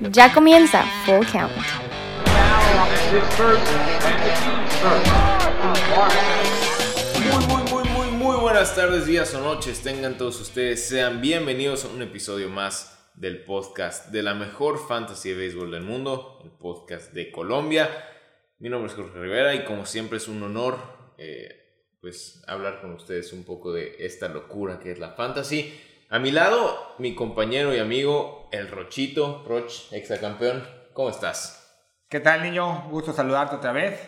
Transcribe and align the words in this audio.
Ya 0.00 0.32
comienza 0.34 0.84
Full 1.06 1.24
Count. 1.30 1.52
Muy, 7.30 7.46
muy, 7.46 7.62
muy, 7.70 7.88
muy, 7.88 8.06
muy 8.08 8.36
buenas 8.36 8.74
tardes, 8.74 9.06
días 9.06 9.32
o 9.34 9.40
noches. 9.40 9.82
Tengan 9.82 10.18
todos 10.18 10.40
ustedes, 10.40 10.84
sean 10.84 11.20
bienvenidos 11.20 11.84
a 11.84 11.88
un 11.88 12.02
episodio 12.02 12.48
más 12.48 13.08
del 13.14 13.44
podcast 13.44 14.10
de 14.10 14.24
la 14.24 14.34
mejor 14.34 14.84
fantasy 14.84 15.30
de 15.30 15.36
béisbol 15.36 15.70
del 15.70 15.84
mundo, 15.84 16.40
el 16.42 16.50
podcast 16.50 17.12
de 17.12 17.30
Colombia. 17.30 17.88
Mi 18.58 18.68
nombre 18.68 18.90
es 18.90 18.96
Jorge 18.96 19.16
Rivera 19.16 19.54
y 19.54 19.64
como 19.64 19.86
siempre 19.86 20.18
es 20.18 20.26
un 20.26 20.42
honor 20.42 20.76
eh, 21.18 21.96
pues 22.00 22.42
hablar 22.48 22.80
con 22.80 22.94
ustedes 22.94 23.32
un 23.32 23.44
poco 23.44 23.72
de 23.72 23.94
esta 24.00 24.28
locura 24.28 24.80
que 24.80 24.90
es 24.90 24.98
la 24.98 25.10
fantasy. 25.10 25.72
A 26.14 26.20
mi 26.20 26.30
lado, 26.30 26.94
mi 26.98 27.16
compañero 27.16 27.74
y 27.74 27.80
amigo, 27.80 28.48
el 28.52 28.68
Rochito, 28.68 29.42
Roch, 29.48 29.92
exacampeón. 29.92 30.62
¿Cómo 30.92 31.10
estás? 31.10 31.76
¿Qué 32.08 32.20
tal, 32.20 32.44
niño? 32.44 32.88
Gusto 32.88 33.12
saludarte 33.12 33.56
otra 33.56 33.72
vez. 33.72 33.98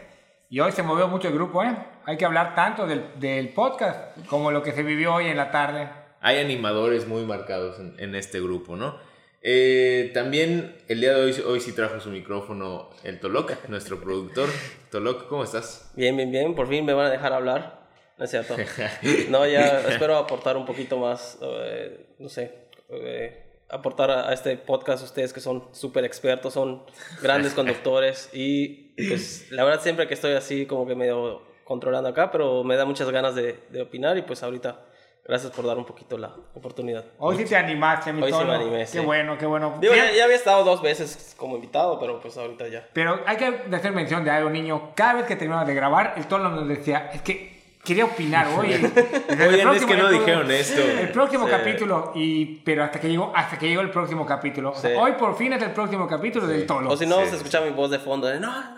Y 0.48 0.60
hoy 0.60 0.70
se 0.70 0.84
movió 0.84 1.08
mucho 1.08 1.26
el 1.26 1.34
grupo, 1.34 1.64
¿eh? 1.64 1.76
Hay 2.04 2.16
que 2.16 2.24
hablar 2.24 2.54
tanto 2.54 2.86
del, 2.86 3.18
del 3.18 3.52
podcast 3.52 4.24
como 4.28 4.52
lo 4.52 4.62
que 4.62 4.70
se 4.70 4.84
vivió 4.84 5.14
hoy 5.14 5.26
en 5.26 5.36
la 5.36 5.50
tarde. 5.50 5.88
Hay 6.20 6.38
animadores 6.38 7.08
muy 7.08 7.24
marcados 7.24 7.80
en, 7.80 7.96
en 7.98 8.14
este 8.14 8.40
grupo, 8.40 8.76
¿no? 8.76 9.00
Eh, 9.42 10.12
también 10.14 10.76
el 10.86 11.00
día 11.00 11.12
de 11.12 11.24
hoy, 11.24 11.34
hoy 11.44 11.58
sí 11.58 11.72
trajo 11.72 11.98
su 11.98 12.10
micrófono 12.10 12.90
el 13.02 13.18
Toloc, 13.18 13.68
nuestro 13.68 14.00
productor. 14.00 14.48
Toloc, 14.92 15.26
¿cómo 15.26 15.42
estás? 15.42 15.90
Bien, 15.96 16.16
bien, 16.16 16.30
bien. 16.30 16.54
Por 16.54 16.68
fin 16.68 16.84
me 16.84 16.92
van 16.92 17.06
a 17.06 17.10
dejar 17.10 17.32
hablar. 17.32 17.75
No 18.18 18.24
es 18.24 18.30
cierto. 18.30 18.56
No, 19.30 19.46
ya 19.46 19.80
espero 19.88 20.16
aportar 20.16 20.56
un 20.56 20.64
poquito 20.64 20.98
más, 20.98 21.38
eh, 21.42 22.06
no 22.18 22.28
sé, 22.28 22.52
eh, 22.88 23.42
aportar 23.68 24.10
a, 24.10 24.28
a 24.30 24.32
este 24.32 24.56
podcast 24.56 25.02
ustedes 25.04 25.32
que 25.32 25.40
son 25.40 25.64
súper 25.72 26.04
expertos, 26.04 26.54
son 26.54 26.84
grandes 27.22 27.52
conductores 27.54 28.30
y 28.32 28.94
pues 29.08 29.50
la 29.50 29.64
verdad 29.64 29.82
siempre 29.82 30.06
que 30.06 30.14
estoy 30.14 30.32
así 30.32 30.66
como 30.66 30.86
que 30.86 30.94
medio 30.94 31.42
controlando 31.64 32.08
acá, 32.08 32.30
pero 32.30 32.62
me 32.64 32.76
da 32.76 32.84
muchas 32.84 33.10
ganas 33.10 33.34
de, 33.34 33.58
de 33.70 33.82
opinar 33.82 34.16
y 34.16 34.22
pues 34.22 34.42
ahorita 34.42 34.80
gracias 35.24 35.50
por 35.52 35.66
dar 35.66 35.76
un 35.76 35.84
poquito 35.84 36.16
la 36.16 36.32
oportunidad. 36.54 37.04
Hoy 37.18 37.36
sí 37.36 37.44
te 37.44 37.56
animaste, 37.56 38.12
mi 38.12 38.22
Hoy 38.22 38.30
sí 38.30 38.38
me 38.38 38.44
tono. 38.44 38.52
animé, 38.54 38.78
Qué 38.78 38.86
sí. 38.86 38.98
bueno, 39.00 39.36
qué 39.36 39.44
bueno. 39.46 39.76
Digo, 39.80 39.92
ya, 39.92 40.12
ya 40.12 40.22
había 40.24 40.36
estado 40.36 40.62
dos 40.62 40.80
veces 40.80 41.34
como 41.36 41.56
invitado, 41.56 41.98
pero 41.98 42.20
pues 42.20 42.36
ahorita 42.38 42.68
ya. 42.68 42.88
Pero 42.92 43.20
hay 43.26 43.36
que 43.36 43.46
hacer 43.74 43.90
mención 43.92 44.22
de 44.24 44.30
algo, 44.30 44.48
niño. 44.48 44.92
Cada 44.94 45.14
vez 45.14 45.26
que 45.26 45.34
terminaba 45.34 45.64
de 45.64 45.74
grabar, 45.74 46.14
el 46.16 46.26
tono 46.28 46.48
nos 46.50 46.68
decía, 46.68 47.10
es 47.12 47.22
que 47.22 47.55
quería 47.86 48.04
opinar 48.04 48.48
hoy. 48.58 48.74
Oigan, 48.74 49.74
es 49.74 49.84
que 49.86 49.96
no 49.96 50.08
el- 50.08 50.18
dijeron 50.18 50.50
esto. 50.50 50.82
El 50.82 51.08
próximo 51.10 51.44
Sí. 51.46 51.50
capítulo, 51.50 52.12
y, 52.14 52.44
pero 52.64 52.84
hasta 52.84 53.00
que 53.00 53.08
llegó, 53.08 53.32
hasta 53.34 53.58
que 53.58 53.68
llegó 53.68 53.80
el 53.82 53.90
próximo 53.90 54.26
capítulo. 54.26 54.70
O 54.72 54.74
sea, 54.74 54.90
Sí. 54.90 54.96
hoy 54.98 55.12
por 55.12 55.36
fin 55.38 55.52
es 55.52 55.62
el 55.62 55.70
próximo 55.70 56.06
capítulo 56.08 56.46
del 56.46 56.66
tono. 56.66 56.90
O 56.90 56.96
si 56.96 57.06
no, 57.06 57.22
Sí. 57.24 57.30
se 57.30 57.36
escucha 57.36 57.60
mi 57.60 57.70
voz 57.70 57.90
de 57.90 57.98
fondo 57.98 58.26
de 58.26 58.40
no. 58.40 58.48
no". 58.50 58.76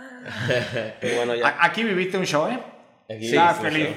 Pero 1.01 1.17
bueno, 1.17 1.35
ya. 1.35 1.57
Aquí 1.61 1.83
viviste 1.85 2.19
un 2.19 2.27
show, 2.27 2.49
¿eh? 2.49 2.59
Aquí 3.11 3.27
Estaba 3.29 3.55
feliz. 3.55 3.89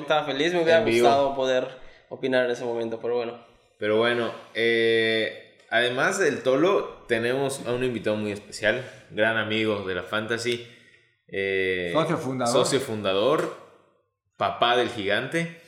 estaba 0.00 0.24
feliz, 0.24 0.52
me 0.54 0.62
hubiera 0.62 0.78
En 0.78 0.84
vivo. 0.84 1.06
gustado 1.08 1.34
poder 1.34 1.66
opinar 2.08 2.44
en 2.44 2.52
ese 2.52 2.64
momento, 2.64 3.00
pero 3.02 3.16
bueno. 3.16 3.38
Pero 3.78 3.96
bueno, 3.96 4.30
eh, 4.54 5.56
además 5.70 6.18
del 6.18 6.42
Tolo, 6.42 7.04
tenemos 7.08 7.66
a 7.66 7.72
un 7.72 7.82
invitado 7.82 8.14
muy 8.16 8.30
especial, 8.30 8.84
gran 9.10 9.36
amigo 9.38 9.82
de 9.86 9.94
la 9.96 10.02
fantasy. 10.04 10.66
eh, 11.32 11.90
Socio 11.92 12.16
fundador. 12.18 12.52
Socio 12.52 12.80
fundador, 12.80 13.56
papá 14.40 14.74
del 14.74 14.88
gigante. 14.88 15.60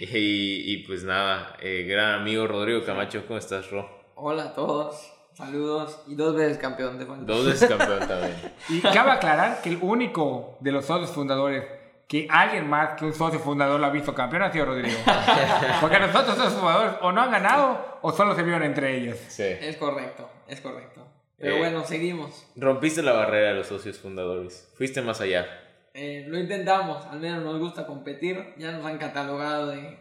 Y, 0.00 0.72
y 0.72 0.78
pues 0.86 1.04
nada, 1.04 1.54
eh, 1.60 1.84
gran 1.88 2.14
amigo 2.14 2.46
Rodrigo 2.48 2.82
Camacho, 2.84 3.24
¿cómo 3.28 3.38
estás, 3.38 3.70
Ro? 3.70 3.88
Hola 4.16 4.44
a 4.46 4.54
todos, 4.54 5.12
saludos 5.34 6.02
y 6.08 6.14
dos 6.16 6.34
veces 6.34 6.56
campeón 6.58 6.98
de 6.98 7.04
fantasy. 7.06 7.26
Dos 7.26 7.46
veces 7.46 7.68
campeón 7.68 8.08
también. 8.08 8.34
Y 8.70 8.80
cabe 8.80 9.10
aclarar 9.12 9.60
que 9.62 9.68
el 9.68 9.78
único 9.82 10.56
de 10.60 10.72
los 10.72 10.86
socios 10.86 11.10
fundadores 11.12 11.62
que 12.08 12.26
alguien 12.30 12.68
más 12.68 12.98
que 12.98 13.04
un 13.04 13.12
socio 13.14 13.38
fundador 13.38 13.78
lo 13.78 13.86
ha 13.86 13.90
visto 13.90 14.14
campeón 14.14 14.42
ha 14.42 14.50
sido 14.52 14.64
Rodrigo. 14.64 14.96
Porque 15.80 15.98
los 16.00 16.10
otros 16.14 16.36
socios 16.36 16.54
fundadores 16.54 16.94
o 17.02 17.12
no 17.12 17.20
han 17.20 17.30
ganado 17.30 17.98
o 18.02 18.12
solo 18.12 18.34
se 18.34 18.42
vieron 18.42 18.62
entre 18.64 18.96
ellos. 18.96 19.18
Sí. 19.28 19.44
Es 19.44 19.76
correcto, 19.76 20.28
es 20.48 20.60
correcto. 20.60 21.06
Pero 21.38 21.56
Eh. 21.56 21.58
bueno, 21.58 21.84
seguimos. 21.84 22.46
Rompiste 22.56 23.02
la 23.02 23.12
barrera 23.12 23.48
de 23.50 23.54
los 23.54 23.66
socios 23.68 23.98
fundadores. 23.98 24.72
Fuiste 24.76 25.02
más 25.02 25.20
allá. 25.20 25.46
Eh, 25.94 26.24
lo 26.26 26.38
intentamos, 26.38 27.06
al 27.06 27.20
menos 27.20 27.42
nos 27.44 27.58
gusta 27.60 27.86
competir. 27.86 28.54
Ya 28.58 28.72
nos 28.72 28.84
han 28.84 28.98
catalogado 28.98 29.68
de, 29.68 29.96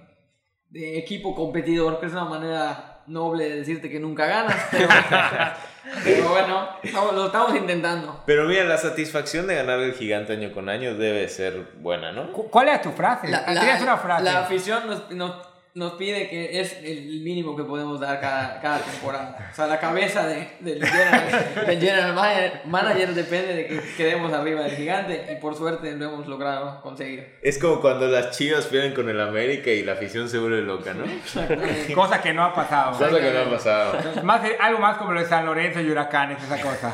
de 0.70 0.98
equipo 0.98 1.36
competidor, 1.36 2.00
que 2.00 2.08
es 2.08 2.12
una 2.14 2.26
manera 2.26 3.04
noble 3.06 3.48
de 3.50 3.56
decirte 3.58 3.90
que 3.90 4.00
nunca 4.00 4.26
ganas. 4.26 4.56
Pero, 4.72 4.88
pero 6.04 6.30
bueno, 6.30 6.68
estamos- 6.82 7.14
lo 7.14 7.26
estamos 7.28 7.56
intentando. 7.56 8.24
Pero 8.26 8.46
mira, 8.46 8.64
la 8.64 8.78
satisfacción 8.78 9.46
de 9.46 9.56
ganar 9.56 9.80
el 9.82 9.94
gigante 9.94 10.34
año 10.34 10.52
con 10.52 10.68
año 10.70 10.96
debe 10.96 11.28
ser 11.30 11.74
buena, 11.80 12.12
¿no? 12.12 12.32
Cu- 12.34 12.50
¿Cuál 12.50 12.70
es 12.70 12.82
tu 12.82 12.92
frase? 12.92 13.30
La, 13.30 13.44
una 13.82 13.98
frase. 13.98 14.24
la 14.24 14.40
afición 14.40 14.88
nos, 14.88 15.12
nos, 15.12 15.36
nos 15.76 15.94
pide 15.94 16.30
que 16.30 16.60
es 16.60 16.74
el 16.84 17.22
mínimo 17.24 17.56
que 17.56 17.64
podemos 17.64 18.00
dar 18.00 18.20
cada, 18.22 18.62
cada 18.62 18.78
temporada. 18.80 19.50
O 19.52 19.56
sea, 19.56 19.66
la 19.66 19.80
cabeza 19.80 20.28
de, 20.28 20.48
del 20.60 20.86
general, 20.86 21.66
del 21.66 21.80
general 21.80 22.62
manager, 22.66 23.14
depende 23.16 23.56
de 23.56 23.66
que 23.68 23.82
quedemos 23.98 24.32
arriba 24.34 24.62
del 24.62 24.76
gigante 24.76 25.26
y 25.32 25.42
por 25.42 25.56
suerte 25.56 25.92
lo 25.96 26.06
hemos 26.06 26.28
logrado 26.28 26.80
conseguir. 26.82 27.38
Es 27.42 27.58
como 27.58 27.82
cuando 27.82 28.08
las 28.08 28.38
chivas 28.38 28.68
pierden 28.68 28.94
con 28.94 29.10
el 29.10 29.20
América 29.20 29.72
y 29.72 29.82
la 29.84 29.94
afición 29.94 30.30
se 30.30 30.38
vuelve 30.38 30.62
loca, 30.62 30.94
¿no? 30.94 31.06
Cosa 31.96 32.22
que 32.22 32.34
no 32.34 32.44
ha 32.44 32.54
pasado. 32.54 32.92
Cosa 32.92 33.20
que 33.20 33.32
no 33.32 33.40
ha 33.40 33.50
pasado. 33.50 33.98
Más 34.24 34.42
algo 34.60 34.80
más 34.80 34.98
como 34.98 35.12
lo 35.14 35.22
de 35.22 35.26
San 35.26 35.44
Lorenzo 35.46 35.82
y 35.82 35.90
Huracanes, 35.90 36.38
esa 36.44 36.62
cosa. 36.62 36.94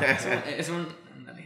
Es 0.56 0.68
un- 0.70 0.88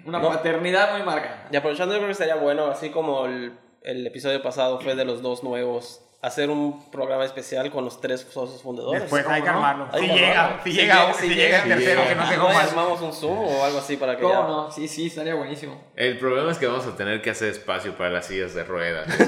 una 0.07 0.19
No. 0.21 0.29
paternidad 0.29 0.93
muy 0.97 1.03
marcada. 1.05 1.49
Y 1.51 1.57
aprovechando, 1.57 1.95
yo 1.95 1.99
creo 1.99 2.09
que 2.09 2.13
estaría 2.13 2.37
bueno, 2.37 2.67
así 2.67 2.91
como 2.91 3.25
el, 3.27 3.55
el 3.83 4.07
episodio 4.07 4.43
pasado 4.43 4.79
fue 4.79 4.95
de 4.95 5.05
los 5.07 5.23
dos 5.23 5.43
nuevos, 5.43 6.01
hacer 6.27 6.49
un 6.49 6.91
programa 6.91 7.25
especial 7.25 7.71
con 7.71 7.85
los 7.85 8.01
tres 8.01 8.27
socios 8.31 8.63
fundadores. 8.63 9.03
Después 9.03 9.27
hay 9.27 9.43
que 9.43 9.49
armarlo. 9.49 9.89
Si 9.93 10.07
llega, 10.09 10.61
si 10.65 10.73
llega, 10.73 11.13
si 11.15 11.29
llega 11.29 11.63
el 11.65 11.69
tercero 11.69 12.03
que 12.09 12.37
¿No 12.37 12.49
mal. 12.49 12.67
armamos 12.69 13.01
un 13.03 13.13
Zoom 13.13 13.39
o 13.39 13.63
algo 13.65 13.79
así 13.79 13.97
para 13.99 14.17
que 14.17 14.23
¿Cómo 14.23 14.35
ya... 14.35 14.41
no? 14.49 14.71
Sí, 14.73 14.89
sí, 14.89 15.07
estaría 15.09 15.35
buenísimo. 15.35 15.79
El 15.95 16.19
problema 16.19 16.51
es 16.51 16.59
que 16.59 16.67
vamos 16.67 16.87
a 16.87 16.97
tener 16.97 17.21
que 17.21 17.31
hacer 17.31 17.51
espacio 17.51 17.95
para 17.97 18.11
las 18.11 18.27
sillas 18.27 18.55
de 18.55 18.65
ruedas. 18.65 19.07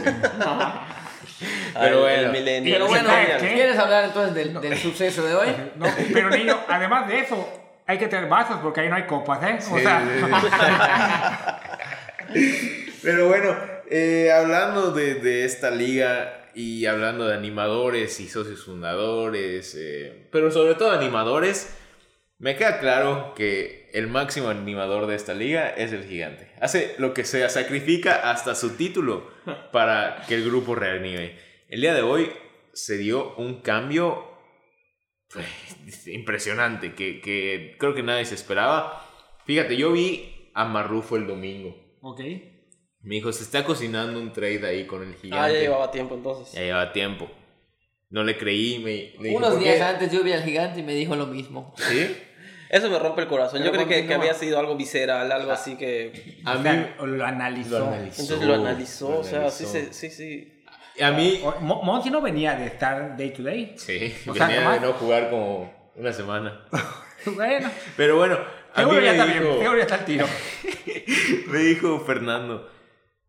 Pero 1.78 2.08
el- 2.08 2.30
bueno. 2.30 2.44
Pero 2.64 2.86
¿Y 2.86 2.88
bueno? 2.88 3.10
¿quieres 3.40 3.78
hablar 3.78 4.04
entonces 4.04 4.34
del, 4.34 4.58
del 4.60 4.78
suceso 4.78 5.22
de 5.26 5.34
hoy? 5.34 5.48
No, 5.76 5.86
pero 6.14 6.30
niño, 6.30 6.58
además 6.68 7.06
de 7.08 7.18
eso, 7.20 7.46
hay 7.86 7.98
que 7.98 8.08
tener 8.08 8.26
vasos 8.30 8.56
porque 8.62 8.80
ahí 8.80 8.88
no 8.88 8.96
hay 8.96 9.04
copas, 9.04 9.42
¿eh? 9.42 9.58
O 9.70 9.76
Sí, 9.76 9.82
sea, 9.82 10.02
Pero 13.02 13.28
bueno, 13.28 13.54
eh, 13.90 14.32
hablando 14.32 14.90
de, 14.92 15.14
de 15.16 15.44
esta 15.44 15.70
liga 15.70 16.45
y 16.56 16.86
hablando 16.86 17.26
de 17.26 17.34
animadores 17.34 18.18
y 18.18 18.28
socios 18.28 18.64
fundadores, 18.64 19.74
eh, 19.78 20.26
pero 20.32 20.50
sobre 20.50 20.74
todo 20.74 20.90
animadores, 20.90 21.76
me 22.38 22.56
queda 22.56 22.80
claro 22.80 23.34
que 23.36 23.90
el 23.92 24.06
máximo 24.06 24.48
animador 24.48 25.06
de 25.06 25.16
esta 25.16 25.34
liga 25.34 25.68
es 25.68 25.92
el 25.92 26.04
gigante. 26.04 26.50
Hace 26.58 26.94
lo 26.96 27.12
que 27.12 27.26
sea, 27.26 27.50
sacrifica 27.50 28.30
hasta 28.30 28.54
su 28.54 28.70
título 28.70 29.30
para 29.70 30.22
que 30.26 30.34
el 30.34 30.46
grupo 30.46 30.74
reanime. 30.74 31.36
El 31.68 31.82
día 31.82 31.92
de 31.92 32.00
hoy 32.00 32.32
se 32.72 32.96
dio 32.96 33.34
un 33.36 33.60
cambio 33.60 34.24
pues, 35.28 36.06
impresionante 36.06 36.94
que, 36.94 37.20
que 37.20 37.76
creo 37.78 37.94
que 37.94 38.02
nadie 38.02 38.24
se 38.24 38.34
esperaba. 38.34 39.06
Fíjate, 39.44 39.76
yo 39.76 39.92
vi 39.92 40.50
a 40.54 40.64
Marrufo 40.64 41.16
el 41.16 41.26
domingo. 41.26 41.76
ok. 42.00 42.20
Me 43.06 43.14
dijo, 43.14 43.32
se 43.32 43.44
está 43.44 43.64
cocinando 43.64 44.18
un 44.20 44.32
trade 44.32 44.66
ahí 44.66 44.84
con 44.86 45.02
el 45.02 45.14
gigante. 45.14 45.36
Ah, 45.46 45.52
ya 45.52 45.60
llevaba 45.60 45.90
tiempo 45.90 46.14
entonces. 46.16 46.52
Ya 46.54 46.60
lleva 46.62 46.92
tiempo. 46.92 47.30
No 48.10 48.22
le 48.24 48.36
creí, 48.36 48.78
me, 48.80 49.30
Unos 49.30 49.50
"¿Por 49.54 49.58
días 49.60 49.76
qué?". 49.76 49.82
antes 49.82 50.12
yo 50.12 50.22
vi 50.22 50.32
al 50.32 50.42
gigante 50.42 50.80
y 50.80 50.82
me 50.82 50.92
dijo 50.94 51.14
lo 51.16 51.26
mismo. 51.26 51.72
¿Sí? 51.76 52.16
Eso 52.68 52.90
me 52.90 52.98
rompe 52.98 53.22
el 53.22 53.28
corazón. 53.28 53.60
Pero 53.62 53.72
Yo 53.78 53.86
creí 53.86 54.02
que, 54.02 54.08
que 54.08 54.14
había 54.14 54.34
sido 54.34 54.58
algo 54.58 54.76
visceral, 54.76 55.30
algo 55.30 55.52
así 55.52 55.76
que... 55.76 56.40
A 56.44 56.54
mí, 56.56 56.62
sea, 56.64 56.96
lo 57.00 57.24
analizó. 57.24 57.78
lo 57.78 57.86
analizó. 57.86 58.22
Entonces 58.22 58.46
lo 58.46 58.54
analizó, 58.54 59.08
lo 59.10 59.18
o 59.20 59.24
sea, 59.24 59.50
sí, 59.50 59.64
analizó. 59.64 59.92
sí, 59.92 60.10
sí, 60.10 60.10
sí. 60.96 61.02
A 61.02 61.10
mí, 61.12 61.40
Monty 61.60 62.10
no 62.10 62.20
venía 62.20 62.56
de 62.56 62.66
estar 62.66 63.16
day 63.16 63.30
to 63.30 63.42
day. 63.44 63.74
sí, 63.76 64.12
O 64.26 64.34
sea, 64.34 64.46
venía 64.48 64.62
nomás- 64.64 64.80
de 64.80 64.86
no 64.88 64.92
jugar 64.94 65.30
como 65.30 65.90
una 65.94 66.12
semana. 66.12 66.66
Bueno, 67.24 67.68
Pero 67.96 68.16
bueno, 68.18 68.34
a 68.74 68.82
mí 68.84 68.88
seguro 68.88 69.00
ya 69.00 69.12
me 69.12 69.18
está 69.18 69.24
bien, 69.24 69.42
dijo, 69.58 69.76
ya 69.76 69.82
está 69.82 69.96
el 69.96 70.04
tiro. 70.04 70.26
me 71.48 71.58
dijo 71.58 71.98
Fernando, 72.06 72.70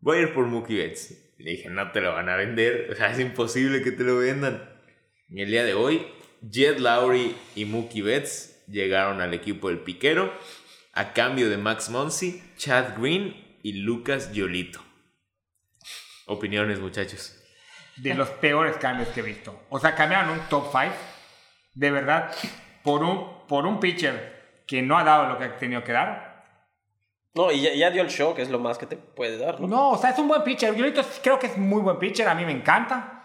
voy 0.00 0.18
a 0.18 0.20
ir 0.22 0.34
por 0.34 0.46
Mookie 0.46 0.76
Betts. 0.76 1.34
Le 1.38 1.52
dije, 1.52 1.70
no 1.70 1.92
te 1.92 2.00
lo 2.00 2.14
van 2.14 2.28
a 2.28 2.36
vender, 2.36 2.88
o 2.90 2.96
sea, 2.96 3.10
es 3.10 3.20
imposible 3.20 3.82
que 3.82 3.92
te 3.92 4.02
lo 4.02 4.18
vendan. 4.18 4.68
Y 5.28 5.42
el 5.42 5.50
día 5.50 5.64
de 5.64 5.74
hoy, 5.74 6.06
Jet 6.40 6.80
Lowry 6.80 7.36
y 7.54 7.64
Mookie 7.64 8.02
Betts 8.02 8.64
llegaron 8.66 9.20
al 9.20 9.34
equipo 9.34 9.68
del 9.68 9.78
Piquero 9.78 10.32
a 10.92 11.12
cambio 11.12 11.48
de 11.48 11.58
Max 11.58 11.90
Monsi, 11.90 12.42
Chad 12.56 12.98
Green 12.98 13.58
y 13.62 13.74
Lucas 13.82 14.32
Yolito. 14.32 14.80
Opiniones, 16.26 16.80
muchachos. 16.80 17.40
De 17.96 18.14
los 18.14 18.28
peores 18.28 18.76
cambios 18.76 19.08
que 19.08 19.20
he 19.20 19.22
visto. 19.22 19.64
O 19.70 19.78
sea, 19.78 19.94
cambiaron 19.94 20.30
un 20.30 20.40
top 20.48 20.70
5, 20.72 20.94
de 21.74 21.90
verdad, 21.90 22.34
por 22.82 23.02
un, 23.02 23.46
por 23.46 23.64
un 23.66 23.80
pitcher 23.80 24.62
que 24.66 24.82
no 24.82 24.98
ha 24.98 25.04
dado 25.04 25.28
lo 25.28 25.38
que 25.38 25.44
ha 25.44 25.56
tenido 25.56 25.82
que 25.84 25.92
dar. 25.92 26.27
No, 27.38 27.52
y 27.52 27.60
ya, 27.60 27.72
ya 27.72 27.90
dio 27.92 28.02
el 28.02 28.08
show, 28.08 28.34
que 28.34 28.42
es 28.42 28.50
lo 28.50 28.58
más 28.58 28.78
que 28.78 28.86
te 28.86 28.96
puede 28.96 29.38
dar, 29.38 29.60
¿no? 29.60 29.68
No, 29.68 29.90
o 29.90 29.96
sea, 29.96 30.10
es 30.10 30.18
un 30.18 30.26
buen 30.26 30.42
pitcher. 30.42 30.74
Yo 30.74 30.82
ahorita 30.84 31.02
creo 31.22 31.38
que 31.38 31.46
es 31.46 31.56
muy 31.56 31.80
buen 31.80 31.96
pitcher, 31.96 32.26
a 32.26 32.34
mí 32.34 32.44
me 32.44 32.50
encanta. 32.50 33.22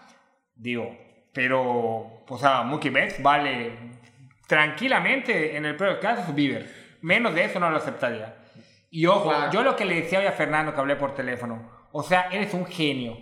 Digo, 0.54 0.96
pero, 1.32 2.22
o 2.28 2.38
sea, 2.38 2.62
Mookie 2.62 2.90
Betts 2.90 3.20
vale 3.20 3.72
tranquilamente 4.46 5.56
en 5.56 5.64
el 5.64 5.74
peor 5.76 5.98
caso 5.98 6.26
su 6.26 6.32
Bieber. 6.32 6.70
Menos 7.00 7.34
de 7.34 7.44
eso 7.44 7.58
no 7.58 7.70
lo 7.70 7.76
aceptaría. 7.78 8.36
Y 8.88 9.06
ojo, 9.06 9.30
Claro. 9.30 9.50
yo 9.50 9.64
lo 9.64 9.74
que 9.74 9.84
le 9.84 9.96
decía 9.96 10.20
hoy 10.20 10.26
a 10.26 10.32
Fernando 10.32 10.72
que 10.72 10.80
hablé 10.80 10.94
por 10.94 11.12
teléfono, 11.16 11.68
o 11.90 12.04
sea, 12.04 12.28
eres 12.30 12.54
un 12.54 12.66
genio. 12.66 13.18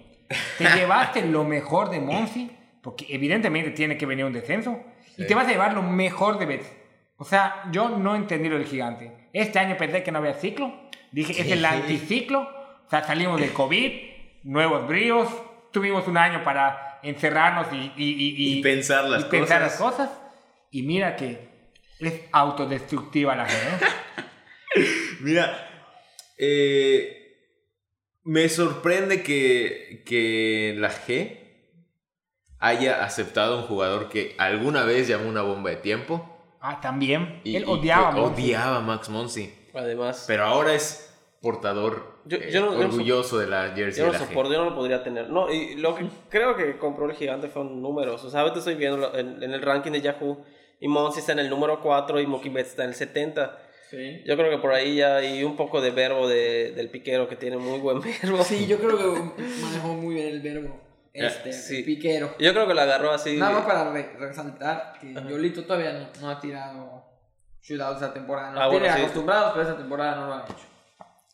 Te 0.58 0.64
llevaste 0.76 1.22
lo 1.24 1.44
mejor 1.44 1.88
de 1.88 2.00
Monsi, 2.00 2.54
porque 2.82 3.06
evidentemente 3.08 3.70
tiene 3.70 3.96
que 3.96 4.04
venir 4.04 4.26
un 4.26 4.34
descenso, 4.34 4.78
y 5.16 5.26
te 5.26 5.34
vas 5.34 5.46
a 5.46 5.50
llevar 5.50 5.72
lo 5.72 5.82
mejor 5.82 6.38
de 6.38 6.44
Betts. 6.44 6.70
O 7.16 7.24
sea, 7.24 7.62
yo 7.70 7.88
no 7.88 8.14
entendí 8.14 8.48
lo 8.50 8.58
del 8.58 8.66
gigante. 8.66 9.28
Este 9.32 9.58
año 9.58 9.76
pensé 9.78 10.02
que 10.02 10.10
no 10.12 10.18
había 10.18 10.34
ciclo. 10.34 10.81
Dije, 11.12 11.41
es 11.41 11.50
el 11.50 11.64
anticiclo. 11.64 12.41
O 12.87 12.91
sea, 12.91 13.05
salimos 13.05 13.41
del 13.41 13.53
COVID, 13.53 13.93
nuevos 14.44 14.87
bríos. 14.88 15.29
Tuvimos 15.70 16.06
un 16.09 16.17
año 16.17 16.43
para 16.43 16.99
encerrarnos 17.03 17.67
y, 17.73 17.93
y, 17.97 18.12
y, 18.56 18.59
Y 18.59 18.62
pensar 18.62 19.05
las 19.05 19.25
cosas. 19.76 20.11
Y 20.70 20.82
mira 20.82 21.17
que 21.17 21.53
es 21.99 22.20
autodestructiva 22.32 23.37
la 23.37 23.47
gente. 23.47 23.85
¿eh? 23.87 24.85
Mira, 25.20 25.69
eh, 26.38 27.37
me 28.25 28.49
sorprende 28.49 29.23
que, 29.23 30.03
que 30.06 30.75
la 30.79 30.91
G 30.91 31.38
haya 32.59 33.05
aceptado 33.05 33.55
a 33.55 33.61
un 33.62 33.67
jugador 33.67 34.09
que 34.09 34.35
alguna 34.38 34.85
vez 34.85 35.09
llamó 35.09 35.29
una 35.29 35.43
bomba 35.43 35.70
de 35.70 35.76
tiempo. 35.76 36.29
Ah, 36.61 36.81
también. 36.81 37.41
Y, 37.44 37.56
Él 37.56 37.64
odiaba 37.67 38.09
a 38.09 38.12
Monsi. 38.12 38.43
odiaba 38.43 38.76
a 38.76 38.81
Max 38.81 39.09
Monsi. 39.09 39.53
Además, 39.74 40.24
Pero 40.26 40.44
ahora 40.44 40.74
es 40.74 41.08
portador 41.40 42.20
Yo- 42.24 42.36
eh, 42.38 42.50
yo 42.52 42.60
no- 42.60 42.72
yo 42.72 42.78
no 42.78 42.84
orgulloso 42.86 43.38
de 43.38 43.46
la 43.48 43.72
jersey 43.74 44.00
yo 44.00 44.06
no 44.06 44.12
de 44.12 44.19
la 44.20 44.26
soporto, 44.26 44.50
G. 44.50 44.54
yo 44.54 44.58
no 44.64 44.70
lo 44.70 44.76
podría 44.76 45.02
tener. 45.02 45.28
No, 45.30 45.52
y 45.52 45.74
lo 45.76 45.94
que 45.94 46.06
creo 46.28 46.54
que 46.56 46.78
compró 46.78 47.06
el 47.06 47.16
gigante 47.16 47.48
fueron 47.48 47.82
números. 47.82 48.22
O 48.24 48.30
sea, 48.30 48.40
ahorita 48.42 48.60
estoy 48.60 48.74
viendo 48.76 49.12
en, 49.16 49.42
en 49.42 49.52
el 49.52 49.60
ranking 49.62 49.90
de 49.92 50.00
Yahoo 50.00 50.44
y 50.78 50.86
Monsi 50.88 51.19
está 51.20 51.32
en 51.32 51.40
el 51.40 51.50
número 51.50 51.80
4 51.80 52.20
y 52.20 52.26
Mookie 52.26 52.48
Betts 52.50 52.70
está 52.70 52.84
en 52.84 52.90
el 52.90 52.94
70. 52.94 53.58
Sí. 53.90 54.22
Yo 54.24 54.36
creo 54.36 54.50
que 54.50 54.58
por 54.58 54.72
ahí 54.72 54.96
ya 54.96 55.16
hay 55.16 55.42
un 55.44 55.56
poco 55.56 55.80
de 55.80 55.90
verbo 55.90 56.26
de, 56.28 56.72
del 56.72 56.88
piquero 56.90 57.28
que 57.28 57.36
tiene 57.36 57.56
muy 57.56 57.78
buen 57.80 58.00
verbo. 58.00 58.42
Sí, 58.44 58.66
yo 58.66 58.78
creo 58.78 58.96
que 58.96 59.42
manejó 59.60 59.88
muy 59.94 60.14
bien 60.14 60.28
el 60.28 60.40
verbo. 60.40 60.80
Este, 61.12 61.52
sí. 61.52 61.82
piquero. 61.82 62.34
Yo 62.38 62.52
creo 62.54 62.66
que 62.66 62.72
lo 62.72 62.80
agarró 62.80 63.10
así. 63.10 63.36
Nada 63.36 63.52
más 63.52 63.66
para 63.66 63.92
re- 63.92 64.14
resaltar 64.18 64.94
que 64.98 65.12
Yolito 65.12 65.64
todavía 65.64 65.92
no, 65.92 66.08
no 66.22 66.30
ha 66.30 66.40
tirado 66.40 67.01
shootouts 67.62 68.03
esta 68.03 68.12
temporada. 68.12 68.50
Nos 68.53 68.61
Ah, 68.61 68.67
bueno, 68.67 68.81
tiene 68.82 68.94
sí. 68.97 69.03
acostumbrados, 69.03 69.53
pero 69.53 69.62
esta 69.62 69.76
temporada 69.76 70.14
no 70.17 70.26
lo 70.26 70.35
ha 70.35 70.44
hecho. 70.44 70.67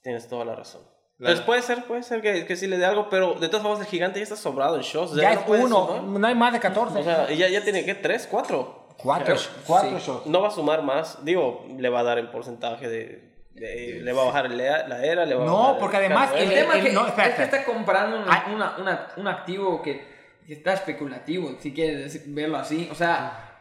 Tienes 0.03 0.29
toda 0.29 0.45
la 0.45 0.55
razón. 0.55 0.83
Claro. 0.83 1.33
Entonces 1.33 1.45
puede 1.47 1.63
ser, 1.63 1.85
puede 1.85 2.03
ser 2.05 2.21
que, 2.23 2.47
que 2.47 2.57
sí 2.57 2.67
le 2.69 2.79
dé 2.79 2.85
algo, 2.87 3.09
pero 3.11 3.35
de 3.35 3.49
todas 3.49 3.63
formas 3.63 3.81
el 3.81 3.87
gigante 3.87 4.21
ya 4.21 4.23
está 4.25 4.37
sobrado 4.37 4.77
en 4.77 4.83
shows. 4.83 5.11
sea, 5.15 5.23
Ya 5.23 5.35
no 5.35 5.55
es 5.55 5.65
uno, 5.65 5.87
sumar. 5.89 6.03
no 6.03 6.27
hay 6.29 6.35
más 6.35 6.53
de 6.53 6.61
14. 6.61 6.99
O 6.99 7.03
sea, 7.03 7.29
ya, 7.31 7.49
ya 7.49 7.63
tiene 7.65 7.85
que 7.85 7.95
tres, 7.95 8.29
cuatro. 8.31 8.87
cuatro, 8.99 9.37
Sí. 9.37 9.49
cuatro 9.67 9.99
shows. 9.99 10.27
No 10.27 10.41
va 10.43 10.49
a 10.49 10.51
sumar 10.53 10.83
más. 10.83 11.25
Digo, 11.25 11.67
le 11.77 11.89
va 11.89 12.01
a 12.01 12.03
dar 12.05 12.19
el 12.19 12.31
porcentaje 12.31 12.89
de. 12.89 13.29
de- 13.55 14.01
le 14.05 14.13
va 14.13 14.23
a 14.23 14.27
bajar 14.27 14.47
el 14.47 14.57
lea- 14.57 14.87
la 14.87 15.05
era, 15.05 15.25
le 15.27 15.35
va 15.35 15.43
a 15.43 15.47
No, 15.47 15.59
bajar 15.59 15.79
porque 15.81 15.97
el 15.97 16.05
además 16.05 16.31
El 16.33 16.43
el- 16.45 16.55
tema 16.55 16.77
es 16.79 16.85
que, 16.85 16.93
no, 16.93 17.07
espera, 17.09 17.29
es 17.29 17.35
que 17.35 17.43
está 17.43 17.65
comprando 17.65 18.17
un, 18.19 18.25
Ah. 18.29 18.45
una- 18.55 18.77
una- 18.79 19.09
un 19.17 19.27
activo 19.27 19.83
que, 19.83 20.07
que 20.47 20.53
está 20.53 20.75
especulativo, 20.75 21.57
si 21.59 21.75
quieres 21.75 22.33
verlo 22.33 22.57
así. 22.59 22.89
O 22.93 22.95
sea, 22.95 23.59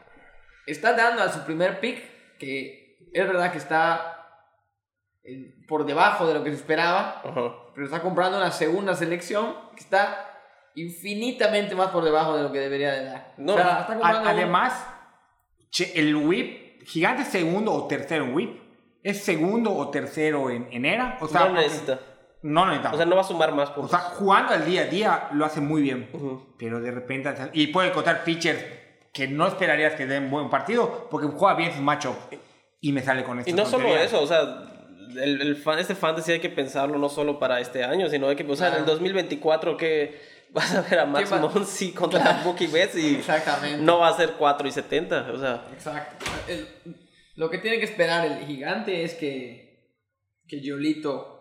está 0.67 0.93
dando 0.93 1.23
a 1.23 1.31
su 1.31 1.39
primer 1.45 1.79
pick, 1.79 2.03
que 2.37 2.97
es 3.13 3.27
verdad 3.27 3.51
que 3.51 3.57
está 3.57 4.13
eh, 5.23 5.55
por 5.67 5.85
debajo 5.85 6.27
de 6.27 6.33
lo 6.33 6.43
que 6.43 6.51
se 6.51 6.57
esperaba, 6.57 7.21
Ajá. 7.23 7.53
pero 7.73 7.85
está 7.85 8.01
comprando 8.01 8.37
una 8.37 8.51
segunda 8.51 8.95
selección 8.95 9.55
que 9.75 9.81
está 9.81 10.23
infinitamente 10.75 11.75
más 11.75 11.89
por 11.89 12.03
debajo 12.03 12.37
de 12.37 12.43
lo 12.43 12.51
que 12.51 12.59
debería 12.59 12.91
de 12.93 13.05
dar. 13.05 13.33
No, 13.37 13.53
o 13.53 13.57
sea, 13.57 13.79
está 13.81 13.93
A- 14.07 14.29
además, 14.29 14.87
che, 15.71 15.91
el 15.99 16.15
whip, 16.15 16.83
gigante 16.85 17.23
es 17.23 17.27
segundo 17.29 17.73
o 17.73 17.87
tercero 17.87 18.25
en 18.25 18.33
whip. 18.35 18.61
Es 19.03 19.23
segundo 19.23 19.73
o 19.73 19.89
tercero 19.89 20.49
en, 20.49 20.67
en 20.71 20.85
era. 20.85 21.17
O 21.21 21.27
sea, 21.27 21.45
no 21.47 21.53
necesita. 21.53 21.99
No 22.43 22.65
necesita. 22.65 22.93
O 22.93 22.97
sea, 22.97 23.05
no 23.05 23.15
va 23.15 23.21
a 23.21 23.25
sumar 23.25 23.53
más 23.53 23.69
O 23.69 23.75
puntos. 23.75 23.91
sea, 23.91 23.99
jugando 24.01 24.53
al 24.53 24.65
día 24.65 24.81
a 24.81 24.85
día 24.85 25.27
lo 25.31 25.45
hace 25.45 25.61
muy 25.61 25.81
bien. 25.81 26.09
Ujú. 26.13 26.55
Pero 26.59 26.79
de 26.81 26.91
repente. 26.91 27.33
Y 27.53 27.67
puede 27.67 27.89
encontrar 27.89 28.23
pitchers 28.23 28.59
que 29.17 29.27
no 29.27 29.47
esperarías 29.47 29.95
que 29.95 30.05
den 30.05 30.29
buen 30.29 30.49
partido 30.49 31.07
porque 31.09 31.27
juega 31.27 31.55
bien 31.55 31.73
su 31.73 31.81
matchup. 31.81 32.15
Y 32.79 32.91
me 32.91 33.01
sale 33.01 33.23
con 33.23 33.39
esto. 33.39 33.49
Y 33.49 33.53
no 33.53 33.65
solo 33.65 33.97
eso, 33.97 34.21
o 34.21 34.27
sea, 34.27 34.41
el, 35.19 35.41
el 35.41 35.55
fan, 35.55 35.79
este 35.79 35.95
fantasy 35.95 36.33
hay 36.33 36.39
que 36.39 36.49
pensarlo 36.49 36.99
no 36.99 37.09
solo 37.09 37.39
para 37.39 37.59
este 37.59 37.83
año, 37.83 38.07
sino 38.09 38.27
hay 38.29 38.35
que 38.35 38.45
pensar 38.45 38.73
en 38.73 38.79
el 38.81 38.85
2024 38.85 39.75
que 39.75 40.21
vas 40.51 40.75
a 40.75 40.81
ver 40.83 40.99
a 40.99 41.05
Max 41.07 41.29
¿Qué 41.29 41.35
va- 41.35 41.41
Monsi 41.47 41.91
contra 41.93 42.41
Mookie 42.43 42.67
Betts 42.67 42.95
y 42.95 43.15
Exactamente. 43.15 43.81
no 43.83 43.97
va 43.99 44.09
a 44.09 44.13
ser 44.15 44.33
4 44.37 44.67
y 44.67 44.71
70, 44.71 45.31
o 45.33 45.39
sea, 45.39 45.65
Exacto. 45.73 46.25
El- 46.47 46.67
lo 47.35 47.49
que 47.49 47.57
tiene 47.57 47.79
que 47.79 47.85
esperar 47.85 48.25
el 48.27 48.45
gigante 48.45 49.03
es 49.03 49.15
que, 49.15 49.91
que 50.47 50.61
Yolito 50.61 51.33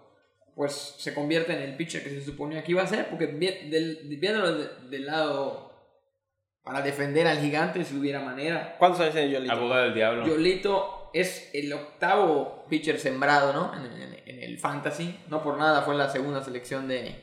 pues 0.55 0.95
se 0.99 1.13
convierta 1.13 1.53
en 1.53 1.61
el 1.61 1.77
pitcher 1.77 2.03
que 2.03 2.09
se 2.11 2.25
suponía 2.25 2.65
que 2.65 2.73
iba 2.73 2.83
a 2.83 2.87
ser, 2.87 3.09
porque 3.09 3.27
del, 3.27 4.01
viéndolo 4.19 4.55
de- 4.57 4.69
del 4.89 5.05
lado 5.07 5.66
para 6.67 6.83
defender 6.83 7.29
al 7.29 7.39
gigante 7.39 7.85
si 7.85 7.97
hubiera 7.97 8.19
manera. 8.21 8.75
¿cuántos 8.79 9.01
años 9.01 9.13
tiene 9.15 9.31
Yolito? 9.31 9.53
Abogado 9.53 9.83
del 9.85 9.95
diablo. 9.95 10.27
Yolito 10.27 11.11
es 11.15 11.49
el 11.55 11.73
octavo 11.73 12.67
pitcher 12.69 12.99
sembrado, 12.99 13.53
¿no? 13.53 13.73
En, 13.73 13.85
el- 14.03 14.23
en 14.27 14.43
el 14.43 14.59
fantasy. 14.59 15.17
No 15.29 15.45
por 15.45 15.57
nada 15.59 15.83
fue 15.83 15.95
la 15.95 16.11
segunda 16.11 16.43
selección 16.43 16.89
de, 16.89 17.23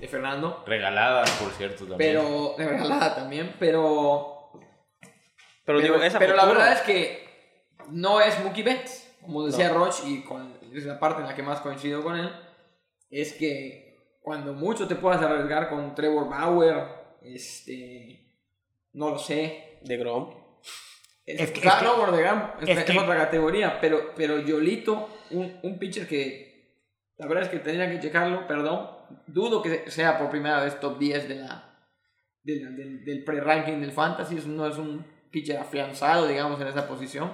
de 0.00 0.08
Fernando. 0.08 0.64
Regalada, 0.66 1.22
por 1.40 1.52
cierto, 1.52 1.86
también. 1.86 1.98
Pero, 1.98 2.54
regalada 2.58 3.14
también, 3.14 3.54
pero 3.60 4.50
Pero, 5.64 5.80
digo, 5.80 5.94
esa 6.02 6.18
pero 6.18 6.34
la 6.34 6.44
verdad 6.44 6.72
es 6.72 6.80
que 6.80 7.28
no 7.90 8.20
es 8.20 8.42
Mookie 8.42 8.64
Betts, 8.64 9.16
como 9.22 9.46
decía 9.46 9.68
Roche, 9.70 10.02
y 10.04 10.24
con, 10.24 10.58
es 10.74 10.84
la 10.84 10.98
parte 10.98 11.22
en 11.22 11.28
la 11.28 11.34
que 11.36 11.44
más 11.44 11.60
coincido 11.60 12.02
con 12.02 12.16
él, 12.18 12.28
es 13.08 13.34
que 13.34 14.16
cuando 14.20 14.52
mucho 14.52 14.88
te 14.88 14.96
puedas 14.96 15.22
arriesgar 15.22 15.68
con 15.68 15.94
Trevor 15.94 16.28
Bauer, 16.28 16.84
este, 17.22 18.27
no 18.98 19.10
lo 19.10 19.18
sé. 19.18 19.78
de 19.82 19.96
Grom. 19.96 20.34
Es, 21.24 21.40
Es 21.40 21.50
que- 21.52 21.60
claro, 21.60 22.06
es 22.60 22.66
que- 22.66 22.72
es, 22.72 22.78
es 22.78 22.78
es 22.78 22.90
que- 22.90 22.98
otra 22.98 23.16
categoría, 23.16 23.80
pero, 23.80 24.12
pero 24.16 24.38
Yolito, 24.40 25.08
un, 25.30 25.58
un 25.62 25.78
pitcher 25.78 26.08
que 26.08 26.48
la 27.16 27.26
verdad 27.26 27.44
es 27.44 27.48
que 27.50 27.58
tendría 27.58 27.88
que 27.90 28.00
checarlo, 28.00 28.46
perdón, 28.46 28.88
dudo 29.26 29.62
que 29.62 29.90
sea 29.90 30.18
por 30.18 30.30
primera 30.30 30.60
vez 30.62 30.78
top 30.80 30.98
10 30.98 31.28
de 31.28 31.34
la, 31.36 31.78
de 32.42 32.56
la- 32.60 32.70
del, 32.70 33.04
del 33.04 33.24
pre-ranking 33.24 33.80
del 33.80 33.92
fantasy, 33.92 34.38
es- 34.38 34.46
no 34.46 34.66
es 34.66 34.76
un 34.78 35.04
pitcher 35.30 35.58
afianzado, 35.58 36.26
digamos, 36.26 36.60
en 36.60 36.66
esa 36.68 36.88
posición, 36.88 37.32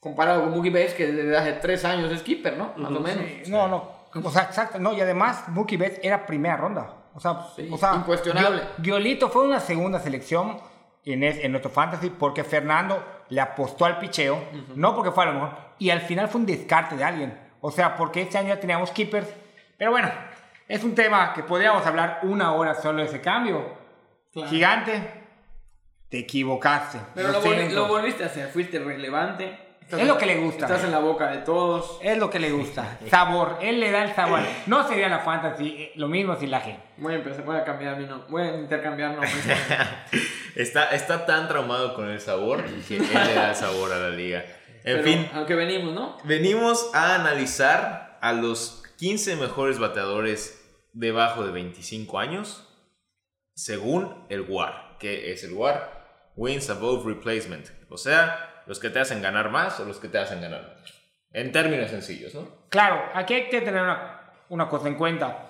comparado 0.00 0.42
con 0.42 0.52
Mookie 0.52 0.70
Betts, 0.70 0.94
que 0.94 1.06
desde 1.10 1.36
hace 1.36 1.52
3 1.54 1.84
años 1.86 2.12
es 2.12 2.22
keeper, 2.22 2.56
¿no? 2.56 2.72
Más 2.76 2.92
o 2.92 3.00
menos. 3.00 3.24
Sí, 3.44 3.50
no, 3.50 3.66
no. 3.68 3.98
O 4.14 4.30
sea, 4.30 4.42
exacto. 4.44 4.78
No, 4.78 4.92
y 4.92 5.00
además, 5.00 5.48
Mookie 5.48 5.76
Betts 5.76 6.00
era 6.02 6.24
primera 6.26 6.56
ronda. 6.56 6.97
O 7.18 7.20
sea, 7.20 7.46
Sí, 7.56 7.68
o 7.72 7.76
sea 7.76 7.94
incuestionable. 7.96 8.62
Gio- 8.78 8.82
Giolito 8.84 9.28
fue 9.28 9.42
una 9.44 9.58
segunda 9.58 9.98
selección 9.98 10.56
en, 11.04 11.24
es- 11.24 11.38
en 11.44 11.50
nuestro 11.50 11.68
fantasy 11.70 12.10
porque 12.10 12.44
Fernando 12.44 13.04
le 13.28 13.40
apostó 13.40 13.84
al 13.86 13.98
picheo, 13.98 14.40
no 14.76 14.94
porque 14.94 15.10
fue 15.10 15.24
a 15.24 15.26
lo 15.26 15.32
mejor, 15.34 15.50
y 15.80 15.90
al 15.90 16.00
final 16.02 16.28
fue 16.28 16.40
un 16.40 16.46
descarte 16.46 16.96
de 16.96 17.02
alguien. 17.02 17.38
O 17.60 17.72
sea, 17.72 17.96
porque 17.96 18.22
este 18.22 18.38
año 18.38 18.48
ya 18.48 18.60
teníamos 18.60 18.92
keepers. 18.92 19.28
Pero 19.76 19.90
bueno, 19.90 20.08
es 20.68 20.84
un 20.84 20.94
tema 20.94 21.32
que 21.34 21.42
podríamos 21.42 21.84
hablar 21.84 22.20
una 22.22 22.52
hora 22.52 22.74
solo 22.76 23.00
de 23.00 23.08
ese 23.08 23.20
cambio. 23.20 23.64
Claro. 24.32 24.48
Gigante, 24.48 25.12
te 26.08 26.20
equivocaste. 26.20 26.98
Pero 27.16 27.32
lo, 27.32 27.40
lo 27.74 27.88
volviste 27.88 28.22
a 28.22 28.26
hacer, 28.26 28.48
fuiste 28.48 28.78
relevante. 28.78 29.58
Es 29.90 30.06
lo 30.06 30.18
que 30.18 30.26
le 30.26 30.36
gusta. 30.40 30.66
Estás 30.66 30.84
en 30.84 30.90
la 30.90 30.98
boca 30.98 31.30
de 31.30 31.38
todos. 31.38 31.98
Es 32.02 32.18
lo 32.18 32.28
que 32.28 32.38
le 32.38 32.50
gusta. 32.50 32.98
Sabor. 33.08 33.58
Él 33.62 33.80
le 33.80 33.90
da 33.90 34.04
el 34.04 34.14
sabor. 34.14 34.40
No 34.66 34.86
sería 34.86 35.08
la 35.08 35.20
fantasy 35.20 35.68
eh, 35.78 35.92
lo 35.94 36.08
mismo 36.08 36.36
sin 36.36 36.50
la 36.50 36.62
G. 36.62 36.76
Voy 36.98 37.14
a 37.14 37.16
empezar, 37.16 37.44
voy 37.44 37.56
a 37.56 37.64
cambiar 37.64 37.96
mi 37.96 38.04
nombre, 38.04 38.26
voy 38.28 38.42
a 38.42 38.56
intercambiar 38.56 39.12
nombres. 39.12 39.32
Está, 40.54 40.90
está 40.90 41.24
tan 41.24 41.46
traumado 41.46 41.94
con 41.94 42.10
el 42.10 42.20
sabor 42.20 42.64
que 42.88 42.96
él 42.96 43.06
le 43.08 43.34
da 43.34 43.50
el 43.50 43.54
sabor 43.54 43.92
a 43.92 43.98
la 43.98 44.10
liga. 44.10 44.44
En 44.82 44.96
Pero, 44.96 45.02
fin, 45.04 45.30
Aunque 45.32 45.54
venimos, 45.54 45.94
¿no? 45.94 46.16
venimos 46.24 46.90
a 46.94 47.14
analizar 47.14 48.18
a 48.20 48.32
los 48.32 48.82
15 48.96 49.36
mejores 49.36 49.78
bateadores 49.78 50.60
debajo 50.94 51.44
de 51.46 51.52
25 51.52 52.18
años 52.18 52.66
según 53.54 54.26
el 54.30 54.40
WAR. 54.48 54.96
¿Qué 54.98 55.30
es 55.32 55.44
el 55.44 55.52
WAR? 55.52 56.32
Wins 56.34 56.68
Above 56.70 57.06
Replacement. 57.06 57.68
O 57.88 57.96
sea, 57.96 58.47
los 58.68 58.78
que 58.78 58.90
te 58.90 59.00
hacen 59.00 59.20
ganar 59.22 59.50
más 59.50 59.80
o 59.80 59.84
los 59.84 59.98
que 59.98 60.08
te 60.08 60.18
hacen 60.18 60.40
ganar 60.40 60.60
menos. 60.62 60.94
En 61.32 61.50
términos 61.52 61.90
sencillos, 61.90 62.34
¿no? 62.34 62.42
Claro, 62.68 63.02
aquí 63.14 63.34
hay 63.34 63.48
que 63.48 63.60
tener 63.62 63.82
una, 63.82 64.20
una 64.50 64.68
cosa 64.68 64.88
en 64.88 64.94
cuenta. 64.94 65.46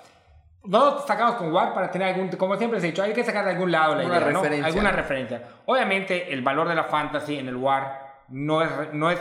No 0.65 0.99
sacamos 1.07 1.37
con 1.37 1.53
WAR 1.53 1.73
para 1.73 1.91
tener 1.91 2.09
algún, 2.09 2.29
como 2.31 2.57
siempre 2.57 2.81
se 2.81 2.87
ha 2.87 2.91
dicho, 2.91 3.03
hay 3.03 3.13
que 3.13 3.25
sacar 3.25 3.45
de 3.45 3.53
algún 3.53 3.71
lado 3.71 3.95
la 3.95 4.05
Una 4.05 4.17
idea, 4.19 4.31
¿no? 4.31 4.41
referencia. 4.43 4.67
Alguna 4.67 4.93
referencia. 4.93 5.43
Obviamente, 5.67 6.33
el 6.33 6.43
valor 6.43 6.69
de 6.69 6.75
la 6.75 6.85
fantasy 6.85 7.39
en 7.39 7.49
el 7.49 7.57
WAR 7.57 8.01
no 8.29 8.63
es, 8.63 8.71
no 8.93 9.11
es 9.11 9.21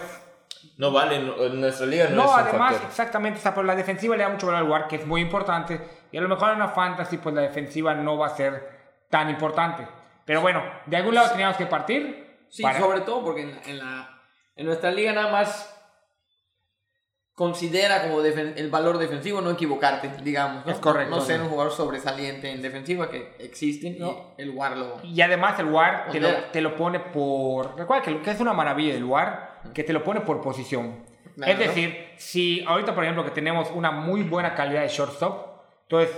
No 0.78 0.92
vale, 0.92 1.20
no- 1.20 1.42
en 1.44 1.62
nuestra 1.62 1.86
liga 1.86 2.08
no, 2.10 2.16
No, 2.16 2.24
es 2.26 2.30
un 2.34 2.40
además, 2.40 2.72
factor. 2.74 2.90
exactamente, 2.90 3.40
o 3.40 3.42
sea, 3.42 3.54
por 3.54 3.66
la 3.66 3.76
defensiva 3.76 4.16
le 4.18 4.24
da 4.24 4.30
mucho 4.30 4.48
valor 4.48 4.62
al 4.62 4.66
lugar, 4.68 4.88
que 4.88 4.98
es 4.98 5.06
muy 5.06 5.22
importante. 5.22 5.80
Y 6.12 6.18
a 6.18 6.22
lo 6.22 6.28
mejor 6.28 6.50
en 6.50 6.56
una 6.58 6.70
fantasy, 6.70 7.18
pues 7.18 7.34
la 7.36 7.42
defensiva 7.42 7.94
no 7.94 8.18
va 8.18 8.28
a 8.28 8.36
ser 8.36 8.68
tan 9.10 9.30
importante. 9.30 9.88
Pero 10.26 10.42
bueno, 10.42 10.62
de 10.86 10.98
algún 10.98 11.16
lado 11.16 11.30
teníamos 11.32 11.56
que 11.56 11.68
partir. 11.68 12.27
Sí, 12.58 12.64
para- 12.64 12.80
sobre 12.80 13.02
todo 13.02 13.24
porque 13.24 13.42
en, 13.44 13.60
en 13.68 13.78
la, 13.78 14.20
en 14.56 14.66
nuestra 14.66 14.90
liga 14.92 15.14
nada 15.14 15.32
más 15.32 15.74
considera 17.34 18.02
como 18.02 18.22
el 18.22 18.70
valor 18.72 18.98
defensivo 18.98 19.42
no 19.42 19.52
equivocarte, 19.52 20.10
digamos. 20.24 20.66
¿no? 20.66 20.72
Es 20.72 20.80
correcto, 20.80 21.16
No 21.16 21.22
ser 21.22 21.40
un 21.42 21.50
jugador 21.50 21.72
sobresaliente 21.72 22.52
en 22.52 22.64
defensiva 22.64 23.12
que 23.12 23.36
existen 23.40 24.00
No. 24.00 24.34
y 24.40 24.42
el 24.42 24.50
WAR 24.50 24.76
lo... 24.76 25.00
Y 25.04 25.22
además 25.22 25.60
el 25.60 25.68
WAR 25.68 26.10
te 26.12 26.20
lo, 26.20 26.30
te 26.46 26.62
lo 26.62 26.76
pone 26.76 27.00
por... 27.00 27.78
Recuerda 27.78 28.04
que, 28.04 28.22
que 28.22 28.32
es 28.32 28.40
una 28.40 28.54
maravilla 28.54 28.96
el 28.96 29.04
WAR, 29.04 29.62
que 29.72 29.84
te 29.84 29.94
lo 29.94 30.04
pone 30.04 30.22
por 30.22 30.42
posición. 30.42 31.06
Claro. 31.36 31.52
Es 31.54 31.60
decir, 31.60 32.08
si 32.18 32.64
ahorita, 32.66 32.96
por 32.96 33.04
ejemplo, 33.04 33.24
que 33.24 33.30
tenemos 33.30 33.70
una 33.70 33.92
muy 33.92 34.24
buena 34.24 34.56
calidad 34.56 34.82
de 34.82 34.88
shortstop, 34.88 35.62
entonces 35.84 36.18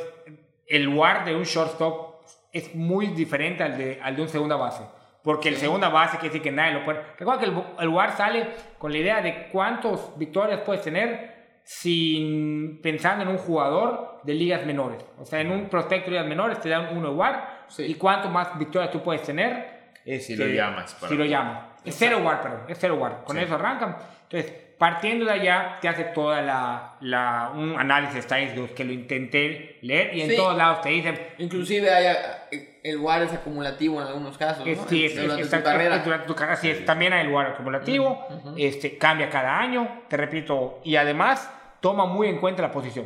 el 0.67 0.87
WAR 0.87 1.25
de 1.25 1.35
un 1.35 1.43
shortstop 1.43 2.21
es 2.53 2.73
muy 2.75 3.07
diferente 3.07 3.61
al 3.63 3.77
de, 3.77 3.99
al 4.01 4.15
de 4.15 4.21
un 4.21 4.29
segunda 4.29 4.55
base. 4.55 4.83
Porque 5.23 5.49
el 5.49 5.57
segunda 5.57 5.89
base 5.89 6.17
quiere 6.17 6.29
decir 6.29 6.41
que 6.41 6.51
nadie 6.51 6.73
lo 6.73 6.85
puede... 6.85 7.01
Recuerda 7.17 7.39
que 7.41 7.45
el, 7.49 7.63
el 7.79 7.89
WAR 7.89 8.11
sale 8.15 8.47
con 8.77 8.91
la 8.91 8.97
idea 8.99 9.21
de 9.21 9.47
cuántas 9.51 10.17
victorias 10.17 10.61
puedes 10.61 10.81
tener 10.81 11.37
sin 11.63 12.79
pensando 12.81 13.23
en 13.23 13.29
un 13.29 13.37
jugador 13.37 14.21
de 14.23 14.33
ligas 14.33 14.65
menores. 14.65 15.05
O 15.19 15.25
sea, 15.25 15.39
en 15.41 15.51
un 15.51 15.69
prospecto 15.69 16.05
de 16.05 16.11
ligas 16.17 16.27
menores 16.27 16.59
te 16.59 16.69
dan 16.69 16.95
uno 16.97 17.09
de 17.09 17.15
WAR 17.15 17.59
Sí. 17.67 17.83
y 17.85 17.93
cuánto 17.95 18.29
más 18.29 18.57
victorias 18.57 18.91
tú 18.91 19.01
puedes 19.03 19.21
tener. 19.23 19.91
Si 20.19 20.35
lo 20.35 20.47
llamas, 20.47 20.97
Si 21.07 21.15
lo 21.15 21.25
llamas. 21.25 21.65
Es 21.85 21.95
cero 21.97 22.19
WAR, 22.23 22.41
perdón. 22.41 22.61
Es 22.67 22.77
cero 22.79 22.95
WAR. 22.99 23.23
Con 23.23 23.37
Sí. 23.37 23.43
eso 23.43 23.55
arrancan. 23.55 23.95
Entonces, 24.23 24.68
partiendo 24.79 25.25
de 25.25 25.31
allá, 25.33 25.77
te 25.81 25.87
hace 25.89 26.05
toda 26.05 26.41
la, 26.41 26.93
la 27.01 27.51
un 27.53 27.77
análisis 27.77 28.15
estadístico 28.19 28.73
que 28.73 28.83
lo 28.85 28.93
intenté 28.93 29.77
leer 29.81 30.15
y 30.15 30.21
en 30.21 30.29
Sí. 30.29 30.35
todos 30.37 30.55
lados 30.57 30.81
te 30.81 30.89
dicen 30.89 31.19
Inclusive 31.37 31.93
haya, 31.93 32.47
el 32.81 32.97
WAR 32.97 33.21
es 33.23 33.33
acumulativo 33.33 34.01
en 34.01 34.07
algunos 34.07 34.37
casos, 34.37 34.65
¿no? 34.65 34.87
sí, 34.87 35.05
es, 35.05 35.15
Durante 35.21 35.41
es- 35.43 35.49
tu 35.51 35.61
carrera. 35.63 35.99
durante 35.99 36.25
tu 36.27 36.33
carrera, 36.33 36.55
sí, 36.55 36.69
es- 36.71 36.85
también 36.85 37.13
hay 37.13 37.25
el 37.27 37.31
WAR 37.31 37.47
acumulativo, 37.47 38.25
este, 38.57 38.97
cambia 38.97 39.29
cada 39.29 39.59
año, 39.59 40.03
te 40.07 40.15
repito, 40.17 40.79
y 40.83 40.95
además 40.95 41.53
toma 41.81 42.05
muy 42.05 42.27
en 42.29 42.39
cuenta 42.39 42.61
la 42.61 42.71
posición. 42.71 43.05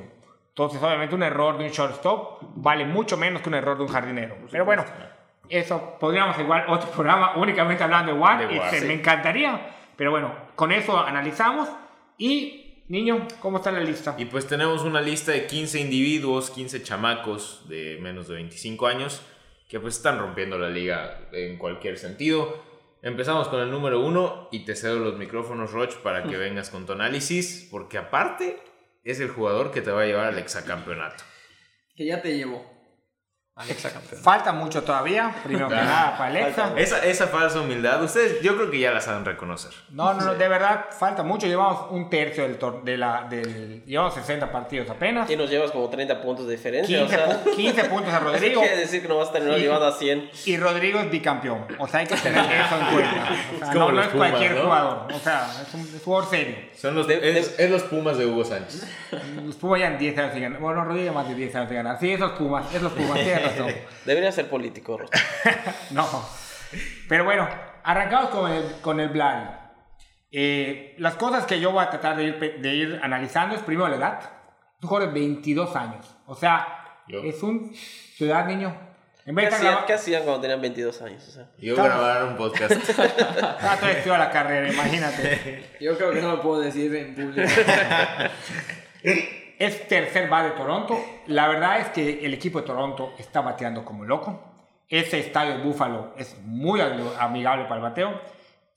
Entonces, 0.50 0.82
obviamente, 0.84 1.16
un 1.16 1.24
error 1.24 1.58
de 1.58 1.66
un 1.66 1.72
shortstop 1.72 2.40
vale 2.56 2.86
mucho 2.86 3.18
menos 3.18 3.42
que 3.42 3.50
un 3.50 3.56
error 3.56 3.76
de 3.76 3.84
un 3.84 3.90
jardinero. 3.90 4.36
Pero 4.52 4.64
bueno, 4.66 4.86
eso 5.50 5.98
podríamos 6.00 6.38
igual 6.38 6.66
otro 6.68 6.90
programa 6.96 7.34
únicamente 7.38 7.84
hablando 7.84 8.14
de 8.14 8.20
WAR, 8.20 8.48
De 8.48 8.54
y 8.54 8.60
WAR, 8.60 8.70
se- 8.70 8.80
sí. 8.82 8.86
me 8.86 8.94
encantaría. 8.94 9.60
Pero 9.96 10.12
bueno, 10.12 10.32
con 10.56 10.72
eso 10.72 10.98
analizamos. 10.98 11.70
Y, 12.18 12.84
niño, 12.88 13.28
¿cómo 13.42 13.58
está 13.58 13.72
la 13.72 13.80
lista? 13.80 14.16
Y 14.18 14.26
pues 14.26 14.48
tenemos 14.48 14.84
una 14.84 15.02
lista 15.02 15.32
de 15.32 15.48
15 15.48 15.80
individuos, 15.80 16.52
15 16.52 16.84
chamacos 16.84 17.68
de 17.68 17.98
menos 18.02 18.28
de 18.28 18.36
25 18.36 18.88
años 18.88 19.22
que 19.74 19.80
pues 19.80 19.98
están 19.98 20.20
rompiendo 20.20 20.60
la 20.60 20.70
liga 20.70 21.30
en 21.32 21.58
cualquier 21.58 21.98
sentido. 21.98 22.62
Empezamos 23.02 23.48
con 23.48 23.60
el 23.60 23.72
número 23.72 24.00
uno 24.02 24.48
y 24.52 24.66
te 24.66 24.76
cedo 24.76 25.00
los 25.00 25.18
micrófonos, 25.18 25.72
Roch, 25.72 25.96
para 25.98 26.24
que 26.24 26.38
vengas 26.38 26.70
con 26.70 26.86
tu 26.86 26.94
análisis, 26.94 27.68
porque 27.72 27.98
aparte 27.98 28.60
es 29.04 29.20
el 29.20 29.30
jugador 29.30 29.72
que 29.72 29.82
te 29.82 29.90
va 29.90 30.04
a 30.04 30.06
llevar 30.06 30.28
al 30.28 30.38
exacampeonato. 30.38 31.24
Que 31.96 32.06
ya 32.06 32.22
te 32.22 32.38
llevó. 32.38 32.73
Alexa 33.56 33.92
campeón. 33.94 34.20
Falta 34.20 34.52
mucho 34.52 34.82
todavía, 34.82 35.32
primero 35.44 35.70
que 35.70 35.76
nada 35.76 36.18
para 36.18 36.32
Alexa. 36.32 36.74
Esa, 36.76 37.06
esa 37.06 37.28
falsa 37.28 37.60
humildad, 37.62 38.02
ustedes 38.04 38.42
yo 38.42 38.56
creo 38.56 38.72
que 38.72 38.80
ya 38.80 38.90
la 38.92 39.00
saben 39.00 39.24
reconocer. 39.26 39.72
No, 39.92 40.12
no, 40.16 40.22
no, 40.26 40.34
de 40.34 40.48
verdad 40.48 40.86
falta 40.90 41.22
mucho. 41.22 41.46
Llevamos 41.46 41.92
un 41.92 42.10
tercio 42.10 42.44
del, 42.44 42.58
tor- 42.58 42.82
de 42.84 42.98
la, 42.98 43.28
del. 43.30 43.84
Llevamos 43.86 44.16
60 44.16 44.52
partidos 44.52 44.90
apenas. 44.90 45.30
Y 45.30 45.36
nos 45.36 45.52
llevas 45.52 45.70
como 45.70 45.88
30 45.88 46.20
puntos 46.20 46.48
de 46.48 46.56
diferencia. 46.56 46.98
15, 46.98 47.16
o 47.16 47.18
sea, 47.28 47.44
pu- 47.44 47.56
15 47.56 47.84
puntos 47.86 48.12
a 48.12 48.18
eso 48.18 48.26
Rodrigo. 48.26 48.62
quiere 48.62 48.78
decir 48.78 49.02
que 49.04 49.08
no 49.08 49.18
vas 49.18 49.30
a 49.30 49.34
terminar 49.34 49.58
Sí. 49.58 49.62
llevando 49.64 49.86
a 49.86 49.92
100. 49.92 50.30
Y 50.46 50.58
Rodrigo 50.58 51.00
es 51.00 51.12
bicampeón. 51.12 51.68
O 51.78 51.88
sea, 51.88 52.00
hay 52.00 52.08
que 52.08 52.16
tener 52.16 52.40
eso 52.66 52.76
en 52.80 52.86
cuenta. 52.92 53.28
O 53.56 53.60
sea, 53.60 53.68
como 53.74 53.80
no, 53.86 53.92
no 53.92 54.02
es 54.02 54.08
Pumas, 54.08 54.30
cualquier 54.32 54.56
¿no? 54.56 54.64
jugador. 54.64 55.08
O 55.14 55.20
sea, 55.20 55.48
es 55.62 55.74
un, 55.76 55.82
es 55.96 56.02
jugador 56.04 56.28
serio. 56.32 56.56
Son 56.76 56.96
los, 56.96 57.06
De- 57.08 57.38
es, 57.40 57.54
es 57.60 57.70
los 57.70 57.84
Pumas 57.84 58.18
de 58.18 58.26
Hugo 58.26 58.44
Sánchez. 58.44 58.84
Los 59.46 59.56
Pumas 59.58 59.80
ya 59.80 59.88
en 59.90 60.00
10 60.00 60.18
años 60.18 60.34
sin 60.34 60.42
ganar. 60.42 60.60
Bueno, 60.60 60.84
Rodrigo 60.86 61.06
ya 61.06 61.12
más 61.12 61.30
de 61.30 61.36
10 61.36 61.56
años 61.56 61.68
sin 61.70 61.76
ganar. 61.78 62.00
Sí, 62.00 62.12
esos 62.12 62.32
Pumas, 62.32 62.74
esos 62.74 62.92
Pumas, 62.94 63.20
razón. 63.44 63.74
Debería 64.06 64.32
ser 64.32 64.50
político, 64.50 64.98
Rocha. 64.98 65.20
No. 65.92 66.08
Pero 67.08 67.24
bueno, 67.26 67.48
arrancamos 67.84 68.30
con 68.30 68.52
el, 68.52 68.64
con 68.82 69.00
el 69.00 69.10
Vlad. 69.10 69.48
Eh, 70.32 70.96
las 70.98 71.16
cosas 71.16 71.46
que 71.46 71.60
yo 71.60 71.72
voy 71.72 71.84
a 71.84 71.90
tratar 71.90 72.18
de 72.18 72.24
ir, 72.24 72.60
de 72.60 72.76
ir 72.76 73.00
analizando 73.04 73.56
es 73.56 73.62
primero 73.62 73.88
la 73.88 73.98
edad. 73.98 74.20
Jugador 74.82 75.14
de 75.14 75.20
22 75.20 75.76
años. 75.76 76.06
O 76.26 76.36
sea, 76.36 77.02
Yo. 77.08 77.22
es 77.24 77.42
un 77.44 77.74
ciudad 77.74 78.46
niño. 78.48 78.76
En 79.26 79.36
¿Qué 79.36 79.42
vez 79.42 79.52
de 79.52 79.56
estar 79.56 79.72
hacían, 79.72 79.86
qué 79.86 79.94
hacían 79.94 80.24
cuando 80.24 80.42
tenían 80.42 80.60
22 80.60 81.02
años? 81.04 81.28
O 81.28 81.32
sea, 81.32 81.48
Yo 81.58 81.76
grabar 81.76 82.26
un 82.26 82.36
podcast. 82.36 82.74
Ah, 83.00 83.76
todavía 83.80 83.98
estudió 84.00 84.18
la 84.18 84.30
carrera, 84.32 84.70
imagínate. 84.70 85.64
Yo 85.80 85.98
creo 85.98 86.12
que 86.12 86.22
no 86.22 86.32
lo 86.36 86.42
puedo 86.42 86.60
decir 86.60 86.94
en 86.94 87.16
público. 87.16 87.48
Es 89.60 89.88
tercer 89.88 90.30
bate 90.30 90.50
de 90.50 90.56
Toronto. 90.56 91.00
La 91.28 91.48
verdad 91.48 91.80
es 91.80 91.88
que 91.90 92.26
el 92.26 92.34
equipo 92.34 92.62
de 92.62 92.68
Toronto 92.68 93.14
está 93.18 93.42
bateando 93.42 93.86
como 93.86 94.04
loco. 94.04 94.54
Ese 94.90 95.20
estadio 95.20 95.58
de 95.58 95.64
Buffalo 95.64 96.14
es 96.18 96.38
muy 96.44 96.82
amigable 96.82 97.64
para 97.66 97.76
el 97.76 97.82
bateo. 97.82 98.22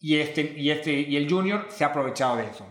Y, 0.01 0.19
este, 0.19 0.43
y, 0.57 0.71
este, 0.71 0.93
y 0.93 1.17
el 1.17 1.29
Junior 1.29 1.67
se 1.69 1.85
ha 1.85 1.89
aprovechado 1.89 2.37
de 2.37 2.47
eso. 2.47 2.67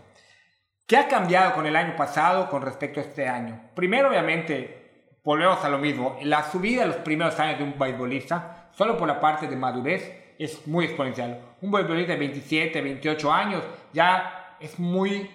¿Qué 0.86 0.96
ha 0.96 1.08
cambiado 1.08 1.52
con 1.54 1.66
el 1.66 1.74
año 1.74 1.96
pasado 1.96 2.48
con 2.48 2.62
respecto 2.62 3.00
a 3.00 3.02
este 3.02 3.28
año? 3.28 3.70
Primero, 3.74 4.08
obviamente, 4.08 5.18
volvemos 5.24 5.64
a 5.64 5.68
lo 5.68 5.78
mismo. 5.78 6.16
La 6.22 6.44
subida 6.44 6.82
de 6.82 6.88
los 6.88 6.96
primeros 6.98 7.38
años 7.40 7.58
de 7.58 7.64
un 7.64 7.76
beisbolista, 7.76 8.70
solo 8.72 8.96
por 8.96 9.08
la 9.08 9.20
parte 9.20 9.48
de 9.48 9.56
madurez, 9.56 10.34
es 10.38 10.66
muy 10.68 10.84
exponencial. 10.84 11.40
Un 11.60 11.72
beisbolista 11.72 12.12
de 12.12 12.18
27, 12.20 12.80
28 12.80 13.32
años 13.32 13.64
ya 13.92 14.56
es 14.60 14.78
muy... 14.78 15.28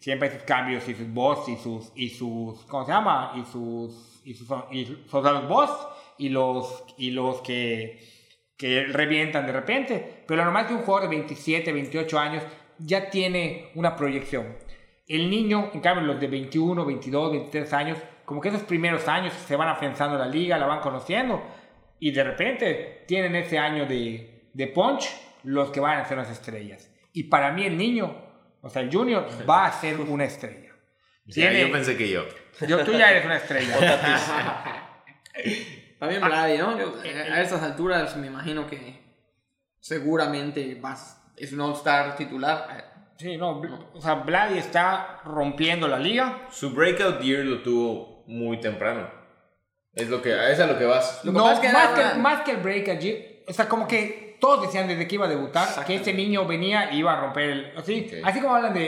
Siempre 0.00 0.28
hay 0.28 0.34
sus 0.34 0.44
cambios 0.44 0.88
y 0.88 0.94
sus 0.94 1.08
boss 1.12 1.48
y 1.48 1.56
sus... 1.56 1.92
Y 1.94 2.08
sus 2.10 2.64
¿Cómo 2.66 2.84
se 2.84 2.92
llama? 2.92 3.32
Y 3.36 3.44
sus... 3.44 4.20
Y 4.24 4.34
sus, 4.34 4.48
y 4.70 4.84
sea, 4.84 5.32
los 5.32 5.48
boss 5.48 5.70
y 6.18 6.28
los, 6.28 6.84
y 6.96 7.10
los 7.10 7.40
que 7.40 7.98
que 8.62 8.84
revientan 8.84 9.44
de 9.44 9.52
repente, 9.52 10.22
pero 10.24 10.38
lo 10.38 10.44
normal 10.44 10.62
es 10.62 10.68
que 10.68 10.74
un 10.74 10.82
jugador 10.82 11.10
de 11.10 11.16
27, 11.16 11.72
28 11.72 12.18
años 12.20 12.44
ya 12.78 13.10
tiene 13.10 13.72
una 13.74 13.96
proyección. 13.96 14.56
El 15.08 15.28
niño, 15.28 15.70
en 15.74 15.80
cambio, 15.80 16.06
los 16.06 16.20
de 16.20 16.28
21, 16.28 16.84
22, 16.84 17.32
23 17.32 17.72
años, 17.72 17.98
como 18.24 18.40
que 18.40 18.50
esos 18.50 18.62
primeros 18.62 19.08
años 19.08 19.32
se 19.32 19.56
van 19.56 19.68
afianzando 19.68 20.16
la 20.16 20.26
liga, 20.26 20.58
la 20.58 20.66
van 20.66 20.78
conociendo, 20.78 21.42
y 21.98 22.12
de 22.12 22.22
repente 22.22 23.04
tienen 23.08 23.34
ese 23.34 23.58
año 23.58 23.84
de, 23.84 24.48
de 24.52 24.66
punch 24.68 25.10
los 25.42 25.72
que 25.72 25.80
van 25.80 25.98
a 25.98 26.04
ser 26.04 26.18
las 26.18 26.30
estrellas. 26.30 26.88
Y 27.12 27.24
para 27.24 27.50
mí 27.50 27.64
el 27.64 27.76
niño, 27.76 28.14
o 28.62 28.70
sea, 28.70 28.82
el 28.82 28.90
junior, 28.92 29.28
va 29.48 29.66
a 29.66 29.72
ser 29.72 30.00
una 30.00 30.24
estrella. 30.24 30.70
Ya, 31.26 31.52
yo 31.52 31.70
pensé 31.70 31.96
que 31.96 32.08
yo. 32.08 32.24
yo, 32.66 32.84
tú 32.84 32.92
ya 32.92 33.10
eres 33.10 33.24
una 33.24 33.36
estrella. 33.36 33.76
También 35.98 36.22
Vladi, 36.22 36.58
¿no? 36.58 36.78
Yo, 36.78 36.94
a 37.04 37.40
estas 37.40 37.62
alturas 37.62 38.16
me 38.16 38.28
imagino 38.28 38.66
que 38.66 39.02
seguramente 39.78 40.76
vas, 40.80 41.22
es 41.36 41.52
un 41.52 41.60
All-Star 41.60 42.16
titular. 42.16 43.12
Sí, 43.18 43.36
no, 43.36 43.60
o 43.94 44.00
sea, 44.00 44.14
Vladi 44.14 44.58
está 44.58 45.20
rompiendo 45.24 45.86
la 45.86 45.98
liga. 45.98 46.48
Su 46.50 46.72
breakout 46.72 47.20
year 47.20 47.44
lo 47.44 47.62
tuvo 47.62 48.24
muy 48.26 48.60
temprano. 48.60 49.08
Es 49.94 50.08
lo 50.08 50.22
que, 50.22 50.32
es 50.50 50.58
a 50.58 50.66
lo 50.66 50.78
que 50.78 50.86
vas. 50.86 51.24
Lo 51.24 51.32
que 51.32 51.38
no, 51.38 51.52
es 51.52 51.58
que 51.58 51.68
más, 51.68 51.88
que, 51.88 52.18
más 52.18 52.40
que 52.42 52.52
el 52.52 52.56
break 52.58 52.88
allí, 52.88 53.42
o 53.46 53.52
sea, 53.52 53.68
como 53.68 53.86
que 53.86 54.31
todos 54.42 54.62
decían 54.62 54.88
desde 54.88 55.06
que 55.06 55.14
iba 55.14 55.26
a 55.26 55.28
debutar 55.28 55.68
que 55.86 55.94
este 55.94 56.12
niño 56.12 56.44
venía 56.44 56.92
y 56.92 56.98
iba 56.98 57.12
a 57.12 57.20
romper 57.20 57.44
el. 57.50 57.72
Así, 57.78 58.10
así 58.24 58.40
como 58.40 58.56
hablan 58.56 58.74
de. 58.74 58.80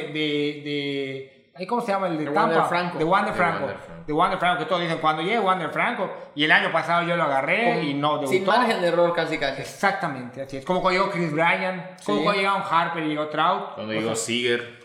de, 1.57 1.67
¿Cómo 1.69 1.81
se 1.81 1.93
llama 1.93 2.09
el 2.09 2.19
de, 2.19 2.25
De 2.25 2.31
Tampa? 2.33 2.41
Wander 2.49 2.65
Franco. 2.69 2.99
De 2.99 3.05
Wander 3.05 3.33
De 3.33 3.39
Franco. 3.39 3.67
De 4.09 4.13
Wander 4.13 4.39
Franco, 4.41 4.59
que 4.59 4.65
todos 4.65 4.83
dicen 4.83 4.99
cuando 4.99 5.23
llegue 5.23 5.39
Wander 5.39 5.71
Franco. 5.71 6.11
Y 6.35 6.43
el 6.43 6.51
año 6.51 6.73
pasado 6.73 7.07
yo 7.07 7.17
lo 7.17 7.23
agarré 7.23 7.75
Con- 7.77 7.85
y 7.85 7.95
no 7.95 8.15
debutó. 8.15 8.33
Sin 8.33 8.45
margen 8.45 8.81
de 8.81 8.89
error 8.89 9.15
casi 9.15 9.39
casi. 9.39 9.61
Exactamente, 9.63 10.43
así 10.43 10.57
es. 10.57 10.65
Como 10.65 10.83
cuando 10.83 10.99
llegó 11.01 11.13
Chris 11.13 11.31
Bryan, 11.33 11.91
como 12.05 12.19
Sí. 12.19 12.25
cuando 12.25 12.33
llegaron 12.43 12.63
Harper 12.69 13.05
y 13.05 13.09
llegó 13.11 13.29
Trout. 13.29 13.75
Cuando 13.77 13.93
O 13.93 13.95
llegó 13.95 14.15
sea, 14.17 14.27
Seager. 14.27 14.84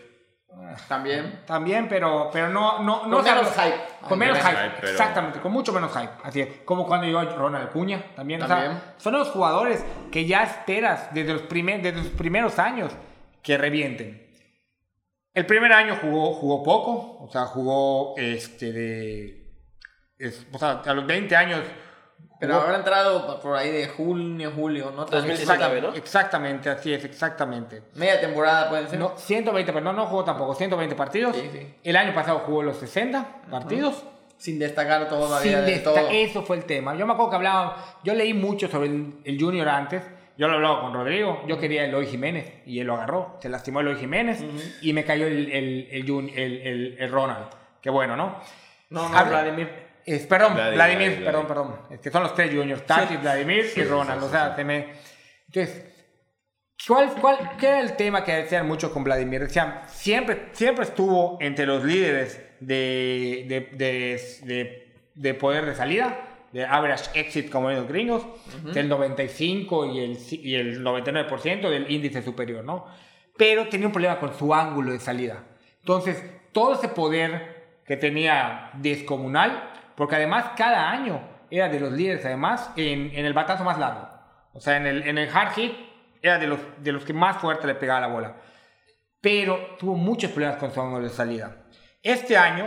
También. 0.88 1.40
También, 1.46 1.88
pero, 1.88 2.30
pero 2.32 2.48
no, 2.48 2.78
no, 2.80 3.06
no 3.06 3.16
Con 3.18 3.24
menos 3.24 3.48
hype. 3.52 3.80
Con 4.08 4.18
menos 4.18 4.36
menos 4.38 4.50
hype, 4.50 4.62
hype, 4.62 4.74
pero- 4.80 4.92
exactamente, 4.92 5.40
con 5.40 5.52
mucho 5.52 5.72
menos 5.72 5.92
hype. 5.92 6.12
Así 6.22 6.40
es, 6.40 6.48
como 6.64 6.86
cuando 6.86 7.06
llegó 7.06 7.22
Ronald 7.22 7.66
Acuña 7.68 8.02
también. 8.14 8.42
o 8.42 8.46
sea, 8.46 8.56
También. 8.56 8.82
son 8.98 9.12
los 9.14 9.28
jugadores 9.30 9.84
que 10.12 10.26
ya 10.26 10.42
esperas 10.44 11.12
desde 11.12 11.32
los, 11.32 11.42
primer, 11.42 11.82
desde 11.82 11.98
los 11.98 12.08
primeros 12.12 12.58
años 12.58 12.92
que 13.42 13.56
revienten. 13.58 14.26
El 15.32 15.46
primer 15.46 15.72
año 15.72 15.96
jugó, 16.00 16.34
jugó 16.34 16.62
poco, 16.62 17.24
o 17.24 17.28
sea, 17.30 17.42
jugó 17.46 18.14
este 18.16 18.72
de. 18.72 19.52
es- 20.18 20.46
o 20.52 20.58
sea, 20.58 20.82
a 20.84 20.94
los 20.94 21.06
20 21.06 21.34
años 21.36 21.60
Pero 22.40 22.54
habrá 22.54 22.76
entrado 22.78 23.38
por 23.40 23.56
ahí 23.56 23.70
de 23.70 23.86
junio, 23.88 24.50
julio, 24.56 24.92
¿no? 24.96 25.04
2019, 25.04 25.80
¿no? 25.82 25.94
Exactamente, 25.94 26.70
así 26.70 26.92
es, 26.94 27.04
exactamente. 27.04 27.82
Media 27.94 28.18
temporada 28.20 28.68
puede 28.70 28.88
ser. 28.88 28.98
No, 28.98 29.12
120, 29.16 29.72
pero 29.72 29.84
no, 29.84 29.92
no 29.92 30.06
jugó 30.06 30.24
tampoco, 30.24 30.54
120 30.54 30.94
partidos. 30.96 31.36
Sí, 31.36 31.50
sí. 31.52 31.74
El 31.84 31.96
año 31.96 32.14
pasado 32.14 32.38
jugó 32.40 32.62
los 32.62 32.76
60 32.78 33.42
partidos. 33.50 34.02
Sin 34.38 34.58
destacar 34.58 35.06
todavía 35.06 35.38
Sin 35.58 35.66
de 35.66 35.72
desta- 35.76 35.92
todo. 35.94 36.08
Eso 36.10 36.42
fue 36.42 36.56
el 36.56 36.64
tema. 36.64 36.94
Yo 36.94 37.06
me 37.06 37.12
acuerdo 37.12 37.28
que 37.30 37.36
hablaba, 37.36 37.76
yo 38.02 38.14
leí 38.14 38.32
mucho 38.32 38.68
sobre 38.68 38.88
el, 38.88 39.12
el 39.24 39.38
Junior 39.38 39.68
antes. 39.68 40.02
Yo 40.38 40.48
lo 40.48 40.54
hablaba 40.54 40.80
con 40.80 40.94
Rodrigo. 40.94 41.42
Yo 41.46 41.58
quería 41.58 41.84
Eloy 41.84 42.06
Jiménez 42.06 42.50
y 42.64 42.80
él 42.80 42.86
lo 42.86 42.94
agarró. 42.94 43.36
Se 43.42 43.50
lastimó 43.50 43.80
Eloy 43.80 43.96
Jiménez 43.96 44.42
y 44.80 44.94
me 44.94 45.04
cayó 45.04 45.26
el, 45.26 45.52
el, 45.52 45.88
el, 45.90 46.06
Jun- 46.06 46.32
el- 46.34 46.66
el- 46.66 46.96
el 46.98 47.12
Ronald. 47.12 47.48
Qué 47.82 47.90
bueno, 47.90 48.16
¿no? 48.16 48.36
No, 48.88 49.06
no, 49.10 49.18
Habla- 49.18 49.42
Vladimir. 49.42 49.89
Es, 50.14 50.26
perdón, 50.26 50.54
Vladimir, 50.54 50.74
Vladimir, 50.76 51.08
Vladimir. 51.08 51.24
perdón, 51.24 51.46
perdón. 51.46 51.76
Es 51.90 52.00
que 52.00 52.10
son 52.10 52.22
los 52.22 52.34
tres 52.34 52.52
juniors, 52.52 52.84
Tati, 52.84 53.16
Vladimir 53.16 53.66
y 53.76 53.82
Ronald. 53.84 54.20
sí, 54.20 54.26
o 54.26 54.30
sea, 54.30 54.56
se 54.56 54.64
me... 54.64 54.88
Entonces, 55.46 55.84
¿cuál, 56.86 57.12
cuál, 57.20 57.56
¿qué 57.58 57.68
era 57.68 57.80
el 57.80 57.96
tema 57.96 58.24
que 58.24 58.32
decían 58.32 58.66
mucho 58.66 58.92
con 58.92 59.04
Vladimir? 59.04 59.42
Decían, 59.42 59.82
siempre, 59.86 60.48
siempre 60.52 60.84
estuvo 60.84 61.38
entre 61.40 61.66
los 61.66 61.84
líderes 61.84 62.40
de, 62.60 63.44
de, 63.48 63.76
de, 63.76 64.20
de, 64.44 64.92
de 65.14 65.34
poder 65.34 65.66
de 65.66 65.74
salida, 65.74 66.26
de 66.52 66.64
average 66.64 67.10
exit, 67.18 67.48
como 67.50 67.68
dicen 67.68 67.82
los 67.84 67.92
gringos, 67.92 68.26
del 68.74 68.88
95 68.88 69.86
y 69.86 70.00
el, 70.00 70.18
y 70.30 70.54
el 70.56 70.84
99% 70.84 71.70
del 71.70 71.90
índice 71.90 72.22
superior, 72.22 72.64
¿no? 72.64 72.86
Pero 73.36 73.68
tenía 73.68 73.86
un 73.86 73.92
problema 73.92 74.18
con 74.18 74.36
su 74.36 74.52
ángulo 74.52 74.92
de 74.92 74.98
salida. 74.98 75.44
Entonces, 75.78 76.22
todo 76.52 76.74
ese 76.74 76.88
poder 76.88 77.80
que 77.86 77.96
tenía 77.96 78.70
descomunal, 78.74 79.69
porque 80.00 80.16
además 80.16 80.52
cada 80.56 80.88
año 80.90 81.20
era 81.50 81.68
de 81.68 81.78
los 81.78 81.92
líderes, 81.92 82.24
además, 82.24 82.70
en, 82.76 83.10
en 83.14 83.26
el 83.26 83.34
batazo 83.34 83.64
más 83.64 83.78
largo. 83.78 84.08
O 84.54 84.60
sea, 84.60 84.78
en 84.78 84.86
el, 84.86 85.06
en 85.06 85.18
el 85.18 85.28
hard 85.28 85.52
hit 85.52 85.72
era 86.22 86.38
de 86.38 86.46
los, 86.46 86.58
de 86.78 86.92
los 86.92 87.04
que 87.04 87.12
más 87.12 87.36
fuerte 87.36 87.66
le 87.66 87.74
pegaba 87.74 88.00
la 88.00 88.06
bola. 88.06 88.36
Pero 89.20 89.58
tuvo 89.78 89.94
muchos 89.96 90.30
problemas 90.30 90.56
con 90.56 90.72
su 90.72 90.80
ángulo 90.80 91.04
de 91.04 91.10
salida. 91.10 91.54
Este 92.02 92.38
año 92.38 92.66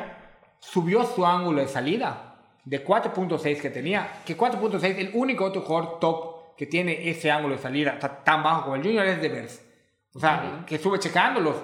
subió 0.59 1.03
su 1.05 1.25
ángulo 1.25 1.61
de 1.61 1.67
salida 1.67 2.35
de 2.65 2.85
4.6 2.85 3.59
que 3.61 3.69
tenía, 3.71 4.07
que 4.25 4.37
4.6, 4.37 4.83
el 4.99 5.11
único 5.15 5.45
otro 5.45 5.61
jugador 5.61 5.99
top 5.99 6.55
que 6.55 6.67
tiene 6.67 7.09
ese 7.09 7.31
ángulo 7.31 7.55
de 7.55 7.61
salida 7.61 7.97
ta- 7.97 8.23
tan 8.23 8.43
bajo 8.43 8.63
como 8.63 8.75
el 8.75 8.83
Junior 8.83 9.05
es 9.07 9.19
de 9.21 9.29
Vers. 9.29 9.65
O 10.13 10.19
sea, 10.19 10.63
que 10.67 10.77
sube 10.77 10.99
checándolos. 10.99 11.55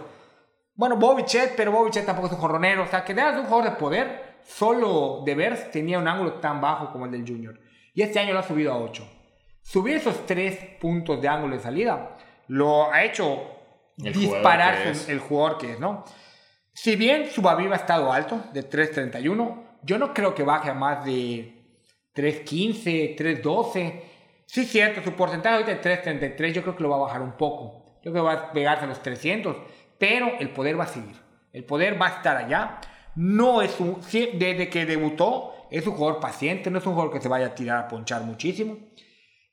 Bueno, 0.73 0.95
Bobichet, 0.95 1.53
pero 1.55 1.71
Bobichet 1.71 2.05
tampoco 2.05 2.27
es 2.27 2.33
un 2.33 2.39
jorronero. 2.39 2.83
O 2.83 2.88
sea, 2.88 3.03
que 3.05 3.11
eras 3.11 3.38
un 3.38 3.45
jugador 3.45 3.65
de 3.71 3.77
poder, 3.77 4.28
solo 4.46 5.22
de 5.25 5.36
Vers 5.36 5.72
tenía 5.72 6.00
un 6.00 6.08
ángulo 6.08 6.34
tan 6.36 6.60
bajo 6.62 6.91
como 6.91 7.05
el 7.05 7.12
del 7.12 7.25
Junior. 7.27 7.60
Y 7.93 8.01
este 8.01 8.19
año 8.19 8.34
lo 8.34 8.39
ha 8.39 8.43
subido 8.43 8.72
a 8.74 8.77
8. 8.77 9.08
Subir 9.62 9.98
esos 9.98 10.25
3 10.25 10.77
puntos 10.79 11.22
de 11.22 11.27
ángulo 11.27 11.55
de 11.55 11.62
salida 11.62 12.17
lo 12.48 12.91
ha 12.91 13.03
hecho 13.03 13.41
El 14.03 14.13
disparar 14.13 14.75
jugador 14.75 14.84
que 14.93 14.96
su- 14.96 15.03
es. 15.03 15.10
el 15.10 15.19
jugador 15.19 15.58
que 15.58 15.72
es, 15.74 15.79
¿no? 15.79 16.03
Si 16.74 16.96
bien 16.96 17.27
su 17.29 17.41
Baviva 17.41 17.75
ha 17.75 17.79
estado 17.79 18.12
alto, 18.12 18.41
de 18.53 18.63
3.31, 18.63 19.63
yo 19.84 19.98
no 19.98 20.13
creo 20.13 20.34
que 20.34 20.43
baje 20.43 20.69
a 20.69 20.74
más 20.74 21.03
de 21.05 21.55
3.15, 22.15 23.15
3.12. 23.15 24.01
Sí, 24.46 24.65
cierto, 24.65 25.01
su 25.03 25.13
porcentaje 25.13 25.55
ahorita 25.55 25.72
de 25.72 25.81
3.33 25.81 26.53
yo 26.53 26.62
creo 26.63 26.75
que 26.75 26.84
lo 26.84 26.89
va 26.89 26.96
a 26.96 27.00
bajar 27.00 27.22
un 27.22 27.34
poco. 27.34 28.00
Yo 28.03 28.12
creo 28.12 28.13
que 28.13 28.22
va 28.22 28.34
a 28.34 28.51
pegarse 28.51 28.86
a 28.86 28.88
los 28.88 29.01
300, 29.01 29.55
pero 29.98 30.31
el 30.39 30.50
poder 30.50 30.79
va 30.79 30.86
a 30.86 30.88
seguir. 30.88 31.15
El 31.53 31.65
poder 31.65 32.01
va 32.01 32.08
a 32.08 32.10
estar 32.17 32.38
allá. 32.38 32.79
No 33.16 33.62
es 33.62 33.80
un... 33.80 34.01
desde 34.01 34.70
que 34.70 34.86
debutó, 34.86 35.54
es 35.72 35.86
un 35.88 35.94
jugador 35.96 36.20
paciente, 36.20 36.70
no 36.72 36.80
es 36.80 36.86
un 36.86 36.94
jugador 36.94 37.13
que 37.13 37.22
se 37.22 37.28
vaya 37.30 37.48
a 37.48 37.56
tirar 37.56 37.86
a 37.86 37.88
ponchar 37.88 38.24
muchísimo. 38.24 38.78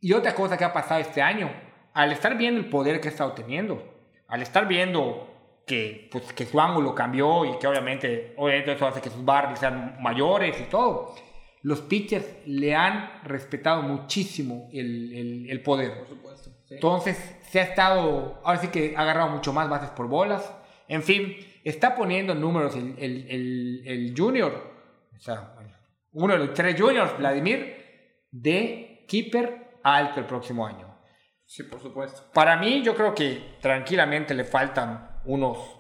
Y 0.00 0.12
otra 0.12 0.34
cosa 0.34 0.56
que 0.56 0.64
ha 0.64 0.72
pasado 0.72 1.00
este 1.00 1.22
año, 1.22 1.50
al 1.94 2.12
estar 2.12 2.36
viendo 2.36 2.60
el 2.60 2.68
poder 2.68 3.00
que 3.00 3.08
ha 3.08 3.10
estado 3.10 3.32
teniendo, 3.32 3.82
al 4.28 4.42
estar 4.42 4.68
viendo 4.68 5.32
que, 5.66 6.08
pues, 6.12 6.32
que 6.32 6.46
su 6.46 6.60
ángulo 6.60 6.94
cambió 6.94 7.44
y 7.44 7.58
que 7.58 7.66
obviamente, 7.66 8.34
obviamente 8.36 8.72
eso 8.72 8.86
hace 8.86 9.00
que 9.00 9.10
sus 9.10 9.24
barrios 9.24 9.58
sean 9.58 9.96
mayores 10.00 10.60
y 10.60 10.64
todo, 10.64 11.14
los 11.62 11.80
pitchers 11.80 12.24
le 12.46 12.74
han 12.76 13.22
respetado 13.24 13.82
muchísimo 13.82 14.68
el, 14.72 15.12
el- 15.12 15.50
el 15.50 15.62
poder. 15.62 15.98
Por 15.98 16.08
supuesto. 16.08 16.50
sí. 16.68 16.74
Entonces, 16.74 17.36
se 17.50 17.58
ha 17.58 17.64
estado, 17.64 18.40
ahora 18.44 18.60
sí 18.60 18.68
que 18.68 18.94
ha 18.96 19.00
agarrado 19.00 19.30
mucho 19.30 19.52
más 19.52 19.68
bases 19.68 19.90
por 19.90 20.06
bolas. 20.06 20.54
En 20.86 21.02
fin, 21.02 21.34
está 21.68 21.94
poniendo 21.94 22.34
números 22.34 22.76
el, 22.76 22.94
el, 22.98 23.26
el, 23.28 23.82
el 23.86 24.14
junior, 24.16 24.72
o 25.14 25.18
sea, 25.18 25.54
uno 26.12 26.32
de 26.32 26.38
los 26.38 26.54
tres 26.54 26.80
juniors, 26.80 27.18
Vladimir, 27.18 27.76
de 28.30 29.04
keeper 29.08 29.78
alto 29.82 30.20
el 30.20 30.26
próximo 30.26 30.66
año. 30.66 30.96
Sí, 31.44 31.64
por 31.64 31.80
supuesto. 31.80 32.30
Para 32.32 32.56
mí, 32.56 32.82
yo 32.82 32.94
creo 32.94 33.14
que 33.14 33.56
tranquilamente 33.60 34.34
le 34.34 34.44
faltan 34.44 35.20
unos 35.24 35.75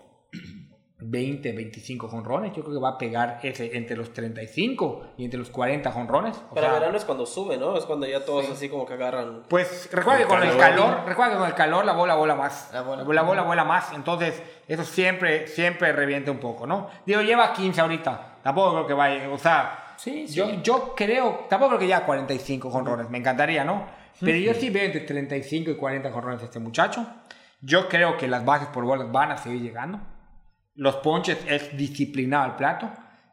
20, 0.98 1.52
25 1.52 2.08
jonrones. 2.08 2.52
Yo 2.54 2.62
creo 2.62 2.76
que 2.76 2.80
va 2.80 2.90
a 2.90 2.98
pegar 2.98 3.40
ese 3.42 3.76
entre 3.76 3.96
los 3.96 4.12
35 4.14 5.08
y 5.18 5.24
entre 5.24 5.38
los 5.38 5.50
40 5.50 5.92
jonrones. 5.92 6.36
O 6.50 6.54
Para 6.54 6.68
sea, 6.68 6.78
verano 6.78 6.96
es 6.96 7.04
cuando 7.04 7.26
sube, 7.26 7.58
¿no? 7.58 7.76
Es 7.76 7.84
cuando 7.84 8.06
ya 8.06 8.24
todos 8.24 8.48
así 8.48 8.68
como 8.68 8.86
que 8.86 8.94
agarran. 8.94 9.42
Pues 9.48 9.90
recuerda 9.92 10.20
que 10.20 10.26
con 10.26 10.42
el 10.42 10.56
calor, 10.56 11.00
recuerda 11.06 11.32
que 11.32 11.38
con 11.38 11.46
el 11.48 11.54
calor 11.54 11.84
la 11.84 11.92
bola 11.92 12.14
vuela 12.14 12.34
más. 12.34 12.70
La 12.72 12.80
bola. 12.82 13.04
La 13.04 13.22
bola 13.22 13.42
vuela 13.42 13.64
más, 13.64 13.92
entonces 13.92 14.42
eso 14.66 14.84
siempre, 14.84 15.46
siempre 15.48 15.92
revienta 15.92 16.30
un 16.30 16.38
poco, 16.38 16.66
¿no? 16.66 16.88
Digo, 17.04 17.20
lleva 17.20 17.52
15 17.52 17.80
ahorita, 17.80 18.36
tampoco 18.42 18.72
creo 18.72 18.86
que 18.86 18.94
vaya, 18.94 19.28
o 19.30 19.38
sea, 19.38 19.82
Sí, 19.96 20.28
sí. 20.28 20.34
yo, 20.34 20.62
yo 20.62 20.94
creo, 20.94 21.46
tampoco 21.48 21.70
creo 21.70 21.80
que 21.80 21.88
ya 21.88 22.04
45 22.04 22.70
jonrones, 22.70 23.10
me 23.10 23.18
encantaría, 23.18 23.64
¿no? 23.64 23.86
Pero 24.20 24.38
yo 24.38 24.54
sí 24.54 24.70
veo 24.70 24.84
entre 24.84 25.02
35 25.02 25.70
y 25.72 25.76
40 25.76 26.10
jonrones 26.10 26.42
este 26.42 26.58
muchacho. 26.58 27.06
Yo 27.60 27.88
creo 27.88 28.16
que 28.16 28.28
las 28.28 28.44
bases 28.44 28.68
por 28.68 28.84
bolas 28.84 29.10
van 29.12 29.32
a 29.32 29.36
seguir 29.36 29.60
llegando. 29.60 30.00
Los 30.76 30.96
ponches 30.96 31.38
es 31.48 31.76
disciplinado 31.76 32.44
al 32.44 32.56
plato. 32.56 32.90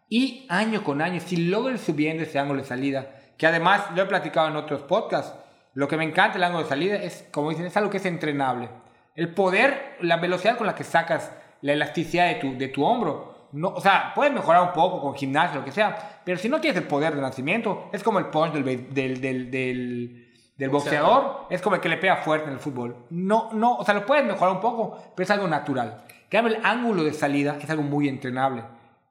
Y 0.09 0.45
año 0.49 0.83
con 0.83 1.01
año, 1.01 1.19
si 1.19 1.37
logra 1.37 1.73
ir 1.73 1.79
subiendo 1.79 2.23
ese 2.23 2.39
ángulo 2.39 2.61
de 2.61 2.67
salida, 2.67 3.07
que 3.37 3.47
además 3.47 3.85
lo 3.95 4.01
he 4.01 4.05
platicado 4.05 4.47
en 4.47 4.55
otros 4.55 4.81
podcasts, 4.83 5.33
lo 5.73 5.87
que 5.87 5.97
me 5.97 6.03
encanta 6.03 6.37
el 6.37 6.43
ángulo 6.43 6.63
de 6.63 6.69
salida 6.69 6.95
es, 6.97 7.27
como 7.31 7.49
dicen, 7.49 7.65
es 7.65 7.75
algo 7.77 7.89
que 7.89 7.97
es 7.97 8.05
entrenable. 8.05 8.69
El 9.15 9.33
poder, 9.33 9.97
la 10.01 10.17
velocidad 10.17 10.57
con 10.57 10.67
la 10.67 10.75
que 10.75 10.83
sacas 10.83 11.31
la 11.61 11.73
elasticidad 11.73 12.27
de 12.27 12.35
tu, 12.35 12.57
de 12.57 12.67
tu 12.67 12.83
hombro, 12.83 13.33
no, 13.53 13.69
o 13.69 13.81
sea, 13.81 14.11
puedes 14.15 14.33
mejorar 14.33 14.63
un 14.63 14.73
poco 14.73 14.99
con 14.99 15.15
gimnasio, 15.15 15.59
lo 15.59 15.65
que 15.65 15.71
sea, 15.71 16.21
pero 16.25 16.39
si 16.39 16.49
no 16.49 16.59
tienes 16.59 16.81
el 16.81 16.87
poder 16.87 17.15
de 17.15 17.21
nacimiento, 17.21 17.89
es 17.91 18.03
como 18.03 18.19
el 18.19 18.25
punch 18.25 18.53
del, 18.53 18.93
del, 18.93 19.21
del, 19.21 20.31
del 20.57 20.69
boxeador, 20.69 21.47
es 21.49 21.61
como 21.61 21.75
el 21.75 21.81
que 21.81 21.89
le 21.89 21.97
pega 21.97 22.17
fuerte 22.17 22.47
en 22.47 22.53
el 22.53 22.59
fútbol. 22.59 23.05
No, 23.11 23.49
no, 23.53 23.77
o 23.77 23.85
sea, 23.85 23.93
lo 23.93 24.05
puedes 24.05 24.25
mejorar 24.25 24.55
un 24.55 24.61
poco, 24.61 24.97
pero 25.15 25.23
es 25.23 25.31
algo 25.31 25.47
natural. 25.47 26.03
Cambio, 26.33 26.55
el 26.57 26.65
ángulo 26.65 27.03
de 27.03 27.13
salida 27.13 27.57
es 27.61 27.69
algo 27.69 27.83
muy 27.83 28.09
entrenable. 28.09 28.63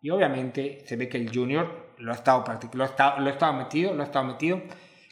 Y 0.03 0.11
obviamente 0.11 0.83
se 0.87 0.97
ve 0.97 1.09
que 1.09 1.17
el 1.17 1.33
junior 1.33 1.95
lo 1.99 2.11
ha 2.13 2.15
estado 2.17 2.45
lo 2.73 2.83
ha 2.83 2.87
estado, 2.87 3.21
lo 3.21 3.27
ha 3.29 3.33
estado 3.33 3.53
metido, 3.55 3.95
lo 3.95 4.03
ha 4.03 4.07
estado 4.07 4.25
metido. 4.27 4.61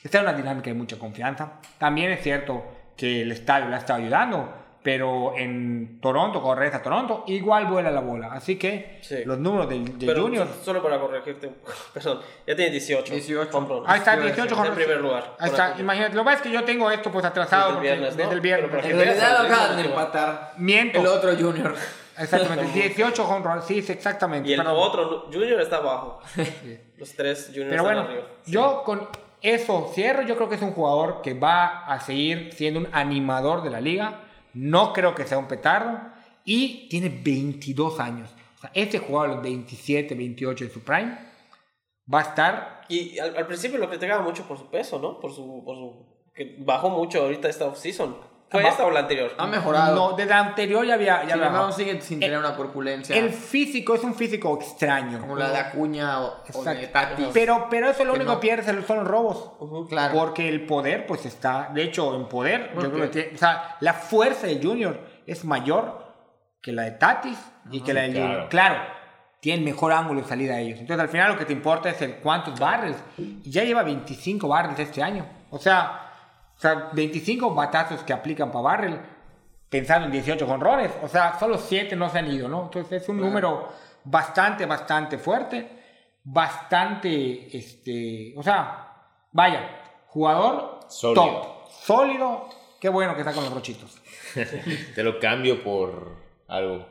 Está 0.03 0.19
en 0.19 0.25
una 0.25 0.33
dinámica 0.35 0.71
de 0.71 0.75
mucha 0.75 0.99
confianza. 0.99 1.61
También 1.79 2.11
es 2.11 2.23
cierto 2.23 2.65
que 2.97 3.23
el 3.23 3.31
estadio 3.33 3.69
le 3.69 3.77
ha 3.77 3.79
estado 3.79 4.01
ayudando, 4.01 4.53
pero 4.83 5.35
en 5.37 6.01
Toronto, 6.01 6.41
cuando 6.41 6.59
regresa 6.61 6.79
a 6.79 6.83
Toronto, 6.83 7.25
igual 7.29 7.67
vuela 7.67 7.91
la 7.91 8.01
bola. 8.01 8.33
Así 8.33 8.57
que 8.57 8.99
Sí. 9.03 9.23
los 9.27 9.39
números 9.39 9.69
del, 9.69 9.85
del 9.99 10.09
Pero 10.09 10.23
junior... 10.23 10.49
solo 10.65 10.83
para 10.83 10.99
corregirte 10.99 11.51
perdón, 11.95 12.21
ya 12.47 12.57
tiene 12.57 12.71
18. 12.73 13.13
18. 13.15 13.57
home 13.57 13.69
runs. 13.69 13.85
Ahí 13.89 13.99
está, 13.99 14.15
Está 14.15 14.25
18 14.25 14.43
en 14.43 14.57
jonrones. 14.57 14.85
primer 14.85 15.01
lugar. 15.03 15.37
Ahí 15.39 15.51
está, 15.51 15.77
imagínate. 15.79 16.15
Lo 16.17 16.23
que 16.23 16.25
pasa 16.25 16.37
es 16.39 16.43
que 16.43 16.51
yo 16.51 16.65
tengo 16.65 16.91
esto 16.91 17.13
pues 17.13 17.25
atrasado 17.25 17.75
Desde 17.75 17.77
el 17.77 17.83
viernes, 17.83 18.17
¿no? 18.17 18.23
desde 18.23 18.35
el 18.35 18.41
viernes. 18.41 18.69
Pero 18.71 18.81
para 18.83 18.91
En 18.93 18.99
que 18.99 19.05
realidad 19.05 19.37
lo 19.37 19.43
veas, 19.45 19.53
acaban 19.53 19.77
de 19.77 19.83
el 19.83 19.87
último. 19.89 20.01
empatar. 20.01 20.53
Miento. 20.57 21.01
El 21.01 21.07
otro 21.07 21.37
Junior. 21.37 21.75
Exactamente, 22.19 22.73
18 22.73 23.25
home 23.29 23.45
runs, 23.45 23.65
sí, 23.65 23.83
sí, 23.83 23.93
exactamente. 23.93 24.49
Y 24.49 24.53
el 24.53 24.59
perdón. 24.61 24.77
otro 24.79 25.21
Junior 25.33 25.61
está 25.61 25.77
abajo. 25.77 26.21
Los 26.97 27.15
tres 27.15 27.47
Juniors 27.47 27.71
Pero 27.71 27.83
están 27.83 27.85
bueno, 27.85 28.01
arriba. 28.01 28.27
yo 28.47 28.83
con 28.85 29.09
eso 29.43 29.91
cierro. 29.95 30.23
Yo 30.23 30.37
creo 30.37 30.49
que 30.49 30.57
es 30.57 30.63
un 30.63 30.73
jugador 30.73 31.23
que 31.23 31.35
va 31.35 31.87
a 31.87 32.01
seguir 32.01 32.53
siendo 32.53 32.81
un 32.81 32.89
animador 32.93 33.63
de 33.63 33.71
la 33.71 33.81
liga. 33.81 34.21
No 34.53 34.93
creo 34.93 35.15
que 35.15 35.25
sea 35.25 35.39
un 35.39 35.49
petardo. 35.49 35.99
Y 36.45 36.89
tiene 36.89 37.09
22 37.09 38.01
años. 38.01 38.31
O 38.59 38.61
sea, 38.61 38.71
este 38.75 38.99
jugador 38.99 39.37
los 39.37 39.43
27, 39.43 40.15
28 40.15 40.65
de 40.65 40.71
su 40.71 40.81
prime 40.81 41.17
va 42.13 42.19
a 42.19 42.23
estar. 42.23 42.81
Y 42.89 43.19
al, 43.19 43.37
al 43.37 43.47
principio 43.47 43.79
lo 43.79 43.89
criticaba 43.89 44.23
mucho 44.23 44.43
por 44.45 44.59
su 44.59 44.69
peso, 44.69 44.99
¿no? 44.99 45.19
Por 45.21 45.33
su, 45.33 45.63
por 45.65 45.77
su 45.77 46.07
que 46.35 46.57
bajó 46.59 46.91
mucho 46.91 47.23
ahorita 47.23 47.49
esta 47.49 47.67
offseason. 47.67 48.17
¿Fue 48.51 48.67
esta 48.67 48.85
o 48.85 48.91
la 48.91 49.01
anterior? 49.01 49.33
Ha 49.39 49.47
mejorado. 49.47 49.95
No, 49.95 50.17
desde 50.17 50.31
la 50.31 50.41
anterior 50.41 50.85
ya 50.85 50.95
había. 50.95 51.23
Ya 51.25 51.35
Sin 51.35 51.43
había 51.45 51.73
sigue 51.73 52.01
sin 52.01 52.19
tener 52.19 52.37
una 52.37 52.57
corpulencia 52.57 53.17
El 53.17 53.31
físico 53.31 53.95
es 53.95 54.03
un 54.03 54.15
físico 54.15 54.59
extraño. 54.61 55.21
como 55.21 55.37
la 55.37 55.51
de 55.51 55.59
Acuña 55.59 56.21
o, 56.21 56.43
o 56.55 56.65
de 56.65 56.73
Exacto. 56.85 56.89
Tati. 57.17 57.27
Pero, 57.33 57.69
pero 57.71 57.89
eso 57.91 58.05
lo 58.05 58.13
Que 58.15 58.19
único 58.19 58.33
no. 58.35 58.41
que 58.41 58.47
pierde 58.49 58.83
son 58.85 58.97
los 58.99 59.07
robos. 59.07 59.53
Claro. 59.89 60.15
Porque 60.15 60.49
el 60.49 60.67
poder, 60.67 61.07
pues 61.07 61.27
está, 61.27 61.71
de 61.73 61.85
hecho, 61.85 62.15
en 62.17 62.27
poder, 62.29 62.73
yo 62.75 62.91
creo 62.91 63.03
que 63.03 63.09
tiene- 63.09 63.35
o 63.35 63.39
sea, 63.39 63.77
la 63.81 63.95
fuerza 63.95 64.49
del 64.49 64.61
Junior 64.61 64.99
es 65.27 65.45
mayor 65.45 66.13
que 66.61 66.73
la 66.73 66.83
de 66.83 66.91
Tatis 66.93 67.39
y 67.71 67.81
que 67.83 67.95
la 67.95 68.01
del 68.03 68.13
claro. 68.15 68.27
Junior. 68.29 68.49
Claro, 68.49 68.77
tienen 69.39 69.65
mejor 69.65 69.93
ángulo 69.93 70.23
de 70.23 70.27
salida 70.29 70.55
a 70.55 70.59
ellos. 70.59 70.81
Entonces, 70.81 71.01
al 71.01 71.09
final 71.09 71.31
lo 71.33 71.39
que 71.39 71.45
te 71.45 71.53
importa 71.53 71.89
es 71.89 72.03
el 72.03 72.17
cuántos 72.17 72.59
barres. 72.59 72.97
Y 73.17 73.49
ya 73.51 73.63
lleva 73.63 73.85
25 73.85 74.49
barres 74.49 74.77
este 74.79 75.03
año. 75.03 75.25
O 75.51 75.59
sea, 75.59 76.10
o 76.61 76.63
sea 76.63 76.91
25 76.93 77.55
batazos 77.55 78.03
que 78.03 78.13
aplican 78.13 78.53
para 78.53 78.63
barrel, 78.63 79.01
pensando 79.71 80.05
en 80.05 80.13
18 80.13 80.47
jonrones. 80.47 80.91
O 81.03 81.09
sea, 81.09 81.39
solo 81.41 81.57
7 81.57 81.97
no 81.97 82.11
se 82.11 82.19
han 82.19 82.31
ido, 82.31 82.49
¿no? 82.49 82.65
Entonces, 82.65 83.01
es 83.01 83.09
un 83.09 83.19
número 83.19 83.71
bastante, 84.05 84.67
bastante 84.67 85.17
fuerte. 85.17 85.79
Bastante, 86.23 87.57
este, 87.57 88.35
o 88.37 88.43
sea, 88.43 88.93
vaya, 89.33 89.81
jugador 90.09 90.81
Sólido. 90.91 91.25
top, 91.25 91.71
sólido. 91.83 92.49
Qué 92.79 92.91
bueno 92.91 93.15
que 93.15 93.23
está 93.23 93.33
con 93.33 93.43
los 93.45 93.55
rochitos. 93.55 93.99
Te 94.95 95.03
lo 95.03 95.19
cambio 95.19 95.65
por 95.65 96.15
algo. 96.47 96.87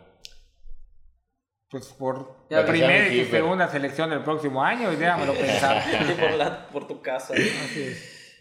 Pues 1.69 1.86
por 1.89 2.45
la 2.49 2.65
primera 2.65 3.08
y 3.08 3.23
segunda 3.25 3.67
selección 3.67 4.10
del 4.10 4.23
próximo 4.23 4.63
año, 4.63 4.91
y 4.91 4.95
déjamelo 4.95 5.34
pensar. 5.36 5.84
Por, 6.19 6.32
la- 6.32 6.67
por 6.69 6.88
tu 6.88 6.99
casa. 7.03 7.36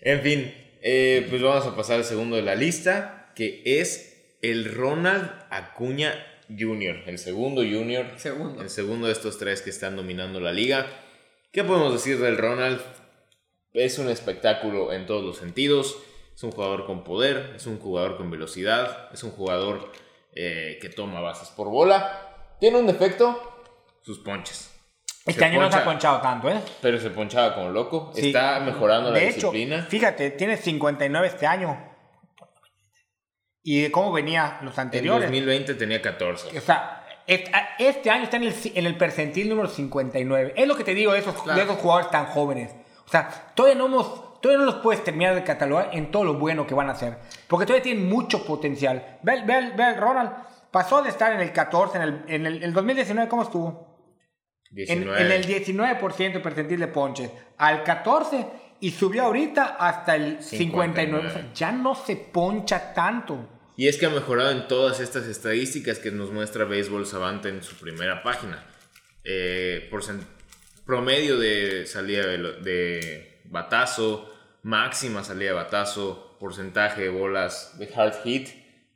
En 0.01 0.21
fin, 0.23 0.55
eh, 0.83 1.27
pues 1.29 1.43
vamos 1.43 1.67
a 1.67 1.77
pasar 1.77 1.97
al 1.97 2.05
segundo 2.05 2.37
de 2.37 2.43
la 2.43 2.55
lista, 2.55 3.33
que 3.35 3.63
es 3.65 4.37
el 4.43 4.75
Ronald 4.75 5.31
Acuña 5.51 6.15
Jr., 6.49 7.03
el 7.07 7.19
segundo 7.19 7.63
Junior. 7.63 8.07
Segundo. 8.17 8.63
El 8.63 8.71
segundo 8.71 9.07
de 9.07 9.13
estos 9.13 9.39
tres 9.39 9.63
que 9.63 9.71
están 9.71 9.97
dominando 9.97 10.41
la 10.41 10.53
liga. 10.53 10.87
¿Qué 11.53 11.65
podemos 11.65 11.93
decir 11.93 12.19
del 12.19 12.39
Ronald? 12.39 12.81
Es 13.73 13.99
un 13.99 14.09
espectáculo 14.09 14.93
en 14.93 15.07
todos 15.07 15.25
los 15.25 15.37
sentidos. 15.37 15.99
Es 16.35 16.43
un 16.43 16.53
jugador 16.53 16.87
con 16.87 17.03
poder, 17.03 17.55
es 17.57 17.67
un 17.67 17.79
jugador 17.79 18.17
con 18.17 18.31
velocidad, 18.31 19.09
es 19.13 19.25
un 19.25 19.33
jugador 19.33 19.91
eh, 20.35 20.79
que 20.81 20.89
toma 20.89 21.21
bases 21.21 21.49
por 21.49 21.69
bola. 21.69 22.57
Tiene 22.61 22.79
un 22.79 22.87
defecto, 22.87 23.41
sus 24.03 24.21
ponches. 24.21 24.78
Este 25.29 25.45
año 25.45 25.61
no 25.61 25.71
se 25.71 25.77
ha 25.79 25.85
poncha- 25.85 25.85
ponchado 25.85 26.21
tanto, 26.21 26.49
¿eh? 26.51 26.61
Pero 26.83 26.99
se 26.99 27.11
ponchaba 27.11 27.55
como 27.55 27.71
loco. 27.71 28.11
Sí. 28.15 28.29
Está 28.29 28.61
mejorando 28.61 29.11
la 29.11 29.19
de 29.19 29.29
hecho, 29.29 29.51
disciplina. 29.53 29.83
fíjate, 29.89 30.31
tiene 30.33 30.57
59 30.57 31.27
este 31.27 31.47
año. 31.47 31.79
¿Y 33.63 33.83
de 33.83 33.91
cómo 33.91 34.13
venía 34.13 34.59
los 34.63 34.75
En 34.79 34.81
anteriores? 34.83 35.25
2020 35.25 35.75
tenía 35.75 36.01
14. 36.01 36.57
O 36.57 36.61
sea, 36.61 37.05
este 37.27 38.11
año 38.11 38.25
está 38.25 38.37
en 38.39 38.45
el, 38.45 38.55
en 38.75 38.87
el 38.87 38.97
percentil 38.97 39.49
número 39.49 39.69
59. 39.69 40.55
Es 40.57 40.67
lo 40.67 40.77
que 40.77 40.85
te 40.85 40.95
digo 40.95 41.13
de 41.13 41.19
esos, 41.19 41.35
Claro. 41.43 41.59
de 41.59 41.65
esos 41.65 41.77
jugadores 41.79 42.11
tan 42.11 42.27
jóvenes. 42.27 42.75
O 43.07 43.11
sea, 43.11 43.29
todavía 43.55 43.77
no, 43.79 43.87
hemos, 43.87 44.41
todavía 44.41 44.61
no 44.65 44.65
los 44.73 44.77
puedes 44.83 45.03
terminar 45.05 45.35
de 45.35 45.43
catalogar 45.45 45.91
en 45.93 46.11
todo 46.11 46.25
lo 46.25 46.35
bueno 46.35 46.67
que 46.67 46.75
van 46.75 46.89
a 46.89 46.93
hacer. 46.93 47.19
Porque 47.47 47.67
todavía 47.67 47.83
tienen 47.83 48.09
mucho 48.09 48.45
potencial. 48.47 49.19
Ve, 49.23 49.43
ve, 49.45 49.73
ve 49.77 49.83
al 49.85 49.97
Ronald. 49.97 50.31
Pasó 50.71 51.03
de 51.03 51.09
estar 51.11 51.33
en 51.33 51.41
el 51.41 51.53
14, 51.53 51.97
en 51.99 52.03
el, 52.03 52.25
en 52.29 52.47
el, 52.47 52.63
el 52.63 52.73
2019, 52.73 53.29
¿cómo 53.29 53.43
estuvo? 53.43 53.88
En, 54.71 54.77
19. 54.77 55.23
en 55.23 55.33
el 55.33 55.47
19% 55.47 56.43
percentil 56.43 56.81
de 56.81 56.89
ponches. 56.89 57.31
Al 57.57 57.83
14 57.85 58.47
y 58.81 58.91
subió 58.91 59.25
ahorita 59.25 59.77
hasta 59.79 60.17
el 60.17 60.43
59. 60.43 61.27
O 61.27 61.31
sea, 61.31 61.53
ya 61.53 61.73
no 61.73 61.95
se 61.95 62.17
poncha 62.17 62.93
tanto. 62.95 63.49
Y 63.77 63.89
es 63.89 63.97
que 63.97 64.07
ha 64.07 64.11
mejorado 64.11 64.51
en 64.51 64.69
todas 64.69 65.01
estas 65.01 65.27
estadísticas 65.27 65.99
que 65.99 66.11
nos 66.11 66.33
muestra 66.33 66.65
Baseball 66.65 67.07
Savant 67.07 67.45
en 67.47 67.63
su 67.63 67.77
primera 67.77 68.23
página. 68.23 68.65
Eh, 69.25 69.91
promedio 70.85 71.39
de 71.39 71.87
salida 71.87 72.27
de, 72.27 72.39
de 72.39 73.41
batazo, 73.45 74.31
máxima 74.63 75.23
salida 75.23 75.51
de 75.51 75.55
batazo, 75.55 76.37
porcentaje 76.41 77.03
de 77.03 77.09
bolas 77.09 77.79
de 77.79 77.89
hard 77.95 78.15
hit, 78.25 78.49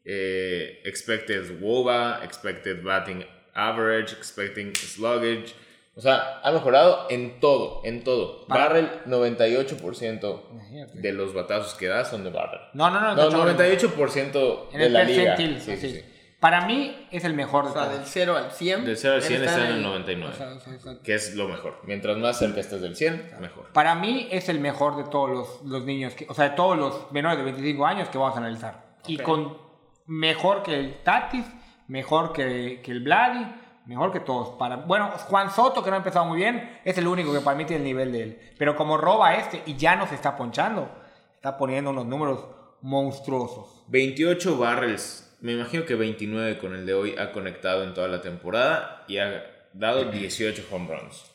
eh, 0.04 0.80
expected 0.84 1.60
WOBA, 1.60 2.24
expected 2.24 2.82
batting 2.82 3.24
average, 3.54 4.14
expecting 4.14 4.74
sluggage. 4.74 5.54
O 5.94 6.00
sea, 6.00 6.40
ha 6.42 6.50
mejorado 6.52 7.06
en 7.10 7.38
todo, 7.38 7.82
en 7.84 8.02
todo. 8.02 8.46
Para- 8.46 8.64
Barrel, 8.68 8.90
98% 9.06 10.42
Imagínate. 10.50 10.98
de 11.00 11.12
los 11.12 11.34
batazos 11.34 11.74
que 11.74 11.86
da 11.86 12.04
son 12.04 12.24
de 12.24 12.30
barrel. 12.30 12.60
No, 12.72 12.90
no, 12.90 13.00
no. 13.00 13.14
No, 13.14 13.22
está 13.22 13.30
chaval. 13.30 13.56
98% 13.56 14.68
En 14.72 14.78
de 14.78 14.86
el 14.86 14.92
la 14.92 15.04
liga. 15.04 15.24
percentil. 15.36 15.60
Sí, 15.60 15.64
sí, 15.64 15.72
así. 15.72 15.90
sí. 16.00 16.04
Para 16.40 16.66
mí 16.66 17.06
es 17.12 17.24
el 17.24 17.34
mejor 17.34 17.64
de 17.66 17.70
O 17.70 17.74
sea, 17.74 17.88
del 17.88 18.00
0 18.04 18.36
al 18.36 18.50
100. 18.50 18.84
Del 18.84 18.96
0 18.96 19.14
al 19.14 19.22
100 19.22 19.40
él 19.42 19.46
está 19.46 19.60
en 19.60 19.66
el 19.66 19.74
ahí. 19.76 19.82
99. 19.82 20.34
O 20.34 20.36
sea, 20.36 20.52
o 20.74 20.80
sea, 20.80 20.94
que 21.04 21.14
es 21.14 21.34
lo 21.36 21.46
mejor. 21.46 21.78
Mientras 21.84 22.16
más 22.16 22.38
cerca 22.38 22.58
estés 22.60 22.80
del 22.80 22.96
100, 22.96 23.34
mejor. 23.40 23.68
Para 23.72 23.94
mí 23.94 24.28
es 24.32 24.48
el 24.48 24.58
mejor 24.58 24.96
de 24.96 25.04
todos 25.04 25.30
los, 25.30 25.62
los 25.62 25.84
niños, 25.84 26.14
que, 26.14 26.26
o 26.28 26.34
sea, 26.34 26.48
de 26.50 26.56
todos 26.56 26.76
los 26.76 27.12
menores 27.12 27.38
de 27.38 27.44
25 27.44 27.86
años 27.86 28.08
que 28.08 28.18
vamos 28.18 28.34
a 28.34 28.38
analizar. 28.40 28.96
Y 29.06 29.16
Ok. 29.20 29.22
con 29.22 29.58
mejor 30.06 30.62
que 30.64 30.74
el 30.80 30.94
Tatis, 31.04 31.44
mejor 31.92 32.32
que, 32.32 32.80
que 32.82 32.90
el 32.90 33.00
Vladi, 33.00 33.44
mejor 33.84 34.12
que 34.12 34.20
todos. 34.20 34.56
Para, 34.58 34.76
bueno, 34.76 35.10
Juan 35.10 35.50
Soto, 35.50 35.84
que 35.84 35.90
no 35.90 35.96
ha 35.96 35.98
empezado 35.98 36.24
muy 36.24 36.38
bien, 36.38 36.80
es 36.84 36.96
el 36.96 37.06
único 37.06 37.32
que 37.34 37.40
para 37.40 37.56
mí 37.56 37.66
tiene 37.66 37.82
el 37.82 37.84
nivel 37.84 38.12
de 38.12 38.22
él. 38.22 38.38
Pero 38.58 38.74
como 38.76 38.96
roba 38.96 39.36
este 39.36 39.62
y 39.66 39.76
ya 39.76 39.94
no 39.94 40.06
se 40.06 40.14
está 40.14 40.36
ponchando, 40.36 40.90
está 41.34 41.58
poniendo 41.58 41.90
unos 41.90 42.06
números 42.06 42.46
monstruosos. 42.80 43.84
28 43.88 44.56
barrels. 44.56 45.36
Me 45.42 45.52
imagino 45.52 45.84
que 45.84 45.94
29 45.94 46.58
con 46.58 46.74
el 46.74 46.86
de 46.86 46.94
hoy 46.94 47.14
ha 47.18 47.30
conectado 47.30 47.84
en 47.84 47.92
toda 47.92 48.08
la 48.08 48.22
temporada 48.22 49.04
y 49.06 49.18
ha 49.18 49.44
dado 49.74 50.04
18 50.10 50.64
home 50.70 50.96
runs. 50.96 51.26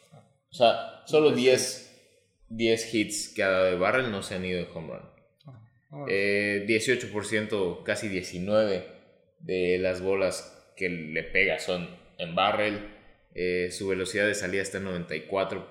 O 0.50 0.56
sea, 0.56 1.04
solo 1.06 1.32
10, 1.34 2.46
10 2.50 2.94
hits 2.96 3.34
que 3.36 3.44
ha 3.44 3.50
dado 3.50 3.66
de 3.66 3.76
barrel 3.76 4.12
no 4.12 4.24
se 4.24 4.34
han 4.34 4.44
ido 4.44 4.58
de 4.58 4.68
home 4.74 4.94
run. 4.94 6.08
Eh, 6.10 6.66
18%, 6.68 7.84
casi 7.84 8.10
19 8.10 8.97
de 9.40 9.78
las 9.80 10.02
bolas 10.02 10.54
que 10.76 10.90
le 10.90 11.24
pega 11.24 11.60
son 11.60 11.90
en 12.18 12.36
barrel. 12.36 12.94
Eh, 13.36 13.70
su 13.72 13.88
velocidad 13.88 14.26
de 14.28 14.34
salida 14.36 14.62
está 14.64 14.80
en 14.80 14.86
94, 14.86 15.68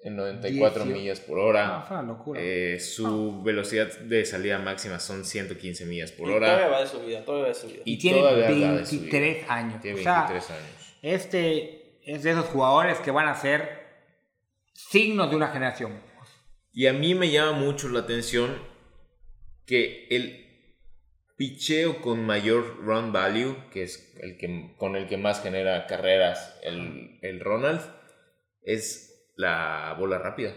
en 0.00 0.16
94 0.16 0.84
18. 0.84 0.98
millas 1.00 1.20
por 1.20 1.38
hora. 1.38 2.02
Locura. 2.06 2.40
Eh, 2.42 2.80
su 2.80 3.42
velocidad 3.42 3.92
de 4.00 4.24
salida 4.24 4.58
máxima 4.58 4.98
son 4.98 5.24
115 5.24 5.84
millas 5.86 6.12
por 6.12 6.28
Y 6.30 6.34
todavía 6.34 6.56
hora. 6.66 6.68
va 6.68 6.80
de 6.80 6.86
subida, 6.86 7.24
todavía 7.24 7.42
va 7.44 7.48
de 7.48 7.54
subida. 7.54 7.82
y 7.84 7.98
tiene 7.98 8.22
de 8.22 8.46
subida. 8.46 8.72
23 8.72 9.50
años. 9.50 9.80
Tiene 9.82 10.00
O 10.00 10.02
sea, 10.02 10.20
23 10.28 10.50
años. 10.50 10.96
Este 11.02 11.98
es 12.04 12.22
de 12.22 12.30
esos 12.30 12.46
jugadores 12.46 12.98
que 12.98 13.10
van 13.10 13.28
a 13.28 13.34
ser 13.34 13.84
signos 14.72 15.28
de 15.30 15.36
una 15.36 15.48
generación. 15.48 16.00
Y 16.72 16.86
a 16.86 16.92
mí 16.92 17.14
me 17.14 17.30
llama 17.30 17.52
mucho 17.52 17.88
la 17.88 18.00
atención 18.00 18.54
que 19.66 20.06
el 20.10 20.45
picheo 21.36 22.00
con 22.00 22.24
mayor 22.24 22.78
run 22.78 23.12
value, 23.12 23.56
que 23.70 23.82
es 23.82 24.14
el 24.20 24.38
que, 24.38 24.74
con 24.78 24.96
el 24.96 25.06
que 25.06 25.16
más 25.16 25.42
genera 25.42 25.86
carreras 25.86 26.58
el, 26.62 27.18
el 27.22 27.40
Ronald, 27.40 27.80
es 28.62 29.32
la 29.36 29.94
bola 29.98 30.18
rápida. 30.18 30.52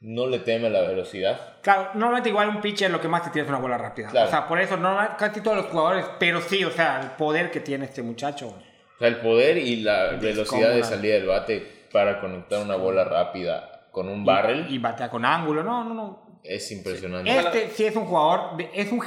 No 0.00 0.28
le 0.28 0.38
teme 0.38 0.70
la 0.70 0.82
velocidad. 0.82 1.56
Claro, 1.62 1.90
normalmente 1.94 2.28
igual 2.28 2.48
un 2.50 2.60
pitcher 2.60 2.90
lo 2.90 3.00
que 3.00 3.08
más 3.08 3.24
te 3.24 3.30
tiene 3.30 3.46
es 3.46 3.48
una 3.48 3.58
bola 3.58 3.76
rápida. 3.78 4.08
Claro. 4.10 4.28
O 4.28 4.30
sea, 4.30 4.46
por 4.46 4.60
eso 4.60 4.76
normal, 4.76 5.16
casi 5.18 5.40
todos 5.40 5.56
los 5.56 5.66
jugadores, 5.66 6.04
pero 6.20 6.40
sí, 6.40 6.64
o 6.64 6.70
sea, 6.70 7.00
el 7.00 7.10
poder 7.12 7.50
que 7.50 7.60
tiene 7.60 7.86
este 7.86 8.02
muchacho. 8.02 8.48
O 8.48 8.98
sea, 8.98 9.08
el 9.08 9.16
poder 9.16 9.58
y 9.58 9.76
la 9.76 10.12
velocidad 10.12 10.72
de 10.72 10.84
salida 10.84 11.14
del 11.14 11.26
bate 11.26 11.88
para 11.92 12.20
conectar 12.20 12.62
una 12.62 12.76
bola 12.76 13.02
rápida 13.04 13.88
con 13.90 14.08
un 14.08 14.24
barrel 14.24 14.66
Y 14.70 14.78
batea 14.78 15.10
con 15.10 15.24
ángulo, 15.24 15.64
no, 15.64 15.82
no, 15.82 15.94
no. 15.94 16.40
es 16.44 16.70
impresionante. 16.70 17.36
Este 17.36 17.70
sí 17.70 17.84
es 17.86 17.96
un 17.96 18.04
jugador, 18.04 18.62
es 18.72 18.92
un... 18.92 19.02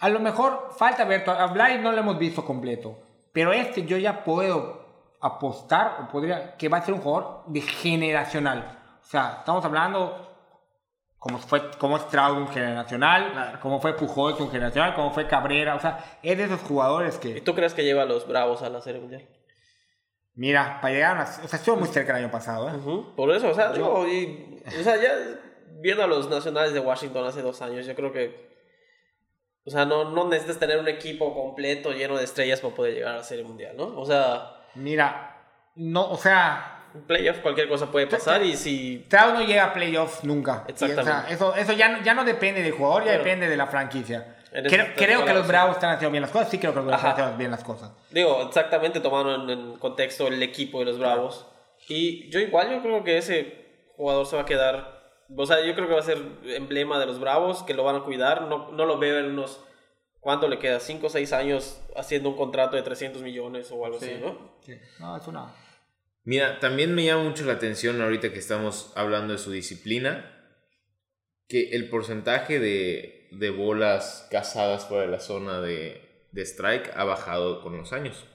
A 0.00 0.08
lo 0.08 0.20
mejor 0.20 0.70
falta 0.76 1.04
ver, 1.04 1.28
a 1.28 1.46
no 1.78 1.92
lo 1.92 1.98
hemos 1.98 2.18
visto 2.18 2.44
completo, 2.44 2.98
pero 3.32 3.52
este 3.52 3.84
yo 3.84 3.96
ya 3.98 4.24
puedo 4.24 4.80
apostar, 5.20 5.98
o 6.02 6.08
podría, 6.08 6.56
que 6.56 6.68
va 6.68 6.78
a 6.78 6.82
ser 6.82 6.94
un 6.94 7.00
jugador 7.00 7.42
de 7.46 7.60
generacional. 7.60 8.78
O 9.02 9.04
sea, 9.04 9.36
estamos 9.40 9.64
hablando 9.64 10.26
como 11.18 11.36
fue 11.36 11.70
como 11.78 11.98
es 11.98 12.08
Trout 12.08 12.38
un 12.38 12.48
generacional, 12.48 13.32
Claro. 13.32 13.60
como 13.60 13.78
fue 13.78 13.92
Pujols 13.94 14.40
un 14.40 14.50
generacional, 14.50 14.94
como 14.94 15.10
fue 15.10 15.26
Cabrera, 15.26 15.74
o 15.74 15.80
sea, 15.80 16.02
es 16.22 16.38
de 16.38 16.44
esos 16.44 16.60
jugadores 16.62 17.20
¿Y 17.22 17.34
que, 17.34 17.40
tú 17.42 17.54
crees 17.54 17.74
que 17.74 17.84
lleva 17.84 18.02
a 18.04 18.06
los 18.06 18.26
Bravos 18.26 18.62
a 18.62 18.70
la 18.70 18.80
Serie 18.80 19.02
Mundial? 19.02 19.28
mira, 20.34 20.78
para 20.80 20.94
llegar 20.94 21.10
a 21.10 21.14
una, 21.20 21.24
o 21.44 21.48
sea, 21.48 21.58
estuvo 21.58 21.76
muy 21.76 21.88
cerca 21.88 22.12
el 22.16 22.24
año 22.24 22.30
pasado, 22.32 22.70
¿eh? 22.70 23.04
Por 23.16 23.30
eso, 23.32 23.50
o 23.50 23.54
sea, 23.54 23.70
digo, 23.72 24.06
y- 24.08 24.62
o 24.66 24.82
sea, 24.82 24.96
ya 24.96 25.10
viendo 25.82 26.02
a 26.02 26.06
los 26.06 26.30
nacionales 26.30 26.72
de 26.72 26.80
Washington 26.80 27.26
hace 27.26 27.42
dos 27.42 27.60
años, 27.60 27.84
yo 27.84 27.94
creo 27.94 28.10
que, 28.12 28.49
o 29.70 29.72
sea, 29.72 29.84
no, 29.84 30.10
no 30.10 30.26
necesitas 30.28 30.58
tener 30.58 30.78
un 30.78 30.88
equipo 30.88 31.32
completo 31.32 31.92
lleno 31.92 32.16
de 32.18 32.24
estrellas 32.24 32.60
para 32.60 32.74
poder 32.74 32.94
llegar 32.94 33.14
a 33.14 33.16
la 33.18 33.22
Serie 33.22 33.44
Mundial, 33.44 33.76
¿no? 33.76 33.84
O 33.98 34.04
sea, 34.04 34.56
Mira, 34.74 35.36
no, 35.76 36.10
o 36.10 36.16
sea, 36.16 36.86
en 36.94 37.02
playoff 37.02 37.38
cualquier 37.38 37.68
cosa 37.68 37.86
puede 37.90 38.08
pasar 38.08 38.42
y 38.42 38.56
si... 38.56 39.06
Trout 39.08 39.34
no 39.34 39.42
llega 39.42 39.64
a 39.66 39.72
playoffs 39.72 40.24
nunca. 40.24 40.64
Y, 40.68 40.72
o 40.72 40.76
sea, 40.76 40.88
Exactamente. 40.88 41.34
eso 41.34 41.54
eso 41.54 41.72
ya, 41.72 41.88
no- 41.88 42.02
ya 42.02 42.14
no 42.14 42.24
depende 42.24 42.62
del 42.62 42.72
jugador, 42.72 43.04
ya 43.04 43.12
Pero- 43.12 43.24
depende 43.24 43.48
de 43.48 43.56
la 43.56 43.66
franquicia. 43.68 44.36
Creo, 44.52 44.86
creo 44.96 45.24
que 45.24 45.32
los. 45.32 45.46
Bravos 45.46 45.76
están 45.76 45.90
haciendo 45.90 46.10
bien 46.10 46.22
las 46.22 46.32
cosas. 46.32 46.50
Sí, 46.50 46.58
creo 46.58 46.72
que 46.72 46.78
los 46.78 46.86
Bravos 46.86 47.04
están 47.04 47.12
haciendo 47.14 47.38
bien 47.38 47.50
las 47.52 47.62
cosas. 47.62 47.92
Digo, 48.10 48.42
exactamente 48.48 48.98
tomando 48.98 49.36
en, 49.44 49.50
en 49.60 49.78
contexto 49.78 50.26
el 50.26 50.42
equipo 50.42 50.80
de 50.80 50.86
los 50.86 50.98
Bravos. 50.98 51.46
Y 51.88 52.28
yo 52.30 52.40
igual, 52.40 52.68
yo 52.68 52.82
creo 52.82 53.04
que 53.04 53.18
ese 53.18 53.92
jugador 53.96 54.26
se 54.26 54.34
va 54.34 54.42
a 54.42 54.46
quedar... 54.46 54.99
O 55.36 55.46
sea, 55.46 55.64
yo 55.64 55.74
creo 55.74 55.86
que 55.88 55.94
va 55.94 56.00
a 56.00 56.04
ser 56.04 56.18
emblema 56.44 56.98
de 56.98 57.06
los 57.06 57.20
Bravos, 57.20 57.62
que 57.62 57.74
lo 57.74 57.84
van 57.84 57.96
a 57.96 58.04
cuidar. 58.04 58.42
No, 58.42 58.70
no 58.72 58.86
lo 58.86 58.98
veo 58.98 59.18
en 59.18 59.26
unos... 59.26 59.60
¿Cuánto 60.18 60.48
le 60.48 60.58
queda? 60.58 60.80
¿5 60.80 61.04
o 61.04 61.08
6 61.08 61.32
años 61.32 61.80
haciendo 61.96 62.28
un 62.28 62.36
contrato 62.36 62.76
de 62.76 62.82
300 62.82 63.22
millones 63.22 63.70
o 63.72 63.86
algo 63.86 63.98
Sí. 63.98 64.06
así, 64.06 64.14
no? 64.20 64.58
Sí. 64.60 64.74
No, 64.98 65.16
es 65.16 65.26
una. 65.26 65.54
Mira, 66.24 66.58
también 66.60 66.94
me 66.94 67.04
llama 67.06 67.22
mucho 67.24 67.46
la 67.46 67.54
atención 67.54 68.02
ahorita 68.02 68.30
que 68.30 68.38
estamos 68.38 68.92
hablando 68.96 69.32
de 69.32 69.38
su 69.38 69.50
disciplina, 69.50 70.36
que 71.48 71.70
el 71.70 71.88
porcentaje 71.88 72.60
de, 72.60 73.28
de 73.32 73.48
bolas 73.50 74.28
cazadas 74.30 74.84
fuera 74.84 75.04
de 75.06 75.10
la 75.10 75.20
zona 75.20 75.62
de, 75.62 76.26
de 76.32 76.42
strike 76.42 76.90
ha 76.94 77.04
bajado 77.04 77.62
con 77.62 77.76
los 77.78 77.94
años. 77.94 78.26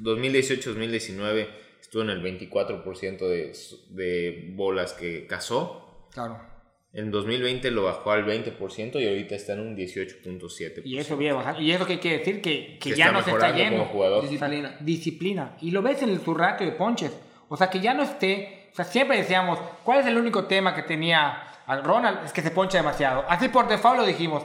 2018-2019 0.00 1.48
estuvo 1.80 2.02
en 2.02 2.10
el 2.10 2.22
24% 2.22 3.18
de, 3.18 3.52
de 3.90 4.52
bolas 4.54 4.92
que 4.92 5.26
cazó. 5.26 5.91
Claro. 6.12 6.52
En 6.94 7.10
2020 7.10 7.70
lo 7.70 7.84
bajó 7.84 8.10
al 8.12 8.26
20% 8.26 9.00
y 9.00 9.08
ahorita 9.08 9.34
está 9.34 9.54
en 9.54 9.60
un 9.60 9.76
18.7%. 9.76 10.82
Y 10.84 10.98
eso 10.98 11.16
viene 11.16 11.34
bajando. 11.34 11.60
Y 11.62 11.72
eso 11.72 11.86
qué 11.86 11.98
quiere 11.98 12.18
decir 12.18 12.42
que, 12.42 12.78
que 12.78 12.90
Que 12.90 12.96
ya 12.96 13.06
está 13.06 13.18
no 13.18 13.24
se 13.24 13.30
está 13.30 13.54
yendo. 13.56 13.78
como 13.78 13.90
jugador. 13.90 14.22
Disciplina. 14.28 14.76
Disciplina. 14.80 15.56
Y 15.62 15.70
lo 15.70 15.80
ves 15.80 16.02
en 16.02 16.10
el, 16.10 16.20
ratio 16.22 16.66
de 16.66 16.72
ponches. 16.72 17.18
O 17.48 17.56
sea, 17.56 17.70
que 17.70 17.80
ya 17.80 17.94
no 17.94 18.02
esté. 18.02 18.68
O 18.72 18.74
sea, 18.74 18.84
siempre 18.84 19.16
decíamos, 19.16 19.58
¿cuál 19.84 20.00
es 20.00 20.06
el 20.06 20.18
único 20.18 20.44
tema 20.44 20.74
que 20.74 20.82
tenía 20.82 21.62
al 21.66 21.82
Ronald? 21.82 22.26
Es 22.26 22.32
que 22.32 22.42
se 22.42 22.50
poncha 22.50 22.76
demasiado. 22.78 23.24
Así 23.26 23.48
por 23.48 23.68
default 23.68 24.00
lo 24.00 24.06
dijimos. 24.06 24.44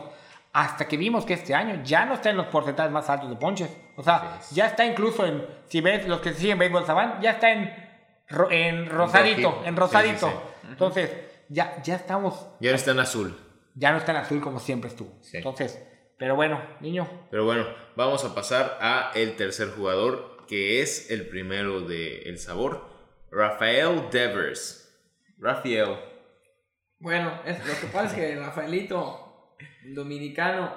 Hasta 0.53 0.88
que 0.88 0.95
vimos 0.95 1.25
que 1.25 1.34
este 1.34 1.53
año 1.53 1.82
ya 1.84 2.06
no 2.06 2.13
está 2.13 2.30
en 2.30 2.38
los 2.38 2.47
porcentajes 2.47 2.91
más 2.91 3.10
altos 3.10 3.30
de 3.30 3.36
ponches. 3.36 3.69
O 3.97 4.03
sea, 4.03 4.39
ya 4.53 4.67
está 4.67 4.86
incluso 4.86 5.25
en. 5.25 5.45
Si 5.67 5.82
ves 5.82 6.08
los 6.08 6.21
que 6.21 6.34
siguen 6.34 6.58
béisbol 6.58 6.86
Saban, 6.86 7.21
ya 7.21 7.32
está 7.32 7.51
en, 7.51 7.73
en 8.51 8.89
rosadito. 8.89 9.63
En 9.65 9.75
rosadito. 9.75 10.27
Sí, 10.27 10.34
sí, 10.62 10.67
Entonces, 10.69 11.12
ya, 11.49 11.81
ya 11.83 11.95
estamos. 11.95 12.47
Y 12.60 12.67
ahora 12.67 12.77
está 12.77 12.91
en 12.91 12.99
azul. 12.99 13.36
Ya 13.75 13.91
no 13.91 13.97
está 13.97 14.12
en 14.12 14.17
azul 14.17 14.41
como 14.41 14.60
siempre 14.60 14.89
estuvo. 14.89 15.17
Sí. 15.21 15.38
Entonces, 15.38 15.81
pero 16.17 16.36
bueno, 16.36 16.62
niño. 16.79 17.07
Pero 17.29 17.45
bueno, 17.45 17.65
vamos 17.95 18.25
a 18.25 18.33
pasar 18.33 18.77
a 18.81 19.12
el 19.13 19.36
tercer 19.36 19.69
jugador, 19.69 20.45
que 20.47 20.81
es 20.81 21.12
el 21.12 21.27
primero 21.27 21.81
de 21.81 22.23
El 22.23 22.39
Sabor, 22.39 22.89
Rafael 23.31 24.10
Devers. 24.12 24.83
Rafael. 25.38 25.97
Bueno, 26.99 27.41
es, 27.45 27.60
lo 27.60 27.79
que 27.79 27.88
pasa 27.88 28.07
es 28.07 28.13
que 28.13 28.36
Rafaelito, 28.39 29.55
el 29.83 29.93
dominicano, 29.93 30.73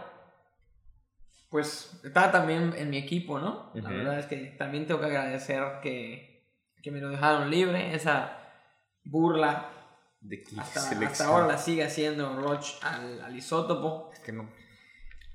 pues 1.48 1.98
está 2.04 2.30
también 2.30 2.74
en 2.76 2.90
mi 2.90 2.98
equipo, 2.98 3.38
¿no? 3.38 3.72
La 3.74 3.88
verdad 3.88 4.18
es 4.18 4.26
que 4.26 4.37
también 4.59 4.87
tengo 4.87 5.00
que 5.00 5.06
agradecer 5.06 5.62
que, 5.83 6.52
que 6.83 6.90
me 6.90 7.00
lo 7.00 7.09
dejaron 7.09 7.50
libre. 7.50 7.94
Esa 7.94 8.37
burla 9.04 9.80
¿De 10.20 10.42
qué 10.42 10.61
hasta, 10.61 10.80
selección? 10.80 11.12
hasta 11.12 11.26
ahora 11.26 11.46
la 11.46 11.59
sigue 11.59 11.83
haciendo 11.83 12.38
Roch 12.40 12.83
al, 12.83 13.22
al 13.22 13.37
isótopo. 13.37 14.11
Es 14.12 14.20
que 14.20 14.33
no. 14.33 14.48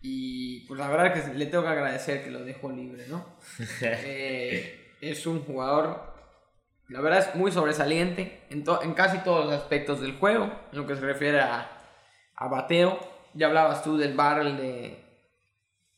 Y 0.01 0.59
pues 0.67 0.79
la 0.79 0.87
verdad 0.87 1.13
que 1.13 1.33
le 1.33 1.47
tengo 1.47 1.63
que 1.63 1.69
agradecer 1.69 2.23
que 2.23 2.29
lo 2.29 2.43
dejó 2.43 2.69
libre, 2.69 3.07
¿no? 3.07 3.25
Eh, 3.81 4.93
es 5.01 5.25
un 5.25 5.43
jugador, 5.43 6.13
la 6.89 7.01
verdad 7.01 7.27
es 7.27 7.35
muy 7.35 7.51
sobresaliente 7.51 8.43
en, 8.51 8.63
en 8.83 8.93
casi 8.93 9.17
todos 9.19 9.45
los 9.45 9.53
aspectos 9.55 10.01
del 10.01 10.17
juego, 10.17 10.45
en 10.71 10.77
lo 10.77 10.85
que 10.85 10.95
se 10.95 11.01
refiere 11.01 11.39
a, 11.41 11.71
a 12.35 12.47
bateo. 12.47 12.99
Ya 13.33 13.47
hablabas 13.47 13.83
tú 13.83 13.97
del 13.97 14.13
barrel 14.13 14.57
de, 14.57 15.03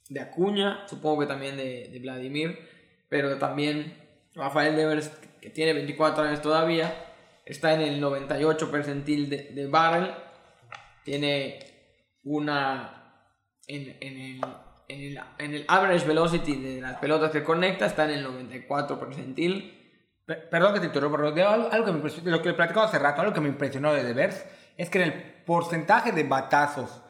de 0.10 0.20
Acuña, 0.22 0.88
supongo 0.88 1.20
que 1.20 1.26
también 1.28 1.58
de, 1.58 1.90
de 1.92 2.00
Vladimir, 2.00 2.58
pero 3.10 3.38
también 3.38 3.94
Rafael 4.34 4.76
Devers, 4.76 5.10
que 5.42 5.50
tiene 5.50 5.74
24 5.74 6.24
años 6.24 6.42
todavía, 6.42 6.96
está 7.48 7.74
en 7.74 7.82
el 7.82 8.00
98 8.02 8.70
percentil 8.72 9.30
de, 9.30 9.44
de 9.54 9.68
barrel, 9.68 10.14
tiene 11.04 11.60
una 12.24 12.94
en, 13.68 13.98
en 14.02 14.20
el, 14.20 14.42
en, 14.90 15.02
el, 15.02 15.20
en 15.40 15.54
el 15.54 15.66
average 15.68 16.06
velocity 16.06 16.56
de 16.56 16.82
las 16.82 16.98
pelotas 16.98 17.32
que 17.32 17.44
conecta 17.44 17.86
está 17.86 18.06
en 18.06 18.12
el 18.12 18.24
94 18.24 19.00
percentil. 19.00 19.74
Pe- 20.26 20.36
Perdón 20.36 20.74
que 20.74 20.80
te 20.82 20.86
interrumpa, 20.88 21.18
Rodrigo. 21.18 21.48
Algo, 21.48 21.70
algo 21.72 21.86
que 21.86 21.92
me 21.92 21.98
impresionó, 21.98 22.32
lo 22.32 22.42
que 22.42 22.54
platicamos 22.54 22.90
hace 22.90 23.00
rato, 23.00 23.22
algo 23.22 23.34
que 23.34 23.42
me 23.42 23.50
impresionó 23.50 23.94
de 23.94 24.04
Devers 24.04 24.46
es 24.78 24.90
que 24.90 25.02
en 25.02 25.12
el 25.12 25.44
porcentaje 25.46 26.12
de 26.12 26.24
batazos 26.24 27.02